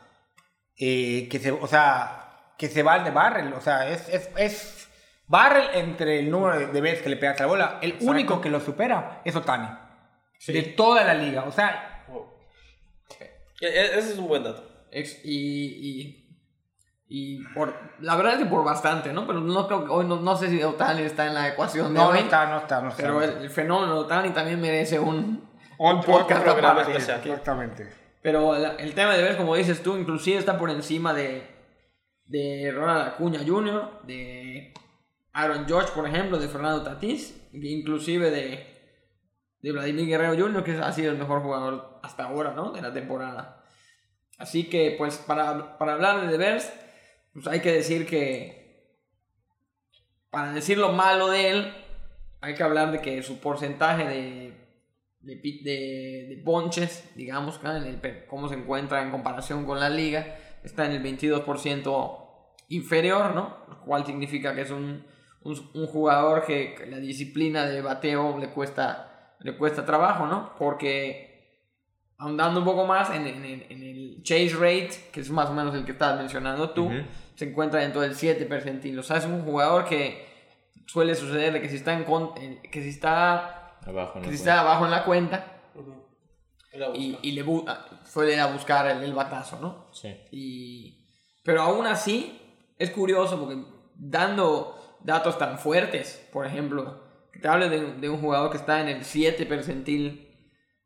eh, 0.77 1.27
que 1.29 1.39
se, 1.39 1.51
o 1.51 1.67
sea, 1.67 2.53
que 2.57 2.67
se 2.69 2.83
van 2.83 3.03
de 3.03 3.11
barrel, 3.11 3.53
o 3.53 3.61
sea, 3.61 3.89
es, 3.89 4.07
es, 4.09 4.29
es 4.37 4.87
barrel 5.27 5.67
entre 5.73 6.19
el 6.19 6.29
número 6.31 6.57
de, 6.59 6.67
de 6.67 6.81
veces 6.81 7.01
que 7.01 7.09
le 7.09 7.17
pegas 7.17 7.39
la 7.39 7.45
bola. 7.47 7.79
El 7.81 7.97
único 8.01 8.39
que 8.39 8.49
lo 8.49 8.59
supera 8.59 9.21
es 9.25 9.35
Otani. 9.35 9.67
De 10.45 10.61
toda 10.63 11.03
la 11.03 11.13
liga. 11.15 11.43
O 11.43 11.51
sea, 11.51 11.93
E- 13.59 13.65
e- 13.67 13.97
Ese 13.99 14.11
es 14.13 14.17
un 14.17 14.27
buen 14.27 14.43
dato. 14.43 14.63
Ex- 14.91 15.19
Y, 15.25 15.33
y, 15.89 16.29
y 17.09 17.43
por, 17.55 17.73
la 17.99 18.15
verdad 18.15 18.33
es 18.33 18.39
que 18.39 18.45
por 18.45 18.63
bastante, 18.63 19.11
¿no? 19.13 19.25
Pero 19.25 19.39
no 19.41 19.67
creo 19.67 19.85
que 19.85 19.91
hoy, 19.91 20.05
no, 20.05 20.17
no 20.19 20.35
sé 20.35 20.49
si 20.49 20.61
Otani 20.63 21.01
está 21.01 21.25
en 21.27 21.33
la 21.33 21.47
ecuación 21.49 21.93
de 21.93 21.99
no, 21.99 22.11
no 22.11 22.15
está, 22.19 22.45
no 22.47 22.57
está, 22.59 22.81
no 22.81 22.89
está. 22.89 23.01
Pero 23.01 23.21
el, 23.21 23.31
el 23.43 23.49
fenómeno 23.49 23.93
de 23.95 23.99
Otani 24.01 24.29
también 24.29 24.61
merece 24.61 24.99
un, 24.99 25.43
Un 25.79 26.01
podcast 26.01 26.43
programa 26.43 26.81
aparte. 26.81 26.91
especial. 26.91 27.19
Exactamente. 27.23 27.89
Pero 28.21 28.55
el, 28.55 28.79
el 28.79 28.93
tema 28.93 29.15
de 29.15 29.23
ver, 29.23 29.37
como 29.37 29.55
dices 29.55 29.81
tú, 29.81 29.97
inclusive 29.97 30.37
está 30.37 30.57
por 30.57 30.69
encima 30.69 31.13
de, 31.13 31.47
de 32.25 32.71
Ronald 32.75 33.07
Acuña 33.07 33.39
Jr., 33.45 34.01
de 34.03 34.73
Aaron 35.33 35.65
George, 35.67 35.91
por 35.95 36.07
ejemplo, 36.07 36.37
de 36.37 36.47
Fernando 36.47 36.83
Tatís, 36.83 37.41
inclusive 37.53 38.29
de, 38.29 38.76
de 39.67 39.73
Vladimir 39.73 40.07
Guerrero 40.07 40.37
Jr., 40.37 40.63
que 40.63 40.71
ha 40.71 40.91
sido 40.91 41.11
el 41.11 41.17
mejor 41.17 41.41
jugador 41.41 41.99
hasta 42.03 42.25
ahora, 42.25 42.53
¿no? 42.53 42.71
De 42.71 42.81
la 42.81 42.93
temporada. 42.93 43.63
Así 44.37 44.69
que, 44.69 44.95
pues, 44.97 45.17
para, 45.17 45.77
para 45.77 45.93
hablar 45.93 46.21
de 46.21 46.27
Devers, 46.27 46.71
pues 47.33 47.47
hay 47.47 47.59
que 47.59 47.71
decir 47.71 48.05
que, 48.05 48.95
para 50.29 50.53
decir 50.53 50.77
lo 50.77 50.91
malo 50.91 51.29
de 51.29 51.49
él, 51.49 51.73
hay 52.41 52.55
que 52.55 52.63
hablar 52.63 52.91
de 52.91 53.01
que 53.01 53.23
su 53.23 53.39
porcentaje 53.39 54.05
de 54.05 54.67
de, 55.27 56.41
ponches, 56.45 57.11
digamos, 57.15 57.59
en 57.63 57.83
el 57.83 58.25
cómo 58.27 58.47
se 58.47 58.55
encuentra 58.55 59.03
en 59.03 59.11
comparación 59.11 59.65
con 59.65 59.79
la 59.79 59.89
liga, 59.89 60.37
está 60.63 60.85
en 60.85 60.93
el 60.93 61.03
22% 61.03 62.25
inferior, 62.69 63.33
¿no? 63.35 63.57
Lo 63.67 63.81
cual 63.81 64.05
significa 64.05 64.55
que 64.55 64.61
es 64.61 64.71
un, 64.71 65.05
un, 65.43 65.87
jugador 65.87 66.45
que 66.45 66.75
la 66.89 66.97
disciplina 66.97 67.65
de 67.65 67.81
bateo 67.81 68.37
le 68.37 68.49
cuesta, 68.49 69.06
le 69.39 69.55
cuesta 69.57 69.85
trabajo, 69.85 70.25
¿no? 70.27 70.53
Porque 70.57 71.27
ahondando 72.17 72.59
un 72.61 72.65
poco 72.65 72.85
más 72.85 73.09
en, 73.11 73.27
en 73.27 73.45
el- 73.45 73.65
en 73.69 73.83
el 73.83 74.23
chase 74.23 74.53
rate, 74.55 75.09
que 75.11 75.19
es 75.19 75.29
más 75.29 75.49
o 75.49 75.53
menos 75.53 75.75
el 75.75 75.85
que 75.85 75.91
estabas 75.91 76.17
mencionando 76.17 76.71
tú, 76.71 76.85
Ujú. 76.87 76.95
se 77.35 77.45
encuentra 77.49 77.81
dentro 77.81 78.01
del 78.01 78.15
7 78.15 78.45
percentil. 78.45 78.97
O 78.97 79.03
sea, 79.03 79.17
es 79.17 79.25
un 79.25 79.43
jugador 79.43 79.85
que 79.85 80.25
suele 80.87 81.13
suceder 81.15 81.53
de 81.53 81.61
que 81.61 81.69
si 81.69 81.75
está, 81.75 81.93
en 81.93 82.03
con- 82.05 82.31
en- 82.37 82.61
que 82.63 82.81
si 82.81 82.89
está 82.89 83.77
Abajo, 83.85 84.13
que 84.15 84.19
¿no? 84.21 84.25
si 84.29 84.35
está 84.35 84.59
abajo 84.61 84.85
en 84.85 84.91
la 84.91 85.03
cuenta 85.05 85.53
Él 86.73 86.79
la 86.79 86.89
y, 86.95 87.17
y 87.21 87.31
le 87.33 87.45
bu- 87.45 87.63
ah, 87.67 87.85
suele 88.05 88.33
ir 88.33 88.39
a 88.39 88.47
buscar 88.47 88.87
el, 88.87 89.03
el 89.03 89.13
batazo, 89.13 89.59
¿no? 89.61 89.87
Sí. 89.93 90.15
Y, 90.31 91.05
pero 91.43 91.61
aún 91.61 91.85
así 91.85 92.41
es 92.79 92.89
curioso 92.91 93.39
porque 93.39 93.63
dando 93.95 94.97
datos 95.03 95.37
tan 95.37 95.57
fuertes, 95.59 96.27
por 96.33 96.45
ejemplo, 96.45 97.03
te 97.41 97.47
hable 97.47 97.69
de, 97.69 97.93
de 97.95 98.09
un 98.09 98.19
jugador 98.19 98.49
que 98.51 98.57
está 98.57 98.81
en 98.81 98.87
el 98.89 99.03
7 99.03 99.45
percentil 99.45 100.23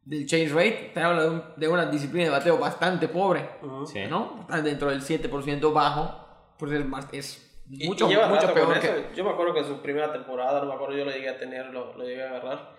del 0.03 0.25
chase 0.25 0.49
rate, 0.49 0.91
te 0.93 0.99
habla 0.99 1.23
de, 1.23 1.29
un- 1.29 1.43
de 1.57 1.67
una 1.67 1.85
disciplina 1.85 2.25
de 2.25 2.31
bateo 2.31 2.57
bastante 2.57 3.07
pobre, 3.07 3.47
Sí. 3.85 3.99
¿no? 4.09 4.39
Está 4.41 4.61
dentro 4.61 4.89
del 4.89 5.01
7% 5.01 5.71
bajo, 5.73 6.53
pues 6.57 6.71
es, 6.71 6.85
más, 6.85 7.07
es 7.11 7.63
Y- 7.69 7.87
mucho, 7.87 8.07
y 8.07 8.09
lleva 8.09 8.27
mucho 8.27 8.53
peor 8.53 8.79
que... 8.79 8.87
eso. 8.87 8.95
Yo 9.15 9.23
me 9.23 9.29
acuerdo 9.29 9.53
que 9.53 9.59
en 9.61 9.65
su 9.67 9.81
primera 9.81 10.11
temporada, 10.11 10.59
no 10.61 10.67
me 10.67 10.73
acuerdo, 10.73 10.97
yo 10.97 11.05
lo 11.05 11.11
llegué 11.11 11.29
a 11.29 11.37
tener, 11.37 11.67
lo, 11.67 11.95
lo 11.95 12.03
llegué 12.03 12.23
a 12.23 12.29
agarrar. 12.29 12.75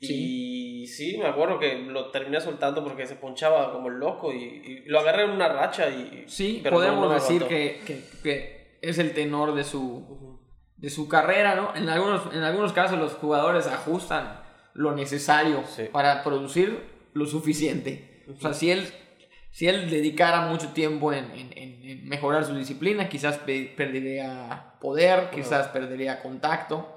Y 0.00 0.86
sí, 0.88 1.16
me 1.18 1.26
acuerdo 1.26 1.58
que 1.58 1.78
lo 1.78 2.10
terminé 2.10 2.40
soltando 2.40 2.84
porque 2.84 3.06
se 3.06 3.16
ponchaba 3.16 3.72
como 3.72 3.88
el 3.88 3.94
loco 3.98 4.32
y, 4.32 4.42
y 4.44 4.82
lo 4.86 5.00
agarré 5.00 5.24
en 5.24 5.30
una 5.30 5.48
racha 5.48 5.88
y... 5.88 6.24
Sí, 6.26 6.60
pero 6.62 6.74
no- 6.76 6.82
podemos 6.82 7.02
no 7.04 7.08
me 7.08 7.14
decir 7.14 7.44
que, 7.44 7.80
que- 7.86 8.02
que 8.22 8.78
es 8.82 8.98
el 8.98 9.12
tenor 9.14 9.54
de 9.54 9.64
su, 9.64 10.38
de 10.76 10.90
su 10.90 11.08
carrera, 11.08 11.54
¿no? 11.54 11.74
En 11.74 11.88
algunos, 11.88 12.32
en 12.34 12.42
algunos 12.42 12.72
casos 12.72 12.98
los 12.98 13.14
jugadores 13.14 13.66
ajustan 13.66 14.40
lo 14.74 14.92
necesario 14.94 15.62
Sí. 15.66 15.84
para 15.92 16.22
producir 16.22 16.78
lo 17.14 17.26
suficiente. 17.26 18.24
O 18.36 18.40
sea, 18.40 18.52
si 18.52 18.70
él, 18.70 18.86
si 19.50 19.68
él 19.68 19.88
dedicara 19.90 20.42
mucho 20.42 20.68
tiempo 20.68 21.12
en, 21.14 21.24
en- 21.32 21.52
en- 21.56 22.08
mejorar 22.08 22.44
su 22.44 22.54
disciplina, 22.54 23.08
quizás 23.08 23.38
pe- 23.38 23.72
perdería 23.76 24.74
poder, 24.80 25.30
quizás 25.30 25.68
perdería 25.68 26.20
contacto. 26.20 26.92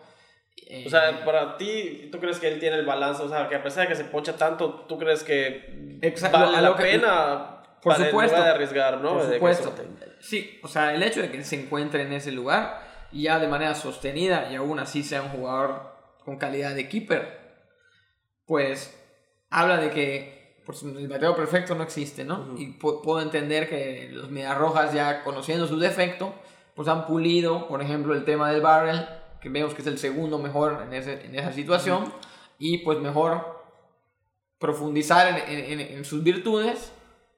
Eh, 0.67 0.83
O 0.85 0.89
sea, 0.89 1.23
para 1.23 1.57
ti, 1.57 2.09
¿tú 2.11 2.19
crees 2.19 2.37
que 2.39 2.47
él 2.49 2.59
tiene 2.59 2.75
el 2.77 2.85
balance? 2.85 3.23
O 3.23 3.29
sea, 3.29 3.47
que 3.47 3.55
a 3.55 3.63
pesar 3.63 3.83
de 3.83 3.87
que 3.89 3.95
se 3.95 4.03
poncha 4.03 4.35
tanto, 4.35 4.85
¿tú 4.89 4.97
crees 4.99 5.23
que 5.23 5.97
Exacto, 6.01 6.37
vale 6.37 6.61
la 6.61 6.75
que- 6.75 6.83
pena 6.83 7.61
Por 7.81 7.93
para- 7.93 8.05
supuesto. 8.05 8.35
lugar 8.35 8.49
de 8.49 8.55
arriesgar, 8.55 8.97
¿no? 9.01 9.13
Por 9.19 9.33
supuesto. 9.33 9.73
Sí, 10.19 10.59
o 10.61 10.67
sea, 10.67 10.93
el 10.93 11.01
hecho 11.01 11.21
de 11.21 11.31
que 11.31 11.43
se 11.45 11.55
encuentre 11.61 12.01
en 12.03 12.11
ese 12.13 12.31
lugar 12.33 12.81
ya 13.11 13.39
de 13.39 13.47
manera 13.47 13.75
sostenida 13.75 14.51
y 14.51 14.55
aún 14.55 14.79
así 14.79 15.03
sea 15.03 15.21
un 15.21 15.29
jugador 15.29 15.93
con 16.23 16.37
calidad 16.37 16.75
de 16.75 16.87
keeper, 16.89 17.39
pues 18.45 18.95
habla 19.49 19.77
de 19.77 19.89
que 19.91 20.61
pues, 20.65 20.83
el 20.83 21.07
bateo 21.07 21.35
perfecto 21.35 21.73
no 21.75 21.83
existe, 21.83 22.23
¿no? 22.23 22.53
Y 22.57 22.77
pu- 22.79 23.01
puedo 23.01 23.21
entender 23.21 23.67
que 23.69 24.09
los 24.11 24.29
Medias 24.29 24.57
Rojas 24.57 24.93
ya 24.93 25.23
conociendo 25.23 25.67
su 25.67 25.79
defecto, 25.79 26.33
pues 26.75 26.87
han 26.87 27.07
pulido, 27.07 27.67
por 27.67 27.81
ejemplo, 27.81 28.13
el 28.13 28.23
tema 28.25 28.51
del 28.51 28.61
barrel, 28.61 29.07
que 29.41 29.49
vemos 29.49 29.73
que 29.73 29.81
es 29.81 29.87
el 29.87 29.97
segundo 29.97 30.37
mejor 30.37 30.83
en, 30.85 30.93
ese- 30.93 31.25
en 31.25 31.33
esa 31.35 31.51
situación, 31.53 32.13
y 32.59 32.79
pues 32.79 32.99
mejor 32.99 33.57
profundizar 34.59 35.45
en- 35.49 35.79
en 35.79 36.05
sus 36.05 36.23
virtudes 36.23 36.91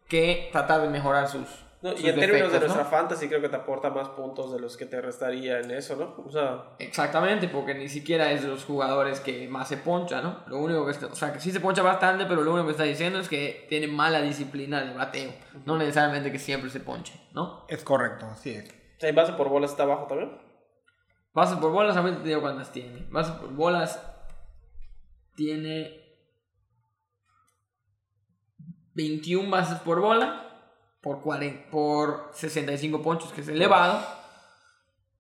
que 0.09 0.49
tratar 0.51 0.81
de 0.81 0.89
mejorar 0.89 1.27
sus, 1.29 1.47
No, 1.81 1.93
y 1.97 2.07
en 2.07 2.19
términos 2.19 2.51
de 2.51 2.59
nuestra 2.59 2.83
¿no? 2.83 2.89
fantasy 2.89 3.27
creo 3.27 3.41
que 3.41 3.49
te 3.49 3.55
aporta 3.55 3.89
más 3.89 4.09
puntos 4.09 4.53
de 4.53 4.59
los 4.59 4.77
que 4.77 4.85
te 4.85 5.01
restaría 5.01 5.59
en 5.59 5.71
eso, 5.71 5.95
¿no? 5.95 6.23
O 6.23 6.31
sea, 6.31 6.75
Exactamente, 6.77 7.47
porque 7.47 7.73
ni 7.73 7.89
siquiera 7.89 8.31
es 8.31 8.43
de 8.43 8.49
los 8.49 8.65
jugadores 8.65 9.19
que 9.19 9.47
más 9.47 9.67
se 9.67 9.77
poncha, 9.77 10.21
¿no? 10.21 10.43
Lo 10.45 10.59
único 10.59 10.85
que 10.85 10.91
está, 10.91 11.07
o 11.07 11.15
sea, 11.15 11.33
que 11.33 11.39
sí 11.39 11.51
se 11.51 11.59
poncha 11.59 11.81
bastante, 11.81 12.25
pero 12.27 12.43
lo 12.43 12.53
único 12.53 12.67
que 12.67 12.73
está 12.73 12.83
diciendo 12.83 13.17
es 13.19 13.27
que 13.27 13.65
tiene 13.67 13.87
mala 13.87 14.21
disciplina 14.21 14.81
de 14.81 14.93
bateo, 14.93 15.33
no 15.65 15.75
necesariamente 15.75 16.31
que 16.31 16.37
siempre 16.37 16.69
se 16.69 16.81
ponche, 16.81 17.19
¿no? 17.33 17.65
Es 17.67 17.83
correcto, 17.83 18.27
así 18.27 18.51
es. 18.51 18.69
o 18.69 18.99
sea, 18.99 19.09
en 19.09 19.15
base 19.15 19.33
por 19.33 19.49
bolas 19.49 19.71
está 19.71 19.83
abajo 19.83 20.05
también. 20.05 20.37
Bases 21.33 21.57
por 21.57 21.71
bolas, 21.71 21.95
a 21.95 22.01
ver 22.01 22.21
te 22.21 22.27
digo 22.27 22.41
cuántas 22.41 22.71
tiene. 22.71 23.07
Bases 23.09 23.33
por 23.35 23.53
bolas 23.53 23.99
tiene 25.35 25.99
21 28.93 29.49
bases 29.49 29.79
por 29.79 30.01
bola 30.01 30.50
por, 31.01 31.21
40, 31.21 31.69
por 31.71 32.29
65 32.33 33.01
ponchos, 33.01 33.31
que 33.33 33.41
es 33.41 33.47
elevado. 33.47 34.01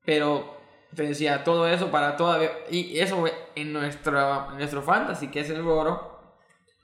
Pero 0.05 0.57
te 0.95 1.03
decía, 1.03 1.43
todo 1.43 1.67
eso 1.67 1.91
para 1.91 2.15
todavía. 2.17 2.51
Y 2.69 2.99
eso 2.99 3.23
en 3.55 3.73
nuestro, 3.73 4.51
en 4.51 4.57
nuestro 4.57 4.81
fantasy, 4.81 5.27
que 5.29 5.41
es 5.41 5.49
el 5.49 5.61
oro. 5.61 6.09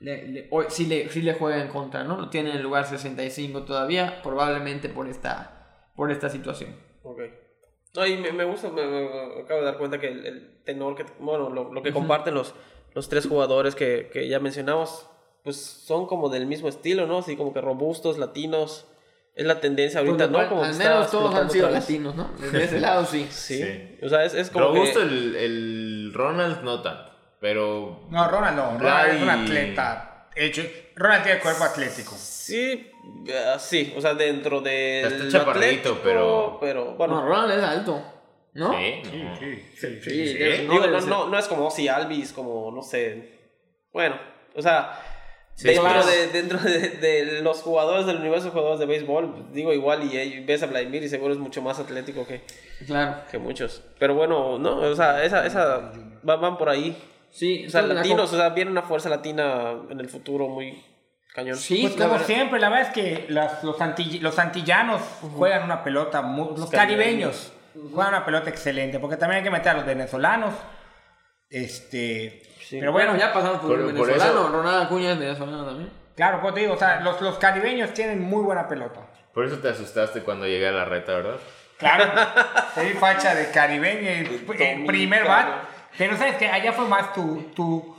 Le, 0.00 0.28
le- 0.28 0.48
hoy 0.52 0.66
sí, 0.68 0.86
le, 0.86 1.08
sí 1.08 1.22
le 1.22 1.34
juega 1.34 1.60
en 1.60 1.68
contra, 1.68 2.04
¿no? 2.04 2.16
Lo 2.16 2.28
tiene 2.30 2.50
en 2.50 2.56
el 2.58 2.62
lugar 2.62 2.86
65 2.86 3.64
todavía, 3.64 4.22
probablemente 4.22 4.88
por 4.88 5.08
esta, 5.08 5.90
por 5.96 6.12
esta 6.12 6.28
situación. 6.30 6.76
Ok. 7.02 7.20
No, 7.96 8.06
y 8.06 8.16
me, 8.16 8.30
me 8.30 8.44
gusta, 8.44 8.68
me, 8.70 8.86
me- 8.86 9.40
acabo 9.42 9.58
de 9.60 9.66
dar 9.66 9.76
cuenta 9.78 9.98
que 9.98 10.06
el, 10.08 10.24
el 10.24 10.62
tenor, 10.62 10.94
que, 10.94 11.04
bueno, 11.18 11.50
lo, 11.50 11.72
lo 11.72 11.82
que 11.82 11.92
comparten 11.92 12.32
los, 12.34 12.54
los 12.94 13.08
tres 13.08 13.26
jugadores 13.26 13.74
que, 13.74 14.08
que 14.12 14.28
ya 14.28 14.38
mencionamos, 14.38 15.10
pues 15.44 15.56
son 15.56 16.06
como 16.06 16.28
del 16.28 16.46
mismo 16.46 16.68
estilo, 16.68 17.06
¿no? 17.06 17.18
Así 17.18 17.36
como 17.36 17.52
que 17.52 17.60
robustos, 17.60 18.18
latinos. 18.18 18.86
Es 19.34 19.46
la 19.46 19.60
tendencia 19.60 20.00
ahorita, 20.00 20.16
Pues, 20.28 20.30
¿no? 20.30 20.38
al- 20.38 20.48
Como 20.48 20.64
al 20.64 20.74
menos 20.74 21.10
todos 21.12 21.32
han 21.34 21.48
sido 21.48 21.70
latinos, 21.70 22.16
¿no? 22.16 22.28
Desde 22.40 22.64
ese 22.64 22.80
lado 22.80 23.04
sí. 23.06 23.26
Sí. 23.30 23.62
Sí. 23.62 23.98
O 24.02 24.08
sea, 24.08 24.24
es, 24.24 24.34
es 24.34 24.50
como 24.50 24.66
Robusto 24.66 24.98
que... 24.98 25.06
el, 25.06 25.36
el 25.36 26.10
Ronald 26.12 26.62
no 26.64 26.82
tanto, 26.82 27.12
pero 27.40 28.06
No, 28.10 28.28
Ronald 28.28 28.56
no. 28.56 28.78
Ronald 28.78 29.14
es 29.16 29.22
un 29.22 29.30
atleta 29.30 30.28
hecho. 30.34 30.62
Ronald 30.96 31.22
tiene 31.22 31.38
cuerpo 31.40 31.62
atlético. 31.64 32.14
Sí, 32.16 32.90
eh, 33.28 33.54
sí, 33.58 33.94
o 33.96 34.00
sea, 34.00 34.14
dentro 34.14 34.60
de... 34.60 35.02
Está 35.02 35.28
chaparrito, 35.38 36.00
pero- 36.02 36.58
Pero, 36.60 36.94
bueno, 36.96 37.20
No, 37.20 37.26
Ronald 37.28 37.52
es 37.58 37.62
alto, 37.64 38.02
¿no? 38.54 38.72
Sí, 38.72 39.02
no. 39.22 39.36
sí, 39.38 39.62
sí. 39.76 40.00
Sí, 40.02 40.26
Sí. 40.26 40.34
de- 40.34 40.58
digo, 40.68 40.84
no, 40.88 41.00
no, 41.02 41.28
no 41.28 41.38
es 41.38 41.46
como 41.46 41.70
si 41.70 41.86
Alvis, 41.86 42.32
como, 42.32 42.72
no 42.72 42.82
sé... 42.82 43.38
Bueno, 43.92 44.16
o 44.56 44.60
sea... 44.62 45.00
Sí, 45.58 45.66
dentro 45.66 45.82
claro. 45.84 46.06
de, 46.06 46.26
dentro 46.28 46.58
de, 46.60 46.88
de 46.90 47.42
los 47.42 47.62
jugadores 47.62 48.06
del 48.06 48.18
universo 48.18 48.44
de 48.46 48.50
jugadores 48.52 48.78
de 48.78 48.86
béisbol, 48.86 49.46
digo 49.52 49.72
igual 49.72 50.04
y, 50.04 50.16
y 50.16 50.40
ves 50.44 50.62
a 50.62 50.66
Vladimir 50.66 51.02
y 51.02 51.08
seguro 51.08 51.32
es 51.32 51.38
mucho 51.40 51.60
más 51.62 51.80
atlético 51.80 52.24
que, 52.26 52.42
Claro. 52.86 53.22
que 53.28 53.38
muchos. 53.38 53.82
Pero 53.98 54.14
bueno, 54.14 54.56
no, 54.60 54.76
o 54.76 54.94
sea, 54.94 55.24
esa, 55.24 55.44
esa 55.44 55.90
van, 56.22 56.40
van 56.40 56.56
por 56.58 56.68
ahí. 56.68 56.96
Sí, 57.30 57.66
O 57.66 57.70
sea, 57.70 57.82
la 57.82 57.94
latinos, 57.94 58.32
o 58.32 58.36
sea, 58.36 58.50
viene 58.50 58.70
una 58.70 58.82
fuerza 58.82 59.08
latina 59.08 59.72
en 59.90 59.98
el 59.98 60.08
futuro 60.08 60.46
muy 60.48 60.80
cañón. 61.34 61.56
Sí, 61.56 61.80
Pues 61.82 61.94
como 61.94 62.10
verdad- 62.12 62.26
siempre, 62.26 62.60
la 62.60 62.68
verdad 62.68 62.86
es 62.86 62.94
que 62.94 63.26
las- 63.28 63.64
los, 63.64 63.76
antill- 63.80 64.20
los 64.20 64.38
antillanos 64.38 65.02
juegan 65.36 65.64
una 65.64 65.82
pelota, 65.82 66.22
muy- 66.22 66.56
los 66.56 66.70
caribeños 66.70 67.52
juegan 67.92 68.14
una 68.14 68.24
pelota 68.24 68.48
excelente, 68.48 69.00
porque 69.00 69.16
también 69.16 69.38
hay 69.38 69.44
que 69.44 69.50
meter 69.50 69.70
a 69.70 69.74
los 69.74 69.86
venezolanos. 69.86 70.54
Este, 71.50 72.42
pero 72.70 72.92
Bueno, 72.92 73.16
ya 73.16 73.32
pasamos 73.32 73.58
por, 73.58 73.70
Por- 73.70 73.80
el 73.80 73.94
por 73.96 74.06
venezolano. 74.06 74.40
eso- 74.40 74.48
Ronald 74.50 74.82
Acuña 74.84 75.12
es 75.12 75.18
venezolano 75.18 75.64
también. 75.64 75.90
claro, 76.16 76.40
como 76.40 76.52
te 76.54 76.60
digo, 76.60 76.74
o 76.74 76.78
sea, 76.78 77.00
los, 77.00 77.20
los 77.20 77.38
caribeños 77.38 77.92
tienen 77.94 78.20
muy 78.22 78.42
buena 78.42 78.66
pelota. 78.68 79.00
Por 79.34 79.44
eso 79.44 79.56
te 79.58 79.68
asustaste 79.68 80.22
cuando 80.22 80.46
llegué 80.46 80.68
a 80.68 80.72
la 80.72 80.84
reta, 80.84 81.12
¿verdad? 81.14 81.36
Claro, 81.78 82.06
di 82.82 82.88
facha 82.94 83.34
de 83.36 83.50
caribeño 83.52 84.00
y 84.10 84.14
el 84.62 84.84
primer 84.86 85.24
bat. 85.26 85.46
Pero 85.96 86.16
sabes 86.16 86.36
que 86.36 86.48
allá 86.48 86.72
fue 86.72 86.86
más 86.88 87.12
tu, 87.12 87.42
tu, 87.54 87.96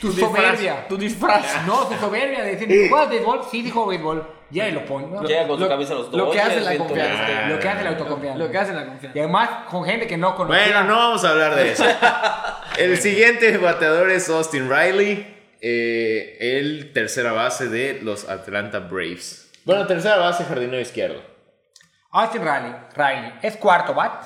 tu 0.00 0.10
soberbia. 0.12 0.86
Tu 0.88 0.96
disfraz. 0.96 1.44
No, 1.66 1.86
tu 1.86 1.94
soberbia 1.94 2.42
de 2.42 2.56
decir, 2.56 2.88
¿juegas 2.90 3.08
béisbol? 3.08 3.42
Sí, 3.50 3.62
dijo 3.62 3.86
béisbol. 3.86 4.34
Ya 4.50 4.66
y 4.66 4.72
lo 4.72 4.84
pone. 4.86 5.06
¿no? 5.08 5.22
Llega 5.22 5.46
con 5.46 5.58
su 5.58 5.64
Lo- 5.64 5.68
camisa 5.68 5.92
a 5.92 5.96
los 5.96 6.12
lo 6.12 6.30
que 6.30 6.40
hace 6.40 6.60
la 6.60 6.76
confianza. 6.78 7.46
Lo 7.48 7.58
que 7.60 7.68
hace 7.68 7.84
la 7.84 7.90
autoconfianza. 7.90 8.38
Lo 8.38 8.50
que 8.50 8.58
hace 8.58 8.72
la 8.72 8.82
Y 8.82 8.86
confianza. 8.86 9.18
además 9.20 9.50
con 9.70 9.84
gente 9.84 10.06
que 10.08 10.16
no 10.16 10.34
conocía. 10.34 10.64
Bueno, 10.64 10.84
no 10.84 10.96
vamos 10.96 11.24
a 11.24 11.30
hablar 11.30 11.54
de 11.54 11.70
eso. 11.72 11.84
El 12.78 12.96
siguiente 13.00 13.56
bateador 13.58 14.10
es 14.10 14.28
Austin 14.28 14.68
Riley, 14.70 15.26
eh, 15.60 16.36
el 16.40 16.92
tercera 16.92 17.32
base 17.32 17.68
de 17.68 18.00
los 18.02 18.28
Atlanta 18.28 18.78
Braves. 18.80 19.50
Bueno, 19.64 19.86
tercera 19.86 20.16
base, 20.16 20.44
jardinero 20.44 20.80
izquierdo. 20.80 21.22
Austin 22.10 22.42
Riley, 22.42 22.72
Riley 22.94 23.32
es 23.42 23.56
cuarto 23.56 23.94
bat. 23.94 24.24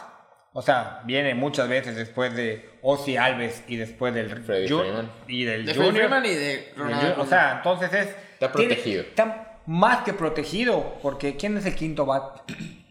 O 0.55 0.61
sea, 0.61 1.01
viene 1.05 1.35
muchas 1.35 1.67
veces 1.69 1.97
después 1.97 2.35
de 2.37 2.69
Ozzy 2.83 3.17
Alves 3.17 3.65
y 3.69 3.77
después 3.77 4.13
del 4.15 4.29
Freddy 4.45 4.69
Freeman. 4.69 5.11
y 5.27 5.45
del 5.45 5.65
De 5.65 5.75
Junior. 5.75 5.95
Freeman 5.95 6.27
y 6.27 6.29
de 6.29 6.37
Del 6.37 6.65
Ronald 6.77 7.01
Junior. 7.01 7.21
O 7.21 7.27
sea, 7.27 7.53
entonces 7.57 7.93
es. 7.93 8.09
Está 8.35 8.53
tiene- 8.53 8.75
protegido. 8.75 9.03
está 9.03 9.59
más 9.67 10.05
que 10.05 10.13
protegido. 10.13 10.99
Porque 11.01 11.37
¿quién 11.37 11.57
es 11.57 11.65
el 11.65 11.75
quinto 11.75 12.05
bat? 12.05 12.41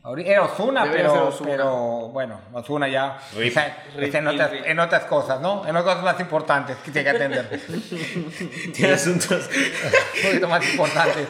Ahorita- 0.04 0.30
Era 0.32 0.44
Osuna, 0.44 0.84
Debería 0.86 1.08
pero, 1.10 1.38
pero 1.44 1.72
bueno, 2.10 2.42
Osuna 2.54 2.88
ya 2.88 3.20
Rip. 3.36 3.50
está, 3.50 3.84
Rip, 3.98 4.16
en, 4.16 4.28
otras, 4.28 4.52
en 4.66 4.80
otras 4.80 5.04
cosas, 5.06 5.40
¿no? 5.42 5.62
En 5.68 5.76
otras 5.76 5.96
cosas 5.98 6.04
más 6.14 6.20
importantes 6.20 6.78
que 6.78 6.90
tiene 6.92 7.12
que 7.12 7.16
atender. 7.18 7.62
Tiene 8.74 8.94
asuntos 8.94 9.48
Un 9.48 10.24
poquito 10.30 10.48
más 10.48 10.68
importantes. 10.72 11.28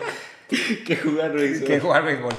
que 0.86 0.96
jugar 0.98 1.32
béisbol. 1.34 1.68
que 1.68 1.80
jugar 1.80 2.04
béisbol. 2.04 2.34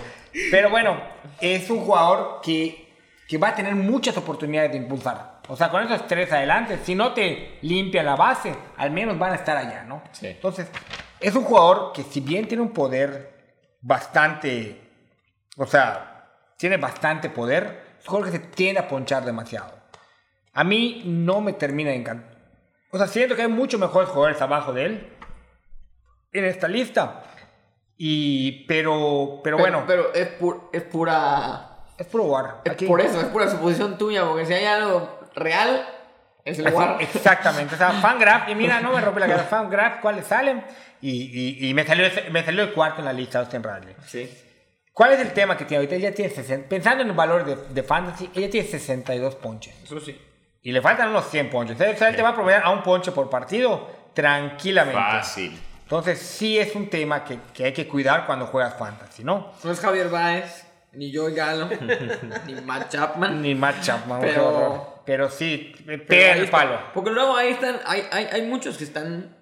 Pero 0.50 0.70
bueno, 0.70 0.98
es 1.40 1.68
un 1.68 1.80
jugador 1.84 2.40
que, 2.42 2.94
que 3.28 3.36
va 3.38 3.48
a 3.48 3.54
tener 3.54 3.74
muchas 3.74 4.16
oportunidades 4.16 4.70
de 4.72 4.78
impulsar. 4.78 5.40
O 5.48 5.56
sea, 5.56 5.68
con 5.70 5.82
esos 5.84 6.06
tres 6.06 6.32
adelante, 6.32 6.78
si 6.84 6.94
no 6.94 7.12
te 7.12 7.58
limpia 7.62 8.02
la 8.02 8.16
base, 8.16 8.54
al 8.78 8.90
menos 8.90 9.18
van 9.18 9.32
a 9.32 9.34
estar 9.34 9.56
allá, 9.56 9.84
¿no? 9.84 10.02
Sí. 10.12 10.28
Entonces, 10.28 10.68
es 11.20 11.34
un 11.34 11.44
jugador 11.44 11.92
que 11.92 12.02
si 12.04 12.20
bien 12.20 12.46
tiene 12.48 12.62
un 12.62 12.72
poder 12.72 13.32
bastante, 13.82 14.80
o 15.58 15.66
sea, 15.66 16.11
tiene 16.62 16.76
bastante 16.76 17.28
poder, 17.28 17.82
que 18.24 18.30
se 18.30 18.38
tiende 18.38 18.78
a 18.80 18.86
ponchar 18.86 19.24
demasiado. 19.24 19.72
A 20.52 20.62
mí 20.62 21.02
no 21.04 21.40
me 21.40 21.54
termina 21.54 21.90
de 21.90 21.96
encantar. 21.96 22.36
O 22.92 22.98
sea, 22.98 23.08
siento 23.08 23.34
que 23.34 23.42
hay 23.42 23.48
muchos 23.48 23.80
mejores 23.80 24.08
jugadores 24.08 24.40
abajo 24.40 24.72
de 24.72 24.84
él 24.86 25.08
en 26.32 26.44
esta 26.44 26.68
lista. 26.68 27.24
Y, 27.98 28.64
pero, 28.66 29.40
pero, 29.42 29.58
bueno, 29.58 29.82
Pero 29.88 30.14
es, 30.14 30.38
pu- 30.38 30.68
es 30.72 30.82
pura. 30.82 31.78
es 31.98 32.06
puro 32.06 32.24
war. 32.26 32.60
Es 32.64 32.72
Aquí- 32.74 32.86
por 32.86 33.00
eso, 33.00 33.20
es 33.20 33.26
pura 33.26 33.48
suposición 33.50 33.98
tuya, 33.98 34.24
porque 34.24 34.46
si 34.46 34.52
hay 34.52 34.64
algo 34.66 35.18
real, 35.34 35.84
es 36.44 36.60
el 36.60 36.72
war. 36.72 36.98
Exactamente. 37.02 37.74
O 37.74 37.78
sea, 37.78 37.90
Fangraph, 37.90 38.48
y 38.50 38.54
mira, 38.54 38.78
no 38.82 38.92
me 38.92 39.00
rompe 39.00 39.18
la 39.18 39.26
cabeza. 39.26 39.46
Fangraph, 39.48 40.00
¿cuáles 40.00 40.28
salen? 40.28 40.64
Y, 41.00 41.10
y, 41.60 41.70
y 41.70 41.74
me, 41.74 41.84
salió, 41.84 42.06
me 42.30 42.44
salió 42.44 42.62
el 42.62 42.72
cuarto 42.72 43.00
en 43.00 43.06
la 43.06 43.12
lista, 43.12 43.40
Austin 43.40 43.64
Riley. 43.64 43.96
Sí. 44.06 44.30
¿Cuál 44.92 45.12
es 45.12 45.20
el 45.20 45.32
tema 45.32 45.56
que 45.56 45.64
tiene 45.64 45.78
ahorita? 45.78 45.96
Ella 45.96 46.14
tiene 46.14 46.30
60, 46.30 46.68
pensando 46.68 47.02
en 47.02 47.10
el 47.10 47.16
valor 47.16 47.44
de, 47.44 47.56
de 47.72 47.82
fantasy, 47.82 48.30
ella 48.34 48.50
tiene 48.50 48.68
62 48.68 49.36
ponches. 49.36 49.74
Eso 49.82 49.98
sí. 50.00 50.20
Y 50.62 50.70
le 50.70 50.80
faltan 50.80 51.08
unos 51.08 51.28
100 51.28 51.50
ponches. 51.50 51.76
O 51.76 51.78
sea, 51.78 52.08
él 52.08 52.16
te 52.16 52.22
va 52.22 52.30
a 52.30 52.34
promediar 52.34 52.62
a 52.64 52.70
un 52.70 52.82
ponche 52.82 53.10
por 53.10 53.28
partido 53.30 53.88
tranquilamente. 54.14 55.00
Fácil. 55.00 55.58
Entonces, 55.82 56.18
sí 56.18 56.58
es 56.58 56.74
un 56.74 56.88
tema 56.88 57.24
que, 57.24 57.38
que 57.52 57.64
hay 57.64 57.72
que 57.72 57.88
cuidar 57.88 58.26
cuando 58.26 58.46
juegas 58.46 58.78
fantasy, 58.78 59.24
¿no? 59.24 59.52
No 59.62 59.72
es 59.72 59.80
Javier 59.80 60.08
Baez, 60.08 60.66
ni 60.92 61.14
Joey 61.14 61.34
Galo, 61.34 61.68
ni 62.46 62.54
Matt 62.60 62.90
Chapman. 62.90 63.42
Ni 63.42 63.54
match 63.54 63.82
Chapman, 63.82 64.20
Pero-. 64.20 65.02
Pero 65.04 65.28
sí, 65.30 65.74
pega 66.06 66.34
el 66.34 66.48
palo. 66.48 66.78
Porque 66.94 67.10
luego 67.10 67.36
ahí 67.36 67.48
están, 67.48 67.80
hay, 67.84 68.06
hay, 68.12 68.28
hay 68.30 68.42
muchos 68.42 68.76
que 68.76 68.84
están 68.84 69.36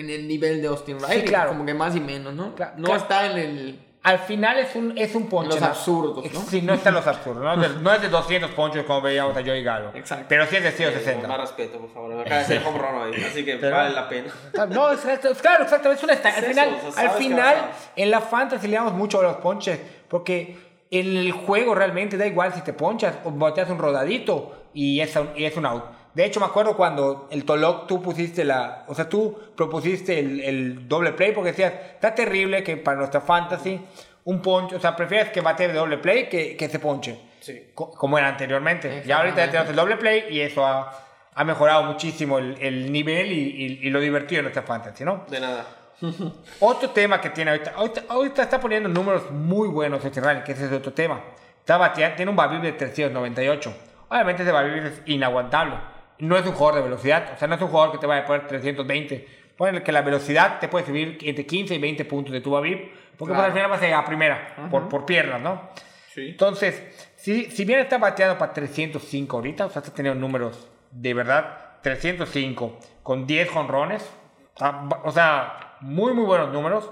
en, 0.00 0.10
el 0.10 0.26
nivel 0.28 0.60
de 0.62 0.68
Austin 0.68 0.98
Riley. 1.00 1.24
claro. 1.24 1.50
Como 1.50 1.64
que 1.66 1.74
más 1.74 1.94
y 1.96 2.00
menos, 2.00 2.34
¿no? 2.34 2.54
Claro, 2.54 2.72
no 2.76 2.84
claro. 2.84 3.00
está 3.00 3.26
en 3.30 3.38
el... 3.38 3.80
Al 4.02 4.20
final 4.20 4.56
es 4.60 4.76
un, 4.76 4.96
es 4.96 5.16
un 5.16 5.28
ponche. 5.28 5.50
Los 5.54 5.60
¿no? 5.60 5.66
absurdos, 5.66 6.32
¿no? 6.32 6.40
Sí, 6.42 6.62
no 6.62 6.74
están 6.74 6.94
los 6.94 7.04
absurdos. 7.08 7.42
No, 7.42 7.60
Es 7.64 7.74
de- 7.74 7.82
no 7.82 7.92
es 7.92 8.00
de 8.00 8.08
200 8.08 8.52
ponches 8.52 8.84
como 8.84 9.00
veíamos 9.00 9.36
a 9.36 9.40
Joey 9.40 9.64
Galo. 9.64 9.90
Exacto. 9.94 10.26
Pero 10.28 10.46
sí 10.46 10.54
es 10.56 10.62
de 10.62 10.68
Eh, 10.68 10.72
160. 10.72 11.26
Más 11.26 11.40
respeto, 11.40 11.78
por 11.80 11.92
favor. 11.92 12.14
Me 12.14 12.20
acaba 12.20 12.36
de 12.36 12.42
hacer 12.42 12.62
home 12.64 12.78
run 12.78 13.02
ahí, 13.14 13.24
así 13.24 13.44
que 13.44 13.56
Pero- 13.56 13.74
vale 13.76 13.92
la 13.92 14.08
pena. 14.08 14.28
No, 14.70 14.92
es, 14.92 15.04
es- 15.04 15.42
claro, 15.42 15.64
exacto. 15.64 15.90
Es 15.90 16.00
una 16.04 16.12
Al 16.12 16.20
Es 16.20 16.36
eso, 16.36 16.46
final, 16.46 16.76
o 16.86 16.92
sea, 16.92 17.02
al 17.02 17.10
final 17.18 17.54
en 17.96 18.10
la 18.12 18.20
fantasy 18.20 18.68
le 18.68 18.76
damos 18.76 18.92
mucho 18.92 19.18
a 19.18 19.22
los 19.24 19.36
ponches. 19.38 19.80
Porque 20.08 20.56
en 20.88 21.16
el 21.16 21.32
juego 21.32 21.74
realmente 21.74 22.16
da 22.16 22.26
igual 22.28 22.54
si 22.54 22.60
te 22.60 22.72
ponchas 22.74 23.12
o 23.24 23.32
boteas 23.32 23.68
un 23.70 23.78
rodadito 23.78 24.68
y 24.72 25.00
es 25.00 25.16
un, 25.16 25.30
y 25.34 25.46
es 25.46 25.56
un 25.56 25.66
out. 25.66 25.82
De 26.16 26.24
hecho, 26.24 26.40
me 26.40 26.46
acuerdo 26.46 26.74
cuando 26.76 27.28
el 27.30 27.44
Toloc 27.44 27.86
tú 27.86 28.00
pusiste 28.02 28.42
la. 28.42 28.84
O 28.88 28.94
sea, 28.94 29.06
tú 29.06 29.38
propusiste 29.54 30.18
el, 30.18 30.40
el 30.40 30.88
doble 30.88 31.12
play 31.12 31.32
porque 31.32 31.50
decías, 31.50 31.74
está 31.94 32.14
terrible 32.14 32.62
que 32.64 32.78
para 32.78 32.96
nuestra 32.96 33.20
fantasy 33.20 33.78
un 34.24 34.40
ponche. 34.40 34.76
O 34.76 34.80
sea, 34.80 34.96
prefieres 34.96 35.28
que 35.28 35.42
bate 35.42 35.68
de 35.68 35.74
doble 35.74 35.98
play 35.98 36.28
que, 36.30 36.56
que 36.56 36.68
se 36.70 36.78
ponche. 36.78 37.20
Sí. 37.40 37.70
co- 37.74 37.90
como 37.92 38.16
era 38.16 38.28
anteriormente. 38.28 39.02
Ya 39.06 39.18
ahorita 39.18 39.36
ya 39.44 39.50
tenemos 39.50 39.68
el 39.70 39.76
doble 39.76 39.96
play 39.98 40.24
y 40.30 40.40
eso 40.40 40.64
ha, 40.66 40.90
ha 41.34 41.44
mejorado 41.44 41.82
muchísimo 41.84 42.38
el, 42.38 42.56
el 42.62 42.90
nivel 42.90 43.30
y, 43.30 43.34
y- 43.82 43.86
y 43.86 43.90
lo 43.90 44.00
divertido 44.00 44.38
de 44.38 44.42
nuestra 44.44 44.62
fantasy, 44.62 45.04
¿no? 45.04 45.26
De 45.28 45.38
nada. 45.38 45.66
Otro 46.60 46.90
tema 46.90 47.20
que 47.20 47.28
tiene 47.30 47.50
ahorita, 47.50 47.72
ahorita, 47.76 48.02
ahorita 48.08 48.42
está 48.42 48.58
poniendo 48.58 48.88
números 48.88 49.30
muy 49.30 49.68
buenos 49.68 50.02
este 50.04 50.20
rally, 50.22 50.42
que 50.44 50.52
ese 50.52 50.64
es 50.64 50.72
otro 50.72 50.92
tema. 50.94 51.20
Está 51.60 51.76
bateando, 51.76 52.16
tiene 52.16 52.30
un 52.30 52.36
Babib 52.36 52.62
de 52.62 52.72
398. 52.72 53.74
Obviamente 54.08 54.42
ese 54.44 54.52
Babib 54.52 54.84
es 54.86 55.02
inaguantable. 55.06 55.74
No 56.18 56.36
es 56.36 56.46
un 56.46 56.52
jugador 56.52 56.76
de 56.82 56.88
velocidad, 56.88 57.32
o 57.34 57.38
sea, 57.38 57.46
no 57.48 57.54
es 57.56 57.60
un 57.62 57.68
jugador 57.68 57.92
que 57.92 57.98
te 57.98 58.06
vaya 58.06 58.22
a 58.22 58.26
poner 58.26 58.46
320. 58.46 59.28
Ponle 59.56 59.82
que 59.82 59.92
la 59.92 60.02
velocidad 60.02 60.58
te 60.58 60.68
puede 60.68 60.84
subir 60.86 61.18
entre 61.22 61.46
15 61.46 61.74
y 61.74 61.78
20 61.78 62.04
puntos 62.04 62.32
de 62.32 62.40
tu 62.40 62.50
Babib, 62.50 62.78
porque 63.16 63.16
pues, 63.18 63.28
Claro. 63.30 63.44
al 63.44 63.52
final 63.52 63.70
vas 63.70 63.80
a 63.80 63.84
llegar 63.84 64.00
a 64.00 64.04
primera, 64.04 64.68
por, 64.70 64.88
por 64.88 65.06
piernas, 65.06 65.40
¿no? 65.40 65.70
Sí. 66.14 66.28
Entonces, 66.30 66.82
si, 67.16 67.46
si 67.50 67.64
bien 67.64 67.80
está 67.80 67.98
bateando 67.98 68.36
para 68.38 68.52
305 68.52 69.36
ahorita, 69.36 69.66
o 69.66 69.70
sea, 69.70 69.80
está 69.80 69.94
teniendo 69.94 70.20
números 70.20 70.68
de 70.90 71.14
verdad 71.14 71.58
305 71.82 72.78
con 73.02 73.26
10 73.26 73.50
jonrones, 73.50 74.10
o 75.04 75.10
sea, 75.12 75.76
muy, 75.80 76.12
muy 76.14 76.24
buenos 76.24 76.52
números. 76.52 76.90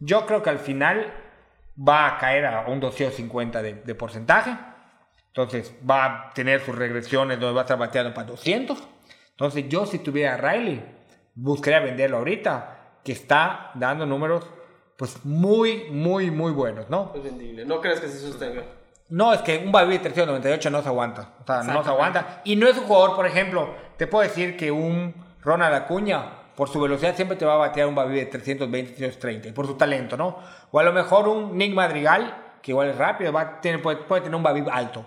Yo 0.00 0.26
creo 0.26 0.42
que 0.42 0.50
al 0.50 0.58
final 0.58 1.12
va 1.76 2.06
a 2.06 2.18
caer 2.18 2.46
a 2.46 2.66
un 2.66 2.80
250 2.80 3.62
de, 3.62 3.74
de 3.74 3.94
porcentaje. 3.94 4.56
Entonces 5.36 5.70
va 5.88 6.04
a 6.06 6.30
tener 6.32 6.62
sus 6.64 6.74
regresiones 6.74 7.38
donde 7.38 7.54
va 7.54 7.60
a 7.60 7.64
estar 7.64 7.76
bateando 7.78 8.14
para 8.14 8.28
200. 8.28 8.82
Entonces 9.32 9.68
yo 9.68 9.84
si 9.84 9.98
tuviera 9.98 10.32
a 10.34 10.36
Riley, 10.38 10.82
buscaría 11.34 11.80
venderlo 11.80 12.16
ahorita, 12.16 12.78
que 13.04 13.12
está 13.12 13.70
dando 13.74 14.06
números 14.06 14.48
pues 14.96 15.26
muy, 15.26 15.90
muy, 15.90 16.30
muy 16.30 16.52
buenos, 16.52 16.88
¿no? 16.88 17.12
Es 17.14 17.22
vendible. 17.22 17.66
¿No 17.66 17.82
crees 17.82 18.00
que 18.00 18.08
se 18.08 18.18
sostenga? 18.18 18.62
No, 19.10 19.34
es 19.34 19.42
que 19.42 19.58
un 19.58 19.70
Babi 19.70 19.92
de 19.98 19.98
398 19.98 20.70
no 20.70 20.80
se 20.82 20.88
aguanta. 20.88 21.34
O 21.42 21.46
sea, 21.46 21.62
no 21.62 21.84
se 21.84 21.90
aguanta. 21.90 22.40
Y 22.44 22.56
no 22.56 22.66
es 22.66 22.78
un 22.78 22.84
jugador, 22.84 23.14
por 23.14 23.26
ejemplo, 23.26 23.74
te 23.98 24.06
puedo 24.06 24.22
decir 24.26 24.56
que 24.56 24.70
un 24.70 25.14
Ronald 25.42 25.74
Acuña, 25.74 26.24
por 26.56 26.70
su 26.70 26.80
velocidad, 26.80 27.14
siempre 27.14 27.36
te 27.36 27.44
va 27.44 27.54
a 27.56 27.58
batear 27.58 27.88
un 27.88 27.94
Babi 27.94 28.16
de 28.16 28.24
320, 28.26 28.92
330, 28.92 29.48
y 29.48 29.52
por 29.52 29.66
su 29.66 29.74
talento, 29.74 30.16
¿no? 30.16 30.38
O 30.70 30.80
a 30.80 30.82
lo 30.82 30.94
mejor 30.94 31.28
un 31.28 31.58
Nick 31.58 31.74
Madrigal, 31.74 32.34
que 32.62 32.70
igual 32.72 32.88
es 32.88 32.96
rápido, 32.96 33.34
va 33.34 33.42
a 33.42 33.60
tener- 33.60 33.82
puede, 33.82 33.98
puede 33.98 34.22
tener 34.22 34.34
un 34.34 34.42
Babi 34.42 34.64
alto. 34.72 35.04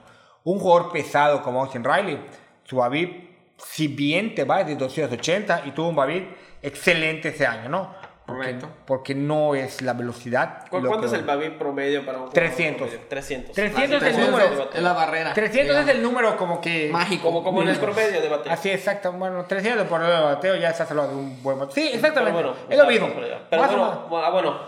Un 0.50 0.60
jugador 0.60 0.92
pesado 0.92 1.42
como 1.44 1.62
Austin 1.62 1.84
Riley, 1.84 2.20
su 2.64 2.78
Babi, 2.78 3.30
si 3.58 3.88
bien 3.88 4.34
te 4.36 4.44
va 4.46 4.64
de 4.64 4.76
280 4.76 5.64
y 5.66 5.72
tuvo 5.72 5.90
un 5.90 5.96
Babi 5.96 6.28
excelente 6.62 7.30
ese 7.30 7.46
año, 7.46 7.70
¿no? 7.70 7.94
Porque, 8.26 8.42
Correcto. 8.44 8.70
porque 8.86 9.16
no 9.16 9.56
es 9.56 9.82
la 9.82 9.94
velocidad. 9.94 10.60
¿Cu- 10.70 10.80
lo 10.82 10.88
¿Cuánto 10.90 11.08
que- 11.10 11.16
es 11.16 11.20
el 11.20 11.26
Babi 11.26 11.50
promedio 11.50 12.06
para 12.06 12.20
un 12.20 12.26
jugador 12.28 12.34
300. 12.34 12.88
promedio? 12.88 13.08
300. 13.10 13.56
300 13.56 13.84
es 13.84 13.92
el 13.92 14.00
300 14.00 14.30
número. 14.42 14.70
es 14.72 14.82
la 14.84 14.94
barrera. 14.94 15.34
300 15.34 15.78
es 15.78 15.88
el 15.88 16.04
número 16.04 16.38
como 16.38 16.62
que... 16.62 16.90
mágico. 16.92 17.24
Como, 17.24 17.44
como 17.44 17.64
en 17.64 17.70
el 17.70 17.78
promedio 17.78 18.22
de 18.22 18.30
bateo. 18.30 18.54
Así, 18.54 18.70
exacto. 18.70 19.12
Bueno, 19.14 19.46
300 19.46 19.88
por 19.88 20.04
el 20.04 20.10
bateo 20.12 20.56
ya 20.58 20.70
estás 20.70 20.92
hablando 20.92 21.14
de 21.14 21.18
un 21.20 21.42
buen 21.42 21.58
bateo. 21.58 21.74
Sí, 21.74 21.90
exactamente. 21.92 22.38
Pero 22.38 22.54
bueno, 22.54 22.66
es 22.70 22.78
lo 22.78 22.86
mismo. 22.86 23.10
pero 23.50 23.62
Más 23.64 23.72
bueno, 23.72 24.08
ah, 24.24 24.30
bueno, 24.32 24.60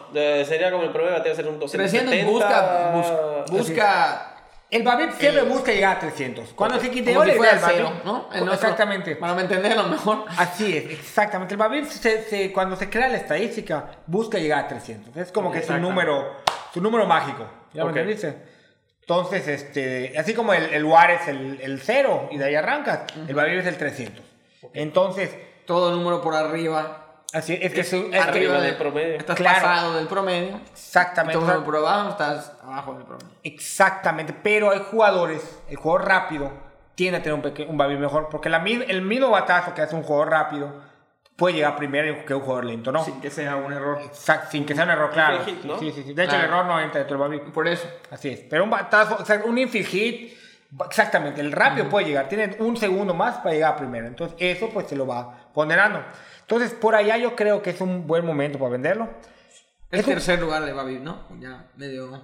sería 0.43 0.71
como 0.71 0.83
el 0.83 0.89
promedio 0.89 1.13
de 1.13 1.17
bateo 1.19 1.35
ser 1.35 1.47
un 1.47 1.59
270. 1.59 2.09
300 2.09 2.33
busca, 2.33 2.91
bus- 3.45 3.51
busca 3.59 4.30
El 4.71 4.83
Babip 4.83 5.11
siempre 5.19 5.43
busca 5.43 5.71
llegar 5.73 5.97
a 5.97 5.99
300. 5.99 6.53
Cuando 6.53 6.79
se 6.79 6.89
quite 6.89 7.11
si 7.13 7.19
le 7.19 7.37
da 7.37 7.49
el 7.51 7.59
cero. 7.59 7.91
¿no? 8.05 8.29
El 8.33 8.47
Exactamente. 8.51 9.17
Para 9.17 9.33
me 9.35 9.41
entenderlo 9.41 9.83
mejor. 9.83 10.23
Así 10.37 10.77
es, 10.77 10.85
exactamente. 10.91 11.53
El 11.55 11.57
Babip, 11.57 11.85
se- 11.87 12.23
se- 12.23 12.53
cuando 12.53 12.77
se 12.77 12.89
crea 12.89 13.09
la 13.09 13.17
estadística, 13.17 13.85
busca 14.07 14.37
llegar 14.39 14.63
a 14.63 14.67
300. 14.69 15.17
Es 15.17 15.31
como 15.33 15.51
que 15.51 15.57
es 15.57 15.65
Exacto. 15.65 15.81
número, 15.85 16.37
su 16.73 16.81
número 16.81 17.05
mágico. 17.05 17.45
¿Ya 17.73 17.83
Ok. 17.83 17.91
me 17.91 17.99
entendiste? 17.99 18.37
Entonces, 19.01 19.45
este, 19.49 20.17
así 20.17 20.33
como 20.33 20.53
el, 20.53 20.63
el 20.73 20.85
WAR 20.85 21.11
es 21.11 21.27
el, 21.27 21.59
el 21.61 21.81
0 21.81 22.29
y 22.31 22.37
de 22.37 22.45
ahí 22.45 22.55
arrancas, 22.55 23.01
el 23.27 23.35
Babip 23.35 23.59
es 23.59 23.65
el 23.67 23.75
300. 23.77 24.23
Entonces, 24.73 25.35
Todo 25.65 25.91
número 25.91 26.21
por 26.21 26.33
arriba. 26.35 27.00
Así 27.33 27.57
es 27.61 27.73
que, 27.73 27.81
es 27.81 27.89
que- 27.89 28.17
arriba 28.19 28.55
de- 28.59 28.67
del 28.67 28.77
promedio. 28.77 29.17
Estás 29.17 29.35
Claro. 29.35 29.61
pasado 29.61 29.93
del 29.95 30.07
promedio. 30.07 30.59
exactamente. 30.71 31.39
Por 31.63 31.75
abajo 31.75 32.09
estás 32.09 32.53
abajo 32.63 32.93
del 32.95 33.03
promedio. 33.05 33.29
Exactamente, 33.43 34.33
pero 34.43 34.71
hay 34.71 34.79
jugadores, 34.89 35.59
el 35.69 35.77
jugador 35.77 36.07
rápido 36.07 36.51
tiene 36.95 37.17
a 37.17 37.23
tener 37.23 37.39
un, 37.39 37.69
un 37.69 37.77
Babip 37.77 37.99
mejor, 37.99 38.27
porque 38.29 38.49
la, 38.49 38.57
el 38.63 39.01
mismo 39.01 39.29
batazo 39.29 39.73
que 39.73 39.81
hace 39.81 39.95
un 39.95 40.03
jugador 40.03 40.29
rápido 40.29 40.91
puede 41.35 41.55
llegar 41.55 41.75
primero 41.75 42.23
que 42.25 42.35
un 42.35 42.41
jugador 42.41 42.65
lento, 42.65 42.91
¿no? 42.91 43.03
Sin 43.03 43.19
que 43.19 43.31
sea 43.31 43.55
un 43.55 43.73
error. 43.73 43.99
Exacto, 44.03 44.49
sin 44.51 44.65
que 44.65 44.75
sea 44.75 44.83
un 44.83 44.91
error, 44.91 45.09
claro. 45.09 45.43
Hit, 45.43 45.63
¿no? 45.63 45.79
Sí, 45.79 45.91
sí, 45.91 46.03
sí. 46.03 46.13
De 46.13 46.23
hecho, 46.23 46.31
Claro. 46.31 46.45
el 46.47 46.53
error 46.53 46.65
no 46.67 46.79
entra 46.79 46.99
dentro 46.99 47.17
del 47.17 47.27
Babip. 47.39 47.51
Por 47.53 47.67
eso. 47.67 47.87
Así 48.11 48.29
es. 48.29 48.41
Pero 48.47 48.63
un 48.63 48.69
batazo, 48.69 49.17
o 49.19 49.25
sea, 49.25 49.41
un 49.43 49.57
infield 49.57 49.87
hit, 49.87 50.37
exactamente, 50.85 51.41
el 51.41 51.51
rápido 51.51 51.89
puede 51.89 52.07
llegar. 52.07 52.27
Tiene 52.29 52.55
un 52.59 52.77
segundo 52.77 53.13
más 53.13 53.37
para 53.37 53.53
llegar 53.53 53.75
primero. 53.75 54.07
Entonces, 54.07 54.35
eso 54.39 54.69
pues 54.69 54.87
se 54.87 54.95
lo 54.95 55.05
va 55.07 55.49
ponderando. 55.53 56.03
Entonces, 56.41 56.71
por 56.73 56.95
allá 56.95 57.17
yo 57.17 57.35
creo 57.35 57.61
que 57.61 57.69
es 57.71 57.81
un 57.81 58.07
buen 58.07 58.25
momento 58.25 58.57
para 58.59 58.71
venderlo. 58.71 59.09
Es 59.89 59.99
Es 60.01 60.07
un- 60.07 60.13
tercer 60.13 60.39
lugar 60.39 60.63
de 60.65 60.73
Babib, 60.73 61.01
¿no? 61.01 61.23
Ya 61.39 61.65
medio 61.75 62.21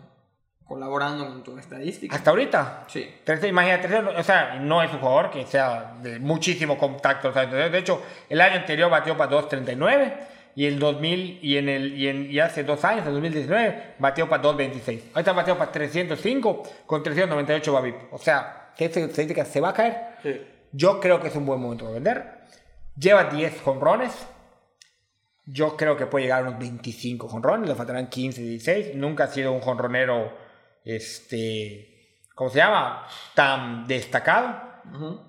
colaborando 0.65 1.25
con 1.27 1.43
tu 1.43 1.57
estadística. 1.57 2.13
Hasta 2.15 2.29
ahorita. 2.29 2.83
Sí. 2.87 3.09
Tercer- 3.25 3.47
imagínate, 3.49 3.87
tercero, 3.87 4.11
o 4.17 4.23
sea, 4.23 4.55
no 4.55 4.83
es 4.83 4.91
un 4.91 4.99
jugador 4.99 5.29
que 5.29 5.45
sea 5.45 5.93
de 6.01 6.19
muchísimo 6.19 6.77
contacto. 6.77 7.29
o 7.29 7.33
sea, 7.33 7.45
de 7.45 7.77
hecho, 7.77 8.01
el 8.29 8.41
año 8.41 8.57
anterior 8.57 8.89
batió 8.91 9.15
para 9.15 9.29
2.39 9.31 10.13
y 10.57 10.65
el 10.65 10.79
2000 10.79 11.37
y 11.43 11.57
en 11.57 11.69
el 11.69 11.95
y, 11.95 12.07
en, 12.07 12.31
y 12.31 12.39
hace 12.39 12.63
dos 12.63 12.83
años, 12.83 13.05
en 13.05 13.13
2019, 13.13 13.93
batió 13.99 14.27
para 14.27 14.41
2.26. 14.41 15.01
Ahorita 15.13 15.31
batió 15.33 15.55
para 15.55 15.71
305 15.71 16.63
con 16.87 17.03
398 17.03 17.73
Babip. 17.73 17.95
O 18.11 18.17
sea, 18.17 18.71
que 18.75 18.85
esa 18.85 19.01
estadística 19.01 19.45
se 19.45 19.61
va 19.61 19.69
a 19.69 19.73
caer. 19.73 19.97
Sí. 20.23 20.41
Yo 20.71 20.99
creo 20.99 21.21
que 21.21 21.27
es 21.27 21.35
un 21.35 21.45
buen 21.45 21.61
momento 21.61 21.85
de 21.85 21.93
vender. 21.93 22.39
Lleva 22.97 23.25
10 23.25 23.61
jonrones. 23.61 24.13
Yo 25.45 25.77
creo 25.77 25.95
que 25.95 26.07
puede 26.07 26.25
llegar 26.25 26.39
a 26.39 26.47
unos 26.47 26.59
25 26.59 27.29
jonrones. 27.29 27.69
Le 27.69 27.75
faltarán 27.75 28.07
15, 28.07 28.41
16. 28.41 28.95
Nunca 28.95 29.25
ha 29.25 29.27
sido 29.27 29.51
un 29.51 29.61
jonronero, 29.61 30.35
este, 30.83 32.17
¿cómo 32.33 32.49
se 32.49 32.57
llama? 32.57 33.05
Tan 33.35 33.85
destacado. 33.85 34.59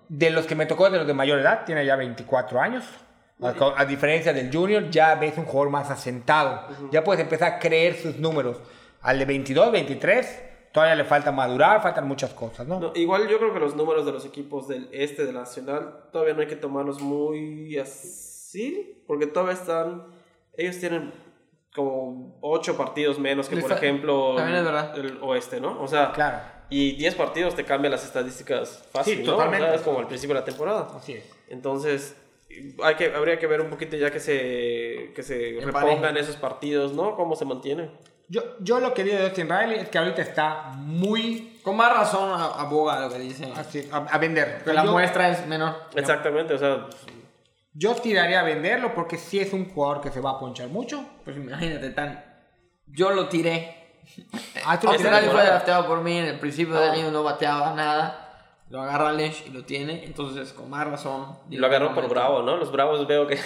De 0.08 0.30
los 0.30 0.46
que 0.46 0.54
me 0.54 0.64
tocó, 0.64 0.88
de 0.88 0.96
los 0.96 1.06
de 1.06 1.12
mayor 1.12 1.38
edad, 1.38 1.66
tiene 1.66 1.84
ya 1.84 1.96
24 1.96 2.62
años. 2.62 2.86
A, 3.40 3.84
diferencia 3.84 4.32
del 4.32 4.52
junior, 4.52 4.90
ya 4.90 5.14
ves 5.14 5.38
un 5.38 5.44
jugador 5.44 5.70
más 5.70 5.90
asentado. 5.90 6.62
Ya 6.90 7.04
puedes 7.04 7.22
empezar 7.22 7.52
a 7.54 7.58
creer 7.58 7.96
sus 7.96 8.16
números. 8.18 8.56
Al 9.00 9.18
de 9.18 9.24
22, 9.26 9.70
23, 9.70 10.42
todavía 10.72 10.96
le 10.96 11.04
falta 11.04 11.30
madurar, 11.30 11.80
faltan 11.80 12.08
muchas 12.08 12.34
cosas, 12.34 12.66
¿no? 12.66 12.80
No, 12.80 12.92
igual 12.96 13.28
yo 13.28 13.38
creo 13.38 13.54
que 13.54 13.60
los 13.60 13.76
números 13.76 14.04
de 14.04 14.12
los 14.12 14.24
equipos 14.26 14.66
del 14.66 14.88
este 14.92 15.24
de 15.24 15.32
la 15.32 15.40
Nacional 15.40 16.08
todavía 16.12 16.34
no 16.34 16.40
hay 16.40 16.48
que 16.48 16.56
tomarlos 16.56 17.00
muy 17.00 17.78
así, 17.78 19.04
porque 19.06 19.26
todavía 19.26 19.54
están, 19.54 20.04
ellos 20.56 20.78
tienen 20.78 21.12
como 21.74 22.38
8 22.40 22.76
partidos 22.76 23.18
menos 23.20 23.48
que 23.48 23.56
por 23.58 23.70
ejemplo 23.70 24.36
el 24.96 25.18
oeste, 25.22 25.60
¿no? 25.60 25.80
O 25.80 25.86
sea, 25.86 26.10
Claro. 26.12 26.38
y 26.70 26.96
10 26.96 27.14
partidos 27.14 27.54
te 27.54 27.64
cambian 27.64 27.92
las 27.92 28.04
estadísticas 28.04 28.82
fácil, 28.90 29.18
Sí, 29.18 29.22
¿no? 29.24 29.32
totalmente. 29.32 29.64
O 29.64 29.68
sea, 29.68 29.76
es 29.76 29.82
como 29.82 30.00
al 30.00 30.08
principio 30.08 30.34
de 30.34 30.40
la 30.40 30.44
temporada. 30.44 30.88
Así 30.96 31.12
es. 31.12 31.24
Entonces, 31.48 32.16
hay 32.82 32.94
que, 32.96 33.12
habría 33.14 33.38
que 33.38 33.46
ver 33.46 33.60
un 33.60 33.68
poquito 33.70 33.96
ya 33.96 34.10
que 34.10 34.20
se, 34.20 35.12
que 35.14 35.22
se 35.22 35.58
repongan 35.62 36.16
esos 36.16 36.36
partidos, 36.36 36.92
¿no? 36.92 37.14
Cómo 37.16 37.36
se 37.36 37.44
mantiene. 37.44 37.90
Yo, 38.28 38.42
yo 38.60 38.78
lo 38.80 38.92
que 38.92 39.04
digo 39.04 39.16
de 39.16 39.24
Austin 39.24 39.48
Riley 39.48 39.78
es 39.80 39.88
que 39.88 39.96
ahorita 39.98 40.20
está 40.20 40.72
muy 40.76 41.58
Con 41.62 41.76
más 41.76 41.94
razón 41.96 42.30
a- 42.30 42.60
aboga 42.60 43.00
lo 43.00 43.10
que 43.10 43.18
dice. 43.18 43.50
así, 43.56 43.88
a, 43.90 43.96
a 43.98 44.18
vender. 44.18 44.62
Que 44.64 44.72
la 44.72 44.84
yo, 44.84 44.92
muestra 44.92 45.30
es 45.30 45.46
menor. 45.46 45.74
Exactamente, 45.94 46.52
o 46.54 46.58
sea, 46.58 46.86
yo 47.72 47.94
tiraría 47.94 48.40
a 48.40 48.42
venderlo 48.42 48.94
porque 48.94 49.16
sí 49.16 49.38
es 49.40 49.52
un 49.52 49.70
jugador 49.70 50.02
que 50.02 50.10
se 50.10 50.20
va 50.20 50.32
a 50.32 50.38
ponchar 50.38 50.68
mucho. 50.68 51.02
Pues 51.24 51.36
imagínate, 51.36 51.90
tan. 51.90 52.22
Yo 52.86 53.10
lo 53.10 53.28
tiré. 53.28 53.76
Ah, 54.64 54.78
fue 54.78 54.96
drafteado 54.98 55.86
por 55.86 56.00
mí 56.02 56.16
en 56.16 56.24
el 56.26 56.38
principio 56.38 56.74
del 56.74 56.90
año, 56.90 57.10
no 57.10 57.22
bateaba 57.22 57.74
nada. 57.74 58.27
Lo 58.70 58.82
agarra 58.82 59.12
Lesh 59.12 59.44
y 59.46 59.50
lo 59.50 59.62
diene. 59.62 60.04
Entonces, 60.04 60.52
con 60.52 60.68
más 60.68 60.86
razón. 60.86 61.38
lo 61.50 61.66
agarró 61.66 61.94
por 61.94 62.08
Bravo, 62.08 62.42
¿no? 62.42 62.56
Los 62.56 62.70
Bravos 62.70 63.06
veo 63.06 63.26
que... 63.26 63.38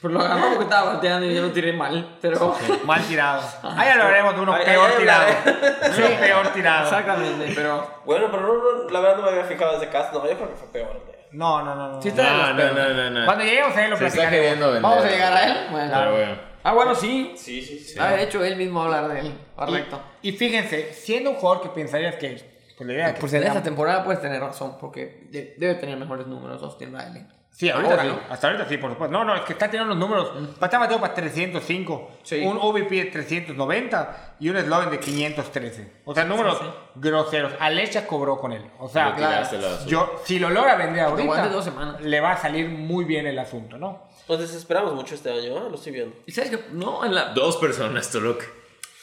Pues 0.00 0.14
lo 0.14 0.20
agarró 0.20 0.50
porque 0.50 0.62
estaba 0.62 0.94
bateando 0.94 1.26
y 1.26 1.34
yo 1.34 1.42
lo 1.42 1.50
tiré 1.50 1.72
mal. 1.72 2.18
Pero. 2.22 2.54
Mal 2.84 3.02
tirado. 3.08 3.42
Ahí 3.76 3.88
hablaremos 3.88 4.32
de 4.36 4.40
uno 4.42 4.52
Ahí- 4.54 4.64
peor 4.64 4.90
ahí 4.92 4.96
tirado. 4.96 5.22
hablaré. 5.26 5.76
Uno 6.08 6.20
peor 6.20 6.46
tirado. 6.52 6.84
Exactamente, 6.84 7.52
pero. 7.52 7.90
Bueno, 8.04 8.28
pero 8.30 8.42
no, 8.46 8.84
no, 8.84 8.90
la 8.90 9.00
verdad 9.00 9.16
no 9.16 9.22
me 9.24 9.28
había 9.30 9.42
fijado 9.42 9.72
desde 9.72 9.88
casa. 9.90 10.10
No, 10.12 10.24
yo 10.24 10.36
creo 10.36 10.50
que 10.50 10.54
fue 10.54 10.68
peor. 10.72 11.02
No, 11.32 11.64
no, 11.64 11.74
no. 11.74 11.88
no. 11.94 12.00
Sí 12.00 12.10
está 12.10 12.22
No, 12.30 12.54
no, 12.54 12.72
no, 12.74 12.88
no, 12.94 13.10
no. 13.10 13.24
Cuando 13.26 13.42
lleguemos 13.42 13.76
a 13.76 13.84
él 13.84 13.90
lo 13.90 13.96
Se 13.96 14.06
está 14.06 14.18
platicaremos. 14.20 14.30
queriendo 14.30 14.66
vender. 14.66 14.82
Vamos 14.82 15.04
a 15.04 15.08
llegar 15.08 15.32
a 15.32 15.44
él. 15.48 15.66
Bueno. 15.72 15.92
Pero 15.98 16.12
bueno. 16.12 16.36
Ah, 16.62 16.72
bueno, 16.74 16.94
sí. 16.94 17.32
Sí, 17.36 17.60
sí, 17.62 17.78
sí. 17.80 17.98
Ah, 17.98 18.12
de 18.12 18.22
hecho, 18.22 18.44
él 18.44 18.54
mismo 18.54 18.80
hablar 18.84 19.08
de 19.08 19.18
él. 19.18 19.34
Correcto. 19.56 20.00
Y, 20.22 20.28
y 20.28 20.32
fíjense, 20.32 20.92
siendo 20.94 21.30
un 21.30 21.36
jugador 21.38 21.60
que 21.64 21.70
pensarías 21.70 22.14
que. 22.14 22.57
Pues 22.78 22.86
la 22.88 22.94
idea 22.94 23.14
que 23.14 23.20
Pues 23.20 23.32
en 23.34 23.42
esta 23.42 23.62
temporada 23.62 24.04
puedes 24.04 24.20
tener 24.22 24.40
razón, 24.40 24.76
porque 24.80 25.26
de- 25.30 25.54
debe 25.58 25.74
tener 25.74 25.96
mejores 25.98 26.26
números 26.26 26.62
Austin 26.62 26.96
Riley. 26.96 27.26
Sí, 27.50 27.68
ahorita 27.68 27.90
Ahora, 27.94 28.02
sí. 28.04 28.08
¿no? 28.10 28.32
Hasta 28.32 28.46
ahorita 28.46 28.68
sí, 28.68 28.76
por 28.76 28.90
supuesto. 28.92 29.12
No, 29.12 29.24
no, 29.24 29.34
es 29.34 29.40
que 29.40 29.52
está 29.54 29.68
teniendo 29.68 29.92
los 29.92 29.98
números. 29.98 30.30
Está 30.62 30.78
Mateo 30.78 31.00
para 31.00 31.12
305, 31.12 32.10
Sí. 32.22 32.38
un 32.46 32.56
OVP 32.56 32.94
de 32.96 33.04
390 33.06 34.36
y 34.38 34.48
un 34.48 34.56
slogan 34.58 34.90
de 34.90 35.00
513. 35.00 35.92
O 36.04 36.14
sea, 36.14 36.24
números 36.24 36.58
Sí, 36.58 36.64
sí. 36.66 36.70
groseros. 36.94 37.52
Alecha 37.58 38.06
cobró 38.06 38.38
con 38.38 38.52
él. 38.52 38.64
O 38.78 38.88
sea, 38.88 39.08
basura. 39.10 39.84
yo, 39.86 40.20
si 40.24 40.38
lo 40.38 40.50
logra 40.50 40.76
vender 40.76 41.02
ahorita, 41.04 41.48
dos 41.48 41.64
semanas. 41.64 42.00
le 42.00 42.20
va 42.20 42.32
a 42.32 42.36
salir 42.36 42.68
muy 42.68 43.04
bien 43.04 43.26
el 43.26 43.38
asunto, 43.38 43.76
¿no? 43.76 44.06
Nos 44.28 44.38
desesperamos 44.38 44.94
mucho 44.94 45.16
este 45.16 45.30
año, 45.30 45.56
¿eh? 45.56 45.68
Lo 45.68 45.74
estoy 45.74 45.92
viendo. 45.92 46.14
Y 46.26 46.32
sabes 46.32 46.50
que 46.50 46.64
no, 46.72 47.04
en 47.04 47.14
la, 47.14 47.30
Dos 47.32 47.56
personas, 47.56 48.08
Tolok. 48.12 48.44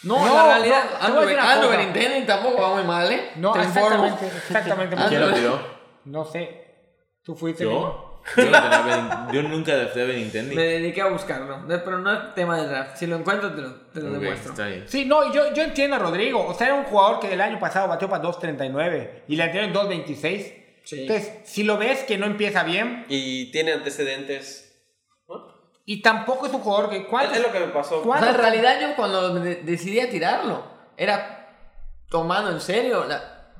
No, 0.06 0.20
No, 0.20 0.28
en 0.28 0.34
la 0.36 0.44
realidad, 0.58 0.84
no, 0.84 0.90
te 0.90 0.96
voy 0.96 1.04
a 1.04 1.06
Ando 1.08 1.22
decir 1.22 1.38
una 1.38 1.52
Ando 1.52 1.68
cosa. 1.68 1.78
Benintendi 1.78 2.26
tampoco 2.28 2.62
va 2.62 2.74
muy 2.76 2.84
mal, 2.84 3.12
¿eh? 3.12 3.32
No, 3.36 3.52
Te 3.54 3.60
informo. 3.64 4.06
exactamente, 4.06 4.38
exactamente. 4.38 4.96
¿Quién 5.10 5.22
no. 5.22 5.28
lo 5.28 5.34
tiró? 5.34 5.68
No 6.06 6.26
sé. 6.26 6.62
Tú 7.24 7.36
fuiste. 7.36 7.64
¿Yo? 7.64 8.22
Yo, 8.38 8.46
no 8.50 9.32
yo 9.32 9.44
nunca 9.44 9.76
drafté 9.76 10.02
a 10.02 10.06
Benintendi. 10.06 10.56
Me 10.56 10.64
dediqué 10.64 11.02
a 11.02 11.08
buscarlo, 11.10 11.60
no, 11.60 11.68
pero 11.68 12.00
no 12.00 12.12
es 12.12 12.34
tema 12.34 12.60
de 12.60 12.68
draft. 12.68 12.98
Si 12.98 13.06
lo 13.06 13.18
encuentro, 13.18 13.54
te 13.54 13.62
lo, 13.62 13.72
te 13.94 14.00
lo 14.02 14.08
Ok, 14.08 14.14
demuestro. 14.14 14.52
está 14.52 14.66
bien. 14.68 14.84
Sí, 14.88 15.06
no, 15.06 15.32
yo, 15.32 15.54
yo 15.54 15.62
entiendo 15.64 15.96
a 15.96 16.00
Rodrigo. 16.00 16.44
O 16.46 16.54
sea, 16.56 16.68
era 16.68 16.76
un 16.76 16.86
jugador 16.86 17.20
que 17.20 17.32
el 17.34 17.40
año 17.42 17.60
pasado 17.60 17.88
batió 17.88 18.10
para 18.10 18.24
2.39 18.24 19.10
y 19.28 19.36
le 19.36 19.44
anterior 19.44 19.66
en 19.66 19.74
2.26. 20.06 20.54
Sí. 20.84 21.02
Entonces, 21.02 21.34
si 21.46 21.64
lo 21.64 21.78
ves 21.78 22.04
que 22.04 22.18
no 22.18 22.26
empieza 22.26 22.64
bien, 22.64 23.06
Y 23.10 23.52
tiene 23.52 23.74
antecedentes. 23.74 24.65
Y 25.86 26.02
tampoco 26.02 26.48
es 26.48 26.54
un 26.54 26.62
jugador 26.62 26.90
que. 26.90 26.98
Es, 26.98 27.06
¿cuántos- 27.08 27.38
es 27.38 27.44
lo 27.44 27.52
que 27.52 27.60
me 27.60 27.68
pasó. 27.68 28.00
O 28.00 28.04
¿Cuánto? 28.04 28.26
sea, 28.26 28.36
en 28.36 28.42
realidad 28.42 28.80
yo 28.82 28.96
cuando 28.96 29.36
de- 29.40 29.56
decidí 29.58 30.00
a 30.00 30.10
tirarlo, 30.10 30.64
era 30.98 31.50
tomando 32.10 32.52
en 32.52 32.60
serio, 32.60 33.06
la- 33.06 33.52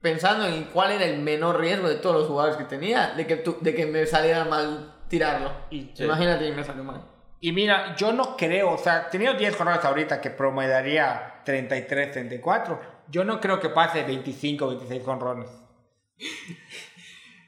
pensando 0.00 0.46
en 0.46 0.64
cuál 0.64 0.92
era 0.92 1.04
el 1.04 1.18
menor 1.20 1.58
riesgo 1.60 1.88
de 1.88 1.96
todos 1.96 2.16
los 2.16 2.26
jugadores 2.28 2.56
que 2.56 2.64
tenía, 2.64 3.08
de 3.16 3.26
que, 3.26 3.36
tu- 3.36 3.58
de 3.60 3.74
que 3.74 3.84
me 3.86 4.06
saliera 4.06 4.44
mal 4.44 4.94
tirarlo. 5.08 5.50
Y- 5.70 5.92
Y, 5.96 6.04
Imagínate 6.04 6.46
y 6.46 6.52
me 6.52 6.64
salió 6.64 6.84
mal. 6.84 7.02
Y 7.40 7.52
mira, 7.52 7.94
yo 7.96 8.12
no 8.12 8.36
creo, 8.36 8.72
o 8.72 8.78
sea, 8.78 9.08
teniendo 9.10 9.38
10 9.38 9.54
jornadas 9.56 9.84
ahorita 9.84 10.20
que 10.20 10.30
promediaría 10.30 11.42
33, 11.44 12.10
34, 12.12 12.80
yo 13.08 13.24
no 13.24 13.40
creo 13.40 13.60
que 13.60 13.68
pase 13.68 14.02
25, 14.04 14.66
26 14.68 15.02
jonrones. 15.04 15.48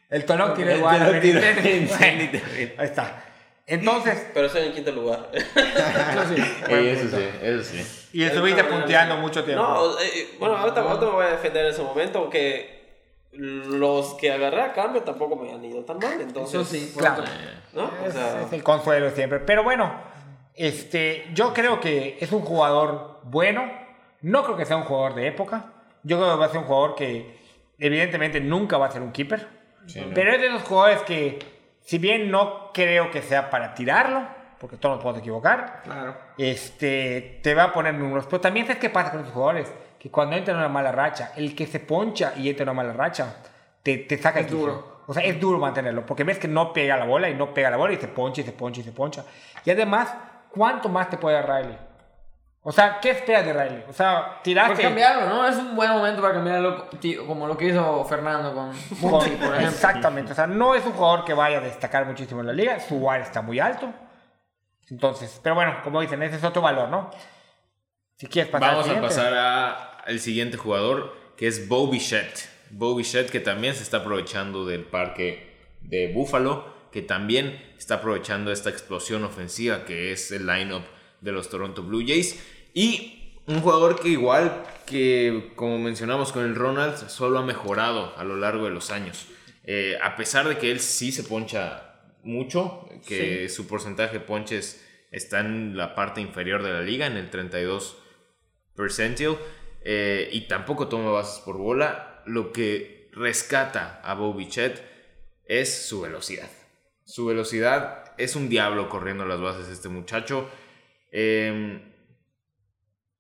El 0.09 0.25
Tolón 0.25 0.55
tiene 0.57 0.73
El 0.73 0.79
igual. 0.79 0.99
Tolón 0.99 1.21
tiene 1.21 1.41
23. 1.41 1.99
23 2.01 2.43
también. 2.43 2.75
Ahí 2.79 2.87
está. 2.87 3.25
Entonces, 3.71 4.27
Pero 4.35 4.47
estoy 4.47 4.67
en 4.67 4.73
quinto 4.73 4.93
lugar. 4.93 5.31
Ey, 5.33 6.89
eso 6.89 7.17
sí, 7.17 7.25
eso 7.43 7.63
sí. 7.65 8.09
y 8.13 8.25
estuviste 8.25 8.65
punteando 8.65 9.17
mucho 9.17 9.45
tiempo. 9.45 9.63
No, 9.63 9.99
eh, 10.01 10.35
bueno, 10.39 10.57
ahorita, 10.57 10.81
ahorita 10.81 11.07
me 11.07 11.13
voy 11.13 11.25
a 11.27 11.31
defender 11.31 11.65
en 11.67 11.71
ese 11.73 11.83
momento, 11.83 12.19
aunque 12.19 12.81
los 13.33 14.15
que 14.15 14.33
agarré 14.33 14.61
a 14.63 14.73
cambio 14.73 15.03
tampoco 15.03 15.37
me 15.37 15.53
han 15.53 15.65
ido 15.65 15.85
tan 15.85 15.99
mal, 15.99 16.21
entonces. 16.21 16.55
Eso 16.61 16.65
sí, 16.65 16.93
Claro. 16.99 17.23
otro- 17.23 17.35
¿No? 17.73 17.85
O 17.85 18.07
Es, 18.07 18.13
sea, 18.15 18.43
es 18.43 18.53
el 18.53 18.63
consuelo 18.65 19.11
siempre. 19.11 19.39
Pero 19.41 19.63
bueno, 19.63 19.93
este, 20.57 21.29
yo 21.33 21.55
creo 21.55 21.81
que 21.81 22.19
es 22.21 22.33
un 22.33 22.41
jugador 22.43 23.21
bueno. 23.25 23.71
No 24.23 24.43
creo 24.45 24.57
que 24.57 24.67
sea 24.67 24.77
un 24.77 24.83
jugador 24.85 25.15
de 25.15 25.29
época. 25.29 25.73
Yo 26.03 26.19
creo 26.19 26.33
que 26.33 26.39
va 26.41 26.47
a 26.47 26.49
ser 26.49 26.59
un 26.59 26.65
jugador 26.65 26.95
que 26.97 27.39
evidentemente 27.79 28.41
nunca 28.41 28.77
va 28.79 28.87
a 28.87 28.91
ser 28.91 29.01
un 29.03 29.13
keeper. 29.13 29.47
Sí, 29.87 30.01
no. 30.01 30.13
Pero 30.13 30.33
es 30.35 30.41
de 30.41 30.49
esos 30.49 30.63
jugadores 30.63 31.01
que, 31.03 31.39
si 31.91 31.99
bien 31.99 32.31
no 32.31 32.71
creo 32.73 33.11
que 33.11 33.21
sea 33.21 33.51
para 33.51 33.75
tirarlo, 33.75 34.23
porque 34.61 34.77
todos 34.77 34.95
nos 34.95 35.03
podemos 35.03 35.21
equivocar, 35.23 35.81
Claro. 35.83 36.15
este, 36.39 37.41
te 37.43 37.53
va 37.53 37.65
a 37.65 37.73
poner 37.73 37.95
números. 37.95 38.27
Pero 38.27 38.41
también 38.41 38.65
sabes 38.65 38.79
qué 38.81 38.91
pasa 38.91 39.11
con 39.11 39.23
esos 39.23 39.33
jugadores. 39.33 39.75
Que 39.99 40.09
cuando 40.09 40.37
entra 40.37 40.53
en 40.55 40.61
una 40.61 40.69
mala 40.69 40.93
racha, 40.93 41.33
el 41.35 41.57
que 41.57 41.67
se 41.67 41.81
poncha 41.81 42.33
y 42.37 42.49
entra 42.49 42.63
en 42.63 42.69
una 42.69 42.77
mala 42.83 42.93
racha, 42.93 43.39
te, 43.83 43.99
te 43.99 44.19
saca 44.19 44.39
Es 44.39 44.47
el 44.47 44.53
duro. 44.53 45.01
O 45.09 45.13
sea, 45.13 45.25
es 45.25 45.41
duro 45.41 45.59
mantenerlo. 45.59 46.07
Porque 46.07 46.23
ves 46.23 46.39
que 46.39 46.47
no 46.47 46.73
pega 46.73 46.97
la 46.97 47.07
bola 47.07 47.29
y 47.29 47.35
no 47.35 47.53
pega 47.53 47.71
la 47.71 47.77
bola 47.77 47.93
y 47.93 47.97
se 47.97 48.07
poncha 48.07 48.41
y 48.43 48.45
se 48.45 48.53
poncha 48.53 48.83
y 48.83 48.85
se 48.85 48.93
poncha. 48.93 49.25
Y 49.65 49.71
además, 49.73 50.15
¿cuánto 50.51 50.89
más 50.89 51.11
te 51.11 51.17
puede 51.19 51.35
dar 51.43 51.49
Riley? 51.65 51.77
O 52.63 52.73
sea, 52.73 53.01
¿qué 53.01 53.11
esperas 53.11 53.47
de 53.47 53.53
Riley? 53.55 53.85
O 53.89 53.93
sea, 53.93 54.39
tiraste. 54.45 54.83
cambiarlo, 54.83 55.27
¿no? 55.29 55.49
Es 55.49 55.57
un 55.57 55.75
buen 55.75 55.91
momento 55.93 56.21
para 56.21 56.35
cambiarlo, 56.35 56.85
tío, 57.01 57.27
como 57.27 57.47
lo 57.47 57.57
que 57.57 57.67
hizo 57.69 58.05
Fernando 58.05 58.53
con 58.55 58.71
con- 59.01 59.11
Monty, 59.13 59.31
por 59.31 59.47
ejemplo. 59.55 59.69
exactamente. 59.69 60.33
O 60.33 60.35
sea, 60.35 60.47
no 60.47 60.75
es 60.75 60.85
un 60.85 60.93
jugador 60.93 61.25
que 61.25 61.33
vaya 61.33 61.57
a 61.59 61.61
destacar 61.63 62.05
muchísimo 62.05 62.41
en 62.43 62.49
la 62.49 62.53
liga. 62.53 62.79
Su 62.81 62.97
WAR 62.97 63.23
está 63.23 63.41
muy 63.41 63.59
alto. 63.61 63.91
Entonces, 64.91 65.41
pero 65.43 65.55
bueno, 65.55 65.81
como 65.85 66.01
dicen, 66.01 66.23
ese 66.23 66.37
es 66.37 66.45
otro 66.45 66.61
valor, 66.63 66.89
¿no? 66.91 67.11
Si 68.19 68.27
quieres 68.27 68.51
pasar 68.51 68.69
al 68.71 68.75
Vamos 68.75 68.87
a 68.87 68.89
siguiente. 68.95 69.09
pasar 69.09 70.03
al 70.07 70.19
siguiente 70.21 70.57
jugador, 70.59 71.17
que 71.37 71.47
es 71.47 71.67
Bo 71.69 71.89
Bichette. 71.89 72.49
Bo 72.71 72.95
Bichette, 72.95 73.31
que 73.31 73.41
también 73.41 73.75
se 73.75 73.83
está 73.83 73.99
aprovechando 73.99 74.67
del 74.67 74.85
parque 74.85 75.57
de 75.81 76.13
Buffalo, 76.13 76.75
que 76.93 77.01
también 77.03 77.73
está 77.79 77.95
aprovechando 77.97 78.53
esta 78.53 78.69
explosión 78.69 79.25
ofensiva 79.25 79.85
que 79.87 80.13
es 80.13 80.31
el 80.33 80.47
lineup 80.47 80.83
de 81.21 81.33
los 81.33 81.49
Toronto 81.49 81.83
Blue 81.83 82.05
Jays. 82.07 82.39
Y 82.75 83.41
un 83.47 83.61
jugador 83.61 84.01
que 84.01 84.09
igual 84.09 84.63
que, 84.87 85.53
como 85.57 85.79
mencionamos 85.79 86.33
con 86.33 86.45
el 86.45 86.55
Ronald, 86.55 87.09
solo 87.09 87.39
ha 87.39 87.45
mejorado 87.45 88.13
a 88.17 88.25
lo 88.25 88.37
largo 88.37 88.65
de 88.65 88.71
los 88.71 88.91
años. 88.91 89.27
Eh, 89.65 89.99
a 90.03 90.17
pesar 90.17 90.49
de 90.49 90.59
que 90.59 90.71
él 90.71 90.81
sí 90.81 91.13
se 91.13 91.23
poncha 91.23 92.01
mucho, 92.23 92.89
que 93.07 93.49
su 93.49 93.67
porcentaje 93.67 94.19
de 94.19 94.25
ponches 94.25 94.85
está 95.11 95.41
en 95.41 95.77
la 95.77 95.95
parte 95.95 96.21
inferior 96.21 96.63
de 96.63 96.73
la 96.73 96.83
liga, 96.83 97.07
en 97.07 97.17
el 97.17 97.31
32 97.31 97.97
percentile, 98.77 99.39
eh, 99.83 100.29
y 100.33 100.43
tampoco 100.43 100.89
toma 100.89 101.11
bases 101.11 101.41
por 101.41 101.57
bola, 101.57 102.23
lo 102.27 102.53
que 102.53 103.11
rescata 103.13 104.01
a 104.05 104.15
Bo 104.15 104.35
Bichette 104.35 104.83
es 105.45 105.87
su 105.87 106.01
velocidad. 106.01 106.51
Su 107.05 107.27
velocidad 107.27 108.05
es 108.19 108.37
un 108.37 108.49
diablo 108.49 108.89
corriendo 108.89 109.25
las 109.25 109.41
bases 109.41 109.69
este 109.69 109.89
muchacho. 109.89 110.49
Eh, 111.13 111.87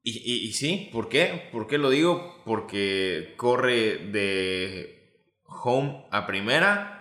y, 0.02 0.10
y- 0.18 0.48
y 0.48 0.52
sí, 0.52 0.88
¿por 0.92 1.08
qué? 1.08 1.48
¿Por 1.52 1.66
qué 1.66 1.78
lo 1.78 1.90
digo? 1.90 2.42
Porque 2.44 3.34
corre 3.36 3.98
de 3.98 5.24
home 5.44 6.06
a 6.10 6.26
primera 6.26 6.96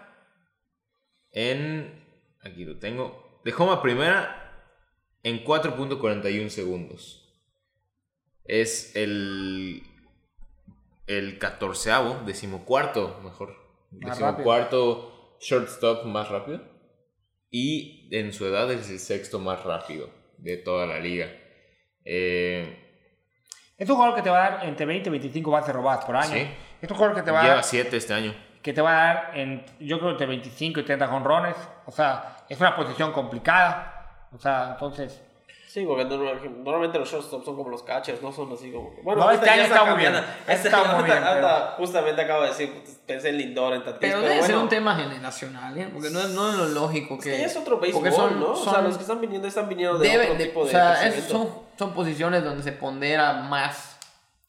en... 1.31 2.03
Aquí 2.41 2.65
lo 2.65 2.77
tengo. 2.79 3.41
De 3.45 3.53
home 3.53 3.73
a 3.73 3.81
primera 3.81 4.75
en 5.23 5.43
4.41 5.43 6.49
segundos. 6.49 7.25
Es 8.43 8.95
el... 8.95 9.83
El 11.07 11.39
catorceavo, 11.39 12.21
decimocuarto, 12.25 13.19
mejor. 13.23 13.55
Decimocuarto 13.91 15.37
shortstop 15.41 16.05
más 16.05 16.29
rápido. 16.29 16.61
Y 17.49 18.15
en 18.15 18.31
su 18.33 18.45
edad 18.45 18.71
es 18.71 18.89
el 18.91 18.99
sexto 18.99 19.39
más 19.39 19.63
rápido 19.63 20.18
de 20.41 20.57
toda 20.57 20.85
la 20.85 20.99
liga. 20.99 21.27
Eh, 22.05 22.85
Es 23.77 23.89
un 23.89 23.95
jugador 23.95 24.15
que 24.15 24.21
te 24.21 24.29
va 24.29 24.45
a 24.45 24.49
dar 24.51 24.65
entre 24.65 24.85
20 24.85 25.09
y 25.09 25.11
25 25.11 25.51
bases 25.51 25.73
robadas 25.73 26.05
por 26.05 26.15
año. 26.15 26.33
Sí. 26.33 26.47
Es 26.81 26.89
un 26.89 26.97
jugador 26.97 27.15
que 27.15 27.23
te 27.23 27.31
va 27.31 27.39
a 27.39 27.43
lleva 27.43 27.55
dar, 27.55 27.63
7 27.63 27.97
este 27.97 28.13
año. 28.13 28.33
que 28.61 28.73
te 28.73 28.81
va 28.81 28.91
a 28.91 29.13
dar 29.13 29.31
en, 29.37 29.65
yo 29.79 29.99
creo 29.99 30.11
entre 30.11 30.27
25 30.27 30.79
y 30.79 30.83
30 30.83 31.07
jonrones. 31.07 31.55
O 31.85 31.91
sea, 31.91 32.37
es 32.49 32.59
una 32.59 32.75
posición 32.75 33.11
complicada. 33.11 34.27
O 34.31 34.37
sea, 34.37 34.71
entonces, 34.73 35.21
Sí, 35.71 35.85
porque 35.85 36.03
normal- 36.03 36.41
normalmente 36.63 36.97
los 36.97 37.11
shortstops 37.11 37.45
son 37.45 37.55
como 37.55 37.69
los 37.69 37.83
catchers, 37.83 38.23
no 38.23 38.31
son 38.31 38.51
así 38.51 38.71
como. 38.71 38.89
Bueno, 39.03 39.23
No, 39.23 39.29
este 39.29 39.47
año 39.47 39.61
está 39.61 39.85
muy 39.85 39.99
bien. 39.99 40.15
Este 40.47 40.67
Está 40.67 40.81
año 40.81 40.95
muy 40.95 41.03
bien, 41.03 41.23
ahorita- 41.23 41.75
pero- 41.75 41.77
justamente 41.77 42.21
acabo 42.23 42.41
de 42.41 42.47
decir, 42.47 42.73
pensé 43.05 43.29
en 43.29 43.37
Lindor, 43.37 43.73
en 43.75 43.83
Tatis, 43.83 43.99
Pero 44.01 44.17
pero, 44.19 44.29
debe 44.33 44.41
ser 44.43 44.55
un 44.57 44.67
tema 44.67 44.95
generacional, 44.95 45.77
¿eh? 45.77 45.87
Porque 45.93 46.09
no 46.09 46.21
es, 46.21 46.29
no 46.29 46.49
es 46.49 46.55
lo 46.55 46.65
lógico 46.69 47.17
Es 47.19 47.23
que... 47.23 47.37
ya 47.37 47.45
es 47.45 47.55
otro 47.55 47.79
béisbol, 47.79 48.01
porque 48.01 48.15
son, 48.15 48.39
¿no? 48.39 48.53
o 48.53 48.55
sea, 48.55 48.73
son- 48.73 48.83
los 48.85 48.95
que 48.97 49.01
están 49.03 49.21
viniendo 49.21 49.47
están 49.47 49.69
viniendo 49.69 49.99
de 49.99 50.17
otro 50.19 50.33
de- 50.33 50.45
tipo 50.45 50.61
de 50.63 50.67
o 50.69 50.71
sea, 50.71 51.07
es- 51.07 51.25
son 51.77 51.93
posiciones 51.93 52.43
donde 52.43 52.63
se 52.63 52.71
pondera 52.71 53.33
más 53.33 53.98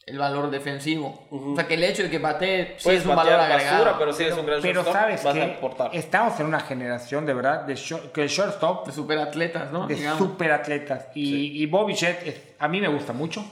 el 0.07 0.19
valor 0.19 0.51
defensivo. 0.51 1.27
Ujú. 1.31 1.53
O 1.53 1.57
sea, 1.57 1.67
que 1.69 1.75
el 1.75 1.85
hecho 1.85 2.03
de 2.03 2.11
que 2.11 2.19
batee 2.19 2.75
sí 2.79 2.85
Puedes 2.85 3.01
es 3.03 3.07
un 3.07 3.15
valor 3.15 3.35
agregado. 3.35 3.77
basura, 3.85 3.99
pero 3.99 4.13
si 4.13 4.23
eres 4.25 4.37
un 4.39 4.47
gran 4.47 4.61
pero 4.61 4.83
shortstop, 4.83 4.95
sabes 4.95 5.21
que 5.91 5.99
estamos 5.99 6.41
en 6.41 6.47
una 6.47 6.61
generación 6.61 7.27
de 7.27 7.35
verdad 7.35 7.63
de 7.63 7.75
short- 7.77 8.11
que 8.13 8.23
el 8.23 8.29
shortstop 8.29 8.87
De 8.87 8.93
superatletas, 8.93 9.71
¿no? 9.71 9.87
de 9.87 9.95
Digamos. 9.95 10.19
superatletas. 10.19 11.09
Y, 11.15 11.63
y 11.63 11.67
Bobby 11.67 11.95
Chet 11.95 12.27
es- 12.27 12.55
a 12.59 12.67
mí 12.69 12.81
me 12.81 12.89
gusta 12.89 13.13
mucho. 13.13 13.45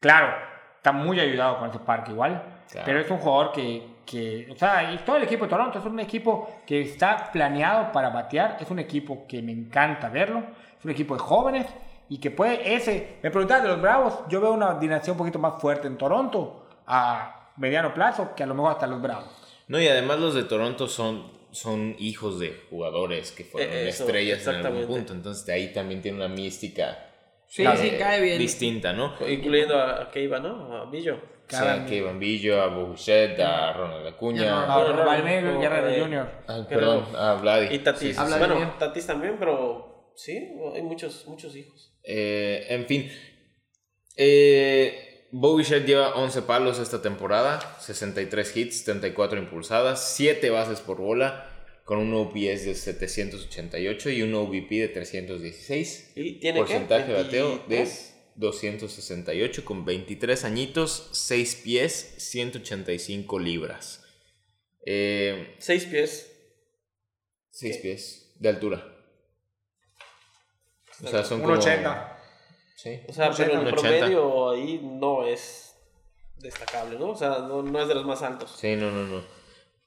Claro, 0.00 0.34
está 0.76 0.92
muy 0.92 1.18
ayudado 1.20 1.58
con 1.58 1.70
ese 1.70 1.78
parque 1.78 2.10
igual. 2.12 2.42
Claro. 2.70 2.84
Pero 2.86 3.00
es 3.00 3.10
un 3.10 3.18
jugador 3.18 3.52
que, 3.52 3.86
que, 4.04 4.48
o 4.52 4.56
sea, 4.56 4.92
y 4.92 4.98
todo 4.98 5.16
el 5.16 5.22
equipo 5.22 5.44
de 5.44 5.50
Toronto 5.50 5.78
es 5.78 5.84
un 5.84 6.00
equipo 6.00 6.60
que 6.66 6.82
está 6.82 7.30
planeado 7.32 7.90
para 7.92 8.10
batear. 8.10 8.58
Es 8.60 8.70
un 8.70 8.78
equipo 8.80 9.26
que 9.26 9.40
me 9.40 9.52
encanta 9.52 10.08
verlo. 10.08 10.42
Es 10.78 10.84
un 10.84 10.90
equipo 10.90 11.14
de 11.14 11.20
jóvenes 11.20 11.66
y 12.08 12.18
que 12.18 12.30
puede, 12.30 12.74
ese, 12.74 13.18
me 13.22 13.30
preguntabas 13.30 13.62
de 13.64 13.68
los 13.70 13.80
Bravos, 13.80 14.14
yo 14.28 14.40
veo 14.40 14.52
una 14.52 14.74
dinastía 14.78 15.12
un 15.12 15.18
poquito 15.18 15.38
más 15.38 15.60
fuerte 15.60 15.86
en 15.86 15.96
Toronto 15.96 16.66
a 16.86 17.50
mediano 17.56 17.94
plazo 17.94 18.34
que 18.36 18.42
a 18.42 18.46
lo 18.46 18.54
mejor 18.54 18.72
hasta 18.72 18.86
los 18.86 19.00
Bravos. 19.00 19.26
No, 19.68 19.80
y 19.80 19.88
además 19.88 20.18
los 20.20 20.34
de 20.34 20.42
Toronto 20.44 20.86
son, 20.88 21.32
son 21.50 21.96
hijos 21.98 22.38
de 22.38 22.60
jugadores 22.68 23.32
que 23.32 23.44
fueron 23.44 23.72
Eh, 23.72 23.88
eso, 23.88 24.04
estrellas 24.04 24.46
en 24.46 24.66
algún 24.66 24.86
punto. 24.86 25.12
Entonces 25.14 25.46
de 25.46 25.52
ahí 25.54 25.72
también 25.72 26.02
tiene 26.02 26.18
una 26.18 26.28
mística 26.28 26.98
Sí, 27.46 27.64
eh, 27.64 27.70
sí, 27.76 27.92
cae 27.98 28.20
bien. 28.20 28.38
distinta, 28.38 28.92
¿no? 28.92 29.14
Incluyendo 29.28 29.78
a, 29.78 30.02
a 30.02 30.10
que 30.10 30.22
iba, 30.22 30.40
¿no? 30.40 30.76
A 30.76 30.84
Billo. 30.86 31.18
Sí, 31.46 31.56
a 31.56 31.84
Kevin 31.86 32.18
Billo, 32.18 32.60
a 32.60 32.68
Bouchet, 32.68 33.38
a 33.38 33.72
Ronald 33.74 34.06
Acuña. 34.06 34.66
No, 34.66 35.04
Valmero, 35.04 35.52
no, 35.52 35.60
Guerrero 35.60 35.88
eh, 35.88 36.00
Jr. 36.00 36.28
Ah, 36.48 36.58
perdón, 36.68 37.04
a 37.14 37.34
Vladi. 37.34 37.74
Y 37.74 37.78
Tatis. 37.80 38.00
Sí, 38.00 38.12
sí, 38.14 38.18
Habla 38.18 38.36
sí. 38.38 38.44
bien. 38.44 38.54
Bueno, 38.56 38.72
Tatis 38.78 39.06
también, 39.06 39.36
pero 39.38 39.83
sí, 40.16 40.50
hay 40.74 40.82
muchos, 40.82 41.26
muchos 41.26 41.54
hijos. 41.56 41.92
Eh, 42.02 42.66
en 42.68 42.86
fin. 42.86 43.10
Eh, 44.16 45.28
Bo 45.30 45.56
Bichette 45.56 45.86
lleva 45.86 46.14
11 46.14 46.42
palos 46.42 46.78
esta 46.78 47.02
temporada, 47.02 47.76
63 47.80 48.56
hits, 48.56 48.84
34 48.84 49.38
impulsadas, 49.38 50.14
7 50.14 50.48
bases 50.50 50.80
por 50.80 50.98
bola, 50.98 51.50
con 51.84 51.98
un 51.98 52.14
OPS 52.14 52.64
de 52.64 52.74
788 52.74 54.10
y 54.10 54.22
un 54.22 54.34
OVP 54.34 54.76
de 54.76 54.88
316. 54.88 56.12
Y 56.14 56.38
tiene 56.38 56.60
Porcentaje 56.60 57.12
de 57.12 57.22
bateo 57.22 57.64
de 57.68 57.88
268 58.36 59.64
con 59.64 59.84
23 59.84 60.44
añitos, 60.44 61.08
6 61.12 61.62
pies, 61.64 62.14
185 62.18 63.38
libras. 63.38 64.04
Eh, 64.86 65.54
6 65.58 65.86
pies. 65.86 66.30
6 67.50 67.76
pies 67.78 68.34
de 68.38 68.48
altura. 68.48 68.93
O 71.02 71.06
sea, 71.08 71.24
son 71.24 71.40
Un 71.40 71.46
como... 71.46 71.58
80. 71.58 72.18
Sí. 72.76 73.00
O 73.08 73.12
sea, 73.12 73.30
Un 73.30 73.36
pero 73.36 73.52
el 73.60 73.66
80. 73.68 73.74
promedio 73.80 74.50
ahí 74.50 74.80
no 74.82 75.24
es 75.26 75.74
destacable, 76.38 76.98
¿no? 76.98 77.10
O 77.10 77.16
sea, 77.16 77.38
no, 77.40 77.62
no 77.62 77.80
es 77.80 77.88
de 77.88 77.94
los 77.94 78.04
más 78.04 78.22
altos. 78.22 78.54
Sí, 78.58 78.76
no, 78.76 78.90
no, 78.90 79.04
no. 79.04 79.22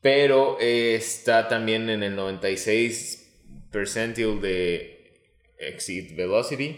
Pero 0.01 0.57
eh, 0.59 0.95
está 0.95 1.47
también 1.47 1.89
en 1.89 2.03
el 2.03 2.15
96 2.15 3.23
percentile 3.71 4.39
de 4.39 5.21
exit 5.59 6.15
velocity, 6.15 6.77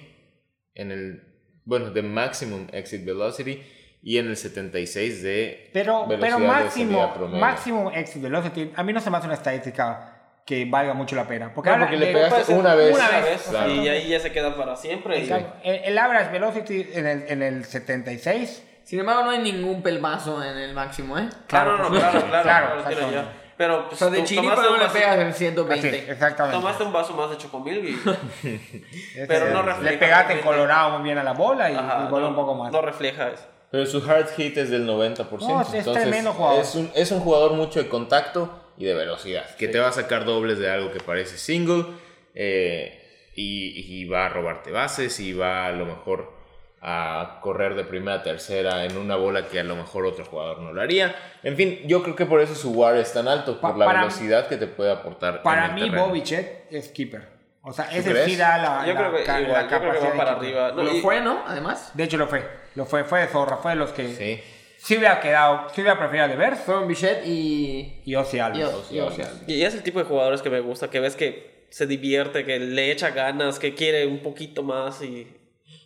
en 0.73 0.91
el, 0.91 1.23
bueno, 1.65 1.91
de 1.91 2.01
maximum 2.01 2.67
exit 2.71 3.03
velocity 3.05 3.61
y 4.01 4.17
en 4.17 4.27
el 4.27 4.37
76 4.37 5.21
de 5.21 5.69
Pero, 5.73 6.07
velocidad 6.07 6.19
pero 6.19 6.39
de 6.39 6.47
máximo, 6.47 7.13
promedio. 7.13 7.39
máximo 7.39 7.91
exit 7.91 8.21
velocity, 8.21 8.71
a 8.75 8.83
mí 8.83 8.93
no 8.93 9.01
se 9.01 9.09
me 9.09 9.17
hace 9.17 9.27
una 9.27 9.35
estadística 9.35 10.18
que 10.49 10.65
valga 10.65 10.95
mucho 10.95 11.15
la 11.15 11.27
pena. 11.27 11.51
Porque, 11.53 11.69
habla 11.69 11.85
porque 11.85 11.97
le 11.97 12.11
pegaste 12.11 12.51
una 12.55 12.73
vez. 12.73 12.95
una 12.95 13.19
vez, 13.21 13.41
claro. 13.51 13.71
y 13.71 13.87
ahí 13.87 14.07
ya 14.09 14.19
se 14.19 14.31
queda 14.31 14.55
para 14.57 14.75
siempre. 14.75 15.19
y- 15.19 15.21
Exacto. 15.21 15.53
El, 15.63 15.75
el 15.83 15.97
average 15.99 16.31
velocity 16.31 16.89
en 16.93 17.05
el, 17.05 17.25
en 17.27 17.43
el 17.43 17.65
76. 17.65 18.63
Sin 18.83 18.99
embargo, 18.99 19.25
no 19.25 19.29
hay 19.29 19.37
ningún 19.43 19.83
pelmazo 19.83 20.43
en 20.43 20.57
el 20.57 20.73
máximo, 20.73 21.19
¿eh? 21.19 21.29
Claro, 21.45 21.77
no, 21.77 21.89
no, 21.91 21.99
claro, 21.99 22.21
claro, 22.25 22.41
Claro, 22.43 22.67
claro, 22.81 22.89
tiro 22.89 23.11
ya. 23.11 23.31
Pero 23.57 23.79
O 23.81 23.87
pues, 23.89 23.99
sea, 23.99 24.09
de 24.09 24.23
chiripa 24.23 24.55
tomaste 24.55 24.65
no 24.69 24.73
un 24.73 24.79
le 24.79 24.85
vaso- 24.85 24.93
pegas 24.97 25.17
el 25.19 25.27
Así, 25.27 25.37
120. 25.37 26.11
exactamente. 26.11 26.57
Tomaste 26.57 26.83
un 26.83 26.93
vaso 26.93 27.13
más 27.13 27.29
de 27.29 27.37
chocomil 27.37 27.77
y 27.89 27.95
pero 29.27 29.49
no 29.51 29.61
Le 29.61 29.67
refleja 29.73 29.99
pegaste 29.99 30.33
en 30.33 30.39
colorado 30.39 30.91
muy 30.97 31.03
bien 31.03 31.19
a 31.19 31.23
la 31.23 31.33
bola 31.33 31.69
y, 31.69 31.75
Ajá, 31.75 32.05
y 32.07 32.09
voló 32.09 32.23
no, 32.23 32.29
un 32.29 32.35
poco 32.35 32.55
más. 32.55 32.71
No 32.71 32.81
refleja 32.81 33.29
eso. 33.29 33.43
Pero 33.69 33.85
su 33.85 33.97
hard 34.09 34.29
hit 34.35 34.57
es 34.57 34.71
del 34.71 34.87
90%. 34.87 35.27
No, 35.47 35.61
es 35.61 35.73
entonces 35.75 36.01
tremendo 36.03 36.33
jugador. 36.33 36.61
Es 36.61 36.73
un, 36.73 36.89
es 36.95 37.11
un 37.11 37.19
jugador 37.19 37.53
mucho 37.53 37.79
de 37.83 37.87
contacto 37.87 38.68
y 38.79 38.85
de 38.85 38.93
velocidad. 38.95 39.55
Que 39.57 39.67
te 39.67 39.77
va 39.79 39.89
a 39.89 39.91
sacar 39.91 40.25
dobles 40.25 40.57
de 40.57 40.69
algo 40.71 40.91
que 40.91 40.99
parece 40.99 41.37
single. 41.37 41.85
eh, 42.33 42.95
y, 43.35 44.01
y 44.01 44.05
va 44.05 44.25
a 44.25 44.29
robarte 44.29 44.69
bases 44.71 45.17
y 45.19 45.31
va 45.33 45.67
a 45.67 45.71
lo 45.71 45.85
mejor 45.85 46.33
a 46.81 47.39
correr 47.41 47.75
de 47.75 47.83
primera 47.85 48.17
a 48.17 48.23
tercera 48.23 48.83
en 48.85 48.97
una 48.97 49.15
bola 49.15 49.47
que 49.47 49.59
a 49.59 49.63
lo 49.63 49.75
mejor 49.77 50.05
otro 50.05 50.25
jugador 50.25 50.59
no 50.59 50.73
lo 50.73 50.81
haría. 50.81 51.15
En 51.43 51.55
fin, 51.55 51.79
yo 51.85 52.01
creo 52.03 52.15
que 52.17 52.25
por 52.25 52.41
eso 52.41 52.53
su 52.55 52.71
WAR 52.71 52.97
es 52.97 53.13
tan 53.13 53.27
alto, 53.29 53.59
por 53.61 53.73
Pa- 53.73 53.77
la 53.77 53.93
velocidad 53.93 54.47
que 54.47 54.57
te 54.57 54.67
puede 54.67 54.91
aportar. 54.91 55.41
Para 55.41 55.67
en 55.67 55.77
el 55.77 55.91
mí. 55.91 55.97
Bobichet 55.97 56.65
es 56.71 56.89
keeper. 56.89 57.27
O 57.61 57.71
sea, 57.73 57.85
ese 57.93 58.11
crees? 58.11 58.25
sí 58.25 58.35
da 58.35 58.57
la, 58.57 58.85
Yo 58.87 58.93
la 58.93 58.99
creo 58.99 59.15
que 59.15 59.23
ca- 59.23 59.33
la 59.39 59.41
igual, 59.47 59.61
yo 59.63 59.67
creo 59.79 59.79
que 59.79 59.87
capacidad 59.87 60.09
va 60.09 60.11
de 60.13 60.17
para 60.17 60.31
arriba. 60.37 60.71
No, 60.75 60.83
Lo 60.83 60.93
y- 60.95 61.01
fue, 61.01 61.21
¿no? 61.21 61.43
Además. 61.45 61.91
De 61.93 62.03
hecho, 62.03 62.17
lo 62.17 62.27
fue. 62.27 62.45
Lo 62.75 62.85
fue, 62.85 63.03
fue 63.05 63.21
de 63.21 63.27
zorra. 63.27 63.57
Fue 63.57 63.71
de 63.71 63.77
los 63.77 63.91
que 63.91 64.07
Sí. 64.13 64.41
Sí 64.81 64.97
hubiera 64.97 65.19
quedado, 65.19 65.67
sí 65.75 65.81
hubiera 65.81 65.97
preferido 65.99 66.25
a 66.25 66.27
Devers 66.29 66.59
Fueron 66.61 66.87
Bichette 66.87 67.25
y. 67.27 68.01
y 68.05 68.15
Ozzy 68.15 68.37
y, 68.37 68.39
Alves. 68.39 68.59
y 68.91 68.99
Ozzy 68.99 69.21
Alves. 69.21 69.43
Y 69.47 69.63
es 69.63 69.73
el 69.75 69.83
tipo 69.83 69.99
de 69.99 70.05
jugadores 70.05 70.41
que 70.41 70.49
me 70.49 70.59
gusta, 70.61 70.89
que 70.89 70.99
ves 70.99 71.15
que 71.15 71.65
se 71.69 71.85
divierte, 71.85 72.45
que 72.45 72.59
le 72.59 72.91
echa 72.91 73.11
ganas, 73.11 73.59
que 73.59 73.75
quiere 73.75 74.07
un 74.07 74.19
poquito 74.19 74.63
más 74.63 75.01
y 75.03 75.27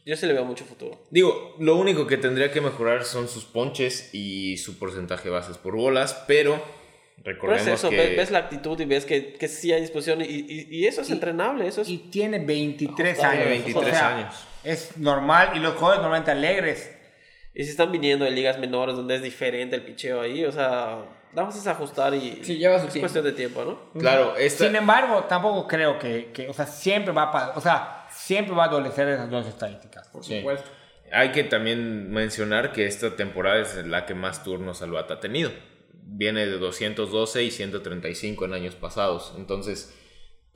yo 0.05 0.15
sí 0.17 0.25
le 0.25 0.33
veo 0.33 0.45
mucho 0.45 0.65
futuro. 0.65 0.97
Digo, 1.11 1.55
lo 1.59 1.75
único 1.77 2.07
que 2.07 2.17
tendría 2.17 2.51
que 2.51 2.61
mejorar 2.61 3.03
son 3.05 3.27
sus 3.27 3.45
ponches 3.45 4.13
y 4.13 4.57
su 4.57 4.77
porcentaje 4.79 5.25
de 5.25 5.29
bases 5.31 5.57
por 5.57 5.75
bolas, 5.75 6.23
pero 6.27 6.61
Pero 7.23 7.35
recordemos 7.35 7.67
es 7.67 7.73
eso, 7.75 7.89
que... 7.89 7.95
ves, 7.97 8.17
ves 8.17 8.31
la 8.31 8.39
actitud 8.39 8.77
y 8.81 8.85
ves 8.85 9.05
que, 9.05 9.33
que 9.33 9.47
sí 9.47 9.71
hay 9.71 9.79
disposición 9.81 10.21
y, 10.21 10.25
y- 10.25 10.67
y 10.71 10.87
eso 10.87 11.01
es 11.01 11.09
entrenable, 11.09 11.67
eso 11.67 11.81
es... 11.81 11.89
Y 11.89 11.97
tiene 11.99 12.39
23 12.39 12.95
Tiene 13.17 13.29
años. 13.29 13.47
23 13.49 13.75
o 13.85 13.89
sea, 13.89 14.17
años. 14.17 14.35
Es 14.65 14.97
normal. 14.97 15.51
Y 15.55 15.59
los 15.59 15.73
jugadores 15.73 16.01
normalmente 16.01 16.31
alegres. 16.31 16.91
Y 17.55 17.63
si 17.63 17.69
están 17.71 17.91
viniendo 17.91 18.25
de 18.25 18.31
ligas 18.31 18.57
menores 18.59 18.95
donde 18.95 19.15
es 19.15 19.21
diferente 19.21 19.75
el 19.75 19.83
picheo 19.83 20.21
ahí, 20.21 20.43
o 20.45 20.51
sea, 20.51 21.05
vamos 21.33 21.67
a 21.67 21.71
ajustar 21.71 22.13
y 22.15 22.39
Sí, 22.43 22.57
lleva 22.57 22.79
su 22.79 22.87
es 22.87 22.93
tiempo. 22.93 23.03
cuestión 23.03 23.25
de 23.25 23.31
tiempo, 23.33 23.63
¿no? 23.63 23.99
Claro, 23.99 24.35
esta... 24.37 24.65
Sin 24.65 24.75
embargo, 24.75 25.25
tampoco 25.25 25.67
creo 25.67 25.99
que, 25.99 26.31
que, 26.33 26.49
o 26.49 26.53
sea, 26.53 26.65
siempre 26.65 27.13
va 27.13 27.23
a, 27.31 27.57
o 27.57 27.61
sea, 27.61 28.07
siempre 28.11 28.55
va 28.55 28.63
a 28.65 28.67
adolecer 28.67 29.07
esas 29.09 29.29
dos 29.29 29.45
estadísticas. 29.47 30.07
Por 30.09 30.23
Sí. 30.23 30.37
supuesto. 30.37 30.69
Hay 31.11 31.31
que 31.31 31.43
también 31.43 32.09
mencionar 32.11 32.71
que 32.71 32.87
esta 32.87 33.15
temporada 33.15 33.59
es 33.61 33.75
la 33.85 34.07
que 34.07 34.15
más 34.15 34.43
turnos 34.43 34.81
al 34.81 34.89
bate 34.91 35.13
ha 35.13 35.19
tenido. 35.19 35.51
Viene 36.05 36.47
de 36.47 36.57
212 36.57 37.43
y 37.43 37.51
135 37.51 38.45
en 38.45 38.53
años 38.53 38.73
pasados. 38.73 39.31
Entonces, 39.37 39.93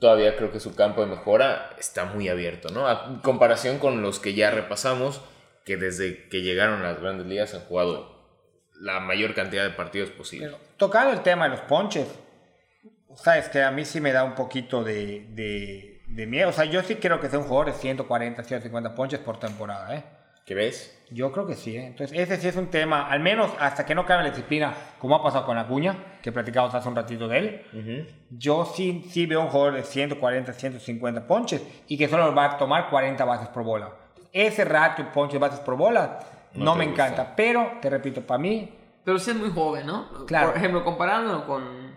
todavía 0.00 0.36
creo 0.36 0.50
que 0.50 0.58
su 0.58 0.74
campo 0.74 1.00
de 1.02 1.06
mejora 1.06 1.70
está 1.78 2.06
muy 2.06 2.28
abierto, 2.28 2.70
¿no? 2.70 2.88
A 2.88 3.20
comparación 3.22 3.78
con 3.78 4.02
los 4.02 4.18
que 4.18 4.34
ya 4.34 4.50
repasamos, 4.50 5.20
que 5.68 5.76
desde 5.76 6.30
que 6.30 6.40
llegaron 6.40 6.80
a 6.80 6.92
las 6.92 7.00
grandes 7.02 7.26
ligas 7.26 7.52
han 7.52 7.60
jugado 7.60 8.16
la 8.80 9.00
mayor 9.00 9.34
cantidad 9.34 9.64
de 9.64 9.70
partidos 9.70 10.08
posible. 10.08 10.46
Pero, 10.46 10.58
tocando 10.78 11.12
el 11.12 11.20
tema 11.20 11.44
de 11.44 11.50
los 11.50 11.60
ponches, 11.60 12.08
sabes 13.14 13.50
que 13.50 13.62
a 13.62 13.70
mí 13.70 13.84
sí 13.84 14.00
me 14.00 14.12
da 14.12 14.24
un 14.24 14.34
poquito 14.34 14.82
de, 14.82 15.26
de, 15.28 16.00
de 16.08 16.26
miedo. 16.26 16.48
O 16.48 16.52
sea, 16.52 16.64
yo 16.64 16.82
sí 16.82 16.94
creo 16.94 17.20
que 17.20 17.28
sea 17.28 17.38
un 17.38 17.44
jugador 17.44 17.74
de 17.74 17.78
140, 17.78 18.42
150 18.42 18.94
ponches 18.94 19.20
por 19.20 19.38
temporada, 19.38 19.94
¿eh? 19.94 20.04
¿Qué 20.46 20.54
ves? 20.54 20.98
Yo 21.10 21.30
creo 21.32 21.46
que 21.46 21.54
sí, 21.54 21.76
¿eh? 21.76 21.88
Entonces, 21.88 22.18
ese 22.18 22.38
sí 22.38 22.48
es 22.48 22.56
un 22.56 22.70
tema, 22.70 23.06
al 23.06 23.20
menos 23.20 23.50
hasta 23.60 23.84
que 23.84 23.94
no 23.94 24.06
cambie 24.06 24.30
la 24.30 24.34
disciplina, 24.34 24.72
como 24.98 25.16
ha 25.16 25.22
pasado 25.22 25.44
con 25.44 25.58
Acuña, 25.58 26.18
que 26.22 26.32
platicamos 26.32 26.74
hace 26.74 26.88
un 26.88 26.96
ratito 26.96 27.28
de 27.28 27.38
él. 27.38 28.16
Yo 28.30 28.64
sí, 28.64 29.04
sí 29.10 29.26
veo 29.26 29.42
un 29.42 29.48
jugador 29.48 29.74
de 29.74 29.82
140, 29.82 30.50
150 30.54 31.26
ponches 31.26 31.62
y 31.88 31.98
que 31.98 32.08
solo 32.08 32.34
va 32.34 32.46
a 32.46 32.56
tomar 32.56 32.88
40 32.88 33.22
bases 33.26 33.48
por 33.48 33.64
bola. 33.64 34.07
Ese 34.32 34.64
ratio 34.64 35.04
de 35.06 35.10
ponches 35.10 35.40
bases 35.40 35.60
por 35.60 35.76
bola 35.76 36.18
no, 36.54 36.64
No 36.66 36.74
me 36.76 36.86
gusta. 36.86 37.06
encanta, 37.06 37.36
pero 37.36 37.72
te 37.80 37.90
repito, 37.90 38.20
para 38.22 38.38
mí, 38.38 38.74
Pero 39.04 39.18
sí 39.18 39.30
es 39.30 39.36
muy 39.36 39.50
joven, 39.50 39.86
¿no? 39.86 40.26
Claro. 40.26 40.48
Por 40.48 40.56
ejemplo, 40.58 40.84
comparándolo 40.84 41.46
con 41.46 41.96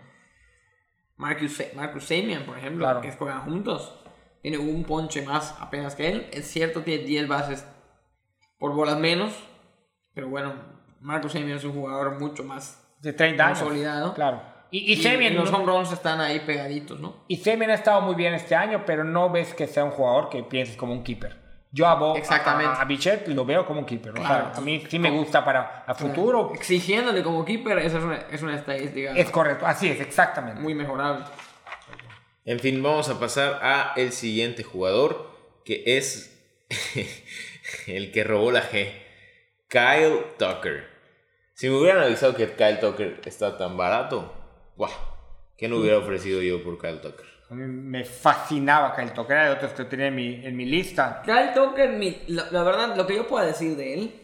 Marcus, 1.16 1.62
Marcus 1.74 2.04
Samian, 2.04 2.44
por 2.44 2.56
ejemplo, 2.58 2.84
Claro. 2.84 3.00
que 3.00 3.12
juegan 3.12 3.42
juntos. 3.42 3.98
Tiene 4.40 4.58
un 4.58 4.84
ponche 4.84 5.22
más 5.22 5.54
apenas 5.60 5.94
que 5.94 6.08
él. 6.08 6.26
Es 6.32 6.50
cierto, 6.50 6.82
tiene 6.82 7.04
10 7.04 7.28
bases 7.28 7.66
por 8.58 8.72
bolas 8.74 8.98
menos. 8.98 9.32
Pero 10.14 10.28
bueno, 10.28 10.54
Marcus 11.00 11.32
Samian 11.32 11.56
es 11.58 11.64
un 11.64 11.74
jugador 11.74 12.18
mucho 12.18 12.42
más 12.44 12.82
de 13.00 13.12
30 13.12 13.46
años. 13.46 13.58
consolidado. 13.60 14.14
Claro. 14.14 14.42
Y, 14.70 14.78
y, 14.78 14.92
Y, 14.94 14.96
Semien, 15.02 15.34
y 15.34 15.36
los 15.36 15.52
home 15.52 15.66
runs 15.66 15.92
están 15.92 16.18
ahí 16.22 16.40
pegaditos, 16.40 16.98
¿no? 16.98 17.24
y 17.28 17.36
Semien 17.36 17.70
ha 17.70 17.74
estado 17.74 18.00
muy 18.00 18.14
bien 18.14 18.32
este 18.32 18.54
año, 18.54 18.84
pero 18.86 19.04
no 19.04 19.28
ves 19.28 19.52
que 19.52 19.66
sea 19.66 19.84
un 19.84 19.90
jugador 19.90 20.30
que 20.30 20.42
pienses 20.42 20.76
como 20.78 20.94
un 20.94 21.02
keeper. 21.04 21.41
Yo 21.74 21.86
a, 21.86 21.94
Bo, 21.94 22.16
Exactamente. 22.16 22.66
a, 22.78 22.82
a 22.82 22.84
Bichette 22.84 23.28
lo 23.28 23.44
veo 23.46 23.64
como 23.64 23.80
un 23.80 23.86
keeper. 23.86 24.12
o 24.12 24.16
sea, 24.16 24.26
Claro. 24.26 24.50
a 24.54 24.60
mí 24.60 24.84
sí 24.88 24.98
me 24.98 25.10
gusta 25.10 25.42
para 25.44 25.84
a 25.86 25.94
futuro. 25.94 26.52
Exigiéndole 26.54 27.22
como 27.22 27.44
keeper, 27.44 27.78
esa 27.78 27.96
es 27.98 28.04
una, 28.04 28.16
es 28.30 28.42
una 28.42 28.54
estadística 28.56 29.12
Es 29.16 29.30
correcto, 29.30 29.66
así 29.66 29.88
es, 29.88 29.98
exactamente. 30.00 30.60
muy 30.60 30.74
mejorable. 30.74 31.24
En 32.44 32.58
fin, 32.60 32.82
vamos 32.82 33.08
a 33.08 33.18
pasar 33.18 33.58
a 33.62 33.92
el 33.96 34.12
siguiente 34.12 34.62
jugador, 34.64 35.30
que 35.64 35.82
es 35.86 36.38
el 37.86 38.12
que 38.12 38.24
robó 38.24 38.50
la 38.52 38.62
G, 38.68 38.90
Kyle 39.68 40.24
Tucker. 40.38 40.86
Si 41.54 41.68
me 41.70 41.76
hubieran 41.76 42.02
avisado 42.02 42.34
que 42.34 42.52
Kyle 42.52 42.80
Tucker 42.80 43.20
está 43.24 43.56
tan 43.56 43.76
barato, 43.76 44.32
¡guau! 44.76 44.90
¿Qué 45.56 45.68
no 45.68 45.76
hubiera 45.76 45.98
ofrecido 45.98 46.42
yo 46.42 46.62
por 46.62 46.78
Kyle 46.78 47.00
Tucker? 47.00 47.26
A 47.52 47.54
mí 47.54 47.64
me 47.66 48.02
fascinaba 48.04 48.96
Kyle 48.96 49.12
Tucker, 49.12 49.36
era 49.36 49.44
de 49.48 49.50
otros 49.56 49.72
que 49.72 49.84
tenía 49.84 50.06
en 50.06 50.14
mi, 50.14 50.40
en 50.42 50.56
mi 50.56 50.64
lista. 50.64 51.20
Kyle 51.22 51.52
Tucker, 51.54 51.90
mi- 51.90 52.22
la, 52.28 52.46
la 52.50 52.62
verdad, 52.62 52.96
lo 52.96 53.06
que 53.06 53.14
yo 53.14 53.28
puedo 53.28 53.44
decir 53.44 53.76
de 53.76 53.92
él 53.94 54.14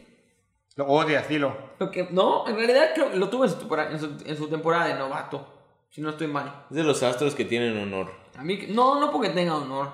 Lo 0.76 0.86
odias, 0.86 1.28
dilo. 1.28 1.54
Lo 1.78 1.90
que, 1.90 2.08
no, 2.10 2.48
en 2.48 2.56
realidad 2.56 2.90
creo 2.94 3.10
lo 3.14 3.28
tuve 3.28 3.46
en 3.46 3.52
su, 3.52 3.58
temporada, 3.58 3.90
en, 3.90 4.00
su, 4.00 4.16
en 4.24 4.36
su 4.36 4.48
temporada 4.48 4.86
de 4.86 4.94
novato. 4.94 5.46
Si 5.90 6.00
no 6.00 6.08
estoy 6.10 6.26
mal. 6.26 6.64
Es 6.70 6.76
de 6.76 6.84
los 6.84 7.02
astros 7.02 7.34
que 7.34 7.44
tienen 7.44 7.76
honor. 7.76 8.10
A 8.36 8.42
mí, 8.44 8.66
no, 8.70 8.98
no 8.98 9.10
porque 9.12 9.28
tenga 9.30 9.56
honor. 9.56 9.90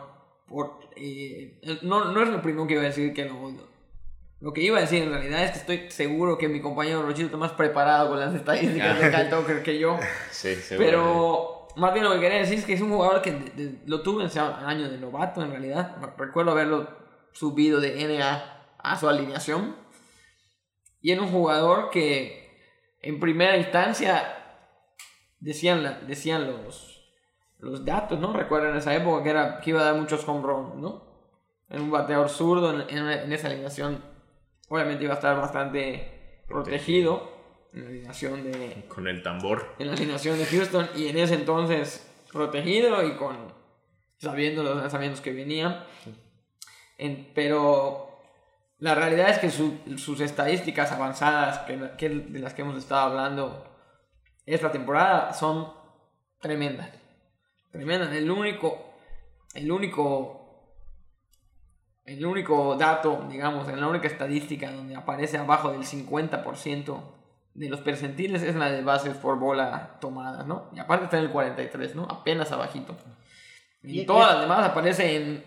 Por, 0.46 0.78
eh, 0.96 1.60
no, 1.82 2.12
no 2.12 2.22
es 2.22 2.28
lo 2.28 2.40
primero 2.40 2.66
que 2.68 2.74
iba 2.74 2.82
a 2.82 2.86
decir 2.86 3.12
que 3.12 3.24
lo 3.24 3.40
odio. 3.40 3.66
Lo 4.40 4.52
que 4.52 4.60
iba 4.60 4.78
a 4.78 4.82
decir 4.82 5.02
en 5.02 5.10
realidad 5.10 5.42
es 5.42 5.50
que 5.52 5.58
estoy 5.58 5.90
seguro 5.90 6.36
que 6.38 6.48
mi 6.48 6.60
compañero 6.60 7.02
Rochito 7.02 7.26
está 7.26 7.36
más 7.38 7.52
preparado 7.52 8.10
con 8.10 8.20
las 8.20 8.34
estadísticas 8.34 9.00
de 9.00 9.10
Kyle 9.10 9.30
Tucker 9.30 9.62
que 9.62 9.78
yo. 9.78 9.98
Sí, 10.30 10.54
seguro. 10.56 10.86
Pero 10.86 11.53
más 11.76 11.92
bien 11.92 12.04
lo 12.04 12.12
que 12.12 12.20
quería 12.20 12.38
decir 12.38 12.58
es 12.58 12.64
que 12.64 12.72
es 12.74 12.80
un 12.80 12.90
jugador 12.90 13.22
que 13.22 13.32
de- 13.32 13.50
de- 13.50 13.78
lo 13.86 14.02
tuve 14.02 14.22
en 14.22 14.28
ese 14.28 14.40
año 14.40 14.88
de 14.88 14.98
novato 14.98 15.42
en 15.42 15.50
realidad. 15.50 15.96
Recuerdo 16.16 16.52
haberlo 16.52 16.88
subido 17.32 17.80
de 17.80 18.02
NA 18.04 18.66
a 18.78 18.96
su 18.98 19.08
alineación. 19.08 19.76
Y 21.00 21.10
era 21.12 21.22
un 21.22 21.30
jugador 21.30 21.90
que 21.90 22.44
en 23.02 23.20
primera 23.20 23.56
instancia 23.56 24.24
decían, 25.40 25.82
la- 25.82 25.98
decían 26.00 26.46
los, 26.46 27.04
los 27.58 27.84
datos, 27.84 28.18
¿no? 28.18 28.32
Recuerdan 28.32 28.76
esa 28.76 28.94
época 28.94 29.22
que, 29.22 29.30
era, 29.30 29.60
que 29.60 29.70
iba 29.70 29.80
a 29.80 29.84
dar 29.84 29.94
muchos 29.96 30.26
home 30.28 30.42
runs, 30.42 30.74
¿no? 30.76 31.04
En 31.68 31.82
un 31.82 31.90
bateador 31.90 32.28
zurdo, 32.28 32.70
en, 32.72 32.88
en- 32.96 33.08
en 33.10 33.32
esa 33.32 33.48
alineación, 33.48 34.02
obviamente 34.68 35.04
iba 35.04 35.12
a 35.12 35.16
estar 35.16 35.36
bastante 35.36 36.42
protegido 36.46 37.33
en 37.74 37.82
la 37.82 37.88
alineación 37.88 38.44
de, 38.44 38.84
Con 38.88 39.08
el 39.08 39.22
tambor. 39.22 39.74
en 39.78 39.88
la 39.88 39.92
alineación 39.94 40.38
de 40.38 40.46
Houston 40.46 40.88
y 40.96 41.08
en 41.08 41.18
ese 41.18 41.34
entonces 41.34 42.08
protegido 42.32 43.02
y 43.06 43.16
con 43.16 43.36
sabiendo 44.18 44.62
los 44.62 44.76
lanzamientos 44.76 45.20
que 45.20 45.32
venían. 45.32 45.84
En- 46.98 47.30
pero 47.34 48.20
la 48.78 48.94
realidad 48.94 49.28
es 49.30 49.38
que 49.38 49.50
su- 49.50 49.78
sus 49.98 50.20
estadísticas 50.20 50.92
avanzadas, 50.92 51.58
que, 51.60 51.90
que 51.98 52.08
de 52.08 52.38
las 52.38 52.54
que 52.54 52.62
hemos 52.62 52.78
estado 52.78 53.02
hablando 53.10 53.66
esta 54.46 54.70
temporada, 54.70 55.32
son 55.32 55.72
tremendas. 56.40 56.90
Tremendas. 57.72 58.12
El 58.12 58.30
único, 58.30 58.94
el 59.54 59.70
único, 59.72 60.70
el 62.04 62.24
único 62.24 62.76
dato, 62.76 63.26
digamos, 63.28 63.68
en 63.68 63.80
la 63.80 63.88
única 63.88 64.06
estadística 64.06 64.70
donde 64.70 64.94
aparece 64.94 65.38
abajo 65.38 65.72
del 65.72 65.82
50% 65.84 67.02
de 67.54 67.68
los 67.68 67.80
percentiles 67.80 68.42
es 68.42 68.54
la 68.56 68.70
de 68.70 68.82
bases 68.82 69.16
por 69.16 69.38
bola 69.38 69.96
tomadas, 70.00 70.46
¿no? 70.46 70.70
Y 70.74 70.80
aparte 70.80 71.04
está 71.04 71.18
en 71.18 71.24
el 71.24 71.30
43, 71.30 71.94
¿no? 71.94 72.04
Apenas 72.10 72.50
abajito. 72.52 72.96
Y, 73.82 74.00
Y- 74.00 74.06
todas 74.06 74.28
y- 74.28 74.32
las 74.32 74.40
demás 74.42 74.68
aparecen 74.68 75.06
en, 75.10 75.44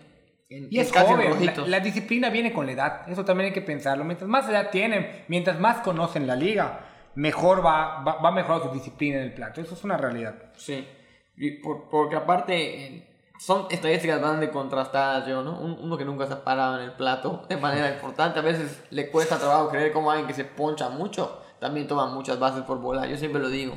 en- 0.48 0.68
Y 0.70 0.78
es 0.78 0.90
joven, 0.92 1.44
la, 1.44 1.66
la 1.66 1.80
disciplina 1.80 2.30
viene 2.30 2.52
con 2.52 2.64
la 2.66 2.72
edad, 2.72 3.08
eso 3.10 3.24
también 3.24 3.48
hay 3.48 3.52
que 3.52 3.60
pensarlo. 3.62 4.04
Mientras 4.04 4.28
más 4.28 4.48
edad 4.48 4.70
tienen, 4.70 5.24
mientras 5.28 5.60
más 5.60 5.78
conocen 5.78 6.26
la 6.26 6.34
liga, 6.36 6.80
mejor 7.14 7.64
va, 7.64 8.02
va, 8.02 8.14
va 8.22 8.28
a 8.30 8.32
mejorar 8.32 8.62
su 8.62 8.70
disciplina 8.70 9.18
en 9.18 9.24
el 9.24 9.34
plato. 9.34 9.60
Eso 9.60 9.74
es 9.74 9.84
una 9.84 9.96
realidad. 9.98 10.34
Sí, 10.56 10.88
y 11.36 11.60
por- 11.62 11.88
porque 11.90 12.16
aparte 12.16 13.04
son 13.38 13.66
estadísticas 13.70 14.20
bastante 14.20 14.48
contrastadas, 14.50 15.26
yo, 15.28 15.42
¿no? 15.42 15.60
Un- 15.60 15.78
uno 15.82 15.98
que 15.98 16.04
nunca 16.04 16.26
se 16.26 16.32
ha 16.32 16.42
parado 16.44 16.78
en 16.78 16.84
el 16.84 16.92
plato 16.92 17.44
de 17.48 17.56
manera 17.58 17.90
importante, 17.92 18.38
a 18.38 18.42
veces 18.42 18.82
le 18.90 19.10
cuesta 19.10 19.38
trabajo 19.38 19.68
creer 19.68 19.92
cómo 19.92 20.10
alguien 20.10 20.26
que 20.26 20.34
se 20.34 20.44
poncha 20.44 20.88
mucho 20.88 21.42
también 21.60 21.86
toma 21.86 22.06
muchas 22.06 22.38
bases 22.38 22.62
por 22.64 22.80
bola, 22.80 23.06
yo 23.06 23.16
siempre 23.16 23.40
lo 23.40 23.48
digo. 23.48 23.74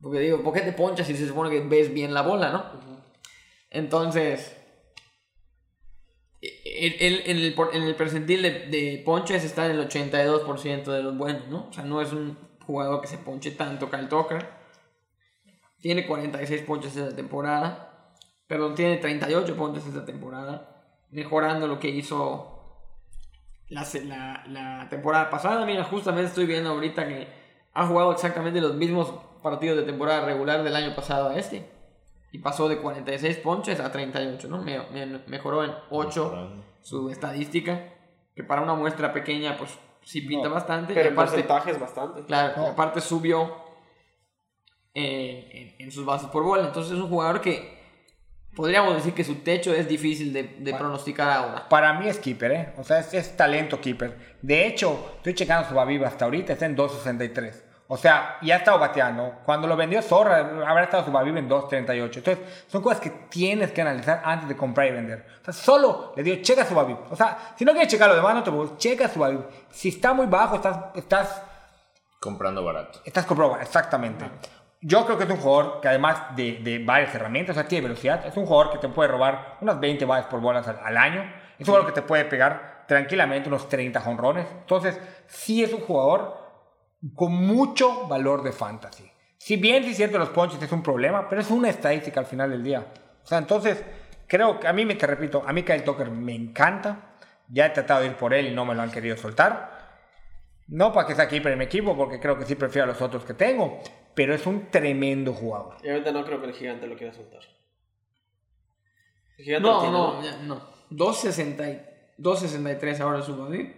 Porque 0.00 0.18
digo, 0.20 0.42
¿por 0.42 0.52
qué 0.54 0.60
te 0.62 0.72
ponchas 0.72 1.06
si 1.06 1.16
se 1.16 1.28
supone 1.28 1.50
que 1.50 1.60
ves 1.60 1.92
bien 1.94 2.12
la 2.14 2.22
bola, 2.22 2.50
no? 2.50 2.64
Entonces, 3.70 4.56
el, 6.40 6.94
el- 7.00 7.22
en, 7.26 7.36
el, 7.38 7.54
en 7.72 7.82
el 7.84 7.94
percentil 7.94 8.42
de, 8.42 8.50
de 8.66 9.02
ponches 9.04 9.44
está 9.44 9.66
en 9.66 9.72
el 9.72 9.88
82% 9.88 10.84
de 10.92 11.02
los 11.02 11.16
buenos, 11.16 11.46
¿no? 11.48 11.68
O 11.68 11.72
sea, 11.72 11.84
no 11.84 12.00
es 12.00 12.12
un 12.12 12.36
jugador 12.66 13.00
que 13.00 13.06
se 13.06 13.18
ponche 13.18 13.52
tanto 13.52 13.88
Kyle 13.90 14.08
Tucker. 14.08 14.44
Tiene 15.80 16.06
46 16.06 16.62
ponches 16.62 16.96
esta 16.96 17.14
temporada. 17.14 18.14
Perdón, 18.46 18.74
tiene 18.74 18.96
38 18.96 19.56
ponches 19.56 19.86
esta 19.86 20.04
temporada. 20.04 20.84
Mejorando 21.10 21.66
lo 21.66 21.78
que 21.78 21.88
hizo 21.88 22.51
la, 23.72 23.84
se- 23.84 24.04
la, 24.04 24.44
la 24.48 24.86
temporada 24.88 25.30
pasada. 25.30 25.64
Mira, 25.66 25.84
justamente 25.84 26.28
estoy 26.28 26.46
viendo 26.46 26.70
ahorita 26.70 27.06
que 27.08 27.26
ha 27.74 27.86
jugado 27.86 28.12
exactamente 28.12 28.60
los 28.60 28.74
mismos 28.74 29.12
partidos 29.42 29.76
de 29.78 29.82
temporada 29.84 30.24
regular 30.24 30.62
del 30.62 30.76
año 30.76 30.94
pasado 30.94 31.28
a 31.30 31.36
este. 31.38 31.68
Y 32.32 32.38
pasó 32.38 32.68
de 32.68 32.78
46 32.78 33.38
ponches 33.38 33.78
a 33.80 33.90
38, 33.92 34.48
¿no? 34.48 34.62
Me- 34.62 34.78
me- 34.90 35.18
mejoró 35.26 35.64
en 35.64 35.72
8 35.90 36.24
Mejorando. 36.24 36.64
su 36.82 37.10
estadística. 37.10 37.88
Que 38.34 38.42
para 38.44 38.62
una 38.62 38.74
muestra 38.74 39.12
pequeña, 39.12 39.56
pues 39.58 39.78
sí 40.02 40.22
pinta 40.22 40.48
No, 40.48 40.54
bastante. 40.54 40.94
Pero 40.94 41.10
aparte, 41.10 41.32
porcentaje 41.32 41.70
es 41.72 41.78
bastante. 41.80 42.24
Claro, 42.24 42.54
No. 42.56 42.66
aparte 42.68 43.00
subió 43.02 43.54
eh, 44.94 45.74
en, 45.78 45.86
en 45.86 45.92
sus 45.92 46.04
bases 46.04 46.28
por 46.28 46.42
bola. 46.42 46.66
Entonces 46.66 46.92
es 46.94 46.98
un 46.98 47.08
jugador 47.10 47.40
que 47.40 47.81
podríamos 48.54 48.94
decir 48.94 49.14
que 49.14 49.24
su 49.24 49.36
techo 49.36 49.72
es 49.72 49.88
difícil 49.88 50.32
de, 50.32 50.56
de 50.58 50.74
pronosticar 50.74 51.30
ahora. 51.30 51.68
Para 51.68 51.92
mí 51.94 52.08
es 52.08 52.18
keeper, 52.18 52.52
¿eh? 52.52 52.72
O 52.78 52.84
sea, 52.84 53.00
es, 53.00 53.12
es 53.14 53.36
talento 53.36 53.80
keeper. 53.80 54.36
De 54.40 54.66
hecho, 54.66 55.14
estoy 55.16 55.34
checando 55.34 55.68
su 55.68 55.74
Baviva 55.74 56.08
hasta 56.08 56.24
ahorita, 56.24 56.52
está 56.52 56.66
en 56.66 56.76
2.63. 56.76 57.54
O 57.88 57.96
sea, 57.98 58.38
ya 58.40 58.54
ha 58.54 58.58
estado 58.58 58.78
bateando. 58.78 59.40
Cuando 59.44 59.66
lo 59.66 59.76
vendió 59.76 60.00
Zorra, 60.00 60.38
habrá 60.66 60.84
estado 60.84 61.04
su 61.04 61.12
Baviva 61.12 61.38
en 61.38 61.48
2.38. 61.48 62.16
Entonces, 62.16 62.38
son 62.66 62.82
cosas 62.82 63.00
que 63.00 63.10
tienes 63.28 63.72
que 63.72 63.82
analizar 63.82 64.22
antes 64.24 64.48
de 64.48 64.56
comprar 64.56 64.86
y 64.86 64.92
vender. 64.92 65.26
O 65.42 65.44
sea, 65.44 65.52
solo 65.52 66.12
le 66.16 66.22
digo, 66.22 66.42
checa 66.42 66.64
su 66.64 66.74
Baviva. 66.74 67.00
O 67.10 67.16
sea, 67.16 67.54
si 67.56 67.64
no 67.64 67.72
quieres 67.72 67.90
checar 67.90 68.08
lo 68.08 68.16
demás, 68.16 68.34
no 68.34 68.42
te 68.42 68.50
preocupes, 68.50 68.78
checa 68.78 69.08
su 69.08 69.20
Baviva. 69.20 69.44
Si 69.70 69.90
está 69.90 70.14
muy 70.14 70.26
bajo, 70.26 70.56
estás, 70.56 70.78
estás 70.94 71.42
Comprando 72.22 72.62
barato. 72.62 73.00
Estás 73.04 73.26
comprobado, 73.26 73.60
exactamente. 73.60 74.24
Yo 74.82 75.06
creo 75.06 75.16
que 75.16 75.24
es 75.24 75.30
un 75.30 75.36
jugador 75.36 75.80
que 75.80 75.88
además 75.88 76.36
de, 76.36 76.58
de 76.58 76.84
varias 76.84 77.14
herramientas, 77.14 77.56
o 77.56 77.60
sea, 77.60 77.68
tiene 77.68 77.86
velocidad, 77.88 78.26
es 78.26 78.36
un 78.36 78.46
jugador 78.46 78.72
que 78.72 78.78
te 78.78 78.88
puede 78.88 79.08
robar 79.08 79.58
unas 79.60 79.78
20 79.78 80.04
bases 80.04 80.26
por 80.26 80.40
bolas 80.40 80.66
al, 80.66 80.78
al 80.82 80.96
año. 80.96 81.22
Es 81.58 81.60
un 81.60 81.66
jugador 81.66 81.86
que 81.86 82.00
te 82.00 82.06
puede 82.06 82.24
pegar 82.24 82.84
tranquilamente 82.86 83.48
unos 83.48 83.68
30 83.68 84.00
jonrones. 84.00 84.46
Entonces, 84.50 85.00
sí 85.28 85.62
es 85.62 85.72
un 85.72 85.80
jugador 85.80 86.36
con 87.14 87.32
mucho 87.32 88.06
valor 88.08 88.42
de 88.42 88.52
fantasy. 88.52 89.10
Si 89.38 89.56
bien, 89.56 89.82
sí 89.82 89.90
es 89.90 89.96
cierto, 89.96 90.18
los 90.18 90.28
ponches 90.28 90.62
es 90.62 90.70
un 90.72 90.82
problema, 90.82 91.28
pero 91.28 91.40
es 91.40 91.50
una 91.50 91.68
estadística 91.68 92.20
al 92.20 92.26
final 92.26 92.50
del 92.50 92.62
día. 92.62 92.86
O 93.22 93.26
sea, 93.26 93.38
entonces, 93.38 93.82
creo 94.26 94.60
que 94.60 94.68
a 94.68 94.72
mí, 94.72 94.84
me 94.84 94.94
te 94.94 95.06
repito, 95.06 95.42
a 95.46 95.52
mí 95.52 95.62
Kyle 95.62 95.82
Tucker 95.82 96.10
me 96.10 96.34
encanta. 96.34 97.16
Ya 97.48 97.66
he 97.66 97.70
tratado 97.70 98.00
de 98.00 98.06
ir 98.06 98.16
por 98.16 98.32
él 98.32 98.46
y 98.46 98.54
no 98.54 98.64
me 98.64 98.74
lo 98.74 98.82
han 98.82 98.90
querido 98.90 99.16
soltar. 99.16 99.82
No 100.68 100.92
para 100.92 101.06
que 101.06 101.14
sea 101.14 101.28
keeper 101.28 101.52
en 101.52 101.58
mi 101.58 101.64
equipo, 101.64 101.96
porque 101.96 102.20
creo 102.20 102.38
que 102.38 102.44
sí 102.44 102.54
prefiero 102.54 102.84
a 102.84 102.92
los 102.92 103.02
otros 103.02 103.24
que 103.24 103.34
tengo. 103.34 103.80
Pero 104.14 104.34
es 104.34 104.46
un 104.46 104.70
tremendo 104.70 105.32
jugador. 105.32 105.76
Y 105.82 105.88
ahorita 105.88 106.12
no 106.12 106.24
creo 106.24 106.40
que 106.40 106.48
el 106.48 106.54
gigante 106.54 106.86
lo 106.86 106.96
quiera 106.96 107.12
soltar. 107.14 107.40
El 109.38 109.44
gigante 109.44 109.68
lo 109.68 109.74
No, 109.74 109.80
tiene, 109.80 109.92
no, 109.96 110.22
ya, 110.22 110.36
no. 110.42 110.72
2.60 110.90 111.68
y- 112.18 112.22
2.63 112.22 113.00
ahora 113.00 113.22
su 113.22 113.36
Babi. 113.36 113.74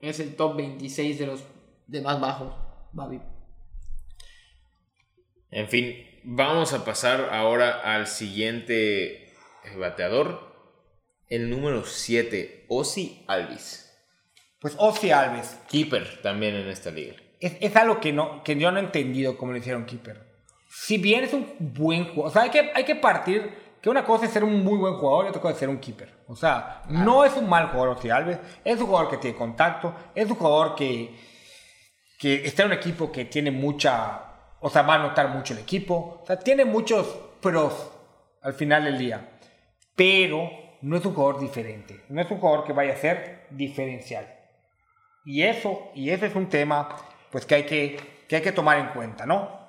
Es 0.00 0.20
el 0.20 0.36
top 0.36 0.56
26 0.56 1.18
de 1.18 1.26
los 1.26 1.44
de 1.86 2.00
más 2.02 2.20
bajos. 2.20 2.54
Babi. 2.92 3.20
En 5.50 5.68
fin, 5.68 5.96
vamos 6.24 6.72
a 6.72 6.84
pasar 6.84 7.28
ahora 7.30 7.80
al 7.94 8.06
siguiente 8.06 9.26
eh, 9.28 9.76
bateador. 9.78 10.50
El 11.28 11.48
número 11.48 11.84
7, 11.84 12.66
Ozzy 12.68 13.24
Alvis. 13.26 13.90
Pues 14.60 14.74
Ozzy 14.78 15.10
Alves. 15.10 15.58
Keeper 15.70 16.20
también 16.22 16.54
en 16.54 16.68
esta 16.68 16.90
liga. 16.90 17.16
Es, 17.42 17.56
es 17.60 17.74
algo 17.74 17.98
que, 18.00 18.12
no, 18.12 18.44
que 18.44 18.56
yo 18.56 18.70
no 18.70 18.78
he 18.78 18.82
entendido 18.84 19.36
cómo 19.36 19.50
lo 19.50 19.58
hicieron 19.58 19.84
keeper. 19.84 20.22
Si 20.68 20.96
bien 20.96 21.24
es 21.24 21.34
un 21.34 21.46
buen 21.58 22.04
jugador. 22.04 22.28
O 22.28 22.30
sea, 22.30 22.42
hay 22.42 22.50
que, 22.50 22.70
hay 22.72 22.84
que 22.84 22.94
partir 22.94 23.52
que 23.82 23.90
una 23.90 24.04
cosa 24.04 24.26
es 24.26 24.30
ser 24.30 24.44
un 24.44 24.62
muy 24.62 24.78
buen 24.78 24.94
jugador 24.94 25.26
y 25.26 25.28
otra 25.30 25.42
cosa 25.42 25.54
es 25.54 25.58
ser 25.58 25.68
un 25.68 25.78
keeper. 25.78 26.22
O 26.28 26.36
sea, 26.36 26.82
no 26.88 27.24
es 27.24 27.36
un 27.36 27.48
mal 27.48 27.66
jugador 27.66 27.96
Ozzy 27.96 28.10
Alves. 28.10 28.38
Es 28.64 28.80
un 28.80 28.86
jugador 28.86 29.10
que 29.10 29.16
tiene 29.16 29.36
contacto. 29.36 29.92
Es 30.14 30.30
un 30.30 30.36
jugador 30.36 30.76
que, 30.76 31.18
que 32.16 32.46
está 32.46 32.62
en 32.62 32.68
un 32.68 32.74
equipo 32.74 33.10
que 33.10 33.24
tiene 33.24 33.50
mucha... 33.50 34.28
O 34.60 34.70
sea, 34.70 34.82
va 34.82 34.94
a 34.94 34.98
notar 34.98 35.28
mucho 35.30 35.52
el 35.52 35.58
equipo. 35.58 36.20
O 36.22 36.24
sea, 36.24 36.38
tiene 36.38 36.64
muchos 36.64 37.06
pros 37.40 37.90
al 38.40 38.54
final 38.54 38.84
del 38.84 38.98
día. 38.98 39.30
Pero 39.96 40.48
no 40.82 40.96
es 40.96 41.04
un 41.04 41.12
jugador 41.12 41.40
diferente. 41.40 42.04
No 42.08 42.22
es 42.22 42.30
un 42.30 42.38
jugador 42.38 42.64
que 42.64 42.72
vaya 42.72 42.92
a 42.92 42.96
ser 42.96 43.48
diferencial. 43.50 44.32
Y 45.24 45.42
eso, 45.42 45.90
y 45.94 46.10
ese 46.10 46.26
es 46.26 46.36
un 46.36 46.48
tema 46.48 46.88
pues 47.32 47.44
que 47.46 47.56
hay 47.56 47.66
que, 47.66 47.98
que 48.28 48.36
hay 48.36 48.42
que 48.42 48.52
tomar 48.52 48.78
en 48.78 48.88
cuenta, 48.88 49.26
¿no? 49.26 49.60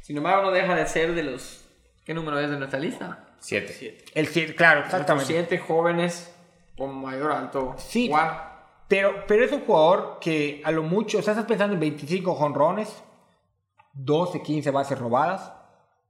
Sin 0.00 0.16
embargo, 0.16 0.42
no 0.44 0.50
deja 0.52 0.74
de 0.74 0.86
ser 0.86 1.14
de 1.14 1.22
los. 1.22 1.66
¿Qué 2.04 2.14
número 2.14 2.40
es 2.40 2.48
de 2.48 2.56
nuestra 2.56 2.78
lista? 2.78 3.26
7. 3.40 4.04
El, 4.14 4.28
ci- 4.32 4.54
claro, 4.54 4.80
Los 4.80 4.86
exactamente. 4.88 5.26
siete 5.32 5.58
jóvenes 5.58 6.34
con 6.76 6.94
mayor 7.02 7.30
alto. 7.32 7.74
Sí. 7.76 8.08
War. 8.08 8.48
Pero, 8.88 9.26
pero 9.26 9.44
es 9.44 9.52
un 9.52 9.60
jugador 9.66 10.18
que 10.18 10.62
a 10.64 10.70
lo 10.70 10.82
mucho, 10.82 11.18
o 11.18 11.22
sea, 11.22 11.32
estás 11.34 11.44
pensando 11.46 11.74
en 11.74 11.80
25 11.80 12.34
jonrones, 12.34 13.02
12, 13.92 14.42
15 14.42 14.70
bases 14.70 14.98
robadas. 14.98 15.52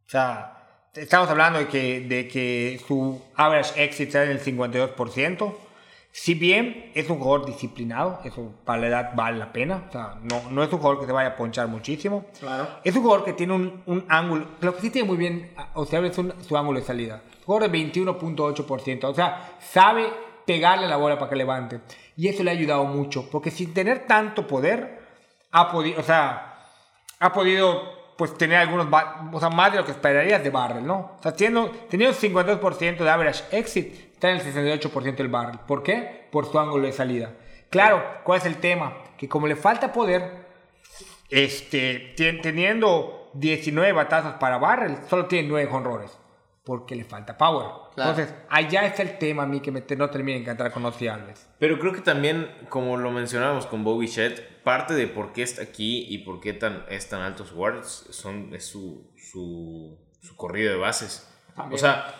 O 0.06 0.10
sea, 0.10 0.64
estamos 0.94 1.28
hablando 1.28 1.58
de 1.58 1.66
que, 1.66 2.00
de 2.00 2.28
que 2.28 2.80
su 2.86 3.20
average 3.34 3.82
exit 3.82 4.08
está 4.08 4.22
en 4.24 4.30
el 4.30 4.40
52%. 4.40 5.54
Si 6.10 6.34
bien 6.34 6.90
es 6.94 7.08
un 7.10 7.18
jugador 7.18 7.46
disciplinado, 7.46 8.20
eso 8.24 8.52
para 8.64 8.80
la 8.80 8.86
edad 8.88 9.10
vale 9.14 9.38
la 9.38 9.52
pena. 9.52 9.84
O 9.88 9.92
sea, 9.92 10.14
no, 10.22 10.50
no 10.50 10.62
es 10.64 10.72
un 10.72 10.78
jugador 10.78 11.00
que 11.00 11.06
se 11.06 11.12
vaya 11.12 11.30
a 11.30 11.36
ponchar 11.36 11.68
muchísimo. 11.68 12.24
Claro. 12.40 12.66
Es 12.82 12.96
un 12.96 13.02
jugador 13.02 13.24
que 13.24 13.34
tiene 13.34 13.52
un, 13.54 13.82
un 13.86 14.04
ángulo, 14.08 14.46
lo 14.60 14.74
que 14.74 14.80
sí 14.80 14.90
tiene 14.90 15.06
muy 15.06 15.16
bien, 15.16 15.52
o 15.74 15.84
sea, 15.86 16.00
es 16.00 16.18
un- 16.18 16.34
su 16.42 16.56
ángulo 16.56 16.80
de 16.80 16.86
salida. 16.86 17.22
Jugador 17.44 17.70
de 17.70 17.78
21.8%, 17.78 19.04
o 19.04 19.14
sea, 19.14 19.58
sabe 19.60 20.08
pegarle 20.44 20.88
la 20.88 20.96
bola 20.96 21.18
para 21.18 21.28
que 21.30 21.36
levante. 21.36 21.80
Y 22.16 22.28
eso 22.28 22.42
le 22.42 22.50
ha 22.50 22.54
ayudado 22.54 22.84
mucho, 22.84 23.28
porque 23.30 23.50
sin 23.50 23.72
tener 23.72 24.06
tanto 24.06 24.46
poder, 24.46 24.98
ha 25.52 25.70
podido, 25.70 26.00
o 26.00 26.02
sea, 26.02 26.56
ha 27.20 27.32
podido 27.32 27.97
pues 28.18 28.36
tener 28.36 28.58
algunos, 28.58 28.88
o 29.32 29.38
sea, 29.38 29.48
más 29.48 29.70
de 29.70 29.78
lo 29.78 29.84
que 29.84 29.92
esperarías 29.92 30.42
de 30.42 30.50
barrel, 30.50 30.84
¿no? 30.84 31.12
O 31.18 31.22
sea, 31.22 31.32
teniendo, 31.32 31.70
teniendo 31.88 32.16
un 32.16 32.34
52% 32.34 32.96
de 32.98 33.08
average 33.08 33.44
exit, 33.56 33.94
está 34.12 34.28
en 34.30 34.38
el 34.38 34.42
68% 34.42 35.14
del 35.14 35.28
barrel. 35.28 35.60
¿Por 35.68 35.84
qué? 35.84 36.26
Por 36.32 36.50
su 36.50 36.58
ángulo 36.58 36.84
de 36.84 36.92
salida. 36.92 37.30
Claro, 37.70 38.02
¿cuál 38.24 38.40
es 38.40 38.46
el 38.46 38.56
tema? 38.56 38.98
Que 39.16 39.28
como 39.28 39.46
le 39.46 39.54
falta 39.54 39.92
poder, 39.92 40.46
este, 41.30 42.14
teniendo 42.42 43.30
19 43.34 43.92
batazos 43.92 44.34
para 44.34 44.58
Barrel, 44.58 44.98
solo 45.08 45.26
tiene 45.26 45.46
9 45.46 45.70
honrones. 45.70 46.18
Porque 46.64 46.96
le 46.96 47.04
falta 47.04 47.38
power. 47.38 47.66
Claro. 47.98 48.10
Entonces, 48.18 48.34
allá 48.48 48.86
está 48.86 49.02
el 49.02 49.18
tema 49.18 49.42
a 49.42 49.46
mí 49.46 49.60
que 49.60 49.70
me 49.70 49.80
te- 49.80 49.96
no 49.96 50.08
termina 50.10 50.36
de 50.36 50.42
encantar 50.42 50.72
con 50.72 50.84
Ozzy 50.86 51.08
Alves. 51.08 51.46
Pero 51.58 51.78
creo 51.78 51.92
que 51.92 52.00
también, 52.00 52.50
como 52.68 52.96
lo 52.96 53.10
mencionábamos 53.10 53.66
con 53.66 53.84
Bobby 53.84 54.06
Shedd, 54.06 54.40
parte 54.64 54.94
de 54.94 55.06
por 55.06 55.32
qué 55.32 55.42
está 55.42 55.62
aquí 55.62 56.06
y 56.08 56.18
por 56.18 56.40
qué 56.40 56.52
tan, 56.52 56.84
es 56.88 57.08
tan 57.08 57.20
alto 57.22 57.44
su 57.44 57.54
guard 57.56 57.82
son, 57.84 58.54
es 58.54 58.66
su, 58.66 59.10
su, 59.16 59.98
su 60.20 60.36
corrido 60.36 60.72
de 60.72 60.78
bases. 60.78 61.28
O 61.70 61.76
sea, 61.78 62.14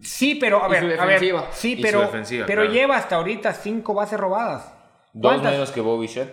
Sí, 0.00 0.34
pero 0.34 0.62
a 0.64 0.68
ver, 0.68 0.98
a 0.98 1.04
ver, 1.06 1.20
sí, 1.52 1.76
pero, 1.80 2.10
pero 2.10 2.62
claro. 2.62 2.64
lleva 2.72 2.96
hasta 2.96 3.16
ahorita 3.16 3.52
5 3.54 3.94
bases 3.94 4.18
robadas. 4.18 4.72
dos 5.12 5.40
menos 5.42 5.70
que 5.70 5.80
Bobby 5.80 6.08
Shedd. 6.08 6.28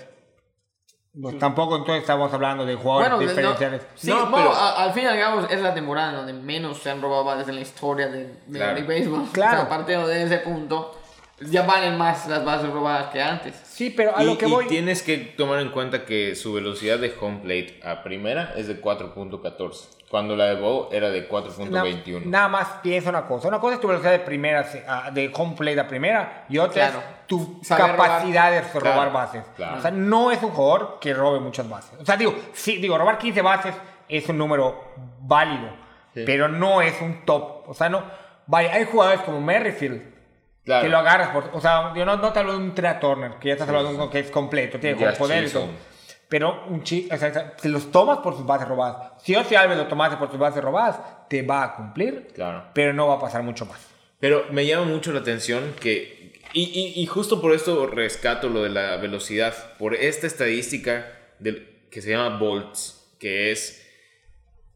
Pues 1.19 1.39
tampoco 1.39 1.75
entonces 1.75 2.01
estamos 2.01 2.31
hablando 2.33 2.65
de 2.65 2.75
jugadores 2.75 3.09
Bueno, 3.09 3.23
no, 3.23 3.29
diferenciales. 3.29 3.81
sí, 3.95 4.09
No, 4.09 4.25
no, 4.29 4.35
pero- 4.35 4.53
a- 4.53 4.83
al 4.83 4.93
fin 4.93 5.03
y 5.03 5.05
al 5.07 5.19
cabo 5.19 5.41
es 5.49 5.59
la 5.61 5.73
temporada 5.73 6.13
donde 6.13 6.33
menos 6.33 6.77
se 6.77 6.91
han 6.91 7.01
robado 7.01 7.23
bases 7.23 7.47
en 7.49 7.55
la 7.55 7.61
historia 7.61 8.07
de, 8.07 8.25
de 8.45 8.59
Claro. 8.59 8.73
League 8.75 8.87
Baseball. 8.99 9.27
Claro. 9.31 9.53
O 9.57 9.59
sea, 9.61 9.69
partiendo 9.69 10.07
de 10.07 10.23
ese 10.23 10.37
punto, 10.37 10.95
ya 11.41 11.63
valen 11.63 11.97
más 11.97 12.27
las 12.27 12.45
bases 12.45 12.69
robadas 12.69 13.07
que 13.07 13.21
antes. 13.21 13.55
Sí, 13.65 13.89
pero 13.89 14.15
a 14.15 14.21
y, 14.23 14.27
lo 14.27 14.37
que 14.37 14.47
y 14.47 14.51
voy. 14.51 14.67
tienes 14.67 15.01
que 15.01 15.17
tomar 15.17 15.59
en 15.61 15.69
cuenta 15.71 16.05
que 16.05 16.35
su 16.35 16.53
velocidad 16.53 16.99
de 16.99 17.13
home 17.19 17.39
plate 17.39 17.79
a 17.83 18.03
primera 18.03 18.53
es 18.55 18.67
de 18.67 18.79
4.14, 18.79 19.87
cuando 20.09 20.35
la 20.35 20.45
de 20.45 20.55
Bo 20.55 20.89
era 20.91 21.09
de 21.09 21.21
Na- 21.21 21.27
4.21. 21.29 22.25
nada 22.25 22.47
más 22.47 22.67
piensa 22.81 23.09
una 23.09 23.25
cosa. 23.27 23.47
Una 23.47 23.59
cosa 23.59 23.75
es 23.75 23.81
tu 23.81 23.87
velocidad 23.87 24.11
de 24.11 24.19
primera, 24.19 24.65
a- 24.87 25.11
de 25.11 25.31
home 25.33 25.55
plate 25.55 25.79
a 25.79 25.87
primera, 25.87 26.45
y 26.49 26.57
otra 26.57 26.89
Claro. 26.89 26.99
es 26.99 27.27
tu 27.27 27.59
Saber 27.63 27.91
capacidad 27.95 28.51
de 28.51 28.61
Claro, 28.79 28.91
robar 28.91 29.11
bases. 29.13 29.43
claro. 29.55 29.77
O 29.77 29.81
sea, 29.81 29.91
no 29.91 30.31
es 30.31 30.41
un 30.41 30.49
jugador 30.49 30.97
que 30.99 31.13
robe 31.13 31.39
muchas 31.39 31.69
bases. 31.69 31.99
O 32.01 32.05
sea, 32.05 32.17
digo, 32.17 32.33
sí, 32.53 32.77
digo, 32.77 32.97
robar 32.97 33.17
15 33.19 33.41
bases 33.43 33.75
es 34.07 34.27
un 34.29 34.37
número 34.39 34.83
válido, 35.21 35.69
pero 36.13 36.47
no 36.47 36.81
es 36.81 36.99
un 37.01 37.23
top. 37.25 37.69
O 37.69 37.73
sea, 37.75 37.87
no. 37.89 38.03
Vaya, 38.47 38.73
hay 38.73 38.85
jugadores 38.85 39.21
como 39.21 39.39
Merrifield. 39.41 40.17
Claro. 40.65 40.83
Que 40.83 40.89
lo 40.89 40.97
agarras 40.99 41.29
por. 41.29 41.49
O 41.53 41.61
sea, 41.61 41.93
yo 41.95 42.03
no, 42.05 42.17
no 42.17 42.31
te 42.33 42.39
hablo 42.39 42.51
de 42.53 42.57
un 42.57 42.73
Trea 42.75 42.99
Turner, 42.99 43.33
que 43.39 43.47
ya 43.49 43.53
estás 43.53 43.67
hablando 43.69 43.89
de 43.89 43.95
uno 43.95 44.09
que 44.09 44.19
es 44.19 44.29
completo, 44.31 44.79
tiene 44.79 44.97
con 45.03 45.13
poder 45.15 45.43
y 45.45 45.49
todo. 45.49 45.67
Pero 46.29 46.65
un 46.67 46.83
chico, 46.83 47.13
o 47.13 47.17
sea, 47.17 47.55
si 47.59 47.67
los 47.69 47.91
tomas 47.91 48.19
por 48.19 48.35
sus 48.37 48.45
bases 48.45 48.67
robadas. 48.67 49.13
Si 49.23 49.35
Ozzy 49.35 49.55
Alves 49.55 49.77
lo 49.77 49.87
tomaste 49.87 50.17
por 50.17 50.29
sus 50.29 50.37
bases 50.39 50.63
robadas, 50.63 50.99
te 51.27 51.41
va 51.41 51.63
a 51.63 51.75
cumplir, 51.75 52.27
Claro. 52.35 52.65
pero 52.73 52.93
no 52.93 53.07
va 53.07 53.15
a 53.15 53.19
pasar 53.19 53.41
mucho 53.43 53.65
más. 53.65 53.79
Pero 54.19 54.45
me 54.51 54.65
llama 54.65 54.85
mucho 54.85 55.11
la 55.11 55.19
atención 55.21 55.73
que. 55.79 56.39
Y, 56.53 56.63
y- 56.63 57.01
y 57.01 57.05
justo 57.07 57.41
por 57.41 57.53
esto 57.53 57.87
rescato 57.87 58.49
lo 58.49 58.63
de 58.63 58.69
la 58.69 58.97
velocidad. 58.97 59.55
Por 59.77 59.95
esta 59.95 60.27
estadística 60.27 61.05
del, 61.39 61.87
que 61.91 62.01
se 62.01 62.11
llama 62.11 62.37
Volts. 62.37 63.15
Que 63.19 63.51
es. 63.51 63.87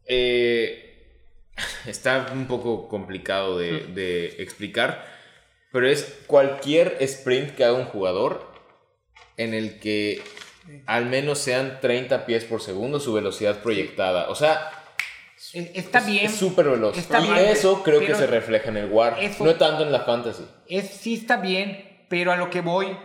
eh, 0.06 0.90
está 1.86 2.30
un 2.32 2.46
poco 2.46 2.88
complicado 2.88 3.58
de, 3.58 3.86
de 3.88 4.26
explicar. 4.42 5.04
Pero 5.72 5.88
es 5.88 6.22
cualquier 6.26 6.96
sprint 7.00 7.54
que 7.54 7.64
haga 7.64 7.74
un 7.74 7.84
jugador 7.86 8.52
en 9.36 9.54
el 9.54 9.78
que 9.80 10.22
al 10.86 11.06
menos 11.06 11.38
sean 11.38 11.78
30 11.80 12.26
pies 12.26 12.44
por 12.44 12.60
segundo 12.60 13.00
su 13.00 13.12
velocidad 13.12 13.58
proyectada. 13.62 14.28
O 14.30 14.34
sea, 14.34 14.70
Está 15.52 15.98
es- 15.98 16.06
bien. 16.06 16.26
es 16.26 16.34
súper 16.36 16.68
veloz. 16.68 16.96
Está 16.96 17.20
y 17.20 17.24
bien, 17.24 17.36
eso 17.38 17.82
creo 17.82 18.00
que 18.00 18.14
se 18.14 18.26
refleja 18.26 18.68
en 18.70 18.76
el 18.78 18.90
WAR. 18.90 19.16
eso- 19.20 19.44
No 19.44 19.54
tanto 19.56 19.82
en 19.84 19.92
la 19.92 20.00
fantasy. 20.00 20.44
Es, 20.68 20.88
sí 20.90 21.14
está 21.14 21.36
bien, 21.36 22.06
pero 22.08 22.32
a 22.32 22.36
lo 22.36 22.50
que 22.50 22.60
voy, 22.60 22.96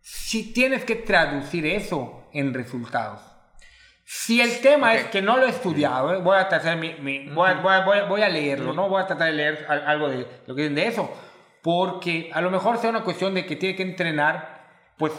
si 0.00 0.52
tienes 0.52 0.84
que 0.84 0.96
traducir 0.96 1.66
eso 1.66 2.28
en 2.32 2.54
resultados. 2.54 3.20
Si 4.04 4.40
el 4.40 4.58
tema 4.60 4.94
es 4.96 5.04
que 5.06 5.22
no 5.22 5.36
lo 5.36 5.46
he 5.46 5.50
estudiado, 5.50 6.12
¿eh? 6.14 6.18
voy 6.18 6.36
a 6.36 6.48
tratar 6.48 6.76
mi, 6.76 6.94
mi- 6.94 7.28
voy, 7.28 7.48
a, 7.50 7.54
voy 7.54 7.72
a- 7.72 7.84
voy 7.84 7.98
a- 7.98 8.04
voy 8.04 8.22
a 8.22 8.28
leerlo, 8.28 8.72
¿no? 8.72 8.88
Voy 8.88 9.00
a 9.02 9.06
tratar 9.06 9.28
de 9.28 9.34
leer 9.34 9.66
al- 9.68 9.86
algo 9.86 10.08
de 10.08 10.26
lo 10.46 10.54
que 10.54 10.62
dicen 10.62 10.74
de 10.74 10.86
eso. 10.88 11.10
Porque 11.62 12.30
a 12.32 12.40
lo 12.40 12.50
mejor 12.50 12.78
sea 12.78 12.90
una 12.90 13.04
cuestión 13.04 13.34
de 13.34 13.46
que 13.46 13.54
tiene 13.56 13.76
que 13.76 13.82
entrenar, 13.84 14.66
pues, 14.98 15.12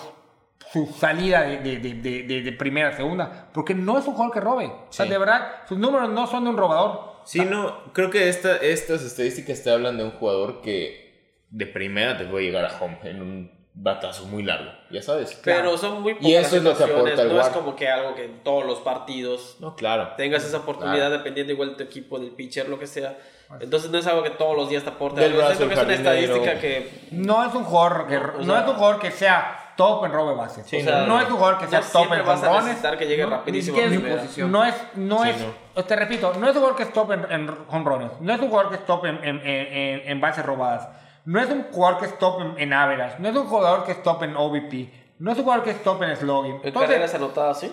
su 0.71 0.85
salida 0.87 1.41
de, 1.41 1.57
de, 1.57 1.77
de, 1.79 1.93
de- 1.95 2.23
de- 2.23 2.41
de 2.41 2.51
primera 2.53 2.89
a 2.89 2.93
segunda. 2.93 3.47
Porque 3.53 3.73
no 3.73 3.97
es 3.97 4.05
un 4.07 4.13
jugador 4.13 4.33
que 4.33 4.39
robe. 4.39 4.65
O 4.67 4.91
sea, 4.91 5.05
Sí. 5.05 5.11
de 5.11 5.17
verdad, 5.17 5.47
sus 5.67 5.77
números 5.77 6.09
no 6.09 6.27
son 6.27 6.43
de 6.45 6.49
un 6.51 6.57
robador. 6.57 7.11
Sí, 7.25 7.41
no, 7.45 7.91
creo 7.93 8.09
que 8.09 8.29
esta, 8.29 8.57
estas 8.57 9.03
estadísticas 9.03 9.63
te 9.63 9.69
hablan 9.71 9.97
de 9.97 10.03
un 10.03 10.11
jugador 10.11 10.61
que 10.61 11.11
de 11.49 11.67
primera 11.67 12.17
te 12.17 12.25
puede 12.25 12.45
llegar 12.45 12.65
a 12.65 12.77
home 12.81 12.97
en 13.03 13.21
un 13.21 13.61
batazo 13.73 14.25
muy 14.25 14.43
largo, 14.43 14.71
ya 14.89 15.01
sabes. 15.01 15.39
Pero 15.43 15.77
son 15.77 16.01
muy 16.01 16.13
pocas 16.13 16.27
Y 16.27 16.35
eso 16.35 16.57
es 16.57 16.63
lo 16.63 16.75
que 16.77 16.83
aporta 16.83 17.21
el 17.21 17.29
No 17.29 17.39
es 17.41 17.47
como 17.49 17.75
que 17.75 17.87
algo 17.89 18.15
que 18.15 18.25
en 18.25 18.43
todos 18.43 18.65
los 18.65 18.79
partidos 18.79 19.57
No, 19.59 19.75
claro. 19.75 20.09
tengas 20.17 20.43
esa 20.45 20.57
oportunidad 20.57 20.95
Claro. 21.07 21.17
dependiendo 21.17 21.53
igual 21.53 21.69
de 21.71 21.75
tu 21.75 21.83
equipo, 21.83 22.19
del 22.19 22.31
pitcher, 22.31 22.67
lo 22.69 22.79
que 22.79 22.87
sea. 22.87 23.17
Entonces 23.59 23.91
no 23.91 23.97
es 23.97 24.07
algo 24.07 24.23
que 24.23 24.29
todos 24.31 24.55
los 24.57 24.69
días 24.69 24.83
te 24.83 24.89
aporte. 24.89 25.21
Del 25.21 25.33
brazo 25.33 25.55
siento 25.55 25.67
que 25.75 25.79
es 25.81 25.85
una 25.85 25.93
estadística 25.93 26.59
que 26.59 26.89
No 27.11 27.45
es 27.45 27.53
un 27.53 27.63
jugador 27.65 28.07
que, 28.07 28.15
No, 28.15 28.21
no, 28.21 28.39
o 28.39 28.43
sea- 28.45 28.61
es 28.63 28.67
un 28.69 28.75
jugador 28.75 28.99
que 28.99 29.11
sea 29.11 29.60
top 29.83 30.05
en 30.05 30.11
robe 30.11 30.35
bases. 30.35 30.65
Sí, 30.67 30.77
O 30.77 30.83
sea, 30.83 30.99
no, 31.01 31.07
no, 31.07 31.07
no. 31.15 31.21
es 31.21 31.27
un 31.29 31.35
jugador 31.37 31.57
que 31.59 31.67
sea 31.67 31.79
no 31.81 31.85
top 31.87 32.13
en 32.13 32.25
vas 32.25 32.39
jonrones. 32.41 32.77
que 32.97 33.07
llegue 33.07 33.23
No, 33.23 33.29
rapidísimo. 33.29 33.77
primera. 33.77 34.15
posición. 34.21 34.51
No 34.51 34.65
es, 34.65 34.75
no 34.95 35.23
Sí, 35.23 35.29
es, 35.75 35.85
te 35.87 35.95
repito, 35.95 36.33
no 36.39 36.45
es 36.47 36.55
un 36.55 36.61
jugador 36.61 36.75
que 36.77 36.83
es 36.83 36.93
top 36.93 37.11
en, 37.11 37.31
en 37.31 37.65
jonrones. 37.67 38.11
No 38.19 38.33
es 38.33 38.39
un 38.39 38.49
jugador 38.49 38.69
que 38.71 38.75
es 38.77 38.85
top 38.85 39.05
en, 39.05 39.15
en, 39.23 39.39
en- 39.45 40.01
en- 40.09 40.21
bases 40.21 40.45
robadas. 40.45 40.87
No 41.25 41.39
es 41.39 41.49
un 41.49 41.63
jugador 41.71 41.99
que 41.99 42.05
es 42.05 42.17
top 42.19 42.41
en, 42.41 42.53
en 42.59 42.73
average. 42.73 43.15
No 43.19 43.29
es 43.29 43.35
un 43.35 43.45
jugador 43.47 43.83
que 43.85 43.91
es 43.93 44.03
top 44.03 44.23
en 44.23 44.35
OBP. 44.35 44.73
No 45.19 45.31
es 45.31 45.37
un 45.37 45.43
jugador 45.43 45.63
que 45.63 45.71
es 45.71 45.83
top 45.83 46.01
en 46.03 46.15
slugging. 46.15 46.55
En 46.55 46.61
Entonces, 46.63 46.89
carreras 46.89 47.13
anotadas, 47.15 47.59
sí. 47.59 47.71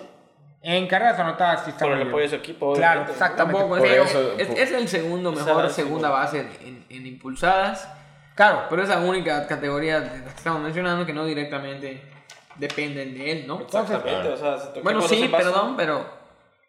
en 0.61 0.87
carreras 0.87 1.17
anotadas 1.19 1.63
sí 1.63 1.71
está 1.71 1.85
Con 1.85 1.97
el 1.97 2.07
apoyo 2.07 2.23
de 2.23 2.29
su 2.29 2.35
equipo. 2.35 2.73
Claro, 2.73 3.01
exactamente. 3.09 3.59
Tampoco 3.59 3.79
Por 3.79 3.87
es, 3.87 4.09
eso- 4.11 4.33
es, 4.37 4.49
es 4.49 4.71
el 4.71 4.87
segundo 4.87 5.31
mejor 5.31 5.65
es 5.65 5.73
segunda 5.73 6.09
base 6.09 6.41
en, 6.61 6.85
en 6.89 7.07
impulsadas. 7.07 7.87
Claro, 8.39 8.67
Pero 8.69 8.83
es 8.83 8.87
la 8.87 8.99
única 8.99 9.45
categoría 9.47 9.99
de 9.99 10.19
las 10.19 10.31
que 10.31 10.37
estamos 10.37 10.61
mencionando 10.61 11.05
que 11.05 11.11
no 11.11 11.25
directamente 11.25 12.01
dependen 12.55 13.13
de 13.13 13.31
él, 13.33 13.47
¿no? 13.47 13.59
Exactamente. 13.59 14.29
O 14.29 14.37
sea, 14.37 14.57
si 14.57 14.73
tu 14.73 14.79
Bueno, 14.81 15.01
sí, 15.01 15.27
perdón, 15.29 15.75
pero 15.75 16.05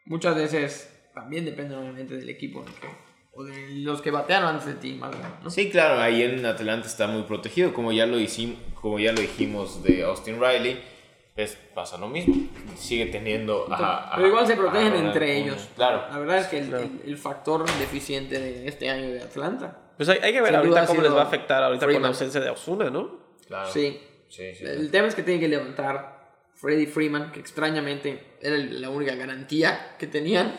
muchas 0.06 0.34
veces 0.34 0.92
también 1.14 1.44
dependen 1.44 1.78
obviamente 1.78 2.16
del 2.16 2.28
equipo 2.28 2.64
¿no? 2.64 2.70
o 3.34 3.44
de 3.44 3.68
los 3.70 4.02
que 4.02 4.10
batearon 4.10 4.48
antes 4.48 4.66
de 4.66 4.74
ti, 4.74 4.94
más 4.94 5.12
bien, 5.12 5.22
¿no? 5.44 5.48
Sí, 5.48 5.70
claro, 5.70 6.00
ahí 6.00 6.24
en 6.24 6.44
Atlanta 6.44 6.88
está 6.88 7.06
muy 7.06 7.22
protegido, 7.22 7.72
como 7.72 7.92
ya 7.92 8.04
lo 8.04 8.18
hicimos, 8.18 8.58
como 8.74 8.98
ya 8.98 9.12
lo 9.12 9.20
dijimos 9.20 9.80
de 9.84 10.02
Austin 10.02 10.40
Riley, 10.40 10.82
pues 11.36 11.56
pasa 11.72 11.98
lo 11.98 12.08
mismo. 12.08 12.34
Sigue 12.76 13.06
teniendo 13.06 13.72
a, 13.72 14.12
a- 14.12 14.16
Pero 14.16 14.26
igual 14.26 14.44
se 14.44 14.56
protegen 14.56 14.96
entre 14.96 15.36
ellos. 15.38 15.68
Claro. 15.76 16.02
La 16.10 16.18
verdad 16.18 16.38
es 16.38 16.46
que 16.48 16.58
el, 16.58 16.74
el- 16.74 17.00
el 17.06 17.16
factor 17.16 17.64
deficiente 17.78 18.40
de 18.40 18.66
este 18.66 18.90
año 18.90 19.12
de 19.12 19.22
Atlanta. 19.22 19.78
Pues 20.00 20.08
hay, 20.08 20.18
hay 20.22 20.32
que 20.32 20.40
ver 20.40 20.48
Sin 20.52 20.56
ahorita 20.56 20.86
cómo 20.86 21.02
les 21.02 21.12
va 21.14 21.20
a 21.20 21.24
afectar 21.24 21.62
ahorita 21.62 21.80
con 21.84 21.88
Freeman. 21.90 22.02
la 22.04 22.08
ausencia 22.08 22.40
de 22.40 22.48
Osuna, 22.48 22.88
¿no? 22.88 23.18
Claro. 23.46 23.70
Sí. 23.70 24.00
Sí, 24.30 24.54
sí. 24.54 24.64
El 24.64 24.90
tema 24.90 25.08
es 25.08 25.14
que 25.14 25.22
tiene 25.22 25.38
que 25.38 25.46
levantar 25.48 26.18
Freddie 26.54 26.86
Freeman, 26.86 27.32
que 27.32 27.40
extrañamente 27.40 28.36
era 28.40 28.56
la 28.56 28.88
única 28.88 29.14
garantía 29.14 29.96
que 29.98 30.06
tenían. 30.06 30.58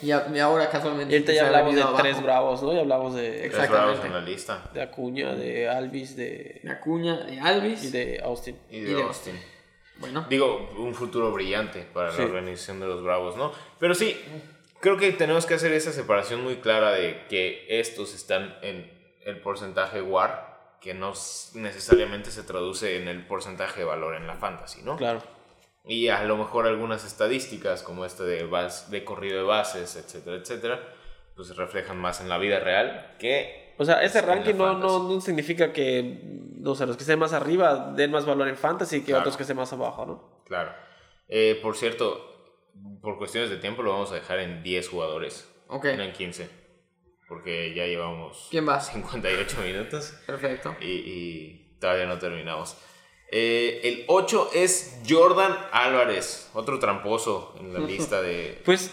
y, 0.00 0.10
a- 0.10 0.26
y 0.34 0.38
ahora 0.38 0.70
casualmente. 0.70 1.12
Y 1.12 1.16
ahorita 1.18 1.32
ya 1.34 1.46
hablamos 1.48 1.74
de 1.74 1.82
abajo. 1.82 1.98
tres 2.02 2.22
bravos, 2.22 2.62
¿no? 2.62 2.72
Ya 2.72 2.80
hablamos 2.80 3.14
de, 3.14 3.28
Tres 3.30 3.44
Exactamente. 3.44 3.84
bravos 3.92 4.04
en 4.06 4.12
la 4.14 4.20
lista. 4.22 4.70
de 4.72 4.80
Acuña, 4.80 5.34
de 5.34 5.68
Alvis, 5.68 6.16
de, 6.16 6.60
De 6.62 6.70
Acuña, 6.70 7.16
de 7.26 7.40
Alvis. 7.40 7.84
y 7.84 7.90
de 7.90 8.20
Austin. 8.24 8.56
Y 8.70 8.80
de 8.80 8.90
Y 8.90 8.94
de 8.94 9.02
Austin. 9.02 9.38
Bueno, 9.98 10.24
Digo, 10.30 10.70
un 10.78 10.94
futuro 10.94 11.30
brillante 11.32 11.84
para 11.92 12.10
Sí. 12.12 12.18
la 12.20 12.24
organización 12.24 12.80
de 12.80 12.86
los 12.86 13.02
Bravos, 13.02 13.36
¿no? 13.36 13.52
Pero 13.78 13.94
sí, 13.94 14.16
creo 14.80 14.96
que 14.96 15.12
tenemos 15.12 15.46
que 15.46 15.54
hacer 15.54 15.72
esa 15.72 15.92
separación 15.92 16.42
muy 16.42 16.56
clara 16.56 16.92
de 16.92 17.26
que 17.28 17.66
estos 17.80 18.14
están 18.14 18.56
en 18.62 18.90
el 19.24 19.40
porcentaje 19.40 20.00
WAR, 20.02 20.76
que 20.80 20.94
no 20.94 21.12
necesariamente 21.54 22.30
se 22.30 22.42
traduce 22.42 23.00
en 23.00 23.08
el 23.08 23.26
porcentaje 23.26 23.80
de 23.80 23.86
valor 23.86 24.14
en 24.14 24.26
la 24.26 24.36
fantasy, 24.36 24.82
¿no? 24.82 24.96
Claro. 24.96 25.22
Y 25.84 26.08
a 26.08 26.22
lo 26.24 26.36
mejor 26.36 26.66
algunas 26.66 27.04
estadísticas, 27.04 27.82
como 27.82 28.04
este 28.04 28.22
de, 28.24 28.48
bas- 28.48 28.88
de 28.88 29.04
corrido 29.04 29.38
de 29.38 29.42
bases, 29.44 29.96
etcétera, 29.96 30.36
etcétera, 30.36 30.80
pues 31.34 31.48
se 31.48 31.54
reflejan 31.54 31.96
más 31.98 32.20
en 32.20 32.28
la 32.28 32.38
vida 32.38 32.60
real 32.60 33.16
que... 33.18 33.74
O 33.78 33.84
sea, 33.84 34.02
ese 34.02 34.20
ranking 34.20 34.54
no, 34.56 34.74
no, 34.76 35.08
no 35.08 35.20
significa 35.20 35.72
que, 35.72 36.20
no 36.56 36.74
sé, 36.74 36.84
los 36.84 36.96
que 36.96 37.04
estén 37.04 37.18
más 37.18 37.32
arriba 37.32 37.92
den 37.94 38.10
más 38.10 38.26
valor 38.26 38.48
en 38.48 38.56
fantasy 38.56 39.00
que 39.00 39.06
Claro. 39.06 39.20
otros 39.20 39.36
que 39.36 39.44
estén 39.44 39.56
más 39.56 39.72
abajo, 39.72 40.04
¿no? 40.04 40.42
Claro. 40.46 40.72
Eh, 41.28 41.58
por 41.62 41.76
cierto, 41.76 42.37
por 43.02 43.18
cuestiones 43.18 43.50
de 43.50 43.56
tiempo 43.56 43.82
lo 43.82 43.92
vamos 43.92 44.10
a 44.12 44.16
dejar 44.16 44.38
en 44.40 44.62
10 44.62 44.88
jugadores. 44.88 45.48
ok. 45.68 45.84
No 45.96 46.02
en 46.04 46.12
15. 46.12 46.48
Porque 47.28 47.74
ya 47.74 47.84
llevamos 47.86 48.48
¿Quién 48.50 48.66
va? 48.66 48.80
58 48.80 49.56
minutos 49.64 50.14
Perfecto. 50.26 50.74
y, 50.80 50.86
y 50.86 51.76
todavía 51.80 52.06
no 52.06 52.18
terminamos. 52.18 52.76
Eh, 53.30 53.80
el 53.84 54.04
8 54.08 54.50
es 54.54 55.00
Jordan 55.06 55.54
Álvarez, 55.70 56.50
otro 56.54 56.78
tramposo 56.78 57.54
en 57.60 57.74
la 57.74 57.80
lista 57.86 58.22
de... 58.22 58.62
Pues 58.64 58.90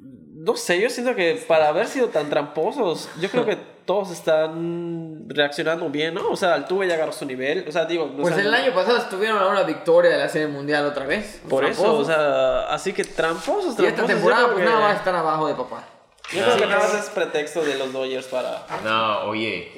No 0.00 0.56
sé, 0.56 0.80
yo 0.80 0.90
siento 0.90 1.14
que 1.14 1.36
para 1.46 1.68
haber 1.68 1.86
sido 1.86 2.08
tan 2.08 2.28
tramposos, 2.28 3.08
yo 3.20 3.30
creo 3.30 3.46
que 3.46 3.56
todos 3.84 4.10
están 4.10 5.24
reaccionando 5.28 5.88
bien, 5.90 6.14
¿no? 6.14 6.28
O 6.30 6.36
sea, 6.36 6.54
Altuve 6.54 6.88
ya 6.88 6.94
agarró 6.94 7.12
su 7.12 7.24
nivel. 7.26 7.66
O 7.68 7.72
sea, 7.72 7.84
digo. 7.84 8.04
o 8.04 8.16
Pues 8.22 8.36
el 8.38 8.52
año 8.52 8.72
pasado 8.74 8.96
estuvieron 8.98 9.38
a 9.38 9.46
una 9.48 9.62
victoria 9.62 10.10
de 10.12 10.18
la 10.18 10.28
Serie 10.28 10.48
Mundial 10.48 10.86
otra 10.86 11.06
vez. 11.06 11.40
Por 11.48 11.64
eso, 11.64 11.82
Tramposos. 11.82 12.08
o 12.08 12.12
sea, 12.12 12.66
así 12.74 12.92
que 12.92 13.04
tramposos, 13.04 13.78
Y 13.78 13.86
esta 13.86 14.04
tramposos. 14.04 14.06
temporada 14.08 14.46
pues 14.46 14.58
que- 14.58 14.64
nada 14.64 14.78
va 14.80 14.90
a 14.90 14.94
estar 14.94 15.14
abajo 15.14 15.46
de 15.48 15.54
papá. 15.54 15.84
Yo 16.32 16.42
creo 16.42 16.56
que 16.56 16.66
nada 16.66 16.78
más 16.78 16.94
es 16.94 17.10
pretexto 17.10 17.62
de 17.62 17.76
los 17.76 17.92
Dodgers 17.92 18.26
para 18.28 18.66
No, 18.82 19.24
oye. 19.28 19.70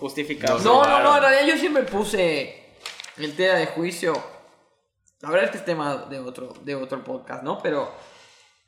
justificar. 0.00 0.60
No, 0.60 0.82
no, 0.84 1.00
no, 1.00 1.14
en 1.16 1.22
realidad 1.22 1.46
yo 1.54 1.56
siempre 1.60 1.84
puse 1.84 2.74
el 3.18 3.36
tema 3.36 3.54
de 3.58 3.66
juicio. 3.66 4.12
La 5.20 5.30
verdad 5.30 5.44
es 5.44 5.50
que 5.52 5.58
es 5.58 5.64
tema 5.64 6.06
de 6.10 6.18
otro, 6.18 6.52
de 6.62 6.74
otro 6.74 7.04
podcast, 7.04 7.44
¿no? 7.44 7.60
Pero, 7.62 7.92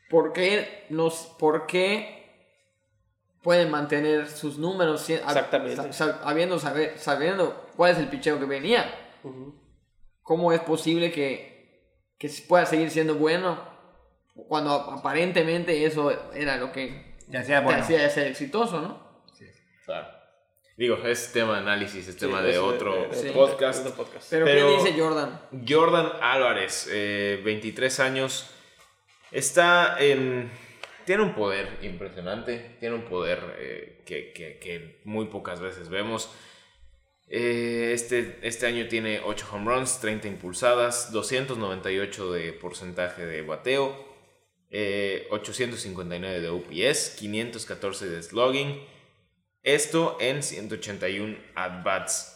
¿por 0.08 0.32
qué, 0.32 0.86
nos, 0.90 1.14
¿por 1.36 1.66
qué 1.66 2.23
pueden 3.44 3.70
mantener 3.70 4.26
sus 4.28 4.58
números 4.58 5.08
Exactamente. 5.08 5.76
sa- 5.76 5.92
sa- 5.92 6.20
habiendo 6.24 6.58
saber, 6.58 6.98
sabiendo 6.98 7.68
cuál 7.76 7.92
es 7.92 7.98
el 7.98 8.08
picheo 8.08 8.40
que 8.40 8.46
venía? 8.46 8.92
¿Cómo 10.22 10.52
es 10.52 10.60
posible 10.60 11.12
que, 11.12 11.92
que 12.18 12.28
se 12.28 12.42
pueda 12.48 12.66
seguir 12.66 12.90
siendo 12.90 13.14
bueno 13.16 13.62
cuando 14.48 14.72
aparentemente 14.72 15.84
eso 15.84 16.10
era 16.34 16.56
lo 16.56 16.72
que 16.72 17.14
Ya 17.28 17.44
sea 17.44 17.58
te 17.60 17.64
bueno. 17.66 17.82
hacía 17.82 18.08
ser 18.10 18.26
exitoso, 18.28 18.80
¿no? 18.80 19.22
Claro. 19.84 20.08
Digo, 20.76 20.96
es 21.04 21.30
tema 21.32 21.52
de 21.54 21.58
análisis, 21.60 22.08
es 22.08 22.16
tema 22.16 22.42
de 22.42 22.52
es 22.52 22.58
otro 22.58 22.94
de- 22.94 23.08
de- 23.08 23.14
Sí. 23.14 23.28
podcast. 23.30 23.86
Pero, 24.30 24.44
Pero- 24.46 24.68
¿qué 24.68 24.82
dice 24.90 24.98
Jordan? 25.00 25.40
Jordan 25.68 26.08
Álvarez, 26.20 26.88
eh, 26.90 27.40
23 27.44 28.00
años, 28.00 28.50
está 29.30 29.96
en... 30.00 30.50
Tiene 31.06 31.22
un 31.22 31.34
poder 31.34 31.68
impresionante, 31.82 32.76
tiene 32.80 32.94
un 32.94 33.02
poder 33.04 33.38
eh, 33.58 34.02
que, 34.06 34.32
que- 34.32 34.58
que 34.58 35.00
muy 35.04 35.26
pocas 35.26 35.60
veces 35.60 35.88
vemos. 35.88 36.30
Eh, 37.28 37.92
este, 37.94 38.38
este 38.42 38.66
año 38.66 38.86
tiene 38.88 39.20
8 39.24 39.46
home 39.52 39.74
runs, 39.74 40.00
30 40.00 40.28
impulsadas, 40.28 41.12
298 41.12 42.32
de 42.32 42.52
porcentaje 42.52 43.24
de 43.26 43.42
bateo, 43.42 43.96
eh, 44.70 45.26
859 45.30 46.40
de 46.40 46.48
OPS, 46.48 47.16
514 47.18 48.08
de 48.08 48.22
slugging. 48.22 48.82
Esto 49.62 50.16
en 50.20 50.42
181 50.42 51.36
at-bats. 51.54 52.30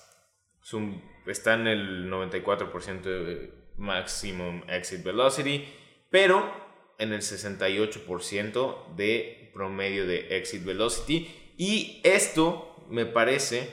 Está 1.27 1.55
en 1.55 1.66
el 1.66 2.11
94% 2.11 3.03
de 3.03 3.53
maximum 3.77 4.62
exit 4.69 5.03
velocity, 5.03 5.66
pero 6.11 6.68
en 6.99 7.13
el 7.13 7.21
68% 7.23 8.95
de 8.97 9.51
promedio 9.55 10.07
de 10.07 10.37
exit 10.37 10.65
velocity. 10.65 11.29
Y 11.57 12.01
esto 12.05 12.85
me 12.89 13.07
parece 13.07 13.69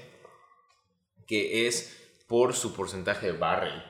que 1.28 1.68
es 1.68 2.24
por 2.28 2.54
su 2.54 2.74
porcentaje 2.74 3.28
de 3.32 3.38
barrel. 3.38 3.84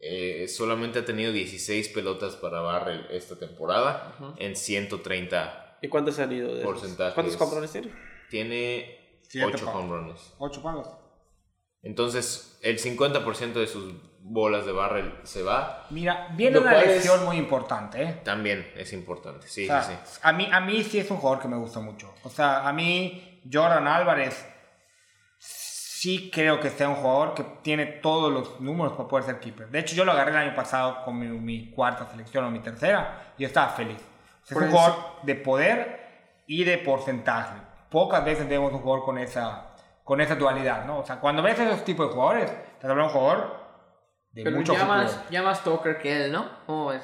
Eh, 0.00 0.48
solamente 0.48 0.98
ha 0.98 1.04
tenido 1.04 1.32
16 1.32 1.88
pelotas 1.90 2.34
para 2.36 2.60
barrel 2.60 3.06
esta 3.10 3.38
temporada 3.38 4.34
en 4.38 4.56
130. 4.56 5.78
¿Y 5.80 5.88
cuántos 5.88 6.18
han 6.18 6.32
ido 6.32 6.54
de? 6.54 6.62
Porcentajes. 6.64 7.14
¿Cuántos 7.14 7.36
comprones 7.36 7.70
tiene? 7.70 7.92
Tiene 8.30 9.18
Siete 9.28 9.46
8 9.46 9.64
pa- 9.64 9.78
home 9.78 9.88
runs. 9.96 10.34
Ocho 10.38 10.62
palos. 10.62 10.88
Entonces, 11.82 12.58
el 12.62 12.78
50% 12.78 13.52
de 13.54 13.66
sus 13.66 13.92
bolas 14.24 14.64
de 14.66 14.72
barrel 14.72 15.14
se 15.24 15.42
va. 15.42 15.86
Mira, 15.90 16.28
viene 16.32 16.58
una 16.58 16.78
es- 16.80 16.86
lesión 16.86 17.24
muy 17.24 17.36
importante, 17.36 18.02
¿eh? 18.02 18.12
También 18.24 18.70
es 18.76 18.92
importante. 18.92 19.46
Sí, 19.48 19.64
O 19.64 19.66
sea, 19.66 19.82
sí, 19.82 19.92
sí. 20.04 20.20
A, 20.22 20.32
mí, 20.32 20.48
a 20.50 20.60
mí 20.60 20.82
sí 20.84 20.98
es 21.00 21.10
un 21.10 21.16
jugador 21.18 21.42
que 21.42 21.48
me 21.48 21.56
gusta 21.56 21.80
mucho. 21.80 22.14
O 22.22 22.28
sea, 22.30 22.66
a 22.68 22.72
mí 22.72 23.40
Jordan 23.52 23.86
Álvarez 23.88 24.46
sí 25.38 26.30
creo 26.32 26.60
que 26.60 26.70
sea 26.70 26.88
un 26.88 26.96
jugador 26.96 27.34
que 27.34 27.44
tiene 27.62 27.86
todos 27.86 28.32
los 28.32 28.60
números 28.60 28.94
para 28.94 29.08
poder 29.08 29.24
ser 29.24 29.40
keeper. 29.40 29.68
De 29.68 29.78
hecho, 29.80 29.94
yo 29.94 30.04
lo 30.04 30.12
agarré 30.12 30.32
el 30.32 30.36
año 30.38 30.54
pasado 30.54 31.04
con 31.04 31.18
mi, 31.18 31.26
mi 31.26 31.70
cuarta 31.70 32.06
selección 32.10 32.44
o 32.44 32.50
mi 32.50 32.60
tercera 32.60 33.32
y 33.38 33.42
yo 33.42 33.46
estaba 33.48 33.68
feliz. 33.70 33.98
O 34.42 34.46
sea, 34.46 34.56
es 34.56 34.62
un 34.62 34.68
eso- 34.68 34.76
jugador 34.76 34.96
de 35.22 35.34
poder 35.36 36.02
y 36.46 36.64
de 36.64 36.78
porcentaje. 36.78 37.54
Pocas 37.90 38.24
veces 38.24 38.48
vemos 38.48 38.72
un 38.72 38.80
jugador 38.80 39.04
con 39.04 39.18
esa, 39.18 39.68
con 40.02 40.20
esa 40.20 40.34
dualidad, 40.34 40.84
¿no? 40.86 40.98
O 41.00 41.04
sea, 41.06 41.20
cuando 41.20 41.42
ves 41.42 41.58
esos 41.58 41.84
tipos 41.84 42.08
de 42.08 42.14
jugadores, 42.14 42.52
te 42.80 42.86
habla 42.86 43.02
de 43.02 43.08
un 43.08 43.14
jugador 43.14 43.61
de 44.32 44.44
Pero 44.44 44.56
mucho 44.56 44.72
ya 44.72 44.80
futuro. 44.80 44.98
más, 44.98 45.30
ya 45.30 45.42
más 45.42 45.62
Tucker 45.64 45.98
que 45.98 46.24
él, 46.24 46.32
¿no? 46.32 46.48
¿Cómo 46.66 46.86
ves? 46.86 47.02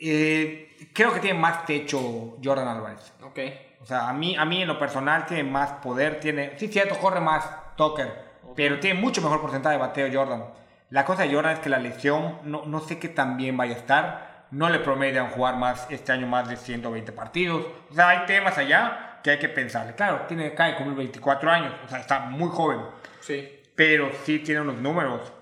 Eh, 0.00 0.76
creo 0.92 1.12
que 1.14 1.20
tiene 1.20 1.38
más 1.38 1.64
techo 1.66 2.36
Jordan 2.42 2.68
Álvarez. 2.68 3.12
Ok. 3.22 3.38
O 3.80 3.86
sea, 3.86 4.08
a 4.08 4.12
mí, 4.12 4.36
a 4.36 4.44
mí 4.44 4.62
en 4.62 4.68
lo 4.68 4.78
personal 4.78 5.26
tiene 5.26 5.44
más 5.44 5.72
poder, 5.74 6.18
tiene, 6.20 6.58
sí, 6.58 6.68
cierto, 6.68 6.96
corre 6.98 7.20
más 7.20 7.76
Tucker, 7.76 8.12
pero 8.56 8.80
tiene 8.80 8.98
mucho 8.98 9.20
mejor 9.20 9.40
porcentaje 9.40 9.76
de 9.76 9.80
bateo 9.80 10.08
Jordan. 10.12 10.44
La 10.90 11.04
cosa 11.04 11.22
de 11.24 11.34
Jordan 11.34 11.52
es 11.52 11.58
que 11.60 11.68
la 11.68 11.78
lesión, 11.78 12.38
no, 12.44 12.64
no 12.66 12.80
sé 12.80 12.98
qué 12.98 13.08
tan 13.08 13.36
bien 13.36 13.56
vaya 13.56 13.74
a 13.74 13.78
estar, 13.78 14.46
no 14.50 14.68
le 14.70 14.78
promedian 14.78 15.30
jugar 15.30 15.56
más 15.56 15.86
este 15.90 16.12
año 16.12 16.26
más 16.26 16.48
de 16.48 16.56
120 16.56 17.12
partidos. 17.12 17.66
O 17.90 17.94
sea, 17.94 18.08
hay 18.10 18.26
temas 18.26 18.56
allá 18.56 19.20
que 19.22 19.30
hay 19.32 19.38
que 19.38 19.48
pensarle. 19.48 19.94
Claro, 19.94 20.22
tiene, 20.28 20.54
cae 20.54 20.76
como 20.76 20.94
24 20.94 21.50
años, 21.50 21.74
o 21.84 21.88
sea, 21.88 21.98
está 22.00 22.20
muy 22.20 22.48
joven, 22.48 22.80
Sí. 23.20 23.60
pero 23.74 24.10
sí 24.24 24.38
tiene 24.38 24.60
unos 24.62 24.76
números. 24.76 25.32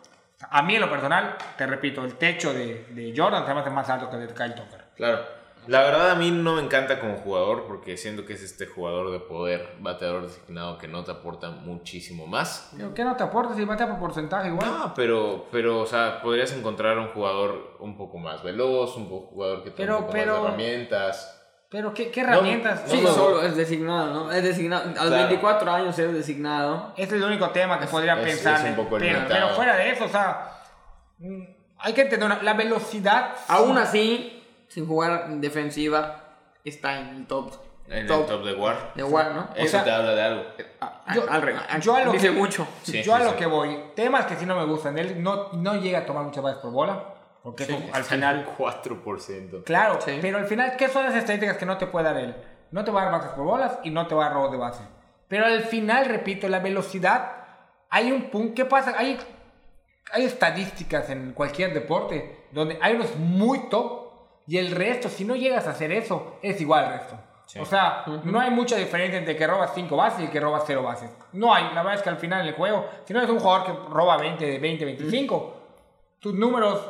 A 0.51 0.63
mí 0.63 0.75
en 0.75 0.81
lo 0.81 0.91
personal, 0.91 1.37
te 1.57 1.67
repito, 1.67 2.05
el 2.05 2.15
techo 2.17 2.53
de, 2.53 2.87
de 2.91 3.13
Jordan 3.17 3.47
se 3.47 3.55
me 3.55 3.61
hace 3.61 3.71
más 3.71 3.89
alto 3.89 4.11
que 4.11 4.17
el 4.17 4.27
de 4.29 4.35
Kyle 4.35 4.55
Tucker. 4.55 4.85
Claro. 4.97 5.43
La 5.69 5.81
verdad 5.83 6.11
a 6.11 6.15
mí 6.17 6.33
no 6.33 6.57
me 6.57 6.63
encanta 6.63 6.99
como 6.99 7.15
jugador 7.19 7.67
porque 7.69 7.97
siento 7.97 8.25
que 8.27 8.33
es 8.33 8.43
este 8.43 8.67
jugador 8.67 9.13
de 9.13 9.21
poder, 9.21 9.77
bateador 9.79 10.23
designado 10.23 10.77
que 10.77 10.89
no 10.89 11.05
te 11.05 11.13
aporta 11.13 11.51
muchísimo 11.51 12.27
más. 12.27 12.73
Pero 12.77 12.93
¿Qué 12.93 13.05
no 13.05 13.15
te 13.15 13.23
aporta 13.23 13.55
si 13.55 13.65
batea 13.65 13.87
por 13.89 14.01
porcentaje 14.01 14.49
igual? 14.49 14.67
No, 14.67 14.93
pero, 14.93 15.47
pero, 15.53 15.79
o 15.79 15.87
sea, 15.87 16.21
podrías 16.21 16.53
encontrar 16.53 16.99
un 16.99 17.09
jugador 17.11 17.77
un 17.79 17.97
poco 17.97 18.19
más 18.19 18.43
veloz, 18.43 18.97
un 18.97 19.07
jugador 19.09 19.63
que 19.63 19.71
tenga 19.71 19.77
Pero- 19.77 19.97
un 19.99 20.03
poco 20.07 20.13
pero- 20.15 20.33
más 20.33 20.43
de 20.43 20.49
herramientas. 20.49 21.39
Pero 21.73 21.95
¿qué, 21.95 22.11
qué 22.11 22.21
herramientas? 22.21 22.83
Sí, 22.87 22.99
No, 23.01 23.09
no. 23.09 23.15
solo 23.15 23.43
es 23.43 23.57
designado, 23.57 24.13
¿no? 24.13 24.31
Es 24.33 24.43
designado. 24.43 24.83
A 24.85 24.87
los 24.89 24.95
Claro. 25.07 25.17
24 25.29 25.73
años 25.73 25.99
es 25.99 26.13
designado. 26.13 26.93
Ese 26.97 27.17
es 27.17 27.23
el 27.23 27.25
único 27.25 27.49
tema 27.51 27.79
que 27.81 27.87
podría 27.87 28.13
es- 28.21 28.27
pensar. 28.27 28.61
es 28.61 28.71
un 28.71 28.77
poco 28.77 28.99
pero, 28.99 29.21
pero 29.27 29.49
fuera 29.51 29.77
de 29.77 29.91
eso, 29.91 30.05
o 30.05 30.09
sea, 30.09 30.51
mm, 31.19 31.43
hay 31.79 31.93
que 31.95 32.03
entender 32.03 32.27
una- 32.27 32.43
la 32.43 32.53
velocidad. 32.53 33.31
Aún 33.49 33.79
así, 33.79 34.45
sin 34.69 34.87
jugar 34.87 35.25
en 35.29 35.41
defensiva, 35.41 36.25
está 36.63 36.99
en 37.01 37.09
el 37.17 37.27
top. 37.27 37.53
En 37.89 38.07
top 38.07 38.21
el 38.21 38.27
top 38.27 38.45
de 38.45 38.55
War. 38.55 38.93
de 38.95 39.03
War, 39.05 39.33
¿no? 39.33 39.49
Eso 39.57 39.71
sea, 39.73 39.85
te 39.85 39.91
habla 39.91 40.13
de 40.15 40.23
algo. 40.23 40.45
A- 40.81 41.15
yo- 41.15 41.25
al 41.29 41.43
revés. 41.43 41.63
yo 41.81 41.97
a 41.97 42.05
lo 42.05 42.13
Dice 42.13 42.29
que- 42.29 42.33
mucho. 42.35 42.67
Sí, 42.83 43.03
yo 43.03 43.15
a 43.15 43.19
sí, 43.19 43.25
lo 43.25 43.31
sí. 43.33 43.37
que 43.37 43.47
voy, 43.47 43.79
temas 43.97 44.27
que 44.27 44.37
sí 44.37 44.45
no 44.47 44.57
me 44.57 44.65
gustan. 44.67 44.99
Él 44.99 45.23
no, 45.23 45.49
no 45.55 45.75
llega 45.77 46.01
a 46.01 46.07
tomar 46.07 46.23
muchas 46.25 46.43
bases 46.45 46.61
por 46.61 46.71
bola, 46.71 47.03
porque 47.43 47.65
eso 47.65 47.79
al 47.93 48.05
final. 48.05 48.41
el 48.49 48.57
4%. 48.57 49.65
Claro, 49.65 50.01
Sí. 50.01 50.19
pero 50.21 50.39
al 50.39 50.47
final, 50.47 50.77
¿qué 50.77 50.89
son 50.89 51.05
las 51.05 51.15
estadísticas 51.15 51.57
que 51.57 51.67
no 51.67 51.77
te 51.79 51.87
puede 51.87 52.05
dar 52.07 52.17
él? 52.19 52.35
No 52.71 52.85
te 52.85 52.91
va 52.91 53.03
a 53.03 53.05
dar 53.05 53.13
bases 53.15 53.31
por 53.33 53.45
bolas 53.45 53.79
y 53.83 53.91
no 53.91 54.07
te 54.07 54.15
va 54.15 54.25
a 54.25 54.29
dar 54.29 54.35
robos 54.37 54.53
de 54.53 54.59
base. 54.59 54.83
Pero 55.29 55.47
al 55.47 55.63
final, 55.63 56.07
repito, 56.07 56.49
la 56.49 56.61
velocidad, 56.61 57.33
hay 57.91 58.13
un 58.13 58.31
punto. 58.31 58.55
¿Qué 58.55 58.65
pasa? 58.65 58.95
Hay, 58.97 59.19
hay 60.13 60.25
estadísticas 60.25 61.11
en 61.11 61.33
cualquier 61.33 61.73
deporte 61.75 62.47
donde 62.53 62.79
hay 62.81 62.95
unos 62.95 63.17
muy 63.17 63.69
top 63.69 64.03
y 64.47 64.59
el 64.59 64.71
resto, 64.73 65.09
si 65.09 65.25
no 65.25 65.37
llegas 65.37 65.67
a 65.67 65.71
hacer 65.71 65.93
eso, 65.93 66.37
es 66.43 66.61
igual 66.61 66.85
al 66.85 66.93
resto. 66.99 67.19
O 67.61 67.67
sea, 67.67 68.05
no 68.25 68.41
hay 68.41 68.51
mucha 68.51 68.77
diferencia 68.77 69.19
entre 69.19 69.37
que 69.37 69.47
robas 69.47 69.73
5 69.75 69.95
bases 69.95 70.25
y 70.25 70.29
que 70.29 70.41
robas 70.41 70.65
0 70.67 70.83
bases. 70.83 71.11
No 71.33 71.53
hay. 71.55 71.65
La 71.75 71.83
verdad 71.83 71.95
es 71.95 72.03
que 72.03 72.09
al 72.09 72.17
final 72.17 72.41
en 72.41 72.47
el 72.49 72.55
juego, 72.55 72.89
si 73.05 73.13
no 73.13 73.19
eres 73.21 73.31
un 73.31 73.41
jugador 73.41 73.67
que 73.67 73.73
roba 73.91 74.17
20, 74.17 74.59
20, 74.59 74.85
25, 74.87 75.55
tus 76.19 76.35
números 76.35 76.81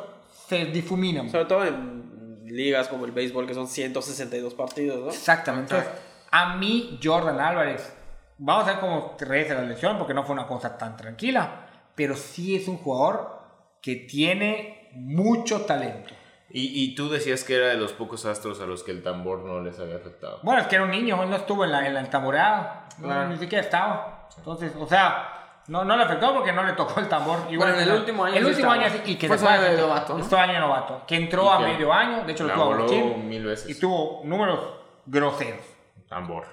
se 0.57 0.65
difuminan. 0.65 1.29
Sobre 1.29 1.45
todo 1.45 1.65
en 1.65 2.43
ligas 2.45 2.87
como 2.87 3.05
el 3.05 3.11
béisbol, 3.11 3.47
que 3.47 3.53
son 3.53 3.67
162 3.67 4.53
partidos, 4.53 4.99
¿no? 5.01 5.09
Exactamente. 5.09 5.75
Entonces, 5.75 6.01
a 6.31 6.55
mí, 6.57 6.99
Jordan 7.03 7.39
Álvarez, 7.39 7.93
vamos 8.37 8.65
a 8.67 8.71
ver 8.71 8.79
cómo 8.79 9.15
regresa 9.19 9.55
la 9.55 9.61
lesión, 9.63 9.97
porque 9.97 10.13
no 10.13 10.23
fue 10.23 10.33
una 10.33 10.47
cosa 10.47 10.77
tan 10.77 10.95
tranquila, 10.97 11.67
pero 11.95 12.15
sí 12.15 12.55
es 12.55 12.67
un 12.67 12.77
jugador 12.77 13.39
que 13.81 13.95
tiene 13.95 14.89
mucho 14.93 15.61
talento. 15.61 16.13
Y, 16.49 16.83
y 16.83 16.93
tú 16.95 17.09
decías 17.09 17.43
que 17.43 17.55
era 17.55 17.67
de 17.69 17.77
los 17.77 17.93
pocos 17.93 18.25
astros 18.25 18.61
a 18.61 18.65
los 18.67 18.83
que 18.83 18.91
el 18.91 19.01
tambor 19.01 19.39
no 19.39 19.59
les 19.61 19.79
había 19.79 19.95
afectado. 19.95 20.39
Bueno, 20.43 20.61
es 20.61 20.67
que 20.67 20.75
era 20.75 20.85
un 20.85 20.91
niño, 20.91 21.21
él 21.23 21.29
no 21.31 21.35
estuvo 21.35 21.65
en 21.65 21.71
la, 21.71 21.87
en 21.87 21.93
la 21.95 22.03
tamboreada, 22.09 22.87
no, 22.99 23.07
Claro. 23.07 23.29
ni 23.29 23.37
siquiera 23.37 23.63
estaba. 23.63 24.29
Entonces, 24.37 24.71
o 24.79 24.85
sea, 24.85 25.42
no, 25.67 25.83
no 25.85 25.95
le 25.97 26.03
afectó 26.03 26.33
porque 26.33 26.51
no 26.51 26.63
le 26.63 26.73
tocó 26.73 26.99
el 26.99 27.07
tambor. 27.07 27.39
Igual 27.49 27.69
Bueno, 27.71 27.83
en 27.83 27.89
el 27.89 27.95
último 27.99 28.25
año 28.25 28.35
El 28.35 28.45
último 28.45 28.71
año 28.71 28.89
sí, 28.89 29.01
y 29.05 29.15
que 29.15 29.27
Fue 29.27 29.49
año 29.49 29.63
de 29.63 29.77
novato, 29.77 30.17
¿no? 30.17 30.23
Fue 30.23 30.39
año 30.39 30.53
de 30.53 30.59
novato, 30.59 31.03
que 31.07 31.15
entró 31.15 31.51
a 31.51 31.59
medio 31.59 31.91
año, 31.93 32.23
de 32.25 32.31
hecho 32.33 32.43
lo 32.45 32.53
tuvo 32.53 32.73
a 32.73 33.17
mil 33.17 33.45
veces. 33.45 33.69
y 33.69 33.79
tuvo 33.79 34.21
números 34.25 34.59
groseros. 35.05 35.61
Tambor. 36.09 36.45